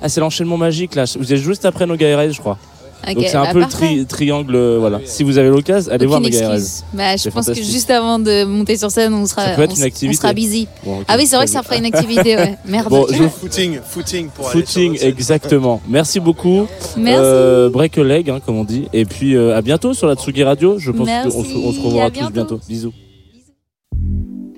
Ah 0.00 0.08
c'est 0.08 0.20
l'enchaînement 0.20 0.56
magique 0.56 0.94
là. 0.94 1.04
Vous 1.18 1.32
êtes 1.32 1.40
juste 1.40 1.64
après 1.64 1.86
No 1.86 1.96
Guy 1.96 2.04
je 2.32 2.38
crois. 2.40 2.58
Donc 3.06 3.24
c'est 3.28 3.36
un 3.36 3.44
bah, 3.44 3.50
peu 3.52 3.60
le 3.60 3.66
tri- 3.66 4.04
triangle. 4.06 4.54
euh, 4.56 4.78
Voilà. 4.80 5.00
Si 5.04 5.22
vous 5.22 5.38
avez 5.38 5.48
l'occasion, 5.48 5.92
allez 5.92 6.06
voir 6.06 6.20
excuse. 6.24 6.82
Bah, 6.92 7.16
je 7.16 7.28
pense 7.28 7.46
que 7.46 7.54
juste 7.54 7.90
avant 7.90 8.18
de 8.18 8.44
monter 8.44 8.76
sur 8.76 8.90
scène, 8.90 9.14
on 9.14 9.26
sera, 9.26 9.44
Ça 9.44 9.50
peut 9.54 9.62
être 9.62 9.70
on, 9.72 9.74
une 9.74 9.80
s- 9.80 9.86
activité. 9.86 10.16
on 10.18 10.20
sera 10.22 10.32
busy. 10.32 10.66
Bon, 10.84 11.04
ah 11.06 11.14
oui, 11.16 11.26
c'est 11.26 11.36
vrai 11.36 11.44
que 11.44 11.50
ça 11.52 11.62
fera 11.62 11.76
une 11.76 11.84
activité, 11.84 12.36
ouais. 12.36 12.56
Merde. 12.64 12.88
Bon, 12.88 13.06
je 13.12 13.28
Footing, 13.28 13.78
footing 13.84 14.28
pour 14.30 14.48
aller 14.48 14.60
sur 14.60 14.66
Footing, 14.68 14.88
notre 14.92 15.00
scène. 15.02 15.08
exactement. 15.18 15.80
Merci 15.88 16.18
beaucoup. 16.18 16.66
Merci. 16.96 17.20
Euh, 17.22 17.68
break 17.70 17.96
a 17.98 18.02
leg, 18.02 18.30
hein, 18.30 18.40
comme 18.44 18.56
on 18.58 18.64
dit. 18.64 18.88
Et 18.92 19.04
puis 19.04 19.36
à 19.36 19.60
bientôt 19.62 19.92
sur 19.94 20.08
la 20.08 20.14
Tsugi 20.16 20.42
Radio. 20.42 20.78
Je 20.78 20.90
pense 20.90 21.08
qu'on 21.08 21.30
se, 21.30 21.36
on 21.56 21.72
se 21.72 21.80
reverra 21.80 22.10
tous 22.10 22.14
bientôt. 22.14 22.32
bientôt. 22.32 22.60
Bisous. 22.68 22.92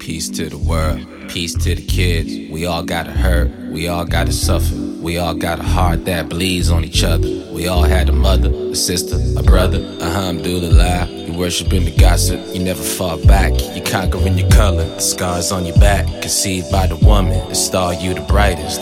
Peace 0.09 0.31
to 0.31 0.49
the 0.49 0.57
world, 0.57 1.07
peace 1.29 1.53
to 1.53 1.75
the 1.75 1.85
kids. 1.85 2.51
We 2.51 2.65
all 2.65 2.83
gotta 2.83 3.11
hurt, 3.11 3.51
we 3.71 3.89
all 3.89 4.07
gotta 4.07 4.33
suffer. 4.33 4.75
We 5.03 5.19
all 5.19 5.35
got 5.35 5.61
a 5.61 5.63
heart 5.63 6.07
that 6.07 6.31
bleeds 6.31 6.71
on 6.71 6.83
each 6.83 7.05
other. 7.05 7.29
We 7.53 7.69
all 7.69 7.83
had 7.83 8.09
a 8.09 8.13
mother, 8.13 8.49
a 8.49 8.75
sister, 8.75 9.19
a 9.39 9.43
brother. 9.43 9.81
Alhamdulillah, 10.01 11.09
you 11.09 11.35
worshiping 11.35 11.85
the 11.85 11.95
gossip. 11.95 12.41
You 12.55 12.65
never 12.65 12.83
fall 12.83 13.23
back, 13.27 13.53
you 13.77 13.83
conquering 13.83 14.39
your 14.39 14.49
color. 14.49 14.85
The 14.85 15.01
scars 15.01 15.53
on 15.53 15.67
your 15.67 15.77
back, 15.77 16.07
conceived 16.23 16.73
by 16.73 16.87
the 16.87 16.97
woman. 16.97 17.47
The 17.51 17.55
star 17.55 17.93
you 17.93 18.15
the 18.15 18.23
brightest. 18.23 18.81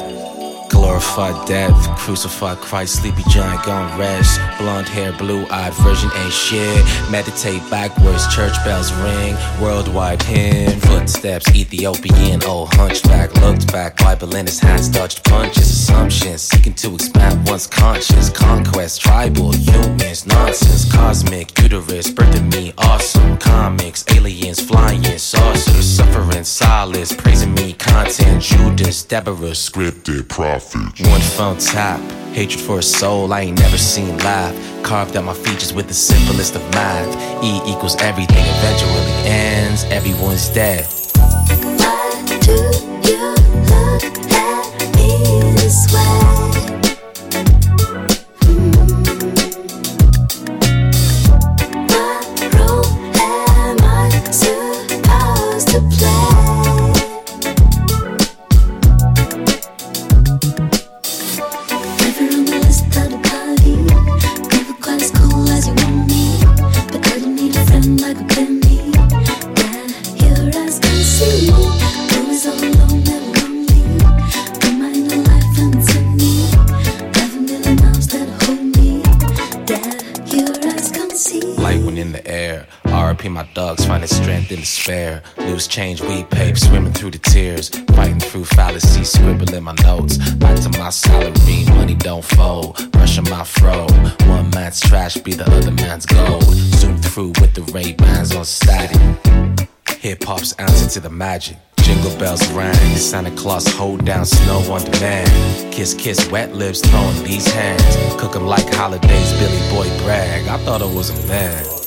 Glorified 0.76 1.48
death, 1.48 1.98
crucified 1.98 2.58
Christ, 2.58 3.00
sleepy 3.00 3.22
giant 3.30 3.64
gone 3.64 3.98
rest. 3.98 4.38
Blonde 4.58 4.88
hair, 4.88 5.12
blue 5.12 5.46
eyed 5.50 5.72
virgin 5.74 6.10
ain't 6.14 6.32
shit. 6.32 6.84
Meditate 7.10 7.62
backwards, 7.70 8.32
church 8.34 8.54
bells 8.64 8.92
ring. 8.92 9.34
Worldwide 9.60 10.22
hymn, 10.22 10.78
footsteps, 10.80 11.48
Ethiopian, 11.54 12.42
old 12.44 12.72
hunchback. 12.74 13.34
Looked 13.36 13.72
back, 13.72 13.96
Bible 13.96 14.36
in 14.36 14.46
his 14.46 14.60
hands, 14.60 14.88
dodged 14.88 15.24
punches, 15.24 15.68
assumptions. 15.68 16.42
Seeking 16.42 16.74
to 16.74 16.94
expand 16.94 17.48
one's 17.48 17.66
conscience. 17.66 18.28
Conquest, 18.28 19.00
tribal, 19.00 19.52
humans, 19.52 20.26
nonsense. 20.26 20.90
Cosmic, 20.92 21.58
uterus, 21.58 22.10
birthing 22.10 22.52
me, 22.52 22.74
awesome. 22.78 23.38
Comics, 23.38 24.04
aliens, 24.14 24.60
flying, 24.60 25.02
saucers. 25.18 25.86
Suffering, 25.96 26.44
solace, 26.44 27.12
praising 27.14 27.54
me, 27.54 27.72
content. 27.72 28.42
Judas, 28.42 29.02
Deborah, 29.04 29.56
scripted 29.56 30.28
prophets. 30.70 31.09
One 31.09 31.20
phone 31.20 31.59
tap, 31.59 32.00
hatred 32.33 32.61
for 32.61 32.79
a 32.79 32.83
soul 32.83 33.33
I 33.33 33.42
ain't 33.42 33.59
never 33.59 33.79
seen 33.79 34.18
live. 34.18 34.55
Carved 34.83 35.16
out 35.16 35.24
my 35.24 35.35
features 35.35 35.72
with 35.72 35.88
the 35.88 35.94
simplest 35.94 36.55
of 36.55 36.62
math. 36.72 37.44
E 37.44 37.61
equals 37.70 37.96
everything 37.96 38.44
eventually 38.44 39.12
ends, 39.29 39.85
everyone's 39.85 40.48
dead. 40.48 40.87
Light 45.92 46.45
to 100.97 101.01
the 101.03 101.11
magic. 101.11 101.59
Jingle 101.82 102.16
bells 102.18 102.40
rang, 102.53 102.97
Santa 102.97 103.30
Claus 103.32 103.66
hold 103.66 104.07
down 104.07 104.24
snow 104.24 104.61
on 104.72 104.82
demand. 104.90 105.28
Kiss, 105.70 105.92
kiss, 105.92 106.30
wet 106.30 106.55
lips, 106.55 106.80
throwing 106.80 107.22
these 107.22 107.47
hands. 107.47 107.97
Cook 108.18 108.34
'em 108.34 108.47
like 108.47 108.72
holidays, 108.72 109.30
Billy 109.38 109.61
Boy 109.68 109.88
brag. 110.05 110.49
I 110.49 110.57
thought 110.64 110.80
I 110.80 110.86
was 110.86 111.11
a 111.11 111.26
man. 111.28 111.86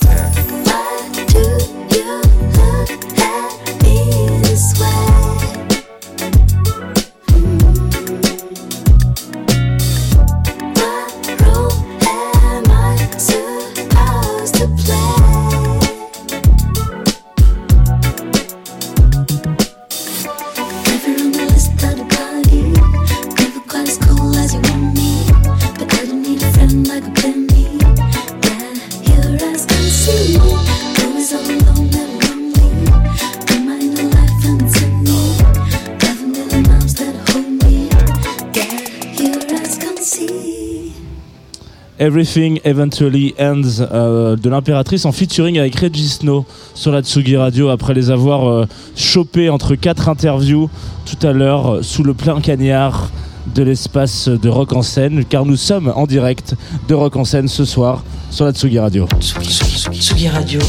Everything 42.00 42.62
Eventually 42.64 43.36
Ends 43.38 43.82
euh, 43.82 44.38
de 44.38 44.50
l'impératrice 44.50 45.04
en 45.04 45.12
featuring 45.12 45.60
avec 45.60 45.76
Reggie 45.76 46.08
Snow 46.08 46.46
sur 46.74 46.94
la 46.94 47.02
Tsugi 47.02 47.36
Radio 47.36 47.68
après 47.68 47.94
les 47.94 48.10
avoir 48.10 48.50
euh, 48.50 48.66
chopés 48.96 49.50
entre 49.50 49.76
quatre 49.76 50.08
interviews 50.08 50.70
tout 51.06 51.28
à 51.28 51.34
l'heure 51.34 51.76
euh, 51.76 51.82
sous 51.82 52.04
le 52.04 52.14
plein 52.14 52.40
cagnard 52.40 53.10
de 53.54 53.64
l'espace 53.64 54.30
de 54.30 54.48
Rock 54.48 54.72
en 54.72 54.82
scène 54.82 55.26
car 55.26 55.46
nous 55.46 55.58
sommes 55.58 55.92
en 55.94 56.06
direct 56.06 56.56
de 56.88 56.96
Rock 56.96 57.18
en 57.18 57.26
scène 57.26 57.50
ce 57.50 57.66
soir 57.66 58.06
sur 58.32 58.46
la 58.46 58.54
Tsugi 58.54 58.80
Radio. 58.80 59.06
Tsugi 59.20 60.30
Radio. 60.30 60.62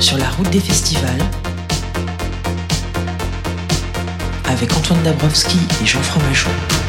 Sur 0.00 0.18
la 0.18 0.28
route 0.30 0.50
des 0.50 0.60
festivals. 0.60 1.22
Avec 4.48 4.76
Antoine 4.76 5.02
Dabrowski 5.04 5.58
et 5.80 5.86
Jean 5.86 6.00
Fromageau. 6.00 6.79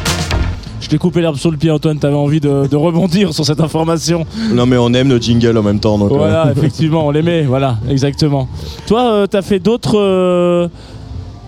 T'ai 0.92 0.98
coupé 0.98 1.22
l'herbe 1.22 1.38
sur 1.38 1.50
le 1.52 1.56
pied, 1.56 1.72
Antoine. 1.72 1.98
T'avais 2.00 2.16
envie 2.18 2.42
de, 2.42 2.68
de 2.70 2.76
rebondir 2.76 3.34
sur 3.34 3.46
cette 3.46 3.62
information. 3.62 4.26
Non, 4.54 4.66
mais 4.66 4.76
on 4.76 4.94
aime 4.94 5.08
nos 5.08 5.22
jingles 5.22 5.58
en 5.58 5.64
même 5.64 5.80
temps. 5.80 5.98
Donc, 5.98 6.10
Voilà, 6.10 6.48
euh. 6.48 6.52
effectivement, 6.52 7.08
on 7.08 7.12
l'aimait. 7.12 7.44
Voilà, 7.44 7.78
exactement. 7.90 8.50
Toi, 8.88 9.10
euh, 9.10 9.26
t'as 9.26 9.42
fait 9.42 9.60
d'autres. 9.60 9.98
euh, 9.98 10.68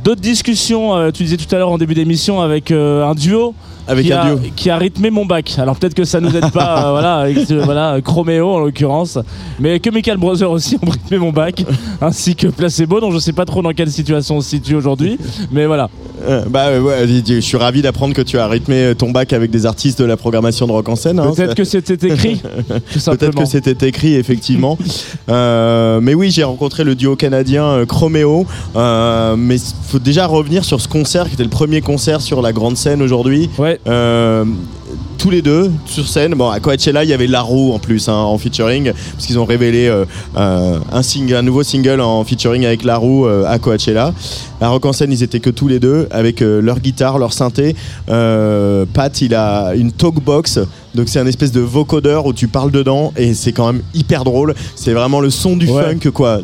D'autres 0.06 0.20
discussions, 0.22 0.94
euh, 0.98 1.12
tu 1.12 1.24
disais 1.24 1.38
tout 1.38 1.54
à 1.56 1.58
l'heure 1.58 1.70
en 1.70 1.78
début 1.78 1.94
d'émission, 1.94 2.42
avec 2.42 2.72
un 2.72 3.14
duo. 3.16 3.54
Avec 3.88 4.06
qui 4.06 4.12
un 4.14 4.20
a, 4.20 4.26
duo. 4.36 4.40
Qui 4.54 4.70
a 4.70 4.76
rythmé 4.78 5.10
mon 5.10 5.26
bac. 5.26 5.56
Alors 5.58 5.78
peut-être 5.78 5.94
que 5.94 6.04
ça 6.04 6.20
nous 6.20 6.36
aide 6.36 6.52
pas, 6.52 6.88
euh, 6.88 6.92
voilà, 6.92 7.16
avec 7.20 7.38
voilà, 7.52 8.00
Chroméo 8.02 8.50
en 8.50 8.60
l'occurrence. 8.60 9.18
Mais 9.62 9.80
que 9.80 9.90
Michael 9.90 10.18
Brother 10.18 10.52
aussi 10.52 10.78
ont 10.86 10.90
rythmé 10.90 11.18
mon 11.20 11.32
bac, 11.32 11.64
ainsi 12.02 12.36
que 12.36 12.48
Placebo, 12.48 13.00
dont 13.00 13.12
je 13.12 13.20
sais 13.20 13.32
pas 13.32 13.46
trop 13.46 13.62
dans 13.62 13.72
quelle 13.72 13.90
situation 13.92 14.38
on 14.38 14.42
se 14.42 14.50
situe 14.50 14.76
aujourd'hui. 14.76 15.18
Mais 15.52 15.66
voilà. 15.68 15.90
Euh, 16.26 16.44
bah 16.50 16.80
ouais, 16.80 17.06
je 17.28 17.40
suis 17.40 17.58
ravi 17.58 17.82
d'apprendre 17.82 18.14
que 18.14 18.22
tu 18.22 18.38
as 18.38 18.48
rythmé 18.48 18.94
ton 18.98 19.12
bac 19.12 19.34
avec 19.34 19.52
des 19.52 19.66
artistes 19.66 20.00
de 20.00 20.06
la 20.06 20.18
programmation 20.18 20.68
de 20.68 20.72
rock 20.72 20.90
en 20.90 20.96
scène. 20.96 21.20
hein. 21.20 21.32
Peut-être 21.36 21.56
que 21.56 21.64
c'était 21.64 22.08
écrit. 22.08 22.42
Peut-être 23.06 23.36
que 23.36 23.46
c'était 23.46 23.88
écrit 23.88 24.16
effectivement. 24.16 24.78
Euh, 25.30 26.00
mais 26.02 26.14
oui, 26.14 26.32
j'ai 26.32 26.44
rencontré 26.44 26.84
le 26.84 26.96
duo 26.96 27.16
canadien 27.16 27.64
euh, 27.66 27.86
Chroméo. 27.86 28.46
Euh, 28.76 29.36
mais 29.38 29.56
il 29.56 29.62
faut 29.88 30.00
déjà 30.00 30.26
revenir 30.28 30.66
sur 30.66 30.82
ce 30.82 30.88
concert 30.88 31.28
qui 31.28 31.34
était 31.34 31.44
le 31.44 31.50
premier 31.50 31.82
concert 31.82 32.22
sur 32.22 32.42
la 32.42 32.52
grande 32.52 32.78
scène 32.78 33.02
aujourd'hui. 33.02 33.50
Ouais. 33.58 33.80
Tous 35.18 35.30
les 35.30 35.42
deux 35.42 35.72
sur 35.86 36.08
scène. 36.08 36.34
Bon, 36.36 36.50
à 36.50 36.60
Coachella, 36.60 37.04
il 37.04 37.10
y 37.10 37.14
avait 37.14 37.28
Larou 37.28 37.74
en 37.74 37.80
plus 37.80 38.10
hein, 38.10 38.14
en 38.14 38.38
featuring, 38.38 38.92
parce 39.14 39.26
qu'ils 39.26 39.40
ont 39.40 39.46
révélé 39.46 39.88
euh, 39.88 40.06
euh, 40.36 40.80
un, 40.92 41.02
single, 41.02 41.36
un 41.36 41.42
nouveau 41.42 41.64
single 41.64 42.02
en 42.02 42.24
featuring 42.24 42.66
avec 42.66 42.84
Larou 42.84 43.26
euh, 43.26 43.46
à 43.48 43.58
Coachella. 43.60 44.14
À 44.60 44.68
Rock 44.68 44.86
en 44.86 44.94
scène, 44.94 45.12
ils 45.12 45.24
étaient 45.24 45.40
que 45.40 45.50
tous 45.50 45.68
les 45.68 45.80
deux 45.80 46.08
avec 46.12 46.42
leur 46.42 46.80
guitare, 46.80 47.18
leur 47.20 47.34
synthé. 47.34 47.76
Pat, 48.08 49.22
il 49.22 49.36
a 49.36 49.74
une 49.76 49.92
talkbox. 49.92 50.60
Donc 50.96 51.10
c'est 51.10 51.20
un 51.20 51.26
espèce 51.26 51.52
de 51.52 51.60
vocodeur 51.62 52.26
où 52.26 52.34
tu 52.34 52.48
parles 52.48 52.72
dedans 52.72 53.14
et 53.18 53.34
c'est 53.34 53.52
quand 53.52 53.72
même 53.74 53.82
hyper 53.94 54.24
drôle. 54.24 54.54
C'est 54.76 54.94
vraiment 54.94 55.20
le 55.22 55.30
son 55.30 55.58
du 55.58 55.68
Ouais. 55.70 55.82
funk 55.84 56.12
quoi. 56.12 56.42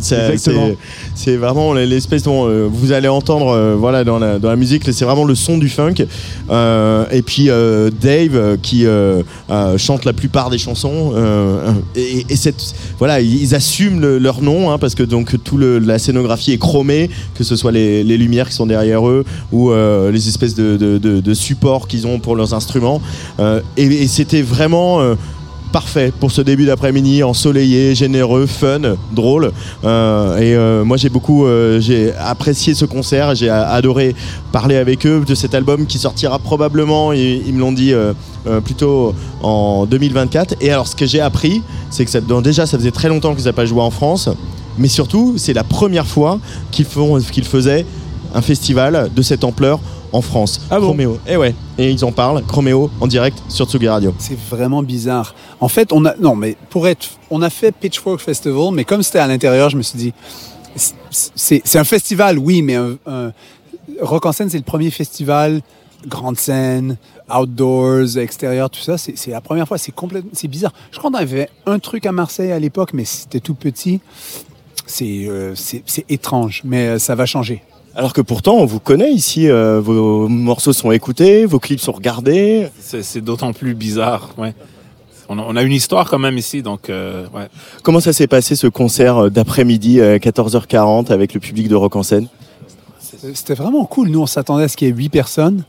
C'est 1.16 1.36
vraiment 1.38 1.74
l'espèce 1.74 2.24
dont 2.24 2.48
euh, 2.48 2.68
vous 2.72 2.92
allez 2.92 3.08
entendre 3.08 3.50
euh, 3.50 3.76
voilà 3.78 4.04
dans 4.04 4.18
la, 4.20 4.40
dans 4.40 4.50
la 4.50 4.56
musique. 4.56 4.84
C'est 4.92 5.06
vraiment 5.06 5.26
le 5.26 5.36
son 5.36 5.58
du 5.58 5.70
funk. 5.70 5.96
Euh, 6.50 7.06
et 7.12 7.22
puis 7.22 7.50
Dave 8.02 8.58
qui 8.62 8.86
chante 9.78 10.06
la 10.06 10.14
plupart 10.14 10.50
des 10.50 10.58
chansons. 10.58 11.14
et, 11.96 12.26
et 12.30 12.36
cette 12.36 12.74
voilà 12.98 13.22
ils, 13.22 13.54
assument 13.56 14.00
le- 14.00 14.18
leur 14.18 14.42
nom 14.42 14.72
hein, 14.72 14.78
parce 14.78 14.96
que 14.96 15.04
donc 15.04 15.36
tout 15.44 15.58
le, 15.58 15.80
la 15.80 16.00
scénographie 16.00 16.52
est 16.54 16.58
chromée, 16.58 17.10
que 17.36 17.44
ce 17.44 17.56
soit 17.56 17.72
les, 17.72 18.04
les 18.04 18.18
lumières 18.18 18.50
qui 18.50 18.56
sont 18.56 18.66
derrière 18.66 19.08
eux 19.08 19.26
ou 19.52 19.72
les 20.12 20.28
espèces 20.28 20.56
de, 20.56 20.78
de, 20.78 20.98
de- 20.98 21.20
de 21.20 21.34
supports 21.34 21.88
qu'ils 21.88 22.08
ont 22.08 22.20
pour 22.20 22.36
leurs 22.36 22.54
instruments. 22.54 23.02
Et 23.78 23.84
et 24.00 24.08
c'était 24.08 24.39
vraiment 24.42 25.02
euh, 25.02 25.16
parfait 25.72 26.12
pour 26.20 26.32
ce 26.32 26.42
début 26.42 26.66
d'après-midi, 26.66 27.24
ensoleillé, 27.24 27.94
généreux, 27.96 28.48
fun, 28.48 28.96
drôle. 29.12 29.52
Euh, 29.84 30.38
et 30.38 30.56
euh, 30.56 30.84
moi 30.84 30.98
j'ai 30.98 31.10
beaucoup 31.10 31.46
j'ai 31.80 32.14
apprécié 32.16 32.74
ce 32.74 32.86
concert, 32.86 33.36
j'ai 33.36 33.50
adoré 33.50 34.16
parler 34.52 34.78
avec 34.78 35.06
eux 35.06 35.24
de 35.26 35.36
cet 35.36 35.54
album 35.54 35.86
qui 35.86 36.00
sortira 36.00 36.40
probablement, 36.40 37.14
ils, 37.14 37.54
me 37.54 37.60
l'ont 37.60 37.72
dit 37.72 37.94
plutôt 38.66 39.14
en 39.44 39.86
2024. 39.86 40.56
Et 40.62 40.72
alors 40.72 40.88
ce 40.88 40.96
que 40.96 41.06
j'ai 41.06 41.22
appris, 41.22 41.62
c'est 41.90 42.06
que 42.06 42.42
déjà 42.42 42.66
ça 42.66 42.78
faisait 42.78 42.92
très 42.92 43.10
longtemps 43.10 43.36
qu'ils 43.36 43.46
n'avaient 43.46 43.56
pas 43.56 43.66
joué 43.66 43.82
en 43.82 43.92
France, 43.92 44.30
mais 44.78 44.88
surtout 44.88 45.36
c'est 45.38 45.54
la 45.54 45.64
première 45.64 46.08
fois 46.08 46.40
qu'ils 46.72 46.88
qu'ils 47.32 47.46
faisaient 47.46 47.86
un 48.34 48.42
festival 48.42 49.10
de 49.16 49.22
cette 49.22 49.44
ampleur 49.44 49.80
en 50.12 50.22
France. 50.22 50.62
Ah 50.72 50.80
bon 50.80 50.88
Chroméo. 50.88 51.20
Et 51.28 51.38
ouais, 51.38 51.54
et 51.78 51.90
ils 51.92 52.04
en 52.06 52.12
parlent, 52.12 52.44
Chroméo 52.46 52.90
en 53.02 53.08
direct 53.08 53.38
sur 53.50 53.68
Tsugi 53.70 53.88
Radio. 53.88 54.14
C'est 54.20 54.38
vraiment 54.38 54.84
bizarre. 54.84 55.36
En 55.60 55.68
fait, 55.68 55.92
on 55.94 56.06
a 56.06 56.16
non, 56.20 56.36
mais 56.36 56.56
pour 56.70 56.88
être, 56.88 57.08
on 57.30 57.42
a 57.42 57.50
fait 57.50 57.72
Pitchfork 57.72 58.20
Festival, 58.20 58.72
mais 58.74 58.86
comme 58.86 59.04
c'était 59.04 59.20
à 59.20 59.28
l'intérieur, 59.28 59.70
je 59.70 59.78
me 59.78 59.82
suis 59.84 59.98
dit, 59.98 60.14
c'est 60.76 61.76
un 61.78 61.84
festival, 61.84 62.38
oui, 62.38 62.62
mais 62.62 62.76
un, 62.76 62.98
un- 63.06 63.32
Rock 64.02 64.26
en 64.28 64.32
scène, 64.32 64.50
c'est 64.50 64.58
le 64.58 64.64
premier 64.64 64.92
festival, 64.92 65.62
grande 66.08 66.38
scène, 66.38 66.96
outdoors, 67.36 68.18
extérieur, 68.18 68.70
tout 68.70 68.80
ça. 68.80 68.98
C'est 68.98 69.32
la 69.32 69.42
première 69.42 69.68
fois. 69.68 69.78
C'est 69.78 69.92
complètement, 69.92 70.30
c'est 70.34 70.48
bizarre. 70.48 70.72
Je 70.92 71.00
crois 71.00 71.10
qu'on 71.12 71.18
avait 71.18 71.50
un 71.66 71.80
truc 71.80 72.06
à 72.06 72.12
Marseille 72.12 72.52
à 72.52 72.60
l'époque, 72.60 72.92
mais 72.94 73.04
c'était 73.04 73.40
tout 73.40 73.56
petit. 73.56 74.00
C'est 74.86 75.26
euh, 75.28 75.54
étrange, 76.08 76.62
mais 76.64 76.88
euh, 76.88 77.00
ça 77.00 77.16
va 77.16 77.26
changer. 77.26 77.62
Alors 77.96 78.14
que 78.14 78.22
pourtant, 78.22 78.56
on 78.56 78.66
vous 78.66 78.80
connaît 78.80 79.12
ici, 79.12 79.50
euh, 79.50 79.82
vos 79.82 80.28
morceaux 80.28 80.74
sont 80.74 80.92
écoutés, 80.92 81.46
vos 81.46 81.60
clips 81.60 81.80
sont 81.80 81.92
regardés. 81.92 82.68
C'est 82.80 83.04
c'est 83.04 83.22
d'autant 83.22 83.52
plus 83.52 83.74
bizarre, 83.74 84.30
ouais. 84.38 84.54
On 85.28 85.38
a, 85.38 85.44
on 85.44 85.56
a 85.56 85.62
une 85.62 85.74
histoire 85.74 86.10
quand 86.10 86.18
même 86.18 86.38
ici, 86.38 86.64
donc 86.64 86.90
euh, 86.90 87.26
ouais. 87.34 87.48
Comment 87.84 88.00
ça 88.00 88.14
s'est 88.14 88.28
passé 88.28 88.56
ce 88.56 88.68
concert 88.68 89.18
euh, 89.18 89.30
d'après-midi 89.30 90.02
à 90.02 90.18
14h40 90.18 91.12
avec 91.12 91.34
le 91.34 91.40
public 91.40 91.68
de 91.68 91.76
Rock 91.76 91.96
en 91.96 92.04
scène? 92.04 92.28
C'était 93.34 93.54
vraiment 93.54 93.86
cool. 93.86 94.10
Nous, 94.10 94.22
on 94.22 94.26
s'attendait 94.26 94.64
à 94.64 94.68
ce 94.68 94.78
qu'il 94.78 94.88
y 94.88 94.92
ait 94.92 94.94
huit 94.94 95.10
personnes, 95.10 95.64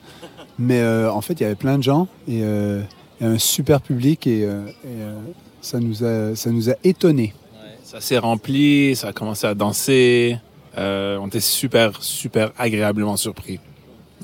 mais 0.59 0.81
euh, 0.81 1.11
en 1.11 1.21
fait, 1.21 1.35
il 1.35 1.43
y 1.43 1.47
avait 1.47 1.57
plein 1.57 1.79
de 1.79 1.83
gens 1.83 2.07
et 2.29 2.43
euh, 2.43 2.83
il 3.19 3.25
y 3.25 3.27
avait 3.27 3.37
un 3.37 3.39
super 3.39 3.81
public 3.81 4.27
et, 4.27 4.45
euh, 4.45 4.67
et, 4.85 5.01
euh, 5.01 5.19
ça 5.61 5.81
nous 5.81 6.05
a 6.05 6.37
ça 6.37 6.51
nous 6.51 6.71
a 6.71 6.75
étonnés. 6.85 7.35
Ça 7.83 8.01
s'est 8.01 8.19
rempli, 8.19 8.95
ça 8.95 9.09
a 9.09 9.13
commencé 9.13 9.47
à 9.47 9.55
danser. 9.55 10.39
Euh, 10.79 11.19
on 11.21 11.27
était 11.29 11.41
super, 11.41 11.93
super 12.01 12.53
agréablement 12.59 13.17
surpris. 13.17 13.59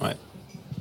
Ouais. 0.02 0.14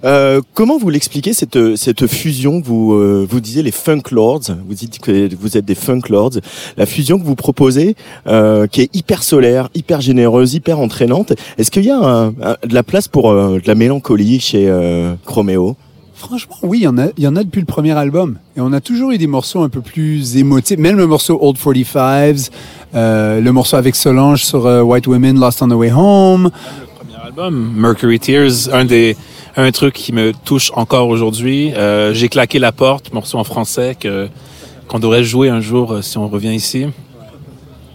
Euh, 0.04 0.42
comment 0.54 0.78
vous 0.78 0.90
l'expliquez 0.90 1.34
cette, 1.34 1.76
cette 1.78 2.06
fusion 2.06 2.60
vous 2.60 2.94
euh, 2.94 3.26
vous 3.28 3.40
disiez 3.40 3.64
les 3.64 3.72
funk 3.72 4.02
lords? 4.12 4.42
Vous 4.68 4.74
dites 4.74 5.00
que 5.00 5.34
vous 5.36 5.58
êtes 5.58 5.66
des 5.66 5.74
funk 5.74 6.02
lords 6.10 6.34
la 6.78 6.86
fusion 6.86 7.18
que 7.18 7.24
vous 7.24 7.36
proposez 7.36 7.96
euh, 8.28 8.68
qui 8.68 8.82
est 8.82 8.94
hyper 8.96 9.24
solaire 9.24 9.70
hyper 9.74 10.02
généreuse 10.02 10.54
hyper 10.54 10.80
entraînante 10.80 11.34
est-ce 11.58 11.72
qu'il 11.72 11.86
y 11.86 11.92
a 11.92 11.98
un- 11.98 12.32
de 12.32 12.74
la 12.74 12.84
place 12.84 13.08
pour 13.08 13.32
euh, 13.32 13.58
de 13.60 13.68
la 13.68 13.74
mélancolie 13.74 14.40
chez 14.42 14.68
euh, 14.70 15.16
Chroméo 15.26 15.78
Franchement, 16.26 16.56
oui, 16.64 16.80
il 16.80 16.84
y 16.84 16.88
en 16.88 16.98
a, 16.98 17.08
il 17.18 17.24
y 17.24 17.28
en 17.28 17.36
a 17.36 17.44
depuis 17.44 17.60
le 17.60 17.68
premier 17.68 17.92
album. 17.92 18.40
Et 18.58 18.62
on 18.62 18.74
a 18.74 18.82
toujours 18.82 19.12
eu 19.12 19.20
des 19.20 19.28
morceaux 19.28 19.62
un 19.62 19.70
peu 19.70 19.82
plus 19.82 20.38
émotifs. 20.38 20.80
Même 20.80 20.98
le 20.98 21.06
morceau 21.06 21.38
Old 21.40 21.56
45s, 21.58 22.50
euh, 22.96 23.40
le 23.40 23.52
morceau 23.52 23.78
avec 23.78 23.96
Solange 23.96 24.44
sur 24.44 24.66
euh, 24.66 24.82
White 24.82 25.06
Women 25.06 25.40
Lost 25.40 25.62
on 25.62 25.68
the 25.68 25.74
Way 25.74 25.92
Home. 25.92 26.50
Premier 26.98 27.24
album, 27.24 27.74
Mercury 27.76 28.20
Tears, 28.20 28.74
un 28.74 28.86
des 28.86 29.16
un 29.56 29.72
truc 29.72 29.94
qui 29.94 30.14
me 30.14 30.34
touche 30.34 30.72
encore 30.76 31.10
aujourd'hui. 31.10 31.72
Euh, 31.76 32.12
J'ai 32.14 32.28
claqué 32.28 32.58
la 32.58 32.72
porte, 32.72 33.14
morceau 33.14 33.38
en 33.38 33.44
français 33.44 33.96
que 34.00 34.28
qu'on 34.88 35.00
devrait 35.00 35.24
jouer 35.24 35.50
un 35.50 35.62
jour 35.62 36.00
si 36.02 36.18
on 36.18 36.28
revient 36.28 36.54
ici. 36.54 36.88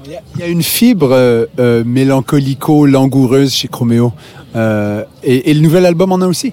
Il 0.07 0.41
y 0.41 0.43
a 0.45 0.47
une 0.47 0.63
fibre 0.63 1.47
mélancolico-langoureuse 1.85 3.53
chez 3.53 3.69
Chroméo. 3.69 4.13
Euh, 4.57 5.05
et, 5.23 5.51
et 5.51 5.55
le 5.55 5.61
nouvel 5.61 5.87
album 5.87 6.13
en 6.13 6.21
a 6.21 6.27
aussi. 6.27 6.53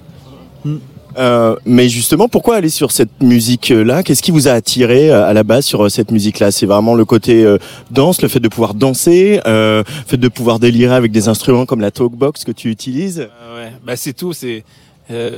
Euh, 1.18 1.56
mais 1.66 1.88
justement, 1.88 2.28
pourquoi 2.28 2.56
aller 2.56 2.68
sur 2.70 2.92
cette 2.92 3.20
musique-là? 3.22 4.02
Qu'est-ce 4.02 4.22
qui 4.22 4.30
vous 4.30 4.46
a 4.48 4.52
attiré 4.52 5.10
euh, 5.10 5.26
à 5.26 5.32
la 5.32 5.42
base 5.42 5.64
sur 5.66 5.84
euh, 5.84 5.88
cette 5.88 6.10
musique-là? 6.12 6.50
C'est 6.52 6.66
vraiment 6.66 6.94
le 6.94 7.04
côté 7.04 7.44
euh, 7.44 7.58
danse, 7.90 8.22
le 8.22 8.28
fait 8.28 8.38
de 8.40 8.48
pouvoir 8.48 8.74
danser, 8.74 9.40
euh, 9.46 9.82
le 9.86 10.04
fait 10.06 10.16
de 10.16 10.28
pouvoir 10.28 10.58
délirer 10.60 10.94
avec 10.94 11.10
des 11.12 11.26
instruments 11.28 11.66
comme 11.66 11.80
la 11.80 11.90
talkbox 11.90 12.44
que 12.44 12.52
tu 12.52 12.70
utilises? 12.70 13.28
Euh, 13.42 13.64
ouais. 13.64 13.72
Ben, 13.84 13.96
c'est 13.96 14.12
tout. 14.12 14.32
C'est 14.32 14.64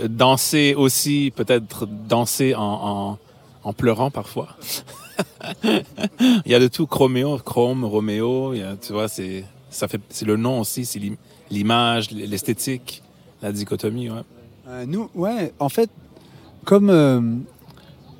danser 0.08 0.74
aussi, 0.76 1.32
peut-être 1.34 1.86
danser 2.08 2.54
en, 2.56 2.60
en, 2.62 3.18
en 3.62 3.72
pleurant 3.72 4.10
parfois. 4.10 4.48
il 5.64 6.50
y 6.50 6.54
a 6.54 6.58
de 6.58 6.68
tout. 6.68 6.86
Chroméo, 6.86 7.38
Chrome, 7.38 7.84
Roméo. 7.84 8.52
il 8.54 8.60
y 8.60 8.62
a- 8.62 8.76
tu 8.76 8.92
vois, 8.92 9.08
c'est 9.08 9.44
ça 9.70 9.86
fait 9.86 10.00
c'est 10.10 10.24
le 10.26 10.36
nom 10.36 10.60
aussi, 10.60 10.84
c'est 10.84 10.98
l'im- 10.98 11.16
l'image, 11.50 12.10
l'esthétique, 12.10 13.02
la 13.42 13.52
dichotomie. 13.52 14.10
Ouais. 14.10 14.22
Euh, 14.70 14.84
nous, 14.86 15.08
ouais, 15.16 15.52
en 15.58 15.68
fait, 15.68 15.90
comme, 16.64 16.90
euh, 16.90 17.20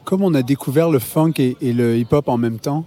comme 0.04 0.22
on 0.22 0.34
a 0.34 0.42
découvert 0.42 0.90
le 0.90 0.98
funk 0.98 1.34
et, 1.38 1.54
le 1.60 1.96
hip-hop 1.96 2.28
en 2.28 2.38
même 2.38 2.58
temps, 2.58 2.84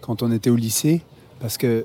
quand 0.00 0.22
on 0.22 0.32
était 0.32 0.50
au 0.50 0.56
lycée, 0.56 1.02
parce 1.38 1.56
que 1.56 1.84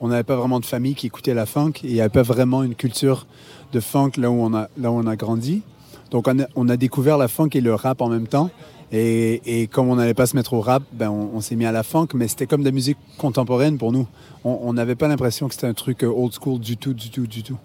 on 0.00 0.08
n'avait 0.08 0.22
pas 0.22 0.36
vraiment 0.36 0.60
de 0.60 0.64
famille 0.64 0.94
qui 0.94 1.06
écoutait 1.06 1.34
la 1.34 1.46
funk 1.46 1.72
et 1.82 1.88
il 1.88 1.92
n'y 1.94 2.00
avait 2.00 2.10
pas 2.10 2.22
vraiment 2.22 2.62
une 2.62 2.74
culture 2.74 3.26
de 3.72 3.80
funk 3.80 4.12
là 4.18 4.30
où 4.30 4.34
on 4.34 4.54
a, 4.54 5.16
grandi. 5.16 5.62
Donc 6.10 6.28
on 6.56 6.68
a, 6.68 6.76
découvert 6.76 7.18
la 7.18 7.28
funk 7.28 7.50
et 7.54 7.60
le 7.60 7.74
rap 7.74 8.00
en 8.00 8.08
même 8.08 8.26
temps. 8.26 8.50
Et, 8.92 9.68
comme 9.72 9.88
on 9.88 9.96
n'allait 9.96 10.14
pas 10.14 10.26
se 10.26 10.36
mettre 10.36 10.52
au 10.52 10.60
rap, 10.60 10.82
ben 10.92 11.08
on, 11.08 11.30
on 11.34 11.40
s'est 11.40 11.56
mis 11.56 11.66
à 11.66 11.72
la 11.72 11.82
funk, 11.82 12.08
mais 12.14 12.28
c'était 12.28 12.46
comme 12.46 12.60
de 12.60 12.66
la 12.66 12.72
musique 12.72 12.98
contemporaine 13.18 13.78
pour 13.78 13.90
nous. 13.90 14.06
On 14.44 14.58
on 14.62 14.72
n'avait 14.74 14.96
pas 14.96 15.08
l'impression 15.08 15.48
que 15.48 15.54
c'était 15.54 15.66
un 15.66 15.74
truc 15.74 16.04
euh, 16.04 16.08
old 16.08 16.32
school 16.32 16.60
du 16.60 16.76
tout, 16.76 16.94
du 16.94 17.10
tout, 17.10 17.26
du 17.26 17.42
tout. 17.42 17.58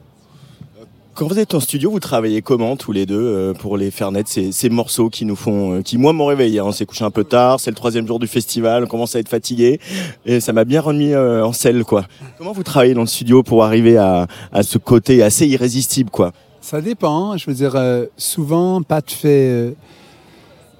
Quand 1.18 1.26
vous 1.26 1.40
êtes 1.40 1.56
en 1.56 1.60
studio, 1.60 1.90
vous 1.90 2.00
travaillez 2.00 2.44
comment 2.44 2.78
tous 2.78 2.92
les 2.92 3.08
deux 3.08 3.20
euh, 3.20 3.54
pour 3.56 3.76
les 3.76 3.90
faire 3.90 4.12
naître 4.12 4.30
ces, 4.30 4.70
morceaux 4.70 5.10
qui 5.10 5.26
nous 5.26 5.36
font, 5.36 5.74
euh, 5.74 5.82
qui 5.82 5.98
moi 5.98 6.14
m'ont 6.14 6.28
réveillé. 6.28 6.60
hein. 6.60 6.66
On 6.68 6.72
s'est 6.72 6.86
couché 6.86 7.04
un 7.04 7.10
peu 7.10 7.24
tard, 7.24 7.60
c'est 7.60 7.72
le 7.72 7.76
troisième 7.76 8.06
jour 8.06 8.20
du 8.20 8.28
festival, 8.28 8.84
on 8.84 8.88
commence 8.88 9.16
à 9.16 9.20
être 9.20 9.28
fatigué 9.28 9.80
et 10.28 10.40
ça 10.40 10.54
m'a 10.54 10.64
bien 10.64 10.80
remis 10.80 11.14
euh, 11.14 11.44
en 11.44 11.54
selle 11.54 11.84
quoi. 11.86 12.06
Comment 12.38 12.52
vous 12.52 12.62
travaillez 12.62 12.94
dans 12.94 13.02
le 13.02 13.08
studio 13.08 13.42
pour 13.42 13.64
arriver 13.64 13.98
à, 13.98 14.28
à 14.52 14.62
ce 14.62 14.78
côté 14.78 15.24
assez 15.24 15.48
irrésistible 15.48 16.12
quoi? 16.12 16.34
Ça 16.62 16.82
dépend. 16.82 17.36
Je 17.36 17.50
veux 17.50 17.56
dire, 17.56 17.76
souvent, 18.16 18.84
Pat 18.84 19.10
fait, 19.10 19.74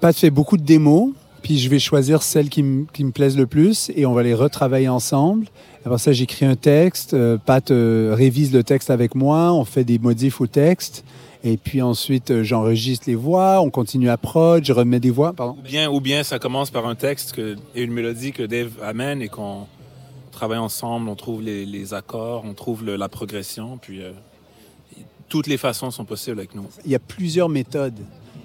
Pat 0.00 0.14
fait 0.14 0.30
beaucoup 0.30 0.56
de 0.56 0.62
démos, 0.62 1.14
puis 1.48 1.58
je 1.58 1.70
vais 1.70 1.78
choisir 1.78 2.22
celles 2.22 2.50
qui, 2.50 2.62
me 2.62 3.10
plaisent 3.10 3.38
le 3.38 3.46
plus 3.46 3.90
et 3.96 4.04
on 4.04 4.12
va 4.12 4.22
les 4.22 4.34
retravailler 4.34 4.90
ensemble. 4.90 5.46
Après 5.82 5.96
ça, 5.96 6.12
j'écris 6.12 6.44
un 6.44 6.56
texte, 6.56 7.14
euh, 7.14 7.38
Pat 7.38 7.70
euh, 7.70 8.12
révise 8.14 8.52
le 8.52 8.62
texte 8.62 8.90
avec 8.90 9.14
moi, 9.14 9.54
on 9.54 9.64
fait 9.64 9.84
des 9.84 9.98
modifs 9.98 10.42
au 10.42 10.46
texte. 10.46 11.06
Et 11.42 11.56
puis 11.56 11.80
ensuite, 11.80 12.30
euh, 12.32 12.42
j'enregistre 12.42 13.06
les 13.08 13.14
voix, 13.14 13.62
on 13.62 13.70
continue 13.70 14.10
à 14.10 14.18
prod, 14.18 14.62
je 14.62 14.74
remets 14.74 15.00
des 15.00 15.08
voix, 15.08 15.32
pardon. 15.32 15.56
Ou 15.58 15.62
bien, 15.62 15.90
ou 15.90 16.02
bien 16.02 16.22
ça 16.22 16.38
commence 16.38 16.70
par 16.70 16.86
un 16.86 16.94
texte 16.94 17.32
que, 17.32 17.56
et 17.74 17.82
une 17.82 17.92
mélodie 17.92 18.32
que 18.32 18.42
Dave 18.42 18.72
amène 18.82 19.22
et 19.22 19.28
qu'on 19.28 19.66
travaille 20.30 20.58
ensemble, 20.58 21.08
on 21.08 21.16
trouve 21.16 21.40
les, 21.40 21.64
les 21.64 21.94
accords, 21.94 22.44
on 22.44 22.52
trouve 22.52 22.84
le- 22.84 22.96
la 22.96 23.08
progression, 23.08 23.78
puis 23.80 24.02
euh, 24.02 24.10
toutes 25.30 25.46
les 25.46 25.56
façons 25.56 25.90
sont 25.90 26.04
possibles 26.04 26.40
avec 26.40 26.54
nous. 26.54 26.66
il 26.84 26.90
y 26.90 26.94
a 26.94 26.98
plusieurs 26.98 27.48
méthodes. 27.48 28.00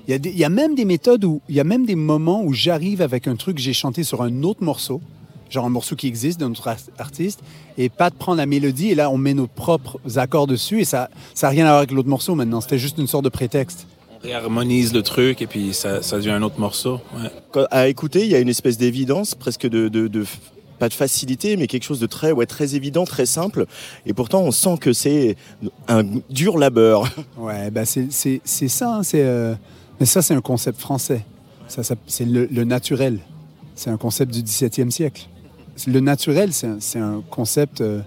Il 0.07 0.11
y 0.11 0.13
a, 0.13 0.17
des- 0.19 0.29
il 0.31 0.37
y 0.37 0.43
a 0.43 0.49
même 0.49 0.75
des 0.75 0.85
méthodes 0.85 1.23
où 1.23 1.41
il 1.49 1.55
y 1.55 1.59
a 1.59 1.63
même 1.63 1.85
des 1.85 1.95
moments 1.95 2.43
où 2.43 2.53
j'arrive 2.53 3.01
avec 3.01 3.27
un 3.27 3.35
truc 3.35 3.55
que 3.57 3.61
j'ai 3.61 3.73
chanté 3.73 4.03
sur 4.03 4.21
un 4.21 4.43
autre 4.43 4.63
morceau, 4.63 5.01
genre 5.49 5.65
un 5.65 5.69
morceau 5.69 5.95
qui 5.95 6.07
existe 6.07 6.39
d'un 6.39 6.51
autre 6.51 6.67
ar- 6.67 6.77
artiste, 6.97 7.39
et 7.77 7.87
Pat 7.89 8.13
prend 8.13 8.35
la 8.35 8.45
mélodie 8.45 8.89
et 8.89 8.95
là 8.95 9.09
on 9.09 9.17
met 9.17 9.33
nos 9.33 9.47
propres 9.47 9.99
accords 10.17 10.47
dessus 10.47 10.81
et 10.81 10.85
ça 10.85 11.09
ça 11.33 11.47
n'a 11.47 11.51
rien 11.51 11.65
à 11.65 11.69
voir 11.69 11.77
avec 11.79 11.91
l'autre 11.91 12.09
morceau 12.09 12.35
maintenant. 12.35 12.59
C'était 12.61 12.77
juste 12.79 12.97
une 12.97 13.07
sorte 13.07 13.23
de 13.23 13.29
prétexte. 13.29 13.87
On 14.19 14.23
réharmonise 14.23 14.93
le 14.93 15.03
truc 15.03 15.41
et 15.41 15.47
puis 15.47 15.73
ça, 15.73 16.01
ça 16.01 16.17
devient 16.17 16.31
un 16.31 16.41
autre 16.43 16.59
morceau. 16.59 16.99
ouais. 17.15 17.29
Quand- 17.51 17.65
À 17.71 17.87
écouter, 17.87 18.23
il 18.23 18.29
y 18.31 18.35
a 18.35 18.39
une 18.39 18.49
espèce 18.49 18.77
d'évidence, 18.77 19.35
presque 19.35 19.67
de, 19.67 19.87
de, 19.89 20.07
de- 20.07 20.25
pas 20.79 20.89
de 20.89 20.93
facilité, 20.93 21.55
mais 21.55 21.67
quelque 21.67 21.83
chose 21.83 21.99
de 21.99 22.07
très, 22.07 22.31
ouais, 22.33 22.45
très 22.45 22.75
évident, 22.75 23.05
très 23.05 23.25
simple. 23.25 23.67
Et 24.05 24.13
pourtant, 24.13 24.41
on 24.41 24.51
sent 24.51 24.75
que 24.81 24.91
c'est 24.91 25.37
un 25.87 26.03
dur 26.29 26.57
labeur. 26.57 27.03
Ouais, 27.37 27.69
ben 27.71 27.85
c'est 27.85 28.11
c'est- 28.11 28.41
c'est 28.43 28.67
ça. 28.67 28.95
hein, 28.97 29.03
c'est 29.03 29.21
euh, 29.23 29.53
mais 29.99 30.05
ça 30.05 30.21
c'est 30.21 30.33
un 30.33 30.41
concept 30.41 30.79
français. 30.79 31.25
Ça, 31.67 31.95
c'est 32.05 32.25
le, 32.25 32.63
naturel. 32.63 33.19
C'est 33.75 33.89
un 33.89 33.97
concept 33.97 34.33
du 34.33 34.41
17e 34.43 34.91
siècle. 34.91 35.27
Le 35.87 35.99
naturel, 35.99 36.51
c'est 36.53 36.99
un, 36.99 37.23
concept 37.29 37.81
euh, 37.81 38.01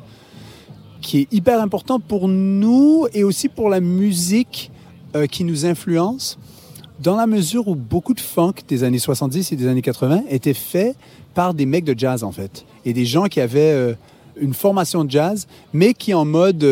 qui 1.00 1.20
est 1.20 1.32
hyper 1.32 1.60
important 1.60 1.98
pour 1.98 2.28
nous 2.28 3.08
et 3.12 3.24
aussi 3.24 3.48
pour 3.48 3.68
la 3.68 3.80
musique 3.80 4.70
euh, 5.16 5.26
qui 5.26 5.42
nous 5.42 5.66
influence, 5.66 6.38
dans 7.00 7.16
la 7.16 7.26
mesure 7.26 7.66
où 7.66 7.74
beaucoup 7.74 8.14
de 8.14 8.20
funk 8.20 8.54
des 8.68 8.84
années 8.84 9.00
70 9.00 9.52
et 9.52 9.56
des 9.56 9.66
années 9.66 9.82
80 9.82 10.22
étaient 10.30 10.54
faits 10.54 10.96
par 11.34 11.52
des 11.52 11.66
mecs 11.66 11.84
de 11.84 11.98
jazz, 11.98 12.22
en 12.22 12.32
fait. 12.32 12.64
Et 12.84 12.92
des 12.92 13.04
gens 13.04 13.24
qui 13.24 13.40
avaient 13.40 13.72
euh, 13.72 13.94
une 14.40 14.54
formation 14.54 15.04
de 15.04 15.10
jazz, 15.10 15.48
mais 15.72 15.92
qui 15.92 16.14
en 16.14 16.24
mode 16.24 16.64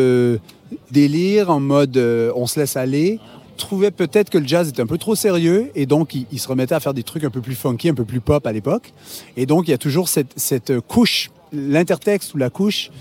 délire, 0.91 1.49
en 1.49 1.59
mode 1.59 1.97
on 2.35 2.47
se 2.47 2.59
laisse 2.59 2.77
aller, 2.77 3.19
trouvaient 3.55 3.91
peut-être 3.91 4.29
que 4.29 4.37
le 4.37 4.47
jazz 4.47 4.69
était 4.69 4.81
un 4.81 4.87
peu 4.87 4.97
trop 4.97 5.15
sérieux 5.15 5.71
et 5.75 5.85
donc 5.85 6.15
ils 6.15 6.39
se 6.39 6.47
remettaient 6.47 6.75
à 6.75 6.79
faire 6.79 6.93
des 6.93 7.03
trucs 7.03 7.23
un 7.23 7.29
peu 7.29 7.41
plus 7.41 7.55
funky, 7.55 7.89
un 7.89 7.93
peu 7.93 8.05
plus 8.05 8.21
pop 8.21 8.45
à 8.45 8.51
l'époque. 8.51 8.93
Et 9.37 9.45
donc 9.45 9.67
il 9.67 9.71
y 9.71 9.73
a 9.73 9.77
toujours 9.77 10.09
cette, 10.09 10.33
cette 10.35 10.79
couche, 10.81 11.31
l'intertexte 11.53 12.33
ou 12.33 12.37
la 12.37 12.49
couche 12.49 12.91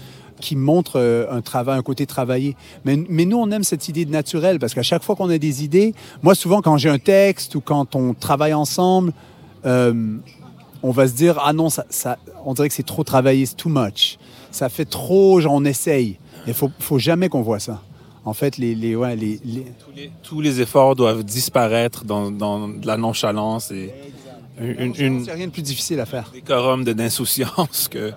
qui 0.40 0.56
montre 0.56 0.96
euh, 0.96 1.26
un 1.30 1.40
travail, 1.40 1.78
un 1.78 1.82
côté 1.82 2.06
travaillé. 2.06 2.56
Mais, 2.84 2.98
mais 3.08 3.24
nous, 3.24 3.38
on 3.38 3.50
aime 3.50 3.64
cette 3.64 3.88
idée 3.88 4.04
de 4.04 4.10
naturel 4.10 4.58
parce 4.58 4.74
qu'à 4.74 4.82
chaque 4.82 5.02
fois 5.02 5.16
qu'on 5.16 5.30
a 5.30 5.38
des 5.38 5.64
idées, 5.64 5.94
moi, 6.22 6.34
souvent, 6.34 6.60
quand 6.60 6.76
j'ai 6.76 6.90
un 6.90 6.98
texte 6.98 7.54
ou 7.54 7.60
quand 7.60 7.96
on 7.96 8.14
travaille 8.14 8.54
ensemble, 8.54 9.12
euh, 9.64 10.18
on 10.82 10.90
va 10.90 11.08
se 11.08 11.14
dire, 11.14 11.40
ah 11.42 11.52
non, 11.52 11.70
ça, 11.70 11.86
ça, 11.88 12.18
on 12.44 12.52
dirait 12.52 12.68
que 12.68 12.74
c'est 12.74 12.82
trop 12.82 13.04
travaillé, 13.04 13.46
c'est 13.46 13.56
too 13.56 13.70
much. 13.70 14.18
Ça 14.50 14.68
fait 14.68 14.84
trop, 14.84 15.40
genre, 15.40 15.54
on 15.54 15.64
essaye. 15.64 16.18
Il 16.46 16.52
faut, 16.52 16.70
faut 16.78 16.98
jamais 16.98 17.28
qu'on 17.28 17.42
voit 17.42 17.60
ça. 17.60 17.80
En 18.24 18.32
fait, 18.32 18.56
les, 18.56 18.74
les, 18.74 18.96
ouais, 18.96 19.16
les, 19.16 19.38
les- 19.44 19.66
Tous 20.22 20.40
les 20.40 20.60
efforts 20.60 20.96
doivent 20.96 21.24
disparaître 21.24 22.04
dans, 22.04 22.30
dans 22.30 22.68
de 22.68 22.86
la 22.86 22.96
nonchalance 22.96 23.70
et 23.70 23.92
une, 24.60 24.80
une, 24.80 24.94
Il 24.98 25.10
n'y 25.22 25.30
a 25.30 25.34
rien 25.34 25.46
de 25.46 25.52
plus 25.52 25.62
difficile 25.62 26.00
à 26.00 26.06
faire. 26.06 26.30
décorum 26.32 26.84
de- 26.84 26.92
d'insouciance 26.94 27.88
que, 27.88 28.12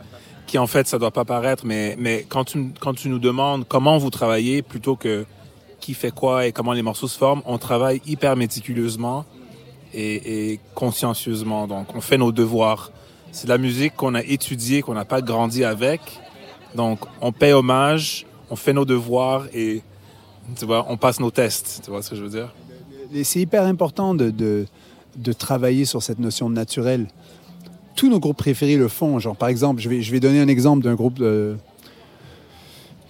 qui 0.45 0.57
en 0.57 0.67
fait 0.67 0.87
ça 0.87 0.97
doit 0.97 1.11
pas 1.11 1.25
paraître. 1.25 1.65
Mais, 1.65 1.95
mais 1.99 2.25
quand, 2.29 2.45
tu, 2.45 2.71
quand 2.79 2.93
tu 2.93 3.09
nous 3.09 3.19
demandes 3.19 3.65
comment 3.67 3.97
vous 3.97 4.09
travaillez 4.09 4.61
plutôt 4.61 4.95
que 4.95 5.25
qui 5.81 5.93
fait 5.93 6.11
quoi 6.11 6.47
et 6.47 6.51
comment 6.53 6.73
les 6.73 6.81
morceaux 6.81 7.07
se 7.07 7.17
forment, 7.17 7.41
on 7.45 7.57
travaille 7.57 8.01
hyper 8.05 8.35
méticuleusement 8.35 9.25
et, 9.93 10.51
et 10.53 10.59
consciencieusement. 10.73 11.67
Donc 11.67 11.95
on 11.95 12.01
fait 12.01 12.17
nos 12.17 12.31
devoirs. 12.31 12.91
C'est 13.33 13.45
de 13.45 13.49
la 13.51 13.57
musique 13.57 13.95
qu'on 13.95 14.15
a 14.15 14.23
étudiée, 14.23 14.81
qu'on 14.81 14.93
n'a 14.93 15.05
pas 15.05 15.21
grandi 15.21 15.63
avec. 15.65 15.99
Donc 16.75 16.99
on 17.21 17.31
paie 17.33 17.53
hommage, 17.53 18.25
on 18.49 18.55
fait 18.55 18.73
nos 18.73 18.85
devoirs 18.85 19.45
et 19.53 19.81
tu 20.55 20.65
vois, 20.65 20.85
on 20.89 20.97
passe 20.97 21.19
nos 21.19 21.31
tests. 21.31 21.81
Tu 21.83 21.91
vois 21.91 22.01
ce 22.01 22.09
que 22.09 22.15
je 22.15 22.23
veux 22.23 22.29
dire? 22.29 22.53
C'est 23.23 23.39
hyper 23.39 23.63
important 23.63 24.15
de, 24.15 24.29
de, 24.29 25.33
travailler 25.33 25.85
sur 25.85 26.03
cette 26.03 26.19
notion 26.19 26.49
de 26.49 26.55
naturel. 26.55 27.07
Tous 27.95 28.09
nos 28.09 28.19
groupes 28.19 28.37
préférés 28.37 28.75
le 28.75 28.87
font. 28.87 29.19
Genre, 29.19 29.35
par 29.35 29.49
exemple, 29.49 29.81
je 29.81 29.89
vais, 29.89 30.01
je 30.01 30.11
vais 30.11 30.19
donner 30.19 30.39
un 30.39 30.47
exemple 30.47 30.83
d'un 30.83 30.95
groupe 30.95 31.19
de- 31.19 31.57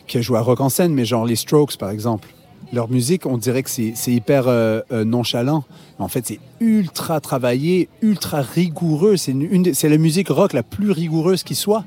qui 0.08 0.18
a 0.18 0.22
joué 0.22 0.38
à 0.38 0.42
Rock 0.42 0.62
en 0.62 0.70
scène, 0.70 0.94
mais 0.94 1.04
genre 1.04 1.26
les 1.26 1.36
Strokes, 1.36 1.78
par 1.78 1.90
exemple. 1.90 2.30
Leur 2.74 2.90
musique, 2.90 3.26
on 3.26 3.38
dirait 3.38 3.64
que 3.64 3.70
c'est 3.70 3.94
hyper 4.08 4.48
euh, 4.48 4.82
euh, 4.92 5.04
nonchalant. 5.04 5.64
En 6.00 6.08
fait, 6.08 6.26
c'est 6.28 6.40
ultra 6.60 7.20
travaillé, 7.20 7.90
ultra 8.02 8.42
rigoureux. 8.42 9.16
C'est 9.18 9.90
la 9.90 9.98
musique 9.98 10.30
rock 10.30 10.54
la 10.54 10.64
plus 10.64 10.92
rigoureuse 10.92 11.44
qui 11.44 11.56
soit. 11.56 11.86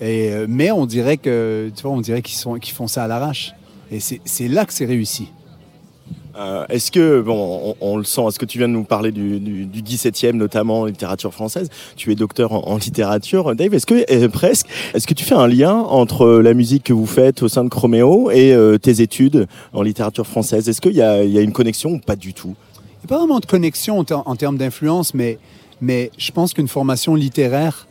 Et, 0.00 0.30
euh, 0.30 0.46
mais 0.48 0.70
on 0.70 0.86
dirait 0.86 1.16
que, 1.16 1.70
tu 1.74 1.86
on 1.86 2.00
dirait 2.00 2.22
qu'ils 2.22 2.74
font 2.74 2.86
ça 2.86 3.04
à 3.04 3.08
l'arrache. 3.08 3.54
Et 3.90 3.98
c'est 4.00 4.48
là 4.48 4.64
que 4.66 4.72
c'est 4.72 4.84
réussi. 4.86 5.28
Euh, 6.38 6.64
est-ce 6.68 6.92
que, 6.92 7.20
bon, 7.20 7.74
on, 7.80 7.92
on 7.92 7.96
le 7.96 8.04
sent, 8.04 8.22
est-ce 8.28 8.38
que 8.38 8.44
tu 8.46 8.58
viens 8.58 8.68
de 8.68 8.72
nous 8.72 8.84
parler 8.84 9.10
du, 9.10 9.40
du, 9.40 9.66
du 9.66 9.82
17e, 9.82 10.32
notamment 10.32 10.82
en 10.82 10.84
littérature 10.84 11.34
française? 11.34 11.68
Tu 11.96 12.12
es 12.12 12.14
docteur 12.14 12.52
en, 12.52 12.62
en 12.68 12.76
littérature. 12.76 13.54
Dave, 13.56 13.74
est-ce 13.74 13.84
que, 13.86 14.04
euh, 14.10 14.28
presque, 14.28 14.66
est-ce 14.94 15.08
que 15.08 15.14
tu 15.14 15.24
fais 15.24 15.34
un 15.34 15.48
lien 15.48 15.74
entre 15.74 16.28
la 16.40 16.54
musique 16.54 16.84
que 16.84 16.92
vous 16.92 17.06
faites 17.06 17.42
au 17.42 17.48
sein 17.48 17.64
de 17.64 17.68
Chroméo 17.68 18.30
et 18.30 18.52
euh, 18.54 18.78
tes 18.78 19.00
études 19.02 19.48
en 19.72 19.82
littérature 19.82 20.26
française? 20.26 20.68
Est-ce 20.68 20.80
qu'il 20.80 20.94
y 20.94 21.02
a, 21.02 21.24
il 21.24 21.30
y 21.32 21.38
a 21.38 21.42
une 21.42 21.52
connexion 21.52 21.90
ou 21.90 21.98
pas 21.98 22.16
du 22.16 22.32
tout? 22.32 22.54
Il 22.76 23.06
n'y 23.06 23.06
a 23.06 23.08
pas 23.08 23.18
vraiment 23.18 23.40
de 23.40 23.46
connexion 23.46 23.98
en, 23.98 24.04
ter- 24.04 24.22
en 24.24 24.36
termes 24.36 24.56
d'influence, 24.56 25.14
mais, 25.14 25.38
mais 25.80 26.12
je 26.16 26.30
pense 26.30 26.54
qu'une 26.54 26.68
formation 26.68 27.16
littéraire, 27.16 27.88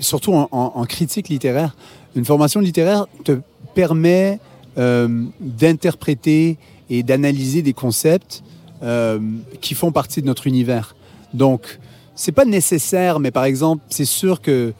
surtout 0.00 0.32
en, 0.32 0.48
en- 0.50 0.84
critique 0.86 1.28
littéraire, 1.28 1.76
une 2.16 2.24
formation 2.24 2.60
littéraire 2.60 3.06
te 3.24 3.32
permet 3.74 4.38
euh, 4.40 4.53
d'interpréter 4.76 6.58
et 6.90 7.02
d'analyser 7.02 7.62
des 7.62 7.72
concepts 7.72 8.42
euh, 8.82 9.18
qui 9.60 9.74
font 9.74 9.92
partie 9.92 10.20
de 10.20 10.26
notre 10.26 10.46
univers. 10.46 10.94
Donc, 11.32 11.78
c'est 12.14 12.32
pas 12.32 12.44
nécessaire, 12.44 13.20
mais 13.20 13.30
par 13.30 13.44
exemple, 13.44 13.82
c'est 13.88 14.04
sûr 14.04 14.40
que 14.40 14.72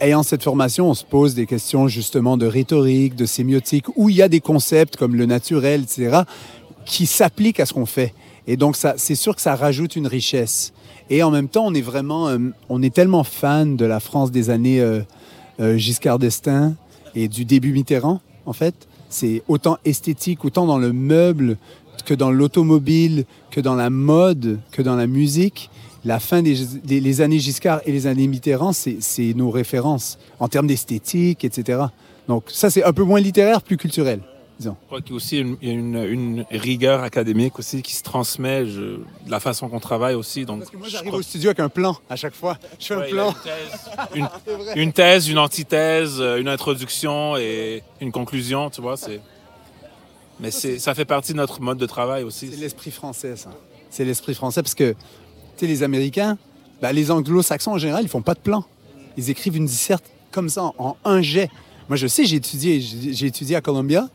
ayant 0.00 0.22
cette 0.22 0.42
formation, 0.42 0.88
on 0.88 0.94
se 0.94 1.04
pose 1.04 1.34
des 1.34 1.46
questions 1.46 1.88
justement 1.88 2.36
de 2.36 2.46
rhétorique, 2.46 3.16
de 3.16 3.26
sémiotique, 3.26 3.86
où 3.96 4.08
il 4.08 4.16
y 4.16 4.22
a 4.22 4.28
des 4.28 4.40
concepts 4.40 4.96
comme 4.96 5.16
le 5.16 5.26
naturel, 5.26 5.82
etc., 5.82 6.22
qui 6.84 7.06
s'appliquent 7.06 7.60
à 7.60 7.66
ce 7.66 7.74
qu'on 7.74 7.86
fait. 7.86 8.14
Et 8.46 8.56
donc, 8.56 8.76
ça, 8.76 8.94
c'est 8.96 9.14
sûr 9.14 9.34
que 9.36 9.42
ça 9.42 9.54
rajoute 9.54 9.96
une 9.96 10.06
richesse. 10.06 10.72
Et 11.10 11.22
en 11.22 11.30
même 11.30 11.48
temps, 11.48 11.66
on 11.66 11.74
est 11.74 11.82
vraiment, 11.82 12.28
euh, 12.28 12.38
on 12.68 12.82
est 12.82 12.94
tellement 12.94 13.24
fan 13.24 13.76
de 13.76 13.84
la 13.84 14.00
France 14.00 14.30
des 14.30 14.50
années 14.50 14.80
euh, 14.80 15.00
euh, 15.60 15.76
Giscard 15.76 16.18
d'Estaing 16.18 16.74
et 17.14 17.28
du 17.28 17.44
début 17.44 17.72
Mitterrand, 17.72 18.20
en 18.48 18.52
fait. 18.52 18.74
C'est 19.08 19.42
autant 19.48 19.78
esthétique, 19.84 20.44
autant 20.44 20.66
dans 20.66 20.78
le 20.78 20.92
meuble 20.92 21.56
que 22.04 22.14
dans 22.14 22.30
l'automobile, 22.30 23.24
que 23.50 23.60
dans 23.60 23.74
la 23.74 23.90
mode, 23.90 24.58
que 24.72 24.82
dans 24.82 24.96
la 24.96 25.06
musique. 25.06 25.70
La 26.04 26.20
fin 26.20 26.42
des, 26.42 27.20
années 27.20 27.38
Giscard 27.38 27.80
et 27.84 27.92
les 27.92 28.06
années 28.06 28.28
Mitterrand, 28.28 28.72
c'est 28.72 29.34
nos 29.34 29.50
références 29.50 30.18
en 30.38 30.48
termes 30.48 30.66
d'esthétique, 30.66 31.44
etc. 31.44 31.80
Donc 32.28 32.44
ça, 32.48 32.70
c'est 32.70 32.84
un 32.84 32.92
peu 32.92 33.02
moins 33.02 33.20
littéraire, 33.20 33.62
plus 33.62 33.76
culturel, 33.76 34.20
disons. 34.58 34.76
Je 34.82 34.86
crois 34.86 35.00
qu'il 35.00 35.10
y 35.10 35.12
a 35.12 35.16
aussi 35.16 35.38
une, 35.38 36.44
rigueur 36.50 37.02
académique 37.02 37.58
aussi 37.58 37.82
qui 37.82 37.94
se 37.94 38.02
transmet, 38.02 38.66
je- 38.66 38.80
de 38.80 39.30
la 39.30 39.40
façon 39.40 39.68
qu'on 39.68 39.80
travaille 39.80 40.14
aussi. 40.14 40.44
Donc, 40.44 40.64
Moi, 40.74 40.88
j'arrive 40.88 41.14
au 41.14 41.22
studio 41.22 41.50
avec 41.50 41.60
un 41.60 41.68
plan 41.68 41.96
à 42.10 42.16
chaque 42.16 42.34
fois. 42.34 42.58
Je 42.78 42.86
fais 42.86 42.94
un 42.94 42.98
Ouais, 42.98 43.10
plan. 43.10 43.34
une, 44.14 44.28
une 44.76 44.92
thèse, 44.92 45.28
une 45.28 45.38
antithèse, 45.38 46.20
euh, 46.20 46.40
une 46.40 46.48
introduction 46.48 47.36
et 47.36 47.82
une 48.00 48.12
conclusion, 48.12 48.70
tu 48.70 48.80
vois, 48.80 48.96
c'est... 48.96 49.20
Mais 50.40 50.50
c'est, 50.52 50.78
ça 50.78 50.94
fait 50.94 51.04
partie 51.04 51.32
de 51.32 51.36
notre 51.38 51.60
mode 51.60 51.78
de 51.78 51.86
travail 51.86 52.22
aussi. 52.22 52.48
C'est 52.50 52.56
l'esprit 52.60 52.92
français, 52.92 53.34
ça. 53.36 53.50
C'est 53.90 54.04
l'esprit 54.04 54.34
français 54.34 54.62
parce 54.62 54.74
que, 54.74 54.92
tu 54.92 54.96
sais, 55.56 55.66
les 55.66 55.82
Américains, 55.82 56.38
ben, 56.80 56.92
les 56.92 57.10
anglo-saxons 57.10 57.72
en 57.72 57.78
général, 57.78 58.04
ils 58.04 58.08
font 58.08 58.22
pas 58.22 58.34
de 58.34 58.38
plan. 58.38 58.64
Ils 59.16 59.30
écrivent 59.30 59.56
une 59.56 59.66
disserte 59.66 60.04
comme 60.30 60.48
ça, 60.48 60.70
en 60.78 60.96
un 61.04 61.22
jet. 61.22 61.50
Moi, 61.88 61.96
je 61.96 62.06
sais, 62.06 62.24
j'ai 62.24 62.36
étudié, 62.36 62.80
j'ai 62.80 63.26
étudié 63.26 63.56
à 63.56 63.60
Columbia. 63.60 64.08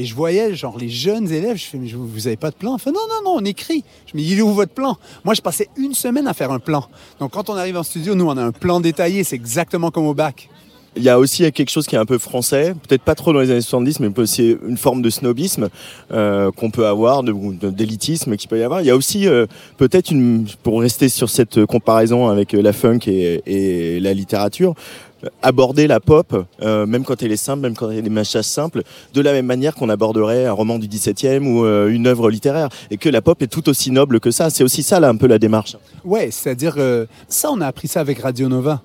Et 0.00 0.04
je 0.04 0.14
voyais, 0.14 0.54
genre, 0.54 0.78
les 0.78 0.88
jeunes 0.88 1.28
élèves, 1.32 1.56
je 1.56 1.64
fais, 1.64 1.76
mais 1.76 1.88
vous 1.88 2.20
n'avez 2.20 2.36
pas 2.36 2.50
de 2.50 2.54
plan? 2.54 2.74
Enfin, 2.74 2.92
non, 2.92 3.00
non, 3.08 3.32
non, 3.32 3.40
on 3.40 3.44
écrit. 3.44 3.82
Je 4.06 4.16
me 4.16 4.22
dis, 4.22 4.30
il 4.30 4.38
est 4.38 4.42
où 4.42 4.52
votre 4.52 4.72
plan? 4.72 4.96
Moi, 5.24 5.34
je 5.34 5.40
passais 5.40 5.68
une 5.76 5.92
semaine 5.92 6.28
à 6.28 6.34
faire 6.34 6.52
un 6.52 6.60
plan. 6.60 6.84
Donc, 7.18 7.32
quand 7.32 7.50
on 7.50 7.56
arrive 7.56 7.76
en 7.76 7.82
studio, 7.82 8.14
nous, 8.14 8.26
on 8.26 8.36
a 8.36 8.42
un 8.42 8.52
plan 8.52 8.78
détaillé. 8.78 9.24
C'est 9.24 9.34
exactement 9.34 9.90
comme 9.90 10.06
au 10.06 10.14
bac. 10.14 10.48
Il 10.96 11.02
y 11.02 11.08
a 11.08 11.18
aussi 11.18 11.50
quelque 11.52 11.70
chose 11.70 11.86
qui 11.86 11.96
est 11.96 11.98
un 11.98 12.06
peu 12.06 12.18
français, 12.18 12.74
peut-être 12.88 13.02
pas 13.02 13.14
trop 13.14 13.32
dans 13.32 13.40
les 13.40 13.50
années 13.50 13.60
70, 13.60 14.00
mais 14.00 14.18
aussi 14.18 14.56
une 14.66 14.78
forme 14.78 15.02
de 15.02 15.10
snobisme 15.10 15.68
euh, 16.12 16.50
qu'on 16.50 16.70
peut 16.70 16.86
avoir, 16.86 17.22
d'élitisme 17.22 18.36
qu'il 18.36 18.48
peut 18.48 18.58
y 18.58 18.62
avoir. 18.62 18.80
Il 18.80 18.86
y 18.86 18.90
a 18.90 18.96
aussi 18.96 19.28
euh, 19.28 19.46
peut-être 19.76 20.12
pour 20.62 20.80
rester 20.80 21.08
sur 21.08 21.28
cette 21.28 21.66
comparaison 21.66 22.28
avec 22.28 22.52
la 22.52 22.72
funk 22.72 23.00
et 23.06 24.00
la 24.00 24.14
littérature, 24.14 24.74
aborder 25.42 25.86
la 25.86 26.00
pop, 26.00 26.46
euh, 26.62 26.86
même 26.86 27.04
quand 27.04 27.22
elle 27.22 27.32
est 27.32 27.36
simple, 27.36 27.62
même 27.62 27.74
quand 27.74 27.90
elle 27.90 27.98
est 27.98 28.02
des 28.02 28.10
machas 28.10 28.42
simples, 28.42 28.82
de 29.14 29.20
la 29.20 29.32
même 29.32 29.46
manière 29.46 29.74
qu'on 29.74 29.88
aborderait 29.88 30.46
un 30.46 30.52
roman 30.52 30.78
du 30.78 30.88
17e 30.88 31.46
ou 31.46 31.64
euh, 31.64 31.88
une 31.88 32.06
œuvre 32.06 32.30
littéraire. 32.30 32.68
Et 32.90 32.96
que 32.96 33.08
la 33.08 33.22
pop 33.22 33.40
est 33.42 33.48
tout 33.48 33.68
aussi 33.68 33.90
noble 33.90 34.20
que 34.20 34.30
ça. 34.30 34.50
C'est 34.50 34.64
aussi 34.64 34.82
ça, 34.82 35.00
là, 35.00 35.08
un 35.08 35.16
peu 35.16 35.26
la 35.26 35.38
démarche. 35.38 35.76
Ouais, 36.04 36.30
c'est-à-dire, 36.30 36.74
euh, 36.78 37.06
ça, 37.28 37.50
on 37.50 37.60
a 37.60 37.66
appris 37.66 37.88
ça 37.88 38.00
avec 38.00 38.20
Radio 38.20 38.48
Nova. 38.48 38.82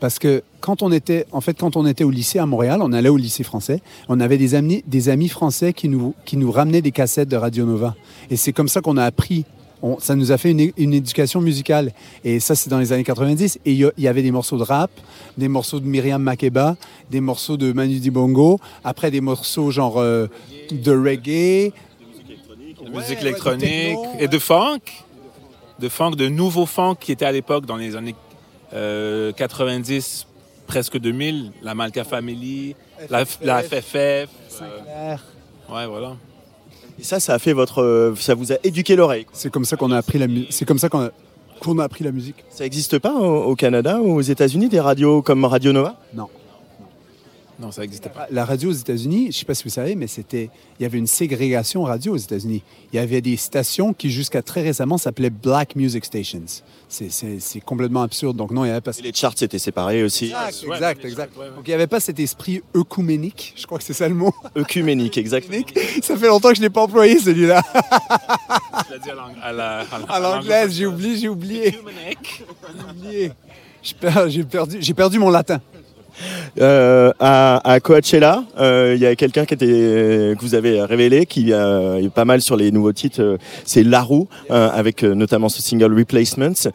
Parce 0.00 0.18
que 0.18 0.42
quand 0.60 0.82
on 0.82 0.90
était, 0.92 1.26
en 1.30 1.42
fait, 1.42 1.54
quand 1.54 1.76
on 1.76 1.84
était 1.86 2.04
au 2.04 2.10
lycée 2.10 2.38
à 2.38 2.46
Montréal, 2.46 2.80
on 2.82 2.92
allait 2.92 3.10
au 3.10 3.18
lycée 3.18 3.44
français, 3.44 3.82
on 4.08 4.18
avait 4.18 4.38
des 4.38 4.54
amis, 4.54 4.82
des 4.86 5.10
amis 5.10 5.28
français 5.28 5.74
qui 5.74 5.90
nous, 5.90 6.14
qui 6.24 6.38
nous 6.38 6.50
ramenaient 6.50 6.80
des 6.80 6.90
cassettes 6.90 7.28
de 7.28 7.36
Radio 7.36 7.66
Nova. 7.66 7.94
Et 8.30 8.36
c'est 8.36 8.54
comme 8.54 8.68
ça 8.68 8.80
qu'on 8.80 8.96
a 8.96 9.04
appris 9.04 9.44
ça 9.98 10.14
nous 10.14 10.32
a 10.32 10.38
fait 10.38 10.50
une, 10.50 10.94
éducation 10.94 11.40
musicale. 11.40 11.92
Et 12.24 12.40
ça, 12.40 12.54
c'est 12.54 12.68
dans 12.68 12.78
les 12.78 12.92
années 12.92 13.04
90. 13.04 13.60
Et 13.64 13.72
il 13.72 13.92
y, 13.98 14.08
avait 14.08 14.22
des 14.22 14.30
morceaux 14.30 14.58
de 14.58 14.62
rap, 14.62 14.90
des 15.38 15.48
morceaux 15.48 15.80
de 15.80 15.86
Myriam 15.86 16.22
Makeba, 16.22 16.76
des 17.10 17.20
morceaux 17.20 17.56
de 17.56 17.72
Manu 17.72 17.98
Dibongo, 17.98 18.60
après 18.84 19.10
des 19.10 19.20
morceaux 19.20 19.70
genre 19.70 19.98
euh, 19.98 20.26
de 20.70 20.92
reggae. 20.92 21.72
De 22.84 22.90
musique 22.90 23.20
électronique 23.20 23.98
et 24.18 24.28
de 24.28 24.38
funk. 24.38 24.80
De 25.78 25.88
funk, 25.88 26.12
de 26.12 26.28
nouveau 26.28 26.66
funk 26.66 26.96
qui 27.00 27.12
était 27.12 27.24
à 27.24 27.32
l'époque 27.32 27.64
dans 27.64 27.76
les 27.76 27.96
années 27.96 28.14
90, 28.72 28.74
euh, 28.74 29.32
presque 30.66 30.98
2000. 30.98 31.52
La 31.62 31.74
Malka 31.74 32.04
Family, 32.04 32.74
la, 33.08 33.24
la 33.42 33.62
FFF. 33.62 34.28
Euh, 34.62 35.16
ouais, 35.70 35.86
voilà. 35.86 36.16
Et 37.00 37.02
ça, 37.02 37.18
ça 37.18 37.32
a 37.32 37.38
fait 37.38 37.54
votre, 37.54 38.12
ça 38.18 38.34
vous 38.34 38.52
a 38.52 38.56
éduqué 38.62 38.94
l'oreille. 38.94 39.24
C'est 39.32 39.50
comme 39.50 39.64
ça 39.64 39.76
qu'on 39.76 39.90
a 39.90 39.96
appris 39.96 40.18
la 40.18 40.26
musique. 40.26 40.48
C'est 40.50 40.66
comme 40.66 40.78
ça 40.78 40.90
qu'on 40.90 41.04
a, 41.06 41.10
qu'on 41.58 41.78
a 41.78 41.84
appris 41.84 42.04
la 42.04 42.12
musique. 42.12 42.44
Ça 42.50 42.64
n'existe 42.64 42.98
pas 42.98 43.14
au, 43.14 43.56
Canada 43.56 44.00
ou 44.02 44.16
aux 44.16 44.20
États-Unis 44.20 44.68
des 44.68 44.80
radios 44.80 45.22
comme 45.22 45.44
Radio 45.46 45.72
Nova? 45.72 45.96
Non. 46.14 46.28
Non, 47.60 47.70
ça 47.70 47.82
n'existait 47.82 48.08
pas. 48.08 48.26
La 48.30 48.46
radio 48.46 48.70
aux 48.70 48.74
États-Unis, 48.74 49.24
je 49.24 49.26
ne 49.26 49.32
sais 49.32 49.44
pas 49.44 49.54
si 49.54 49.64
vous 49.64 49.70
savez, 49.70 49.94
mais 49.94 50.06
c'était, 50.06 50.48
il 50.78 50.82
y 50.82 50.86
avait 50.86 50.96
une 50.96 51.06
ségrégation 51.06 51.82
radio 51.82 52.14
aux 52.14 52.18
États-Unis. 52.18 52.62
Il 52.92 52.96
y 52.96 52.98
avait 52.98 53.20
des 53.20 53.36
stations 53.36 53.92
qui, 53.92 54.10
jusqu'à 54.10 54.40
très 54.40 54.62
récemment, 54.62 54.96
s'appelaient 54.96 55.30
Black 55.30 55.76
Music 55.76 56.04
Stations. 56.06 56.44
C'est 56.88 57.60
complètement 57.60 58.02
absurde. 58.02 58.36
Donc 58.36 58.50
non, 58.50 58.64
il 58.64 58.68
y 58.68 58.70
avait 58.70 58.80
pas. 58.80 58.92
les 59.02 59.12
charts 59.12 59.34
étaient 59.42 59.58
séparés 59.58 60.02
aussi. 60.02 60.26
Exact, 60.26 60.64
exact, 60.72 61.04
exact. 61.04 61.36
Donc 61.36 61.66
il 61.66 61.68
n'y 61.68 61.74
avait 61.74 61.86
pas 61.86 62.00
cet 62.00 62.18
esprit 62.18 62.62
œcuménique. 62.74 63.52
Je 63.56 63.66
crois 63.66 63.78
que 63.78 63.84
c'est 63.84 63.92
ça 63.92 64.08
le 64.08 64.14
mot. 64.14 64.32
Œcuménique, 64.56 65.18
exact. 65.18 65.48
ça 66.02 66.16
fait 66.16 66.28
longtemps 66.28 66.48
que 66.48 66.54
je 66.54 66.60
ne 66.60 66.66
l'ai 66.66 66.70
pas 66.70 66.82
employé 66.82 67.18
celui-là. 67.18 67.62
Je 68.88 68.94
l'ai 68.94 69.00
dit 69.00 69.10
à 70.08 70.18
l'anglaise. 70.20 70.72
J'ai 70.72 70.86
oublié, 70.86 71.16
j'ai 71.16 71.28
oublié. 71.28 71.78
J'ai 73.82 74.44
perdu, 74.44 74.78
j'ai 74.80 74.94
perdu 74.94 75.18
mon 75.18 75.30
latin. 75.30 75.60
Euh, 76.60 77.12
à, 77.20 77.78
Coachella, 77.82 78.44
euh, 78.58 78.94
il 78.96 79.00
y 79.00 79.06
a 79.06 79.14
quelqu'un 79.16 79.44
qui 79.44 79.54
était, 79.54 79.66
que 79.66 80.40
vous 80.40 80.54
avez 80.54 80.82
révélé, 80.82 81.26
qui 81.26 81.52
euh, 81.52 82.02
est 82.02 82.10
pas 82.10 82.24
mal 82.24 82.40
sur 82.42 82.56
les 82.56 82.70
nouveaux 82.70 82.92
titres, 82.92 83.38
c'est 83.64 83.82
Larou, 83.82 84.28
avec 84.50 85.02
notamment 85.02 85.48
ce 85.48 85.62
single 85.62 85.96
Replacements. 85.96 86.70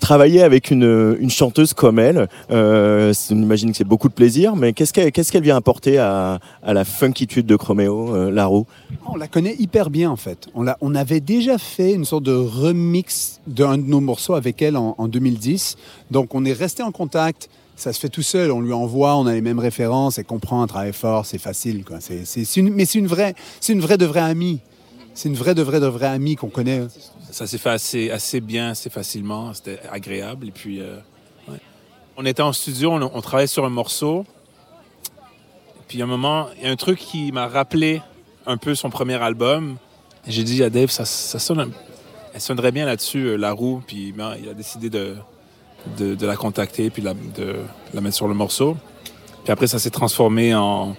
travailler 0.00 0.42
avec 0.42 0.70
une, 0.70 1.16
une, 1.20 1.30
chanteuse 1.30 1.74
comme 1.74 1.98
elle, 1.98 2.28
j'imagine 2.50 3.70
que 3.70 3.76
c'est 3.76 3.84
beaucoup 3.84 4.08
de 4.08 4.14
plaisir, 4.14 4.56
mais 4.56 4.72
qu'est-ce 4.72 4.92
qu'elle 4.92 5.12
qu'est-ce 5.12 5.36
vient 5.36 5.56
apporter 5.56 5.98
à, 5.98 6.38
à, 6.62 6.72
la 6.72 6.84
funkitude 6.84 7.46
de 7.46 7.56
Chroméo, 7.56 8.30
Larou? 8.30 8.66
On 9.06 9.16
la 9.16 9.28
connaît 9.28 9.54
hyper 9.58 9.90
bien 9.90 10.10
en 10.10 10.16
fait. 10.16 10.46
On, 10.54 10.66
on 10.80 10.94
avait 10.94 11.20
déjà 11.20 11.58
fait 11.58 11.92
une 11.92 12.04
sorte 12.04 12.24
de 12.24 12.34
remix 12.34 13.40
d'un 13.46 13.76
de 13.78 13.82
nos 13.82 14.00
morceaux 14.00 14.34
avec 14.34 14.62
elle 14.62 14.76
en, 14.76 14.94
en 14.98 15.08
2010, 15.08 15.76
donc 16.10 16.34
on 16.34 16.44
est 16.44 16.52
resté 16.52 16.82
en 16.82 16.90
contact 16.90 17.48
ça 17.76 17.92
se 17.92 18.00
fait 18.00 18.08
tout 18.08 18.22
seul. 18.22 18.50
On 18.50 18.60
lui 18.60 18.72
envoie, 18.72 19.16
on 19.16 19.26
a 19.26 19.32
les 19.34 19.42
mêmes 19.42 19.58
références, 19.58 20.18
elle 20.18 20.24
comprend, 20.24 20.62
un 20.62 20.66
travail 20.66 20.92
fort, 20.92 21.26
c'est 21.26 21.38
facile. 21.38 21.84
Mais 22.72 22.84
c'est 22.86 22.98
une 22.98 23.06
vraie, 23.06 23.34
c'est 23.60 23.74
une 23.74 23.80
vraie 23.80 23.98
de 23.98 24.06
vraie 24.06 24.20
amie. 24.20 24.60
C'est 25.14 25.28
une 25.28 25.34
vraie 25.34 25.54
de 25.54 25.62
vraie 25.62 25.80
de 25.80 25.86
vraie 25.86 26.08
amie 26.08 26.36
qu'on 26.36 26.48
connaît. 26.48 26.86
Ça 27.30 27.46
s'est 27.46 27.58
fait 27.58 27.70
assez, 28.10 28.40
bien, 28.40 28.70
assez 28.70 28.90
facilement. 28.90 29.52
C'était 29.54 29.80
agréable. 29.90 30.50
Puis, 30.52 30.80
euh, 30.80 30.98
on 32.16 32.26
était 32.26 32.42
en 32.42 32.52
studio, 32.52 32.92
on, 32.92 33.20
travaillait 33.20 33.46
sur 33.46 33.64
un 33.64 33.70
morceau. 33.70 34.26
Puis, 35.88 36.00
à 36.00 36.04
un 36.04 36.08
moment, 36.08 36.48
il 36.58 36.64
y 36.64 36.66
a 36.66 36.70
un 36.70 36.76
truc 36.76 36.98
qui 36.98 37.32
m'a 37.32 37.46
rappelé 37.46 38.02
un 38.46 38.56
peu 38.56 38.74
son 38.74 38.90
premier 38.90 39.14
album. 39.14 39.76
J'ai 40.26 40.44
dit 40.44 40.62
à 40.62 40.70
Dave, 40.70 40.90
ça, 40.90 41.04
sonne, 41.04 41.72
sonnerait 42.36 42.72
bien 42.72 42.84
là-dessus, 42.84 43.26
euh, 43.26 43.36
La 43.36 43.52
Roue. 43.52 43.82
Puis, 43.86 44.12
ben, 44.12 44.34
il 44.42 44.48
a 44.48 44.54
décidé 44.54 44.90
de, 44.90 45.16
de, 45.98 46.26
la 46.26 46.36
contacter 46.36 46.90
puis 46.90 47.02
de 47.02 47.56
la 47.94 48.00
mettre 48.00 48.16
sur 48.16 48.28
le 48.28 48.34
morceau. 48.34 48.76
Puis 49.46 49.52
après, 49.52 49.68
ça 49.68 49.78
s'est 49.78 49.90
transformé 49.90 50.56
en 50.56 50.96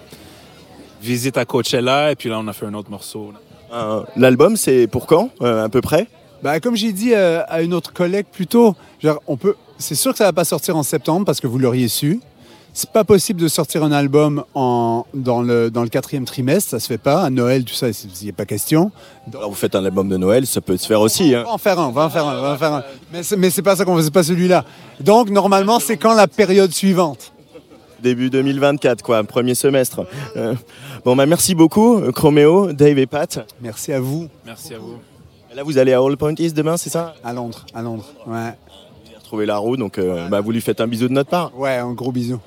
visite 1.02 1.36
à 1.36 1.44
Coachella 1.44 2.12
et 2.12 2.16
puis 2.16 2.30
là, 2.30 2.38
on 2.38 2.48
a 2.48 2.54
fait 2.54 2.64
un 2.64 2.72
autre 2.72 2.90
morceau. 2.90 3.32
Euh, 3.72 4.02
l'album, 4.16 4.56
c'est 4.56 4.86
pour 4.86 5.06
quand, 5.06 5.30
euh, 5.42 5.66
à 5.66 5.68
peu 5.68 5.82
près? 5.82 6.06
Ben, 6.42 6.58
Comme 6.58 6.74
j'ai 6.74 6.92
dit 6.92 7.12
euh, 7.12 7.42
à 7.48 7.60
une 7.60 7.74
autre 7.74 7.92
collègue 7.92 8.26
plus 8.32 8.46
tôt, 8.46 8.74
on 9.26 9.36
peut... 9.36 9.54
c'est 9.76 9.94
sûr 9.94 10.12
que 10.12 10.18
ça 10.18 10.24
va 10.24 10.32
pas 10.32 10.44
sortir 10.44 10.78
en 10.78 10.82
septembre 10.82 11.26
parce 11.26 11.40
que 11.40 11.46
vous 11.46 11.58
l'auriez 11.58 11.88
su. 11.88 12.20
C'est 12.74 12.90
pas 12.90 13.02
possible 13.02 13.40
de 13.40 13.48
sortir 13.48 13.82
un 13.82 13.90
album 13.90 14.44
en, 14.54 15.04
dans, 15.12 15.42
le, 15.42 15.70
dans 15.70 15.82
le 15.82 15.88
quatrième 15.88 16.24
trimestre, 16.24 16.70
ça 16.70 16.78
se 16.78 16.86
fait 16.86 16.98
pas. 16.98 17.22
À 17.22 17.30
Noël, 17.30 17.64
tout 17.64 17.74
ça, 17.74 17.88
il 17.88 17.94
n'y 18.22 18.30
a 18.30 18.32
pas 18.32 18.44
question. 18.44 18.92
Alors 19.34 19.48
vous 19.50 19.56
faites 19.56 19.74
un 19.74 19.84
album 19.84 20.08
de 20.08 20.16
Noël, 20.16 20.46
ça 20.46 20.60
peut 20.60 20.76
se 20.76 20.86
faire 20.86 21.00
aussi. 21.00 21.34
Hein. 21.34 21.42
On 21.44 21.48
va 21.48 21.54
en 21.54 21.58
faire 21.58 21.80
un, 21.80 21.86
on 21.88 21.92
va 21.92 22.04
en 22.04 22.10
faire 22.10 22.26
un, 22.26 22.38
on 22.38 22.42
va 22.42 22.52
en 22.52 22.56
faire 22.58 22.72
un. 22.72 22.84
Mais 23.36 23.50
c'est 23.50 23.62
pas 23.62 23.74
ça 23.74 23.84
qu'on 23.84 24.00
c'est 24.00 24.12
pas 24.12 24.22
celui-là. 24.22 24.64
Donc 25.00 25.30
normalement, 25.30 25.80
c'est 25.80 25.96
quand 25.96 26.14
la 26.14 26.28
période 26.28 26.72
suivante? 26.72 27.32
Début 28.00 28.30
2024, 28.30 29.02
quoi, 29.02 29.24
premier 29.24 29.56
semestre. 29.56 30.06
Euh, 30.36 30.54
bon, 31.04 31.16
bah 31.16 31.26
merci 31.26 31.56
beaucoup, 31.56 32.00
Chroméo, 32.12 32.72
Dave 32.72 32.96
et 32.98 33.06
Pat. 33.06 33.40
Merci 33.60 33.92
à 33.92 33.98
vous. 33.98 34.28
Merci 34.46 34.74
à 34.74 34.78
vous. 34.78 34.98
là, 35.52 35.64
vous 35.64 35.78
allez 35.78 35.94
à 35.94 36.00
All 36.00 36.16
Point 36.16 36.34
East 36.38 36.56
demain, 36.56 36.76
c'est 36.76 36.90
ça? 36.90 37.14
À 37.24 37.32
Londres, 37.32 37.66
à 37.74 37.82
Londres, 37.82 38.04
ouais. 38.28 38.52
Retrouver 39.18 39.46
la 39.46 39.56
roue, 39.58 39.76
donc 39.76 39.98
euh, 39.98 40.28
bah, 40.28 40.40
vous 40.40 40.52
lui 40.52 40.60
faites 40.60 40.80
un 40.80 40.86
bisou 40.86 41.08
de 41.08 41.12
notre 41.12 41.28
part. 41.28 41.50
Ouais, 41.58 41.76
un 41.76 41.92
gros 41.92 42.12
bisou. 42.12 42.38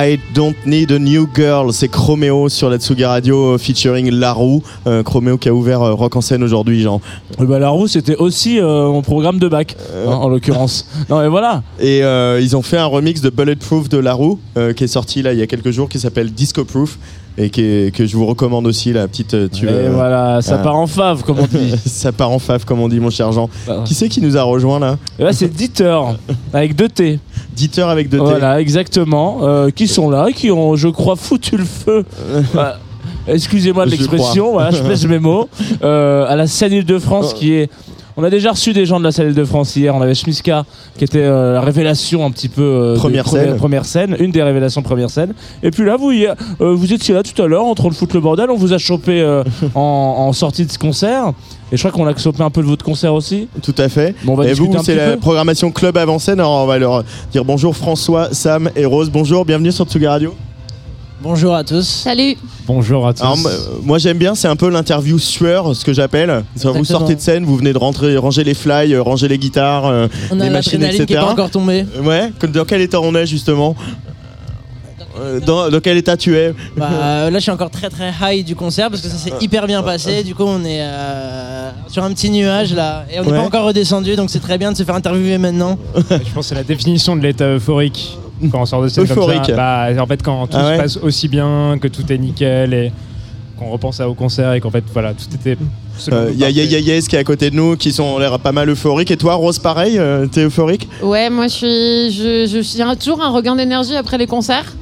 I 0.00 0.16
Don't 0.34 0.54
Need 0.64 0.92
a 0.92 0.98
New 1.00 1.28
Girl, 1.34 1.72
c'est 1.72 1.88
Chromeo 1.88 2.48
sur 2.48 2.70
la 2.70 2.78
Tsugi 2.78 3.04
Radio 3.04 3.54
euh, 3.54 3.58
featuring 3.58 4.10
Larou. 4.10 4.62
Euh, 4.86 5.02
Chromeo 5.02 5.36
qui 5.38 5.48
a 5.48 5.54
ouvert 5.54 5.82
euh, 5.82 5.92
Rock 5.94 6.14
en 6.14 6.20
scène 6.20 6.44
aujourd'hui, 6.44 6.82
Jean. 6.82 7.00
Bah, 7.38 7.58
la 7.58 7.70
roue, 7.70 7.88
c'était 7.88 8.14
aussi 8.16 8.60
euh, 8.60 8.88
mon 8.90 9.02
programme 9.02 9.40
de 9.40 9.48
bac, 9.48 9.76
hein, 10.06 10.10
en 10.12 10.28
l'occurrence. 10.28 10.86
Non, 11.08 11.18
mais 11.20 11.28
voilà. 11.28 11.62
Et 11.80 11.98
ils 12.40 12.56
ont 12.56 12.62
fait 12.62 12.76
un 12.78 12.86
remix 12.86 13.20
de 13.20 13.30
Bulletproof 13.30 13.88
de 13.88 13.98
Larou 13.98 14.38
qui 14.76 14.84
est 14.84 14.88
sorti 14.88 15.22
là 15.22 15.32
il 15.32 15.38
y 15.38 15.42
a 15.42 15.46
quelques 15.48 15.70
jours 15.72 15.88
qui 15.88 15.98
s'appelle 15.98 16.30
Disco 16.32 16.64
Proof 16.64 16.98
et 17.38 17.48
qui 17.50 17.62
est- 17.62 17.94
que 17.94 18.06
je 18.06 18.16
vous 18.16 18.26
recommande 18.26 18.66
aussi 18.66 18.92
la 18.92 19.08
petite 19.08 19.50
tu 19.50 19.66
Et 19.68 19.88
voilà, 19.88 20.42
ça 20.42 20.56
Ah. 20.60 20.62
part 20.62 20.76
en 20.76 20.86
fave, 20.86 21.24
comme 21.24 21.38
on 21.40 21.46
dit. 21.46 21.74
ça 21.86 22.12
part 22.12 22.30
en 22.30 22.38
fave 22.38 22.64
comme 22.64 22.80
on 22.80 22.88
dit 22.88 23.00
mon 23.00 23.10
cher 23.10 23.32
Jean. 23.32 23.48
Qui 23.84 23.94
c'est 23.94 24.08
qui 24.08 24.20
nous 24.20 24.36
a 24.36 24.42
rejoint 24.42 24.78
là? 24.78 24.98
Là, 25.18 25.32
c'est 25.32 25.48
Dieter, 25.48 25.98
avec 26.52 26.76
deux 26.76 26.88
T. 26.88 27.18
Dieter 27.56 27.82
avec 27.82 28.08
deux 28.08 28.18
T. 28.18 28.24
Voilà, 28.24 28.60
exactement. 28.60 29.40
qui 29.74 29.88
sont 29.88 30.10
là, 30.10 30.19
qui 30.34 30.50
ont, 30.50 30.76
je 30.76 30.88
crois, 30.88 31.16
foutu 31.16 31.56
le 31.56 31.64
feu. 31.64 32.04
Excusez-moi 33.28 33.84
de 33.86 33.90
l'expression, 33.90 34.52
voilà, 34.52 34.70
je 34.70 34.82
pèse 34.82 35.06
mes 35.06 35.18
mots. 35.18 35.48
Euh, 35.82 36.26
à 36.28 36.36
la 36.36 36.46
scène 36.46 36.72
Île-de-France, 36.72 37.32
qui 37.34 37.52
est. 37.54 37.70
On 38.16 38.24
a 38.24 38.28
déjà 38.28 38.50
reçu 38.50 38.72
des 38.74 38.84
gens 38.84 38.98
de 38.98 39.04
la 39.04 39.12
scène 39.12 39.28
Île-de-France 39.28 39.76
hier. 39.76 39.94
On 39.94 40.02
avait 40.02 40.14
Schmiska, 40.14 40.64
qui 40.98 41.04
était 41.04 41.22
euh, 41.22 41.54
la 41.54 41.60
révélation 41.62 42.26
un 42.26 42.30
petit 42.30 42.48
peu. 42.48 42.60
euh, 42.62 42.94
de 42.94 42.98
Première 42.98 43.26
scène. 43.28 43.56
Première 43.56 43.84
scène, 43.86 44.16
une 44.18 44.30
des 44.30 44.42
révélations 44.42 44.82
première 44.82 45.08
scène. 45.08 45.32
Et 45.62 45.70
puis 45.70 45.84
là, 45.86 45.96
vous, 45.96 46.10
y- 46.12 46.26
euh, 46.26 46.34
vous 46.74 46.92
étiez 46.92 47.14
là 47.14 47.22
tout 47.22 47.40
à 47.40 47.46
l'heure 47.46 47.64
en 47.64 47.74
train 47.74 47.88
de 47.88 47.94
foutre 47.94 48.14
le 48.14 48.20
bordel. 48.20 48.50
On 48.50 48.56
vous 48.56 48.72
a 48.74 48.78
chopé 48.78 49.20
euh, 49.22 49.42
en, 49.74 49.80
en 49.80 50.32
sortie 50.34 50.66
de 50.66 50.70
ce 50.72 50.78
concert. 50.78 51.32
Et 51.72 51.76
je 51.76 51.82
crois 51.86 51.92
qu'on 51.92 52.06
a 52.06 52.16
chopé 52.16 52.42
un 52.42 52.50
peu 52.50 52.62
de 52.62 52.66
votre 52.66 52.84
concert 52.84 53.14
aussi. 53.14 53.48
Tout 53.62 53.74
à 53.78 53.88
fait. 53.88 54.14
Bon, 54.24 54.32
on 54.32 54.36
va 54.36 54.48
et 54.48 54.54
vous, 54.54 54.74
c'est 54.84 54.94
la 54.96 55.12
peu. 55.12 55.18
programmation 55.18 55.70
Club 55.70 55.96
Avant 55.96 56.18
scène. 56.18 56.40
Alors 56.40 56.62
on 56.62 56.66
va 56.66 56.78
leur 56.78 57.04
dire 57.32 57.44
bonjour 57.44 57.76
François, 57.76 58.28
Sam 58.32 58.70
et 58.74 58.84
Rose. 58.84 59.10
Bonjour, 59.10 59.44
bienvenue 59.44 59.70
sur 59.72 59.86
Tsugi 59.86 60.06
Radio. 60.06 60.34
Bonjour 61.22 61.54
à 61.54 61.62
tous. 61.64 61.86
Salut. 61.86 62.34
Bonjour 62.66 63.06
à 63.06 63.12
tous. 63.12 63.20
Alors, 63.22 63.36
moi- 63.82 63.98
j'aime 63.98 64.16
bien, 64.16 64.34
c'est 64.34 64.48
un 64.48 64.56
peu 64.56 64.70
l'interview 64.70 65.18
sueur, 65.18 65.76
ce 65.76 65.84
que 65.84 65.92
j'appelle. 65.92 66.44
Vous 66.56 66.84
sortez 66.84 67.14
de 67.14 67.20
scène, 67.20 67.44
vous 67.44 67.56
venez 67.56 67.74
de 67.74 67.78
rentrer, 67.78 68.16
ranger 68.16 68.42
les 68.42 68.54
fly, 68.54 68.94
euh, 68.94 69.02
ranger 69.02 69.28
les 69.28 69.36
guitares, 69.36 69.84
euh, 69.86 70.08
On 70.30 70.40
a 70.40 70.44
les 70.44 70.50
machines, 70.50 70.80
l'adrénaline 70.80 71.02
etc. 71.02 71.06
qui 71.06 71.12
est 71.12 71.16
pas 71.16 71.30
encore 71.32 71.50
tombée. 71.50 71.84
Ouais, 72.02 72.32
dans 72.48 72.64
quel 72.64 72.80
état 72.80 73.00
on 73.02 73.14
est 73.14 73.26
justement 73.26 73.76
Euh, 73.78 74.09
dans, 75.44 75.68
dans 75.70 75.80
quel 75.80 75.96
état 75.96 76.16
tu 76.16 76.36
es 76.36 76.54
Bah, 76.76 76.88
euh, 76.92 77.30
là, 77.30 77.38
je 77.38 77.42
suis 77.42 77.50
encore 77.50 77.70
très 77.70 77.88
très 77.90 78.10
high 78.22 78.44
du 78.44 78.54
concert 78.56 78.90
parce 78.90 79.02
que 79.02 79.08
ça 79.08 79.16
s'est 79.16 79.32
hyper 79.40 79.66
bien 79.66 79.82
passé. 79.82 80.22
Du 80.24 80.34
coup, 80.34 80.44
on 80.46 80.64
est 80.64 80.80
euh, 80.82 81.70
sur 81.88 82.02
un 82.04 82.12
petit 82.12 82.30
nuage 82.30 82.74
là 82.74 83.04
et 83.12 83.18
on 83.20 83.24
n'est 83.24 83.30
Ouais. 83.32 83.36
pas 83.38 83.44
encore 83.44 83.64
redescendu, 83.66 84.16
donc 84.16 84.30
c'est 84.30 84.40
très 84.40 84.58
bien 84.58 84.72
de 84.72 84.76
se 84.76 84.82
faire 84.82 84.94
interviewer 84.94 85.38
maintenant. 85.38 85.78
Je 85.96 86.00
pense 86.16 86.24
que 86.34 86.42
c'est 86.42 86.54
la 86.54 86.62
définition 86.64 87.16
de 87.16 87.22
l'état 87.22 87.46
euphorique. 87.54 88.18
Quand 88.50 88.62
on 88.62 88.66
sort 88.66 88.82
de 88.82 88.88
scène 88.88 89.06
comme 89.06 89.18
Euphorique. 89.18 89.44
ça, 89.46 89.52
bah, 89.54 89.88
en 90.02 90.06
fait, 90.06 90.22
quand 90.22 90.46
tout 90.46 90.56
Ah 90.58 90.68
ouais 90.70 90.76
se 90.76 90.80
passe 90.82 90.96
aussi 90.98 91.28
bien, 91.28 91.76
que 91.80 91.88
tout 91.88 92.10
est 92.10 92.16
nickel 92.16 92.72
et 92.72 92.90
qu'on 93.58 93.68
repense 93.70 94.00
à 94.00 94.08
au 94.08 94.14
concert 94.14 94.54
et 94.54 94.60
qu'en 94.60 94.70
fait, 94.70 94.82
voilà, 94.94 95.12
tout 95.12 95.26
était. 95.34 95.58
Il 96.06 96.10
y 96.12 96.14
a 96.14 96.16
parfait. 96.22 96.34
Ya 96.38 96.48
Ya 96.48 96.78
Yes 96.78 97.06
qui 97.06 97.16
est 97.16 97.18
à 97.18 97.24
côté 97.24 97.50
de 97.50 97.56
nous, 97.56 97.76
qui 97.76 97.92
sont 97.92 98.04
ont 98.04 98.18
l'air 98.18 98.38
pas 98.38 98.52
mal 98.52 98.70
euphoriques. 98.70 99.10
Et 99.10 99.18
toi, 99.18 99.34
Rose, 99.34 99.58
pareil, 99.58 99.98
euh, 99.98 100.24
t'es 100.26 100.44
euphorique? 100.44 100.88
Ouais, 101.02 101.28
moi 101.28 101.48
je 101.48 101.52
suis, 101.52 102.10
je, 102.12 102.46
je 102.50 102.62
suis 102.62 102.80
un- 102.80 102.96
toujours 102.96 103.22
un 103.22 103.28
regain 103.28 103.54
d'énergie 103.54 103.94
après 103.94 104.16
les 104.16 104.26
concerts. 104.26 104.72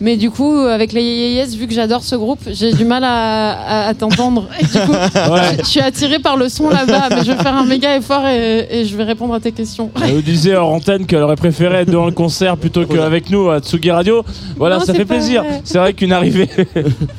Mais 0.00 0.16
du 0.16 0.30
coup, 0.30 0.52
avec 0.58 0.92
les 0.92 1.02
Yes, 1.36 1.54
vu 1.56 1.66
que 1.66 1.74
j'adore 1.74 2.02
ce 2.02 2.14
groupe, 2.16 2.40
j'ai 2.50 2.72
du 2.72 2.84
mal 2.84 3.02
à, 3.04 3.52
à- 3.52 3.88
à 3.88 3.94
t'entendre. 3.94 4.48
Et 4.60 4.64
du 4.66 4.72
coup, 4.78 4.92
je, 4.92 5.62
je 5.62 5.64
suis 5.66 5.80
attirée 5.80 6.18
par 6.18 6.36
le 6.36 6.48
son 6.48 6.68
là-bas. 6.68 7.08
Mais 7.10 7.24
je 7.24 7.32
vais 7.32 7.42
faire 7.42 7.54
un 7.56 7.64
méga 7.64 7.96
effort 7.96 8.26
et, 8.26 8.66
et 8.70 8.84
je 8.84 8.96
vais 8.96 9.04
répondre 9.04 9.34
à 9.34 9.40
tes 9.40 9.52
questions. 9.52 9.90
Elle 10.02 10.14
nous 10.14 10.22
disait 10.22 10.54
hors 10.56 10.72
antenne 10.72 11.06
qu'elle 11.06 11.22
aurait 11.22 11.36
préféré 11.36 11.76
être 11.78 11.90
dans 11.90 12.06
le 12.06 12.12
concert 12.12 12.56
plutôt 12.56 12.84
qu'avec 12.86 13.30
nous 13.30 13.48
à 13.50 13.60
Tsugi 13.60 13.90
Radio. 13.90 14.22
Voilà, 14.56 14.78
Non, 14.78 14.84
ça 14.84 14.94
fait 14.94 15.04
plaisir. 15.04 15.44
C'est 15.64 15.78
vrai 15.78 15.92
qu'une 15.94 16.12
arrivée. 16.12 16.48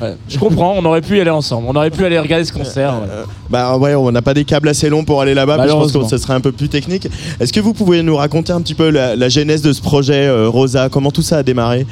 Ouais, 0.00 0.14
je 0.28 0.38
comprends, 0.38 0.74
on 0.76 0.84
aurait 0.84 1.00
pu 1.00 1.16
y 1.16 1.20
aller 1.20 1.30
ensemble. 1.30 1.66
On 1.68 1.74
aurait 1.74 1.90
pu 1.90 2.04
aller 2.04 2.18
regarder 2.18 2.44
ce 2.44 2.52
concert. 2.52 2.94
voilà. 2.98 3.24
Bah 3.50 3.76
ouais, 3.78 3.94
on 3.94 4.10
n'a 4.12 4.22
pas 4.22 4.34
des 4.34 4.44
câbles 4.44 4.68
assez 4.68 4.88
longs 4.88 5.04
pour 5.04 5.20
aller 5.20 5.34
là-bas, 5.34 5.56
mais 5.58 5.68
je 5.68 5.72
pense 5.72 5.92
que 5.92 6.04
ce 6.06 6.18
serait 6.18 6.34
un 6.34 6.40
peu 6.40 6.52
plus 6.52 6.68
technique. 6.68 7.08
Est-ce 7.40 7.52
que 7.52 7.60
vous 7.60 7.72
pouvez 7.72 8.02
nous 8.02 8.16
raconter 8.16 8.52
un 8.52 8.60
petit 8.60 8.74
peu 8.74 8.90
la, 8.90 9.16
la 9.16 9.28
genèse 9.28 9.62
de 9.62 9.72
ce 9.72 9.80
projet, 9.80 10.26
euh, 10.26 10.48
Rosa? 10.48 10.88
Comment 10.88 11.10
tout 11.10 11.22
ça 11.22 11.38
a 11.38 11.42
démarré? 11.42 11.86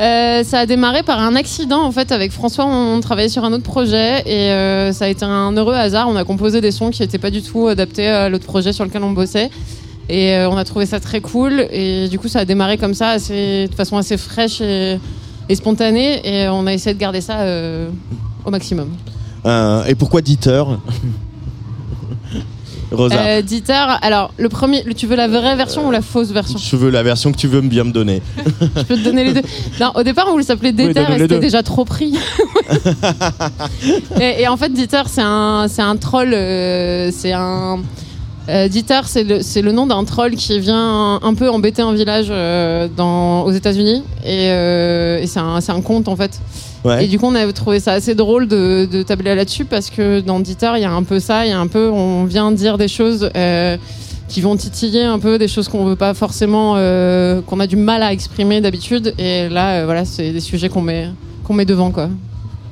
Euh, 0.00 0.17
ça 0.44 0.60
a 0.60 0.66
démarré 0.66 1.02
par 1.02 1.18
un 1.18 1.34
accident 1.36 1.82
en 1.82 1.92
fait 1.92 2.12
avec 2.12 2.32
François. 2.32 2.66
On 2.66 3.00
travaillait 3.00 3.28
sur 3.28 3.44
un 3.44 3.52
autre 3.52 3.64
projet 3.64 4.22
et 4.26 4.50
euh, 4.50 4.92
ça 4.92 5.06
a 5.06 5.08
été 5.08 5.24
un 5.24 5.52
heureux 5.52 5.74
hasard. 5.74 6.08
On 6.08 6.16
a 6.16 6.24
composé 6.24 6.60
des 6.60 6.70
sons 6.70 6.90
qui 6.90 7.02
n'étaient 7.02 7.18
pas 7.18 7.30
du 7.30 7.42
tout 7.42 7.68
adaptés 7.68 8.06
à 8.08 8.28
l'autre 8.28 8.46
projet 8.46 8.72
sur 8.72 8.84
lequel 8.84 9.02
on 9.02 9.10
bossait. 9.10 9.50
Et 10.08 10.34
euh, 10.34 10.48
on 10.48 10.56
a 10.56 10.64
trouvé 10.64 10.86
ça 10.86 11.00
très 11.00 11.20
cool. 11.20 11.66
Et 11.70 12.08
du 12.08 12.18
coup, 12.18 12.28
ça 12.28 12.40
a 12.40 12.44
démarré 12.44 12.78
comme 12.78 12.94
ça, 12.94 13.18
de 13.18 13.74
façon 13.76 13.96
assez 13.96 14.16
fraîche 14.16 14.60
et, 14.60 14.98
et 15.48 15.54
spontanée. 15.54 16.20
Et 16.24 16.48
on 16.48 16.66
a 16.66 16.72
essayé 16.72 16.94
de 16.94 17.00
garder 17.00 17.20
ça 17.20 17.40
euh, 17.40 17.88
au 18.44 18.50
maximum. 18.50 18.88
Euh, 19.46 19.84
Et 19.84 19.94
pourquoi 19.94 20.20
Dieter 20.22 20.62
Rosa, 22.90 23.16
Euh, 23.20 23.42
Dieter, 23.42 23.84
alors 24.02 24.32
le 24.38 24.48
premier, 24.48 24.82
le- 24.82 24.94
tu 24.94 25.06
veux 25.06 25.16
la 25.16 25.28
vraie 25.28 25.56
version 25.56 25.86
ou 25.86 25.90
la 25.90 26.00
fausse 26.00 26.30
version 26.30 26.58
je 26.58 26.76
veux 26.76 26.90
la 26.90 27.02
version 27.02 27.32
que 27.32 27.36
tu 27.36 27.46
veux 27.48 27.60
bien 27.60 27.84
me 27.84 27.92
donner. 27.92 28.22
Je 28.76 28.82
peux 28.82 28.96
te 28.96 29.04
donner 29.04 29.24
les 29.24 29.32
deux. 29.34 29.42
Non, 29.80 29.92
au 29.94 30.02
départ, 30.02 30.26
on 30.28 30.32
voulait 30.32 30.44
s'appeler 30.44 30.72
Déter 30.72 30.94
donne-nous 30.94 31.14
et 31.14 31.18
c'était 31.18 31.38
déjà 31.38 31.62
trop 31.62 31.84
pris. 31.84 32.14
et, 34.20 34.42
et 34.42 34.48
en 34.48 34.56
fait, 34.56 34.72
Dieter, 34.72 35.02
c'est 35.06 35.22
un, 35.22 35.66
c'est 35.68 35.82
un 35.82 35.96
troll. 35.96 36.32
euh, 36.34 37.10
c'est 37.12 37.32
un. 37.32 37.78
Euh, 38.48 38.68
Dieter, 38.68 39.00
c'est 39.04 39.24
le, 39.62 39.72
nom 39.72 39.86
d'un 39.86 40.04
troll 40.04 40.34
qui 40.34 40.58
vient 40.58 41.20
un 41.22 41.34
peu 41.34 41.50
embêter 41.50 41.82
un 41.82 41.92
village 41.92 42.28
dans, 42.96 43.42
aux 43.42 43.52
États-Unis. 43.52 44.02
Et, 44.24 44.46
et 44.46 45.26
c'est 45.26 45.40
un, 45.40 45.60
c'est 45.60 45.72
un 45.72 45.82
conte 45.82 46.08
en 46.08 46.16
fait. 46.16 46.40
Et 47.02 47.06
du 47.06 47.18
coup, 47.18 47.26
on 47.26 47.34
a 47.34 47.52
trouvé 47.52 47.80
ça 47.80 47.92
assez 47.92 48.14
drôle 48.14 48.48
de, 48.48 48.88
de 48.90 49.02
tabler 49.02 49.34
là-dessus 49.34 49.64
parce 49.64 49.90
que 49.90 50.20
dans 50.20 50.40
Dieter, 50.40 50.72
il 50.76 50.82
y 50.82 50.84
a 50.84 50.92
un 50.92 51.02
peu 51.02 51.20
ça. 51.20 51.46
Il 51.46 51.50
y 51.50 51.52
a 51.52 51.58
un 51.60 51.66
peu. 51.66 51.90
On 51.90 52.24
vient 52.24 52.50
dire 52.52 52.78
des 52.78 52.88
choses. 52.88 53.30
euh, 53.36 53.76
qui 54.28 54.42
vont 54.42 54.56
titiller 54.56 55.04
un 55.04 55.18
peu 55.18 55.38
des 55.38 55.48
choses 55.48 55.68
qu'on 55.68 55.86
veut 55.86 55.96
pas 55.96 56.12
forcément 56.12 56.74
euh, 56.76 57.40
qu'on 57.40 57.60
a 57.60 57.66
du 57.66 57.76
mal 57.76 58.02
à 58.02 58.12
exprimer 58.12 58.60
d'habitude 58.60 59.14
et 59.18 59.48
là 59.48 59.80
euh, 59.80 59.84
voilà 59.86 60.04
c'est 60.04 60.32
des 60.32 60.40
sujets 60.40 60.68
qu'on 60.68 60.82
met 60.82 61.08
qu'on 61.44 61.54
met 61.54 61.64
devant 61.64 61.90
quoi 61.90 62.10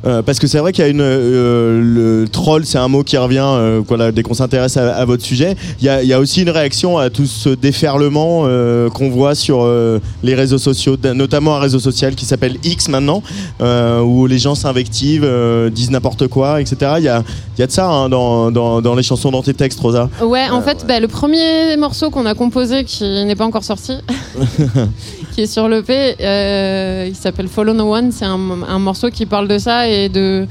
Euh, 0.06 0.22
parce 0.22 0.38
que 0.38 0.46
c'est 0.46 0.58
vrai 0.58 0.72
qu'il 0.72 0.84
y 0.84 0.86
a 0.86 0.90
une 0.90 1.00
euh, 1.00 1.80
le 1.82 2.28
troll, 2.28 2.64
c'est 2.64 2.78
un 2.78 2.88
mot 2.88 3.02
qui 3.02 3.16
revient 3.16 3.42
euh, 3.42 3.82
voilà, 3.86 4.12
dès 4.12 4.22
qu'on 4.22 4.34
s'intéresse 4.34 4.76
à, 4.76 4.94
à 4.94 5.04
votre 5.04 5.24
sujet. 5.24 5.56
Il 5.80 5.86
y 5.86 5.88
a, 5.88 6.02
il 6.02 6.08
y 6.08 6.12
a 6.12 6.20
aussi 6.20 6.42
une 6.42 6.50
réaction 6.50 6.98
à 6.98 7.10
tout 7.10 7.26
ce 7.26 7.48
déferlement 7.48 8.42
euh, 8.44 8.88
qu'on 8.90 9.10
voit 9.10 9.34
sur 9.34 9.62
euh, 9.62 10.00
les 10.22 10.34
réseaux 10.34 10.58
sociaux, 10.58 10.96
notamment 11.14 11.56
un 11.56 11.60
réseau 11.60 11.80
social 11.80 12.14
qui 12.14 12.24
s'appelle 12.24 12.56
X 12.62 12.88
maintenant, 12.88 13.22
euh, 13.60 14.00
où 14.00 14.26
les 14.26 14.38
gens 14.38 14.54
s'invectivent, 14.54 15.24
euh, 15.24 15.70
disent 15.70 15.90
n'importe 15.90 16.28
quoi, 16.28 16.60
etc. 16.60 16.92
Il 16.98 17.04
y 17.04 17.08
a, 17.08 17.24
il 17.56 17.60
y 17.60 17.64
a 17.64 17.66
de 17.66 17.72
ça 17.72 17.88
hein, 17.88 18.08
dans, 18.08 18.50
dans, 18.50 18.80
dans 18.80 18.94
les 18.94 19.02
chansons, 19.02 19.30
dans 19.30 19.42
tes 19.42 19.54
textes, 19.54 19.80
Rosa. 19.80 20.08
Ouais, 20.22 20.48
en 20.48 20.62
fait, 20.62 20.84
bah, 20.86 21.00
le 21.00 21.08
premier 21.08 21.76
morceau 21.76 22.10
qu'on 22.10 22.26
a 22.26 22.34
composé 22.34 22.84
qui 22.84 23.04
n'est 23.04 23.36
pas 23.36 23.46
encore 23.46 23.64
sorti, 23.64 23.94
qui 25.36 25.42
est 25.42 25.46
sur 25.46 25.68
l'EP, 25.68 26.16
euh, 26.18 27.04
il 27.06 27.14
s'appelle 27.14 27.48
Follow 27.48 27.74
No 27.74 27.94
One. 27.94 28.10
C'est 28.10 28.24
un, 28.24 28.78
morceau 28.78 29.10
qui 29.10 29.26
parle 29.26 29.48
de 29.48 29.58
ça 29.58 29.86
et 29.86 30.08
de, 30.08 30.46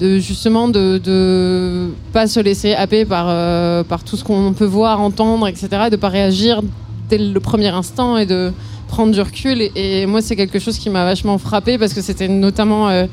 justement 0.00 0.68
de, 0.68 0.98
de 1.02 1.88
pas 2.12 2.28
se 2.28 2.38
laisser 2.38 2.72
happer 2.72 3.04
par, 3.04 3.26
euh, 3.28 3.82
par 3.82 4.04
tout 4.04 4.16
ce 4.16 4.22
qu'on 4.22 4.52
peut 4.52 4.64
voir, 4.64 5.00
entendre, 5.00 5.48
etc. 5.48 5.66
Et 5.88 5.90
de 5.90 5.96
pas 5.96 6.08
réagir 6.08 6.60
dès 7.08 7.18
le 7.18 7.40
premier 7.40 7.70
instant 7.70 8.16
et 8.16 8.24
de 8.24 8.52
prendre 8.86 9.10
du 9.10 9.20
recul. 9.20 9.60
Et, 9.74 10.06
moi, 10.06 10.22
c'est 10.22 10.36
quelque 10.36 10.60
chose 10.60 10.78
qui 10.78 10.88
m'a 10.88 11.04
vachement 11.04 11.36
frappé 11.36 11.76
parce 11.76 11.92
que 11.92 12.00
c'était 12.00 12.28
notamment 12.28 12.90
euh, 12.90 13.06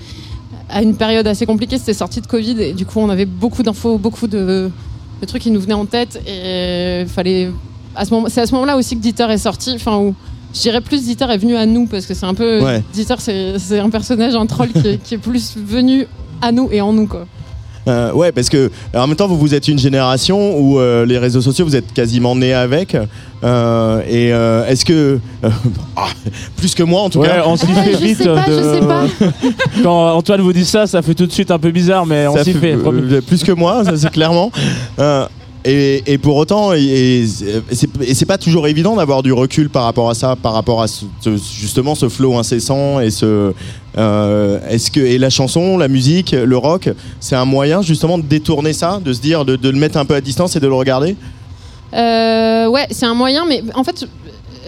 à 0.69 0.83
une 0.83 0.95
période 0.95 1.25
assez 1.25 1.47
compliquée. 1.47 1.79
C'était 1.79 1.95
sorti 1.95 2.21
de 2.21 2.27
Covid 2.27 2.61
et 2.61 2.73
du 2.73 2.85
coup, 2.85 2.99
on 2.99 3.09
avait 3.09 3.25
beaucoup 3.25 3.63
d'infos, 3.63 3.97
beaucoup 3.97 4.27
de, 4.27 4.69
trucs 5.25 5.41
qui 5.41 5.49
nous 5.49 5.59
venaient 5.59 5.73
en 5.73 5.87
tête 5.87 6.21
et 6.27 7.05
fallait. 7.07 7.49
C'est 8.27 8.41
à 8.41 8.45
ce 8.45 8.53
moment-là 8.53 8.77
aussi 8.77 8.95
que 8.95 9.01
Dieter 9.01 9.31
est 9.31 9.39
sorti. 9.39 9.73
Enfin, 9.73 9.97
où 9.97 10.13
je 10.53 10.59
dirais 10.61 10.81
plus 10.81 11.03
Dieter 11.03 11.25
est 11.31 11.37
venu 11.37 11.55
à 11.55 11.65
nous 11.65 11.85
parce 11.85 12.05
que 12.05 12.13
c'est 12.13 12.25
un 12.25 12.33
peu. 12.33 12.61
Ouais. 12.63 12.83
Dieter, 12.93 13.15
c'est, 13.19 13.79
un 13.79 13.89
personnage, 13.89 14.35
un 14.35 14.45
troll 14.45 14.69
qui, 14.69 14.87
est- 14.87 14.97
qui 15.03 15.15
est 15.15 15.19
plus 15.19 15.55
venu 15.57 16.07
à 16.41 16.51
nous 16.51 16.69
et 16.71 16.81
en 16.81 16.93
nous 16.93 17.07
quoi. 17.07 17.25
Euh, 17.87 18.11
ouais, 18.11 18.31
parce 18.31 18.49
que 18.49 18.69
en 18.93 19.07
même 19.07 19.15
temps, 19.15 19.27
vous, 19.27 19.37
vous 19.37 19.55
êtes 19.55 19.67
une 19.67 19.79
génération 19.79 20.59
où 20.59 20.79
euh, 20.79 21.05
les 21.05 21.17
réseaux 21.17 21.41
sociaux, 21.41 21.65
vous 21.65 21.75
êtes 21.77 21.91
quasiment 21.93 22.35
nés 22.35 22.53
avec. 22.53 22.95
Euh, 23.43 24.01
et 24.07 24.31
euh, 24.33 24.67
est-ce 24.67 24.83
que. 24.85 25.17
euh, 25.43 25.49
ah, 25.95 26.07
plus 26.57 26.75
que 26.75 26.83
moi, 26.83 27.01
en 27.01 27.09
tout 27.09 27.19
Ouais, 27.19 27.27
cas. 27.29 27.43
on 27.47 27.55
s'y 27.55 27.65
Eh, 27.71 27.73
fait 27.95 27.95
vite. 28.05 28.21
de- 28.23 29.81
Quand 29.83 30.13
Antoine 30.13 30.41
vous 30.41 30.53
dit 30.53 30.65
ça, 30.65 30.85
ça 30.87 31.01
fait 31.01 31.15
tout 31.15 31.25
de 31.25 31.31
suite 31.31 31.49
un 31.51 31.57
peu 31.57 31.71
bizarre, 31.71 32.05
mais 32.05 32.27
on 32.27 32.43
s'y 32.43 32.53
fait. 32.53 32.73
euh, 32.75 33.21
plus 33.21 33.43
que 33.43 33.53
moi, 33.53 33.83
ça 33.85 33.95
c'est 33.95 34.11
clairement. 34.11 34.51
Et, 35.65 36.17
pour 36.17 36.37
autant, 36.37 36.73
et, 36.73 36.79
et 36.79 38.13
c'est 38.15 38.25
pas 38.25 38.37
toujours 38.37 38.67
évident 38.67 38.95
d'avoir 38.95 39.21
du 39.21 39.33
recul 39.33 39.69
par 39.69 39.83
rapport 39.83 40.09
à 40.09 40.15
ça, 40.15 40.37
par 40.41 40.53
rapport 40.53 40.81
à 40.81 40.85
justement 41.59 41.95
ce 41.95 42.07
flow 42.07 42.37
incessant 42.37 43.01
et 43.01 43.11
ce. 43.11 43.51
euh, 43.97 44.59
Est-ce 44.69 44.89
que 44.89 45.01
et 45.01 45.17
la 45.17 45.29
chanson, 45.29 45.77
la 45.77 45.89
musique, 45.89 46.31
le 46.31 46.57
rock, 46.57 46.89
c'est 47.19 47.35
un 47.35 47.45
moyen 47.45 47.81
justement 47.81 48.17
de 48.17 48.23
détourner 48.23 48.71
ça, 48.71 49.01
de 49.03 49.11
se 49.11 49.19
dire, 49.19 49.43
de, 49.43 49.57
de 49.57 49.69
le 49.69 49.77
mettre 49.77 49.97
un 49.97 50.05
peu 50.05 50.15
à 50.15 50.21
distance 50.21 50.55
et 50.55 50.61
de 50.61 50.67
le 50.67 50.75
regarder? 50.75 51.17
Euh, 51.93 52.67
ouais, 52.67 52.87
c'est 52.91 53.05
un 53.07 53.15
moyen, 53.15 53.45
mais 53.45 53.61
en 53.75 53.83
fait, 53.83 54.07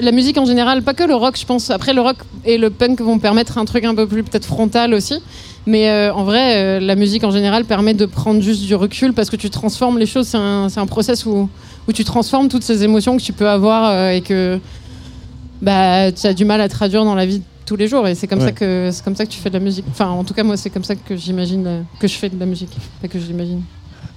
la 0.01 0.11
musique 0.11 0.37
en 0.37 0.45
général, 0.45 0.81
pas 0.83 0.93
que 0.93 1.03
le 1.03 1.15
rock, 1.15 1.37
je 1.39 1.45
pense. 1.45 1.69
Après, 1.69 1.93
le 1.93 2.01
rock 2.01 2.17
et 2.45 2.57
le 2.57 2.69
punk 2.69 2.99
vont 3.01 3.19
permettre 3.19 3.57
un 3.57 3.65
truc 3.65 3.85
un 3.85 3.95
peu 3.95 4.07
plus 4.07 4.23
peut-être 4.23 4.45
frontal 4.45 4.93
aussi. 4.93 5.21
Mais 5.67 5.89
euh, 5.89 6.13
en 6.13 6.23
vrai, 6.23 6.55
euh, 6.55 6.79
la 6.79 6.95
musique 6.95 7.23
en 7.23 7.31
général 7.31 7.65
permet 7.65 7.93
de 7.93 8.05
prendre 8.05 8.41
juste 8.41 8.63
du 8.63 8.73
recul 8.75 9.13
parce 9.13 9.29
que 9.29 9.35
tu 9.35 9.49
transformes 9.49 9.99
les 9.99 10.07
choses. 10.07 10.27
C'est 10.27 10.37
un, 10.37 10.69
c'est 10.69 10.79
un 10.79 10.87
process 10.87 11.25
où, 11.25 11.47
où 11.87 11.93
tu 11.93 12.03
transformes 12.03 12.49
toutes 12.49 12.63
ces 12.63 12.83
émotions 12.83 13.15
que 13.15 13.21
tu 13.21 13.31
peux 13.33 13.47
avoir 13.47 13.89
euh, 13.91 14.09
et 14.11 14.21
que 14.21 14.59
bah, 15.61 16.11
tu 16.11 16.25
as 16.25 16.33
du 16.33 16.45
mal 16.45 16.61
à 16.61 16.67
traduire 16.67 17.05
dans 17.05 17.13
la 17.15 17.25
vie 17.27 17.39
de 17.39 17.43
tous 17.67 17.75
les 17.75 17.87
jours. 17.87 18.07
Et 18.07 18.15
c'est 18.15 18.25
comme, 18.27 18.39
Ouais. 18.39 18.45
ça 18.45 18.51
que, 18.53 18.89
c'est 18.91 19.03
comme 19.03 19.15
ça 19.15 19.25
que 19.25 19.31
tu 19.31 19.39
fais 19.39 19.49
de 19.49 19.53
la 19.57 19.63
musique. 19.63 19.85
Enfin, 19.91 20.09
en 20.09 20.23
tout 20.23 20.33
cas, 20.33 20.43
moi, 20.43 20.57
c'est 20.57 20.71
comme 20.71 20.83
ça 20.83 20.95
que 20.95 21.15
j'imagine 21.15 21.85
que 21.99 22.07
je 22.07 22.13
fais 22.15 22.29
de 22.29 22.39
la 22.39 22.47
musique. 22.47 22.75
Pas 23.01 23.07
que 23.07 23.19
j'imagine. 23.19 23.61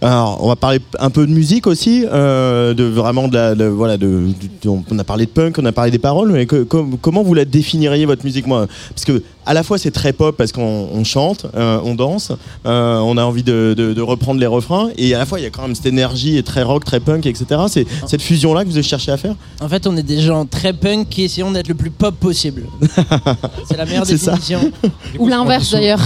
Alors, 0.05 0.45
on 0.45 0.49
va 0.49 0.57
parler 0.57 0.81
un 0.99 1.09
peu 1.09 1.27
de 1.27 1.33
musique 1.33 1.67
aussi, 1.67 2.05
euh, 2.13 2.75
de 2.75 2.85
vraiment 2.85 3.27
de 3.27 3.35
la, 3.35 3.55
de- 3.55 3.65
voilà, 3.65 3.97
de, 3.97 4.27
on 4.67 4.99
a 4.99 5.05
parlé 5.05 5.25
de 5.25 5.31
punk, 5.31 5.57
on 5.59 5.65
a 5.65 5.73
parlé 5.73 5.91
des 5.91 5.99
paroles, 5.99 6.31
mais 6.31 6.45
comment 6.47 7.23
vous 7.23 7.33
la 7.33 7.47
définiriez 7.47 8.05
votre 8.05 8.23
musique, 8.23 8.47
moi? 8.47 8.67
Parce 8.91 9.07
que 9.07 9.23
à 9.47 9.55
la 9.55 9.63
fois 9.63 9.79
c'est 9.79 9.91
très 9.91 10.13
pop 10.13 10.37
parce 10.37 10.53
qu'on 10.53 10.89
on 10.93 11.05
chante, 11.05 11.47
euh, 11.57 11.79
on 11.85 11.95
danse, 11.95 12.33
euh, 12.67 12.99
on 12.99 13.17
a 13.17 13.23
envie 13.25 13.43
de, 13.43 13.75
de- 13.77 13.93
de 13.95 14.03
reprendre 14.03 14.41
les 14.41 14.47
refrains, 14.47 14.89
et 14.99 15.15
à 15.15 15.19
la 15.19 15.27
fois 15.27 15.39
il 15.41 15.43
y 15.43 15.47
a 15.47 15.51
quand 15.51 15.63
même 15.63 15.75
cette 15.75 15.87
énergie 15.87 16.37
et 16.37 16.43
très 16.43 16.63
rock, 16.63 16.85
très 16.85 17.01
punk, 17.01 17.27
etc. 17.27 17.63
C'est 17.69 17.87
cette 18.07 18.23
fusion-là 18.23 18.65
que 18.65 18.69
vous 18.69 18.77
avez 18.77 18.83
cherché 18.83 19.13
à 19.13 19.17
faire? 19.17 19.35
En 19.61 19.69
fait, 19.69 19.87
on 19.87 19.97
est 19.97 20.03
des 20.03 20.21
gens 20.21 20.47
très 20.47 20.73
punk 20.73 21.09
qui 21.09 21.25
essayons 21.25 21.51
d'être 21.53 21.69
le 21.69 21.75
plus 21.75 21.91
pop 21.91 22.15
possible. 22.15 22.65
C'est 23.69 23.77
la 23.77 23.85
meilleure 23.85 24.07
C'est 24.07 24.19
ça. 24.19 24.33
définition. 24.33 24.71
Ou 25.19 25.29
l'inverse 25.29 25.71
d'ailleurs. 25.71 26.01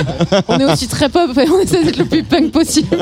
on 0.48 0.58
est 0.58 0.64
aussi 0.72 0.88
très 0.88 1.08
pop 1.08 1.30
et 1.36 1.48
on 1.48 1.60
essaie 1.60 1.84
d'être 1.84 1.98
le 1.98 2.04
plus 2.06 2.22
punk 2.24 2.50
possible. 2.52 2.96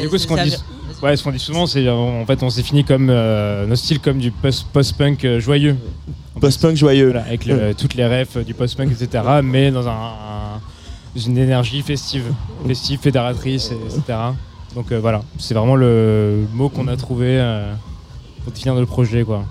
Du 0.00 0.08
coup, 0.08 0.18
ce 0.18 0.26
qu'on 0.26 0.36
dit, 0.42 0.54
ouais, 1.02 1.16
ce 1.16 1.22
qu'on 1.24 1.30
dit 1.32 1.38
souvent, 1.38 1.66
c'est 1.66 1.86
euh, 1.86 1.92
en 1.92 2.24
fait, 2.26 2.42
on 2.42 2.50
s'est 2.50 2.62
définit 2.62 2.84
comme 2.84 3.08
euh, 3.10 3.66
nos 3.66 3.76
styles 3.76 4.00
comme 4.00 4.18
du 4.18 4.30
post- 4.30 4.66
post-punk 4.72 5.24
euh, 5.24 5.40
joyeux. 5.40 5.76
Post-punk 6.40 6.76
joyeux. 6.76 7.06
Voilà, 7.10 7.26
avec 7.26 7.46
le- 7.46 7.74
toutes 7.74 7.94
les 7.94 8.06
refs 8.06 8.38
du 8.44 8.54
post-punk, 8.54 8.90
etc. 8.90 9.22
Mais 9.42 9.70
dans 9.70 9.86
un, 9.88 9.92
un- 9.92 10.60
une 11.16 11.38
énergie 11.38 11.82
festive, 11.82 12.24
festive, 12.66 12.98
fédératrice, 13.00 13.70
et- 13.70 13.94
etc. 13.94 14.18
Donc 14.74 14.90
euh, 14.90 14.98
voilà, 15.00 15.22
c'est 15.38 15.54
vraiment 15.54 15.76
le 15.76 16.44
mot 16.52 16.68
qu'on 16.68 16.88
a 16.88 16.96
trouvé 16.96 17.38
euh, 17.38 17.72
pour 18.42 18.52
définir 18.52 18.74
le 18.74 18.86
projet, 18.86 19.22
quoi. 19.24 19.44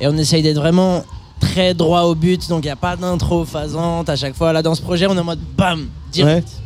Et 0.00 0.06
on 0.08 0.16
essaye 0.16 0.42
d'être 0.42 0.56
vraiment 0.56 1.04
très 1.40 1.74
droit 1.74 2.02
au 2.02 2.14
but, 2.14 2.48
donc 2.48 2.60
il 2.64 2.68
n'y 2.68 2.72
a 2.72 2.76
pas 2.76 2.96
d'intro 2.96 3.44
phasante 3.44 4.08
à 4.08 4.16
chaque 4.16 4.34
fois. 4.34 4.52
Là, 4.52 4.62
dans 4.62 4.74
ce 4.74 4.80
projet, 4.80 5.06
on 5.06 5.14
est 5.16 5.20
en 5.20 5.24
mode 5.24 5.40
bam, 5.56 5.86
direct. 6.10 6.48
Euh, 6.48 6.61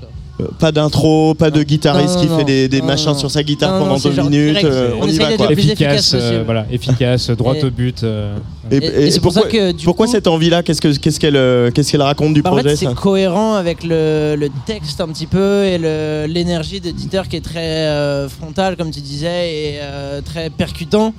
Pas 0.58 0.70
d'intro, 0.70 1.34
pas 1.34 1.50
de 1.50 1.62
guitariste 1.62 2.16
Non, 2.16 2.20
qui 2.20 2.26
non, 2.28 2.38
fait 2.38 2.44
des, 2.44 2.68
des 2.68 2.80
non, 2.80 2.86
machins 2.88 3.12
non. 3.12 3.18
sur 3.18 3.30
sa 3.30 3.42
guitare 3.42 3.78
pendant 3.78 3.96
deux 3.96 4.12
genre 4.12 4.26
minutes. 4.28 4.48
direct, 4.58 4.64
euh, 4.66 4.90
on 5.00 5.04
on 5.04 5.08
y 5.08 5.16
va 5.16 5.28
d'être 5.28 5.36
quoi. 5.38 5.50
efficace 5.52 6.12
euh, 6.14 6.42
voilà, 6.44 6.66
efficace, 6.70 7.30
droit 7.30 7.54
au 7.62 7.70
but. 7.70 8.02
euh, 8.02 8.36
Et, 8.70 8.76
Et- 8.76 8.84
et 8.84 9.06
et 9.06 9.10
c'est 9.10 9.20
pour 9.20 9.32
pourquoi, 9.32 9.50
ça 9.50 9.56
que, 9.56 9.72
du 9.72 9.84
pourquoi 9.86 10.04
coup- 10.06 10.12
cette 10.12 10.26
envie-là 10.26 10.62
Qu'est-ce 10.62 10.82
que- 10.82 10.94
qu'est-ce 10.94 11.18
qu'elle 11.20 11.36
euh, 11.36 11.70
qu'est-ce 11.70 11.90
qu'elle 11.90 12.02
raconte 12.02 12.34
du 12.34 12.42
Bah, 12.42 12.50
en 12.50 12.52
projet 12.56 12.76
fait, 12.76 12.86
c'est 12.86 12.94
cohérent 12.94 13.54
avec 13.54 13.82
le, 13.82 14.34
le 14.38 14.48
texte 14.66 15.00
un 15.00 15.08
petit 15.08 15.26
peu 15.26 15.64
et 15.64 15.78
le- 15.78 16.26
l'énergie 16.28 16.80
de 16.82 16.90
Dieter 16.90 17.22
qui 17.30 17.36
est 17.36 17.40
très 17.44 17.86
euh, 17.86 18.28
frontale, 18.28 18.76
comme 18.76 18.90
tu 18.90 19.00
disais, 19.00 19.48
et 19.54 19.78
euh, 19.80 20.20
très 20.20 20.50
percutant. 20.50 21.14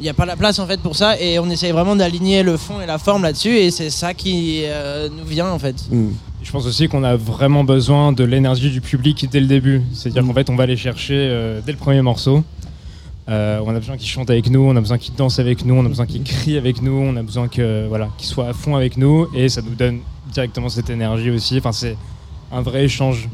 Il 0.00 0.04
n'y 0.04 0.08
a 0.08 0.14
pas 0.14 0.26
la 0.26 0.34
place 0.34 0.58
en 0.58 0.66
fait 0.66 0.80
pour 0.80 0.96
ça 0.96 1.20
et 1.20 1.38
on 1.38 1.48
essaye 1.50 1.70
vraiment 1.72 1.94
d'aligner 1.94 2.42
le 2.42 2.56
fond 2.56 2.80
et 2.82 2.86
la 2.86 2.98
forme 2.98 3.22
là-dessus 3.22 3.56
et 3.58 3.70
c'est 3.70 3.90
ça 3.90 4.12
qui 4.14 4.62
euh, 4.64 5.08
nous 5.16 5.24
vient 5.26 5.50
en 5.50 5.58
fait. 5.60 5.76
Je 6.42 6.50
pense 6.50 6.66
aussi 6.66 6.88
qu'on 6.88 7.04
a 7.04 7.16
vraiment 7.16 7.64
besoin 7.64 8.12
de 8.12 8.24
l'énergie 8.24 8.70
du 8.70 8.80
public 8.80 9.28
dès 9.30 9.40
le 9.40 9.46
début. 9.46 9.82
C'est-à-dire 9.92 10.24
qu'en 10.24 10.34
fait, 10.34 10.50
on 10.50 10.56
va 10.56 10.64
aller 10.64 10.76
chercher 10.76 11.14
euh, 11.16 11.60
dès 11.64 11.72
le 11.72 11.78
premier 11.78 12.02
morceau. 12.02 12.42
Euh, 13.28 13.60
on 13.64 13.70
a 13.70 13.78
besoin 13.78 13.96
qu'ils 13.96 14.08
chantent 14.08 14.30
avec 14.30 14.50
nous, 14.50 14.60
on 14.60 14.74
a 14.74 14.80
besoin 14.80 14.98
qu'ils 14.98 15.14
dansent 15.14 15.38
avec 15.38 15.64
nous, 15.64 15.74
on 15.74 15.84
a 15.84 15.88
besoin 15.88 16.06
qu'ils 16.06 16.24
crient 16.24 16.56
avec 16.56 16.82
nous, 16.82 16.92
on 16.92 17.14
a 17.16 17.22
besoin 17.22 17.46
que 17.46 17.86
voilà, 17.86 18.08
qu'ils 18.18 18.26
soient 18.26 18.48
à 18.48 18.52
fond 18.52 18.74
avec 18.74 18.96
nous 18.96 19.28
et 19.34 19.48
ça 19.48 19.62
nous 19.62 19.74
donne 19.76 20.00
directement 20.32 20.68
cette 20.68 20.90
énergie 20.90 21.30
aussi. 21.30 21.58
Enfin, 21.58 21.70
c'est 21.70 21.96
un 22.50 22.62
vrai 22.62 22.84
échange 22.84 23.28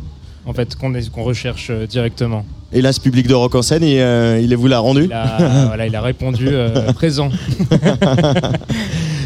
en 0.47 0.53
fait 0.53 0.77
qu'on 0.77 1.23
recherche 1.25 1.69
euh, 1.71 1.87
directement. 1.87 2.47
Et 2.73 2.81
là, 2.81 2.93
ce 2.93 3.01
public 3.01 3.27
de 3.27 3.35
rock 3.35 3.55
en 3.55 3.63
scène, 3.63 3.83
il, 3.83 3.99
euh, 3.99 4.41
il 4.41 4.55
vous 4.57 4.69
l'a 4.69 4.79
rendu? 4.79 5.05
Il 5.05 5.13
a, 5.13 5.67
voilà, 5.67 5.87
il 5.87 5.95
a 5.95 6.01
répondu 6.01 6.49
euh, 6.49 6.93
présent. 6.93 7.31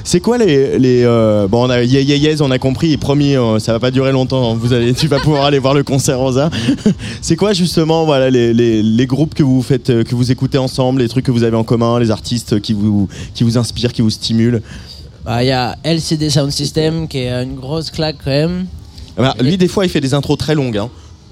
C'est 0.04 0.20
quoi 0.20 0.38
les, 0.38 0.78
les 0.78 1.02
euh, 1.04 1.46
bon 1.48 1.66
on 1.66 1.70
a 1.70 1.82
yeah, 1.82 2.00
yeah, 2.00 2.16
yes, 2.16 2.40
on 2.40 2.50
a 2.50 2.58
compris 2.58 2.92
et 2.92 2.96
promis 2.96 3.36
euh, 3.36 3.58
ça 3.58 3.72
va 3.72 3.78
pas 3.80 3.90
durer 3.90 4.12
longtemps 4.12 4.52
hein, 4.52 4.56
vous 4.58 4.72
allez 4.72 4.94
tu 4.94 5.06
vas 5.08 5.20
pouvoir 5.20 5.44
aller 5.44 5.58
voir 5.58 5.74
le 5.74 5.82
concert 5.82 6.18
Rosa 6.18 6.50
c'est 7.20 7.36
quoi 7.36 7.52
justement 7.52 8.04
voilà 8.04 8.30
les, 8.30 8.52
les, 8.54 8.82
les 8.82 9.06
groupes 9.06 9.34
que 9.34 9.42
vous 9.42 9.62
faites 9.62 9.90
euh, 9.90 10.02
que 10.04 10.14
vous 10.14 10.32
écoutez 10.32 10.58
ensemble 10.58 11.00
les 11.02 11.08
trucs 11.08 11.24
que 11.26 11.30
vous 11.30 11.42
avez 11.44 11.56
en 11.56 11.64
commun 11.64 11.98
les 11.98 12.10
artistes 12.10 12.60
qui 12.60 12.72
vous 12.72 13.08
qui 13.34 13.44
vous 13.44 13.58
inspirent 13.58 13.92
qui 13.92 14.02
vous 14.02 14.10
stimulent? 14.10 14.62
Bah, 15.24 15.42
Il 15.44 15.48
y 15.48 15.52
a 15.52 15.76
LCD 15.84 16.30
Sound 16.30 16.50
System 16.50 17.06
qui 17.06 17.18
est 17.18 17.30
une 17.42 17.54
grosse 17.56 17.90
claque 17.90 18.16
quand 18.24 18.30
même. 18.30 18.66
Ah 19.18 19.22
bah, 19.22 19.36
lui 19.42 19.56
des 19.58 19.68
fois 19.68 19.84
il 19.84 19.90
fait 19.90 20.00
des 20.00 20.14
intros 20.14 20.38
très 20.38 20.54
longues 20.54 20.78
hein. 20.78 20.88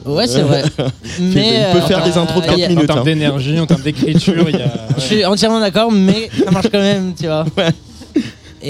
Ouais, 0.07 0.29
c'est 0.29 0.43
vrai. 0.43 0.62
il 1.19 1.27
Mais, 1.35 1.66
peut 1.73 1.79
euh, 1.79 1.83
faire 1.83 2.05
des 2.05 2.16
intros 2.16 2.43
de 2.43 2.47
euh, 2.47 2.51
4 2.51 2.59
y 2.59 2.64
a- 2.64 2.69
minutes 2.69 2.85
En 2.85 2.87
termes 2.95 3.01
hein. 3.01 3.05
d'énergie, 3.05 3.59
en 3.59 3.66
termes 3.66 3.83
d'écriture, 3.83 4.45
il 4.49 4.57
y 4.57 4.62
a. 4.62 4.73
Je 4.97 5.03
suis 5.03 5.25
entièrement 5.25 5.59
d'accord, 5.59 5.91
mais 5.91 6.31
ça 6.45 6.51
marche 6.53 6.69
quand 6.73 6.79
même, 6.79 7.14
tu 7.19 7.27
vois. 7.27 7.45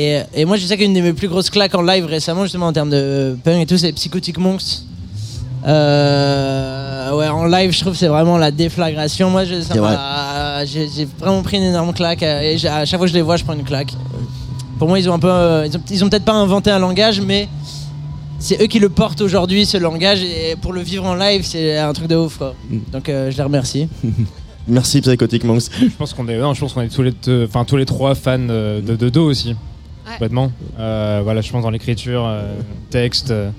Et, 0.00 0.20
et 0.34 0.44
moi, 0.44 0.56
je 0.56 0.64
sais 0.64 0.76
qu'une 0.76 0.94
de 0.94 1.00
mes 1.00 1.12
plus 1.12 1.26
grosses 1.28 1.50
claques 1.50 1.74
en 1.74 1.82
live 1.82 2.04
récemment, 2.04 2.44
justement 2.44 2.66
en 2.68 2.72
termes 2.72 2.90
de 2.90 3.36
punk 3.42 3.62
et 3.62 3.66
tout, 3.66 3.76
c'est 3.78 3.90
Psychotic 3.92 4.38
Monks. 4.38 4.62
Euh, 5.66 7.12
ouais, 7.16 7.28
en 7.28 7.46
live, 7.46 7.72
je 7.72 7.80
trouve 7.80 7.92
que 7.94 7.98
c'est 7.98 8.06
vraiment 8.08 8.38
la 8.38 8.50
déflagration. 8.50 9.30
Moi, 9.30 9.44
j'ai 9.44 9.60
vraiment 11.18 11.42
pris 11.42 11.56
une 11.56 11.64
énorme 11.64 11.92
claque. 11.92 12.22
euh, 12.22 12.40
Et 12.42 12.66
à 12.66 12.84
chaque 12.84 12.98
fois 12.98 13.06
que 13.06 13.12
je 13.12 13.16
les 13.16 13.22
vois, 13.22 13.36
je 13.36 13.44
prends 13.44 13.54
une 13.54 13.64
claque. 13.64 13.92
Pour 14.78 14.88
moi, 14.88 14.98
ils 14.98 15.08
ont 15.10 15.14
un 15.14 15.18
peu, 15.18 15.30
euh, 15.30 15.66
ils 15.66 15.76
ont, 15.76 15.80
ils 15.90 16.04
ont 16.04 16.08
peut-être 16.08 16.24
pas 16.24 16.34
inventé 16.34 16.70
un 16.70 16.78
langage, 16.78 17.20
mais 17.20 17.48
c'est 18.38 18.62
eux 18.62 18.66
qui 18.66 18.78
le 18.78 18.88
portent 18.88 19.20
aujourd'hui, 19.20 19.66
ce 19.66 19.76
langage. 19.78 20.22
Et 20.22 20.54
pour 20.60 20.72
le 20.72 20.80
vivre 20.80 21.04
en 21.04 21.14
live, 21.16 21.42
c'est 21.44 21.76
un 21.78 21.92
truc 21.92 22.06
de 22.08 22.14
ouf, 22.16 22.38
quoi. 22.38 22.54
Donc, 22.92 23.08
euh, 23.08 23.30
je 23.30 23.36
les 23.36 23.42
remercie. 23.42 23.88
merci 24.68 25.00
Psychotic 25.00 25.42
Monks 25.44 25.62
Je 25.80 25.86
pense 25.98 26.14
qu'on 26.14 26.28
est, 26.28 26.38
non, 26.38 26.54
je 26.54 26.60
pense 26.60 26.72
qu'on 26.72 26.82
est 26.82 26.88
tous 26.94 27.02
les, 27.02 27.10
deux- 27.12 27.46
enfin 27.48 27.64
tous 27.64 27.76
les 27.76 27.86
trois 27.86 28.14
fans 28.14 28.36
euh, 28.50 28.80
de 28.80 28.94
Dodo 28.96 29.24
aussi, 29.28 29.56
complètement. 30.12 30.52
Euh, 30.78 31.20
voilà, 31.24 31.40
je 31.40 31.50
pense 31.52 31.62
dans 31.62 31.70
l'écriture, 31.70 32.24
euh, 32.26 32.54
texte, 32.90 33.30
euh, 33.30 33.50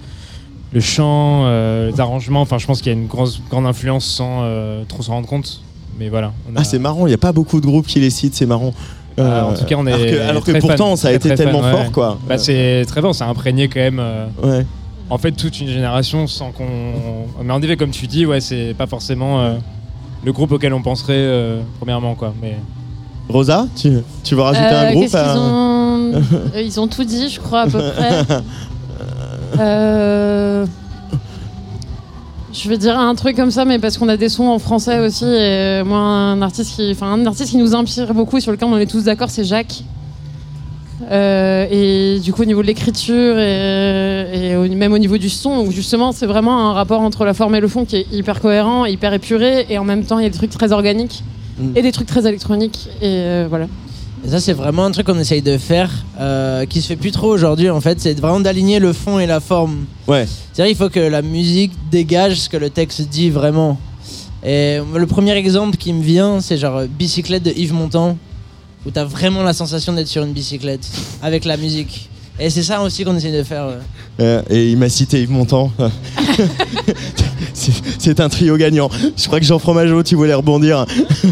le 0.74 0.80
chant, 0.80 1.43
euh, 1.45 1.91
les 1.91 2.00
arrangements. 2.00 2.41
Enfin, 2.41 2.58
je 2.58 2.66
pense 2.68 2.82
qu'il 2.82 2.91
y 2.91 2.95
a 2.95 3.00
une 3.00 3.08
grosse, 3.08 3.41
grande 3.50 3.66
influence 3.66 4.06
sans 4.06 4.41
euh, 4.43 4.84
trop 4.88 5.02
s'en 5.02 5.14
rendre 5.14 5.28
compte. 5.28 5.62
Mais 6.00 6.10
voilà. 6.10 6.32
on 6.52 6.56
a- 6.56 6.62
Ah, 6.62 6.64
c'est 6.64 6.80
marrant, 6.80 7.06
il 7.08 7.10
n'y 7.10 7.16
a 7.16 7.18
pas 7.20 7.32
beaucoup 7.32 7.60
de 7.60 7.66
groupes 7.66 7.88
qui 7.88 8.00
les 8.00 8.10
citent, 8.10 8.36
c'est 8.36 8.45
marrant. 8.45 8.74
Ah, 9.18 9.22
Euh, 9.22 9.41
en 9.52 9.54
tout 9.54 9.66
cas, 9.66 9.76
on 9.78 9.86
est. 9.86 9.91
Alors 9.91 10.06
que, 10.06 10.30
alors 10.30 10.43
que 10.45 10.52
très 10.52 10.60
pourtant, 10.62 10.88
fan, 10.89 10.95
ça 10.97 11.08
a 11.10 11.12
été 11.12 11.34
tellement 11.36 11.62
fan, 11.62 11.74
ouais. 11.76 11.84
fort, 11.84 11.91
quoi. 11.91 12.20
Bah, 12.28 12.38
c'est 12.38 12.86
très 12.88 13.02
bon, 13.02 13.12
ça 13.12 13.26
a 13.26 13.30
imprégné 13.30 13.68
quand 13.68 13.80
même. 13.82 14.00
euh, 14.00 14.28
Ouais. 14.41 14.66
En 15.10 15.18
fait, 15.18 15.32
toute 15.32 15.60
une 15.60 15.68
génération 15.68 16.28
sans 16.28 16.52
qu'on. 16.52 16.68
Mais 17.43 17.52
en 17.52 17.62
effet, 17.62 17.76
comme 17.76 17.89
tu 17.89 18.06
dis, 18.08 18.26
ouais, 18.28 18.39
c'est 18.41 18.76
pas 18.78 18.86
forcément 18.88 19.41
euh, 19.41 19.56
le 20.24 20.32
groupe 20.32 20.52
auquel 20.52 20.72
on 20.74 20.82
penserait 20.84 21.14
euh, 21.18 21.62
premièrement, 21.80 22.14
quoi. 22.16 22.34
Mais 22.41 22.56
Rosa, 23.30 23.67
tu, 23.75 23.91
tu 24.23 24.36
veux 24.36 24.41
rajouter 24.41 24.65
Euh, 24.73 24.89
un 24.89 24.91
groupe 24.91 25.13
à- 25.15 25.23
qu'ils 25.23 25.39
ont... 25.39 26.13
Euh, 26.55 26.61
Ils 26.61 26.80
ont 26.80 26.88
tout 26.88 27.03
dit, 27.03 27.30
je 27.30 27.39
crois, 27.39 27.61
à 27.61 27.67
peu 27.67 27.80
près. 27.80 28.23
Euh, 29.59 30.65
Je 32.53 32.69
vais 32.69 32.77
dire 32.77 32.97
un 32.97 33.13
truc 33.15 33.36
comme 33.36 33.51
ça, 33.51 33.65
mais 33.65 33.77
parce 33.80 33.97
qu'on 33.97 34.07
a 34.09 34.15
des 34.17 34.30
sons 34.30 34.45
en 34.47 34.59
français 34.59 34.99
aussi. 34.99 35.25
Et 35.25 35.82
moi, 35.84 35.97
un 35.99 36.41
artiste 36.41 36.75
qui, 36.75 36.89
enfin, 36.91 37.11
un 37.13 37.25
artiste 37.25 37.49
qui 37.51 37.57
nous 37.57 37.75
inspire 37.75 38.13
beaucoup 38.13 38.38
et 38.38 38.41
sur 38.41 38.51
lequel 38.51 38.67
on 38.69 38.77
est 38.77 38.86
tous 38.86 39.03
d'accord, 39.03 39.30
c'est 39.30 39.43
Jacques. 39.43 39.84
Euh, 41.11 41.65
et 41.71 42.19
du 42.19 42.32
coup, 42.32 42.43
au 42.43 42.45
niveau 42.45 42.61
de 42.61 42.67
l'écriture 42.67 43.38
et, 43.39 44.55
même 44.75 44.93
au 44.93 44.97
niveau 44.97 45.17
du 45.17 45.30
son, 45.30 45.59
où 45.65 45.71
justement, 45.71 46.11
c'est 46.11 46.25
vraiment 46.27 46.69
un 46.69 46.73
rapport 46.73 47.01
entre 47.01 47.25
la 47.25 47.34
forme 47.34 47.55
et 47.55 47.59
le 47.59 47.67
fond 47.67 47.86
qui 47.86 47.97
est 47.97 48.07
hyper 48.13 48.39
cohérent, 48.41 48.86
hyper 48.86 49.13
épuré, 49.13 49.65
et 49.69 49.77
en 49.77 49.84
même 49.84 50.03
temps, 50.05 50.19
il 50.19 50.23
y 50.23 50.25
a 50.27 50.30
des 50.30 50.38
trucs 50.38 50.51
très 50.51 50.71
organiques 50.71 51.23
Mm. 51.60 51.78
et 51.78 51.82
des 51.82 51.91
trucs 51.91 52.07
très 52.07 52.28
électroniques. 52.28 52.88
Et 53.01 53.07
euh, 53.07 53.47
voilà. 53.49 53.68
Et 54.26 54.30
ça, 54.30 54.39
c'est 54.39 54.53
vraiment 54.53 54.86
un 54.86 54.91
truc 54.91 55.07
qu'on 55.07 55.20
essaye 55.20 55.41
de 55.41 55.57
faire, 55.57 55.91
euh, 56.20 56.66
qui 56.66 56.82
se 56.82 56.88
fait 56.88 56.97
plus 56.97 57.12
trop 57.12 57.28
aujourd'hui 57.28 57.70
en 57.70 57.80
fait, 57.80 58.01
c'est 58.01 58.20
vraiment 58.20 58.41
d'aligner 58.41 58.80
le 58.80 58.91
fond 58.91 59.20
et 59.20 59.26
la 59.26 59.39
forme. 59.39 59.86
Ouais. 60.07 60.28
C'est-à-dire, 60.51 60.72
il 60.72 60.76
faut 60.76 60.89
que 60.89 60.99
la 60.99 61.22
musique 61.22 61.72
dégage 61.89 62.36
ce 62.41 62.49
que 62.49 62.57
le 62.57 62.70
texte 62.70 63.01
dit 63.10 63.30
vraiment. 63.30 63.78
Et 64.43 64.80
le 64.95 65.05
premier 65.05 65.34
exemple 65.34 65.78
qui 65.78 65.93
me 65.93 66.01
vient, 66.01 66.41
c'est 66.41 66.57
genre 66.57 66.78
euh, 66.78 66.88
Bicyclette 66.88 67.43
de 67.43 67.51
Yves 67.51 67.74
Montand, 67.74 68.18
où 68.86 68.91
t'as 68.91 69.05
vraiment 69.05 69.43
la 69.43 69.53
sensation 69.53 69.93
d'être 69.93 70.07
sur 70.07 70.24
une 70.24 70.34
bicyclette 70.34 70.88
avec 71.22 71.45
la 71.45 71.57
musique. 71.57 72.10
Et 72.40 72.50
c'est 72.50 72.64
ça 72.64 72.82
aussi 72.82 73.04
qu'on 73.04 73.16
essaye 73.18 73.34
de 73.34 73.44
faire. 73.44 73.68
Euh, 74.22 74.42
et 74.50 74.70
il 74.72 74.78
m'a 74.78 74.90
cité 74.90 75.22
Yves 75.22 75.32
Montand. 75.32 75.72
C'est- 77.54 78.20
un 78.20 78.30
trio 78.30 78.58
gagnant. 78.58 78.90
Je 79.18 79.28
crois 79.28 79.40
que 79.40 79.46
Jean 79.46 79.60
Fromageau, 79.60 80.02
tu 80.04 80.16
voulais 80.16 80.34
rebondir. 80.34 80.86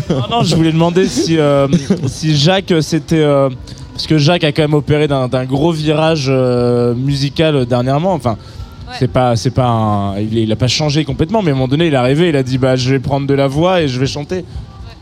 Non, 0.09 0.23
non, 0.29 0.43
je 0.43 0.55
voulais 0.55 0.71
demander 0.71 1.07
si, 1.07 1.37
euh, 1.37 1.67
si 2.07 2.35
Jacques, 2.35 2.73
c'était. 2.81 3.19
euh, 3.19 3.49
parce 3.93 4.07
que 4.07 4.17
Jacques 4.17 4.43
a 4.43 4.51
quand 4.51 4.61
même 4.61 4.73
opéré 4.73 5.07
d'un 5.07 5.27
gros 5.45 5.71
virage 5.71 6.27
euh, 6.29 6.93
musical 6.93 7.65
dernièrement. 7.65 8.13
Enfin, 8.13 8.37
c'est 8.99 9.07
pas, 9.11 9.35
c'est 9.35 9.49
pas 9.49 9.67
un- 9.67 10.19
il, 10.19 10.37
il 10.37 10.51
a 10.51 10.55
pas 10.55 10.67
changé 10.67 11.03
complètement, 11.03 11.41
mais 11.41 11.49
à 11.49 11.53
un 11.53 11.55
moment 11.55 11.67
donné, 11.67 11.87
il 11.87 11.93
est 11.93 11.97
arrivé, 11.97 12.29
il 12.29 12.35
a 12.35 12.43
dit 12.43 12.57
bah, 12.57 12.75
je 12.75 12.89
vais 12.91 12.99
prendre 12.99 13.25
de 13.27 13.33
la 13.33 13.47
voix 13.47 13.81
et 13.81 13.87
je 13.87 13.99
vais 13.99 14.07
chanter. 14.07 14.45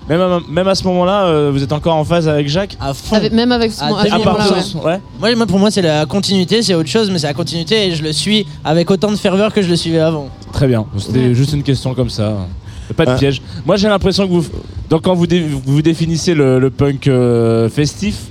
Même 0.08 0.22
à, 0.22 0.40
même 0.48 0.68
à 0.68 0.76
ce 0.76 0.84
moment-là, 0.84 1.26
euh, 1.26 1.50
vous 1.52 1.64
êtes 1.64 1.72
encore 1.72 1.96
en 1.96 2.04
phase 2.04 2.28
avec 2.28 2.48
Jacques 2.48 2.78
À 2.80 2.94
fond. 2.94 3.16
Avec- 3.16 3.34
même 3.34 3.52
avec 3.52 3.72
ce 3.72 3.84
à 3.84 3.90
ce 3.90 3.94
à 4.14 4.20
part 4.20 4.38
moment-là, 4.38 4.62
ce- 4.62 4.78
ouais. 4.78 4.84
ouais. 4.84 5.00
Moi, 5.20 5.36
moi, 5.36 5.46
pour 5.48 5.58
moi, 5.60 5.72
c'est 5.72 5.82
la 5.82 6.06
continuité, 6.06 6.62
c'est 6.62 6.76
autre 6.76 6.90
chose, 6.90 7.10
mais 7.10 7.18
c'est 7.18 7.28
la 7.28 7.34
continuité 7.34 7.88
et 7.88 7.96
je 7.96 8.04
le 8.04 8.12
suis 8.14 8.46
avec 8.64 8.92
autant 8.92 9.10
de 9.12 9.16
ferveur 9.16 9.52
que 9.52 9.62
je 9.64 9.68
le 9.70 9.76
suivais 9.76 10.00
avant. 10.00 10.30
Très 10.52 10.68
bien. 10.68 10.86
C'était 10.98 11.34
juste 11.34 11.54
une 11.54 11.64
question 11.64 11.96
comme 11.96 12.10
ça. 12.12 12.34
Pas 12.96 13.06
de 13.06 13.12
Ah. 13.12 13.16
piège. 13.16 13.42
Moi, 13.66 13.78
j'ai 13.78 13.88
l'impression 13.88 14.28
que 14.28 14.32
vous, 14.32 14.46
donc 14.92 15.02
quand 15.02 15.16
vous, 15.16 15.26
dé- 15.26 15.44
vous 15.66 15.82
définissez 15.82 16.36
le, 16.36 16.60
le 16.60 16.70
punk 16.70 17.08
euh, 17.08 17.68
festif, 17.68 18.26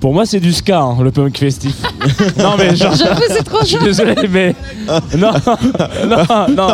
pour 0.00 0.12
moi, 0.12 0.26
c'est 0.26 0.40
du 0.40 0.52
ska, 0.52 0.80
hein, 0.80 0.96
le 1.02 1.10
punk 1.10 1.38
festif. 1.38 1.74
non, 2.38 2.52
mais 2.58 2.76
genre. 2.76 2.94
J'avoue, 2.94 3.22
c'est 3.28 3.42
trop 3.42 3.60
Je 3.62 3.66
suis 3.66 3.78
désolé, 3.84 4.14
mais. 4.30 4.54
Non, 5.16 5.30
non, 6.06 6.46
non. 6.50 6.68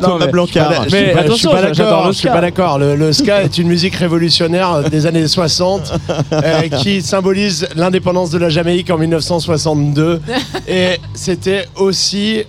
Thomas 0.00 0.18
mais- 0.20 0.26
Blancard. 0.28 0.70
Mais, 0.70 0.88
Je 0.90 0.94
suis 0.96 1.14
pas- 1.14 1.26
je 1.26 1.32
suis 1.32 1.48
pas 1.48 1.62
d'accord. 1.62 2.06
le 2.06 2.12
Je 2.12 2.18
suis 2.18 2.28
pas 2.28 2.40
d'accord. 2.40 2.78
Le, 2.78 2.96
le 2.96 3.12
ska 3.12 3.42
est 3.42 3.56
une 3.58 3.68
musique 3.68 3.94
révolutionnaire 3.94 4.90
des 4.90 5.06
années 5.06 5.26
60 5.26 5.92
euh, 6.32 6.62
qui 6.82 7.00
symbolise 7.00 7.66
l'indépendance 7.76 8.30
de 8.30 8.38
la 8.38 8.50
Jamaïque 8.50 8.90
en 8.90 8.98
1962. 8.98 10.20
Et 10.68 10.98
c'était 11.14 11.66
aussi 11.76 12.42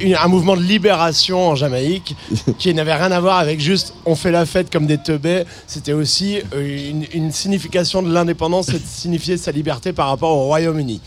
une- 0.00 0.14
un 0.14 0.28
mouvement 0.28 0.56
de 0.56 0.62
libération 0.62 1.48
en 1.48 1.54
Jamaïque 1.54 2.16
qui 2.58 2.72
n'avait 2.74 2.94
rien 2.94 3.12
à 3.12 3.20
voir 3.20 3.38
avec 3.38 3.60
juste 3.60 3.94
on 4.06 4.14
fait 4.14 4.30
la 4.30 4.46
fête 4.46 4.70
comme 4.72 4.86
des 4.86 4.98
teubés. 4.98 5.44
C'était 5.66 5.92
aussi 5.92 6.38
euh, 6.54 6.90
une, 6.90 7.04
une 7.12 7.32
signification 7.32 8.02
de 8.02 8.12
l'indépendance 8.12 8.68
et 8.70 8.74
de 8.78 8.84
signifier 8.86 9.36
sa 9.36 9.52
liberté 9.52 9.92
par 9.92 10.08
rapport 10.08 10.30
au 10.36 10.44
Royaume-Uni. 10.46 11.00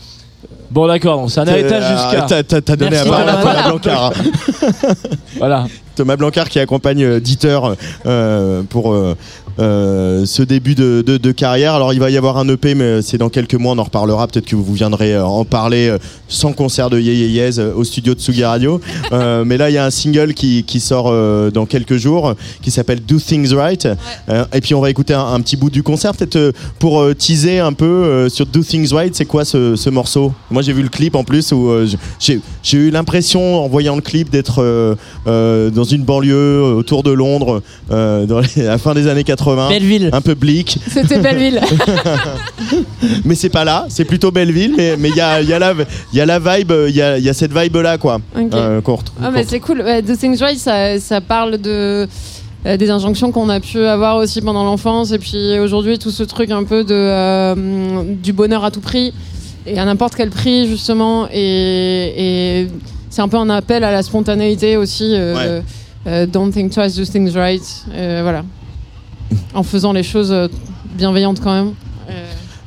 Bon, 0.70 0.86
d'accord, 0.86 1.30
c'est 1.30 1.40
un 1.40 1.46
héritage 1.46 1.82
Euh, 1.84 2.10
jusqu'à. 2.20 2.42
T'as 2.62 2.76
donné 2.76 2.92
Merci, 2.92 3.08
la 3.10 3.16
parole 3.16 3.28
à 3.28 3.32
Thomas. 3.32 3.52
Thomas 3.52 3.68
Blancard. 3.70 4.12
Voilà. 5.38 5.66
Thomas 5.94 6.16
Blancard 6.16 6.48
qui 6.48 6.58
accompagne 6.58 7.02
euh, 7.04 7.20
Dieter 7.20 7.58
euh, 8.06 8.62
pour 8.62 8.92
euh, 8.92 9.14
euh, 9.58 10.24
ce 10.26 10.42
début 10.42 10.74
de, 10.74 11.02
de- 11.06 11.16
de 11.18 11.32
carrière. 11.32 11.74
Alors 11.74 11.92
il 11.92 12.00
va 12.00 12.10
y 12.10 12.16
avoir 12.16 12.38
un 12.38 12.48
EP, 12.48 12.74
mais 12.74 13.02
c'est 13.02 13.18
dans 13.18 13.28
quelques 13.28 13.54
mois, 13.54 13.72
on 13.74 13.78
en 13.78 13.84
reparlera. 13.84 14.26
Peut-être 14.26 14.46
que 14.46 14.56
vous 14.56 14.72
viendrez 14.74 15.14
euh, 15.14 15.24
en 15.24 15.44
parler 15.44 15.88
euh, 15.88 15.98
sans 16.28 16.52
concert 16.52 16.88
de 16.90 16.98
Yé 16.98 17.50
au 17.76 17.84
studio 17.84 18.14
de 18.14 18.20
Tsugi 18.20 18.44
Radio. 18.44 18.80
Euh, 19.12 19.44
mais 19.44 19.58
là, 19.58 19.68
il 19.68 19.74
y 19.74 19.78
a 19.78 19.84
un 19.84 19.90
single 19.90 20.32
qui, 20.32 20.64
qui 20.64 20.80
sort 20.80 21.08
euh, 21.10 21.50
dans 21.50 21.66
quelques 21.66 21.96
jours 21.98 22.34
qui 22.62 22.70
s'appelle 22.70 23.00
Do 23.04 23.18
Things 23.18 23.52
Right. 23.52 23.86
Et 24.54 24.60
puis 24.62 24.74
on 24.74 24.80
va 24.80 24.88
écouter 24.88 25.12
un, 25.12 25.20
un 25.34 25.40
petit 25.42 25.56
bout 25.56 25.68
du 25.68 25.82
concert, 25.82 26.14
peut-être 26.14 26.52
pour 26.78 27.04
teaser 27.16 27.58
un 27.58 27.74
peu 27.74 28.28
sur 28.30 28.46
Do 28.46 28.62
Things 28.62 28.92
Right. 28.94 29.14
C'est 29.14 29.26
quoi 29.26 29.44
ce, 29.44 29.76
ce 29.76 29.90
morceau? 29.90 30.32
Moi 30.50 30.62
j'ai 30.62 30.72
vu 30.72 30.82
le 30.82 30.88
clip 30.88 31.14
en 31.14 31.24
plus 31.24 31.52
où 31.52 31.70
j'ai 32.18 32.78
eu 32.78 32.90
l'impression 32.90 33.62
en 33.62 33.68
voyant 33.68 33.96
le 33.96 34.00
clip 34.02 34.30
d'être 34.30 34.96
dans 35.26 35.84
une 35.84 36.04
banlieue 36.04 36.62
autour 36.62 37.02
de 37.02 37.10
Londres 37.10 37.60
dans 37.90 38.40
les- 38.56 38.62
à 38.66 38.70
la 38.70 38.78
fin 38.78 38.94
des 38.94 39.08
années 39.08 39.24
80. 39.24 39.41
Belleville. 39.68 40.10
Un 40.12 40.20
peu 40.20 40.34
bleak. 40.34 40.78
C'était 40.88 41.18
Belleville. 41.18 41.60
mais 43.24 43.34
c'est 43.34 43.48
pas 43.48 43.64
là, 43.64 43.86
c'est 43.88 44.04
plutôt 44.04 44.30
Belleville, 44.30 44.74
mais 44.76 44.96
mais 44.98 45.08
il 45.10 45.16
y 45.16 45.20
a, 45.20 45.40
il 45.40 45.48
y, 45.48 45.52
a 45.52 45.58
la- 45.58 45.74
il 46.12 46.18
y 46.18 46.20
a 46.20 46.26
la 46.26 46.38
vibe, 46.38 46.72
il 46.88 46.94
y 46.96 47.02
a, 47.02 47.18
il 47.18 47.24
y 47.24 47.28
a 47.28 47.34
cette 47.34 47.52
vibe 47.56 47.76
là 47.76 47.98
quoi. 47.98 48.20
Ok. 48.36 48.54
euh, 48.54 48.80
qu'on 48.80 48.96
retrouve- 48.96 49.18
Ah, 49.22 49.30
mais 49.32 49.44
c'est 49.48 49.60
cool. 49.60 49.80
Ouais, 49.80 50.02
The 50.02 50.16
Things 50.18 50.38
Right, 50.40 50.58
ça, 50.58 50.98
ça 51.00 51.20
parle 51.20 51.58
de. 51.58 52.06
euh, 52.66 52.76
des 52.76 52.90
injonctions 52.90 53.32
qu'on 53.32 53.48
a 53.48 53.58
pu 53.60 53.78
avoir 53.84 54.16
aussi 54.18 54.40
pendant 54.40 54.62
l'enfance 54.64 55.10
et 55.12 55.18
puis 55.18 55.58
aujourd'hui 55.58 55.98
tout 55.98 56.12
ce 56.12 56.22
truc 56.22 56.50
un 56.52 56.62
peu 56.64 56.84
de 56.84 56.94
euh, 56.94 58.02
du 58.22 58.32
bonheur 58.32 58.64
à 58.64 58.70
tout 58.70 58.80
prix 58.80 59.12
et 59.66 59.78
à 59.80 59.84
n'importe 59.84 60.14
quel 60.14 60.30
prix 60.30 60.68
justement 60.68 61.26
et, 61.32 62.62
et 62.62 62.68
c'est 63.10 63.20
un 63.20 63.26
peu 63.28 63.36
un 63.36 63.50
appel 63.50 63.82
à 63.82 63.90
la 63.90 64.02
spontanéité 64.04 64.76
aussi 64.76 65.10
euh, 65.12 65.34
Ouais. 65.34 65.62
euh, 66.06 66.26
don't 66.26 66.52
think 66.52 66.70
twice 66.72 66.94
do 66.96 67.04
things 67.04 67.34
right 67.36 67.62
euh, 67.94 68.20
voilà 68.22 68.44
en 69.54 69.62
faisant 69.62 69.92
les 69.92 70.02
choses 70.02 70.32
euh, 70.32 70.48
bienveillantes 70.96 71.40
quand 71.40 71.54
même 71.54 71.74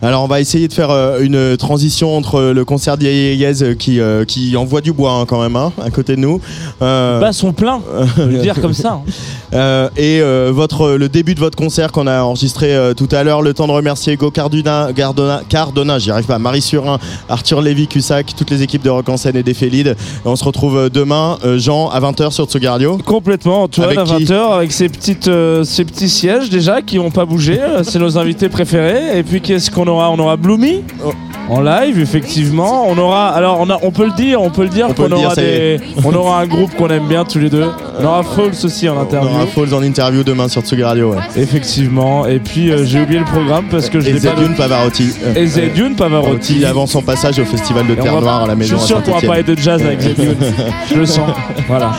Alors 0.02 0.24
on 0.24 0.28
va 0.28 0.40
essayer 0.42 0.68
de 0.68 0.74
faire 0.74 0.92
euh, 0.92 1.20
une 1.22 1.58
transition 1.58 2.16
entre 2.16 2.42
le 2.54 2.66
concert 2.66 2.98
qui, 2.98 4.00
euh, 4.00 4.26
qui 4.26 4.56
envoie 4.58 4.82
du 4.82 4.92
bois 4.92 5.12
hein, 5.14 5.26
quand 5.26 5.42
même 5.42 5.56
hein, 5.56 5.72
à 5.84 5.90
côté 5.90 6.16
de 6.16 6.22
nous. 6.22 6.40
Euh, 6.82 7.20
Bas 7.20 7.34
sont 7.34 7.54
pleins, 7.54 7.82
le 8.18 8.40
dire 8.40 8.60
comme 8.62 8.74
ça. 8.74 8.94
hein. 8.94 9.02
Euh, 9.54 9.88
et 9.96 10.20
euh, 10.20 10.52
votre, 10.54 10.90
le 10.98 11.08
début 11.08 11.34
de 11.34 11.40
votre 11.40 11.56
concert 11.58 11.94
qu'on 11.94 12.08
a 12.08 12.24
enregistré 12.24 12.76
euh, 12.76 12.94
tout 12.94 13.08
à 13.14 13.24
l'heure, 13.24 13.42
le 13.42 13.54
temps 13.54 13.68
de 13.68 13.72
remercier 13.72 14.18
Carduna, 14.18 14.90
Cardona, 14.94 15.42
Cardona 15.48 15.98
j'y 15.98 16.12
arrive 16.12 16.26
pas, 16.26 16.40
Marie 16.40 16.62
Surin, 16.62 16.98
Arthur 17.30 17.62
Lévy, 17.62 17.88
Cussac, 17.88 18.34
toutes 18.36 18.50
les 18.50 18.64
équipes 18.64 18.82
de 18.84 18.90
Rock 18.90 19.08
en 19.08 19.16
scène 19.16 19.38
et 19.38 19.44
des 19.44 19.54
Félides. 19.54 19.96
On 20.26 20.36
se 20.36 20.44
retrouve 20.44 20.76
euh, 20.78 20.90
demain, 20.90 21.38
euh, 21.46 21.58
Jean, 21.58 21.88
à 21.88 22.02
20h 22.02 22.32
sur 22.32 22.46
Tsugi 22.48 22.68
Radio. 22.68 22.98
Complètement, 23.06 23.64
Antoine, 23.64 23.88
Avec 23.88 24.00
à 24.00 24.04
qui 24.04 24.26
20h, 24.26 24.56
avec 24.58 24.72
ses, 24.74 24.90
petites, 24.90 25.30
euh, 25.30 25.64
ses 25.64 25.86
petits 25.86 26.10
sièges 26.10 26.50
déjà 26.50 26.82
qui 26.82 26.98
n'ont 26.98 27.12
pas 27.12 27.24
bougé. 27.24 27.58
euh, 27.62 27.84
C'est 27.84 28.00
nos 28.00 28.18
invités 28.18 28.50
préférés. 28.50 29.18
Et 29.18 29.24
puis 29.24 29.40
qu'est-ce 29.40 29.72
qu'on 29.72 29.85
aura 29.88 30.10
On 30.10 30.20
aura 30.20 30.36
Bloomy 30.38 30.84
en 31.50 31.62
live, 31.62 32.00
effectivement. 32.00 32.86
On 32.88 32.98
aura, 32.98 33.30
alors 33.30 33.60
on, 33.62 33.70
a- 33.70 33.80
on 33.82 33.92
peut 33.92 34.06
le 34.06 34.12
dire, 34.14 34.42
on 34.42 34.50
peut 34.50 34.64
le 34.64 34.70
dire 34.70 34.88
On 34.90 34.94
peut 34.94 35.04
qu'on 35.04 35.10
le 35.10 35.16
dire, 35.18 35.26
aura 35.28 35.36
ça 35.36 35.42
y 35.42 35.46
est. 35.46 35.78
des, 35.78 35.84
on 36.04 36.14
aura 36.14 36.40
un 36.42 36.48
groupe 36.48 36.76
qu'on 36.76 36.88
aime 36.90 37.08
bien 37.08 37.24
tous 37.26 37.40
les 37.40 37.50
deux. 37.50 37.66
On 38.00 38.06
aura 38.06 38.24
Falls 38.24 38.52
aussi 38.64 38.90
en 38.90 38.98
On 38.98 39.02
interview. 39.02 39.30
aura 39.30 39.46
Falls 39.48 39.74
en 39.74 39.84
interview 39.84 40.24
demain 40.24 40.48
sur 40.48 40.62
Tsugi 40.62 40.84
Radio. 40.84 41.12
ouais. 41.14 41.22
Effectivement. 41.38 42.26
Et 42.26 42.40
puis 42.40 42.72
euh, 42.72 42.86
j'ai 42.86 43.02
oublié 43.02 43.20
le 43.20 43.26
programme 43.26 43.66
parce 43.70 43.90
que 43.90 44.00
je 44.00 44.10
Et 44.10 44.14
l'ai 44.14 44.20
pas. 44.20 44.36
Zedune 44.36 44.56
Pavarotti. 44.56 45.10
Et 45.36 45.46
Zedune 45.48 45.96
Pavarotti. 45.96 46.66
avant 46.66 46.88
son 46.88 47.02
passage 47.02 47.40
au 47.40 47.46
festival 47.46 47.86
de 47.88 47.94
Et 47.94 47.98
on 48.00 48.04
Terre 48.04 48.16
va- 48.16 48.22
Noire 48.22 48.44
à 48.44 48.48
la 48.48 48.56
maison 48.56 48.76
Je 48.76 48.80
suis 48.80 48.88
sûr 48.88 49.04
qu'on 49.04 49.12
va 49.14 49.22
parler 49.22 49.44
de 49.44 49.56
jazz 49.58 49.82
avec 49.82 50.02
Zedune. 50.02 50.36
je 50.92 50.96
le 50.96 51.06
sens. 51.06 51.30
Voilà. 51.68 51.92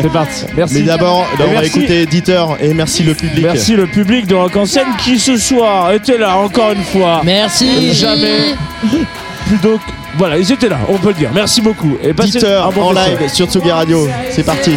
C'est 0.00 0.12
parti. 0.12 0.44
Merci. 0.56 0.74
Mais 0.76 0.82
d'abord, 0.82 1.26
Et 1.38 1.42
on 1.42 1.46
va 1.46 1.60
merci. 1.60 1.78
écouter 1.78 2.06
Dieter 2.06 2.44
et 2.60 2.72
merci 2.74 3.02
le 3.02 3.14
public. 3.14 3.42
Merci 3.44 3.74
le 3.76 3.86
public 3.86 4.26
de 4.26 4.34
Rock 4.34 4.56
en 4.56 4.66
scène 4.66 4.86
qui 5.04 5.18
ce 5.18 5.36
soir 5.36 5.92
était 5.92 6.18
là 6.18 6.36
encore 6.38 6.72
une 6.72 6.82
fois. 6.82 7.20
Merci. 7.24 7.92
Jamais. 7.92 8.54
Mmh. 8.82 9.56
Donc 9.62 9.80
voilà, 10.16 10.38
ils 10.38 10.50
étaient 10.52 10.68
là, 10.68 10.80
on 10.88 10.98
peut 10.98 11.08
le 11.08 11.14
dire. 11.14 11.30
Merci 11.34 11.60
beaucoup. 11.60 11.96
Et 12.02 12.12
passez 12.12 12.40
Peter, 12.40 12.60
en 12.76 12.92
live 12.92 13.28
sur 13.28 13.46
Tsugi 13.46 13.70
Radio. 13.70 14.08
C'est 14.30 14.44
parti. 14.44 14.76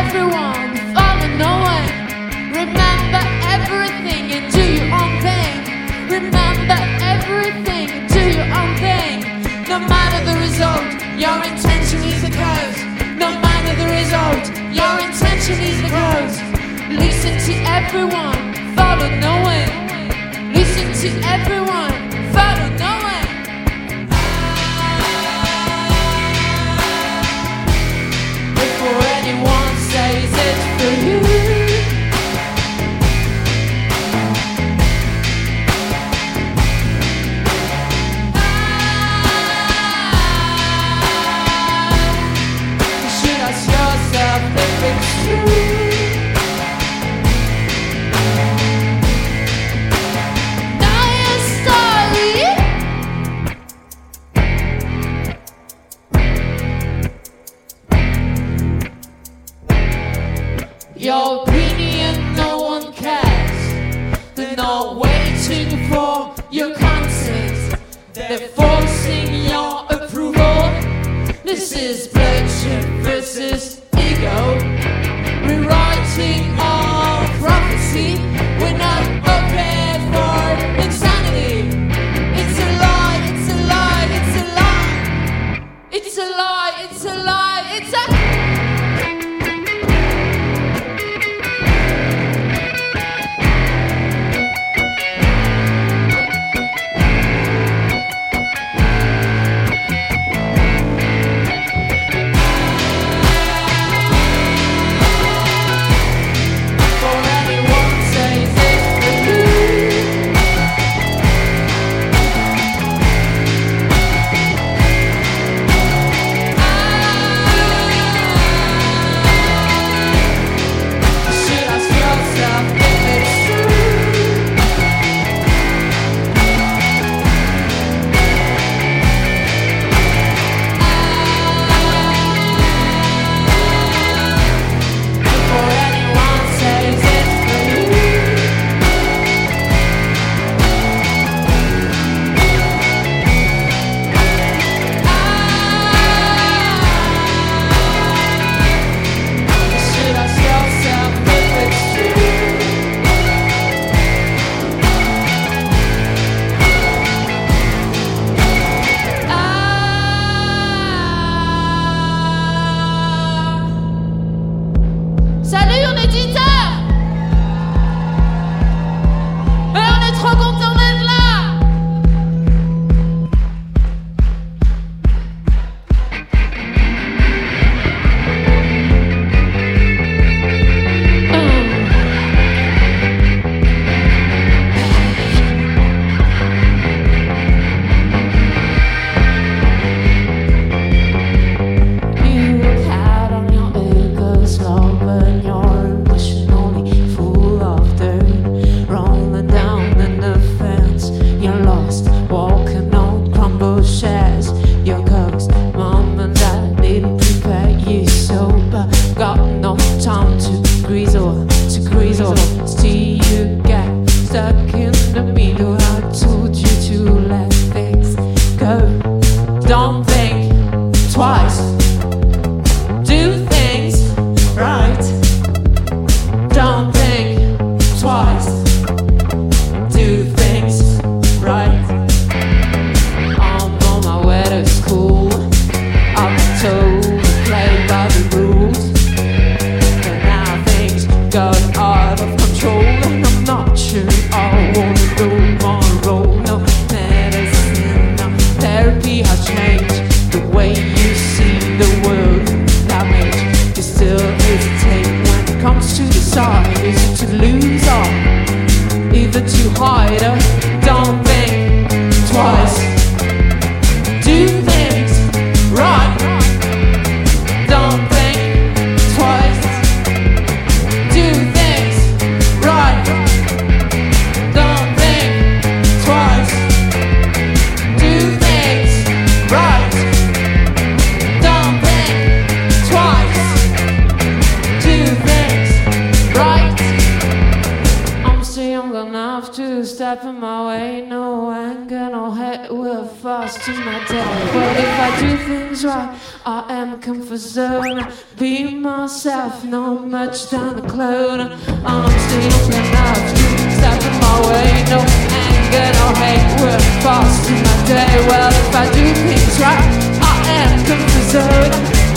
everyone, 0.00 0.70
follow 0.96 1.28
no 1.44 1.52
one. 1.74 1.90
Remember 2.60 3.22
everything 3.54 4.24
and 4.36 4.44
do 4.52 4.64
your 4.78 4.90
own 5.00 5.12
thing. 5.26 5.56
Remember 6.16 6.78
everything 7.12 7.86
do 8.16 8.22
your 8.38 8.48
own 8.60 8.72
thing. 8.86 9.16
No 9.72 9.78
matter 9.92 10.20
the 10.30 10.36
result, 10.46 10.86
your 11.24 11.38
intention. 11.50 12.00
No 13.22 13.28
matter 13.44 13.74
the 13.82 13.88
result, 13.98 14.44
your 14.80 14.94
intention. 15.06 15.56
Listen 17.04 17.34
to 17.46 17.54
everyone, 17.78 18.42
follow 18.76 19.08
no 19.26 19.34
one. 19.52 19.72
Listen 20.58 20.88
to 21.02 21.08
everyone. 21.34 21.93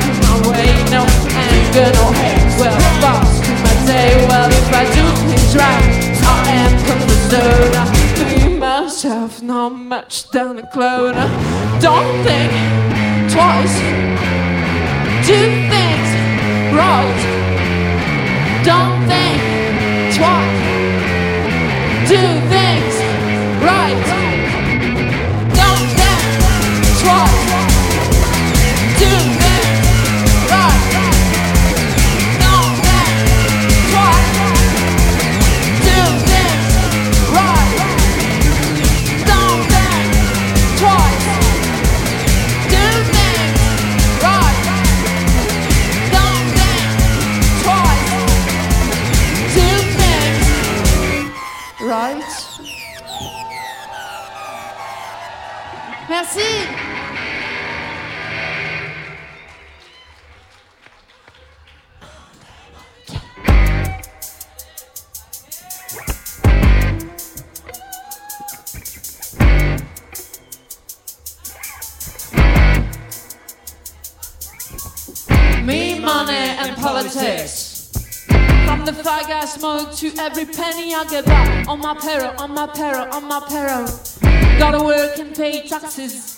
in 0.04 0.16
my 0.20 0.36
way. 0.50 0.68
No 0.92 1.06
anger, 1.32 1.88
no 1.96 2.12
hate. 2.12 2.60
Well, 2.60 2.76
my 3.64 3.74
day. 3.86 4.12
Well, 4.28 4.50
if 4.50 4.68
I 4.74 4.84
do 4.92 5.04
things 5.26 5.56
right, 5.56 6.12
I 6.22 6.50
am. 6.50 6.72
Be 8.28 8.58
myself, 8.58 9.40
not 9.42 9.70
much 9.70 10.28
down 10.30 10.56
the 10.56 10.64
clone. 10.64 11.14
Don't 11.80 12.22
think 12.22 12.52
twice. 13.32 13.78
Do 15.26 15.61
taxes. 85.80 86.36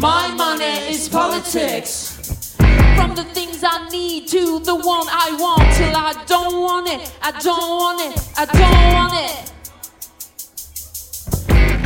My 0.00 0.32
money 0.32 0.88
is 0.88 1.06
politics. 1.06 2.56
From 2.96 3.14
the 3.14 3.24
things 3.36 3.62
I 3.62 3.88
need 3.90 4.28
to 4.28 4.58
the 4.60 4.74
one 4.74 5.06
I 5.10 5.36
want 5.38 5.70
till 5.76 5.94
I 5.94 6.14
don't 6.24 6.62
want 6.62 6.88
it. 6.88 7.12
I 7.20 7.32
don't 7.32 7.70
want 7.80 8.00
it. 8.06 8.16
I 8.38 8.46
don't 8.46 8.94
want 8.96 9.12
it. 9.26 9.52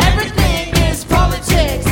Everything 0.08 0.66
is 0.88 1.04
politics. 1.04 1.86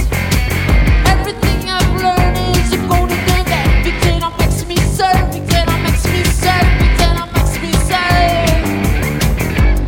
Everything 1.14 1.60
I've 1.76 1.94
learned 2.04 2.38
is 2.54 2.72
you're 2.72 2.88
gonna 2.88 3.18
do 3.30 3.38
that. 3.52 3.66
Big 3.82 3.96
makes 4.38 4.60
me 4.70 4.76
serve. 4.98 5.30
Dinner 5.50 5.78
makes 5.82 6.04
me 6.14 6.22
serve. 6.44 6.68
Dinner 7.00 7.26
makes 7.34 7.54
me 7.64 7.72
serve. 7.90 8.62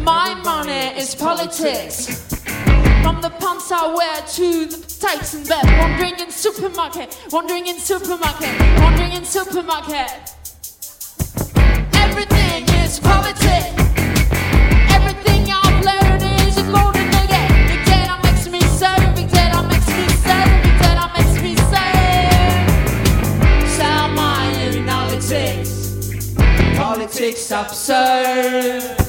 My 0.02 0.34
money 0.42 0.98
is 0.98 1.14
politics. 1.14 2.29
From 3.02 3.20
the 3.20 3.30
pants 3.40 3.70
I 3.72 3.92
wear 3.94 4.22
to 4.36 4.66
the 4.66 4.76
tights 5.00 5.34
in 5.34 5.44
bed. 5.44 5.64
Wandering 5.78 6.18
in 6.20 6.30
supermarket. 6.30 7.18
Wandering 7.30 7.66
in 7.66 7.78
supermarket. 7.78 8.52
Wandering 8.80 9.12
in 9.12 9.24
supermarket. 9.24 10.10
Everything 11.94 12.68
is 12.84 13.00
politics. 13.00 13.74
Everything 14.92 15.50
I've 15.50 15.84
learned 15.84 16.22
is 16.46 16.58
a 16.58 16.64
golden 16.70 17.10
nugget. 17.10 17.48
Big 17.70 17.84
dinner 17.86 18.18
makes 18.22 18.46
me 18.48 18.60
serve. 18.60 19.14
Big 19.16 19.30
dinner 19.30 19.62
makes 19.68 19.88
me 19.88 20.08
serve. 20.24 20.62
Big 20.64 20.76
dinner 20.82 21.08
makes 21.16 21.36
me 21.42 21.56
serve. 21.72 22.68
Sound 23.78 24.14
my 24.14 24.44
analytics. 24.72 26.36
Politics 26.76 27.50
absurd. 27.50 28.99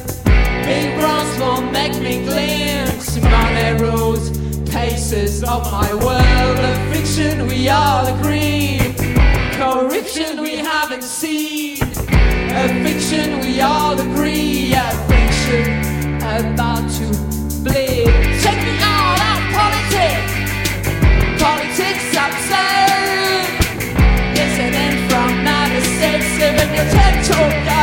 Of 5.52 5.69
my 5.69 5.94
world. 5.94 6.57
A 6.72 6.94
fiction 6.94 7.45
we 7.45 7.68
all 7.68 8.07
agree, 8.15 8.80
corruption 9.60 10.41
we 10.41 10.56
haven't 10.56 11.03
seen. 11.03 11.78
A 12.64 12.68
fiction 12.84 13.40
we 13.41 13.60
all 13.60 13.99
agree, 13.99 14.73
a 14.73 14.88
fiction 15.11 15.68
about 16.40 16.86
to 16.98 17.06
bleed. 17.65 18.07
Check 18.44 18.60
me 18.68 18.76
out 18.95 19.19
on 19.30 19.41
politics, 19.57 20.34
politics 21.44 22.07
absurd. 22.26 23.44
Listening 24.40 24.95
from 25.10 25.44
96, 25.44 26.40
living 26.40 26.73
your 26.76 26.86
potential 26.86 27.45
gotta 27.65 27.81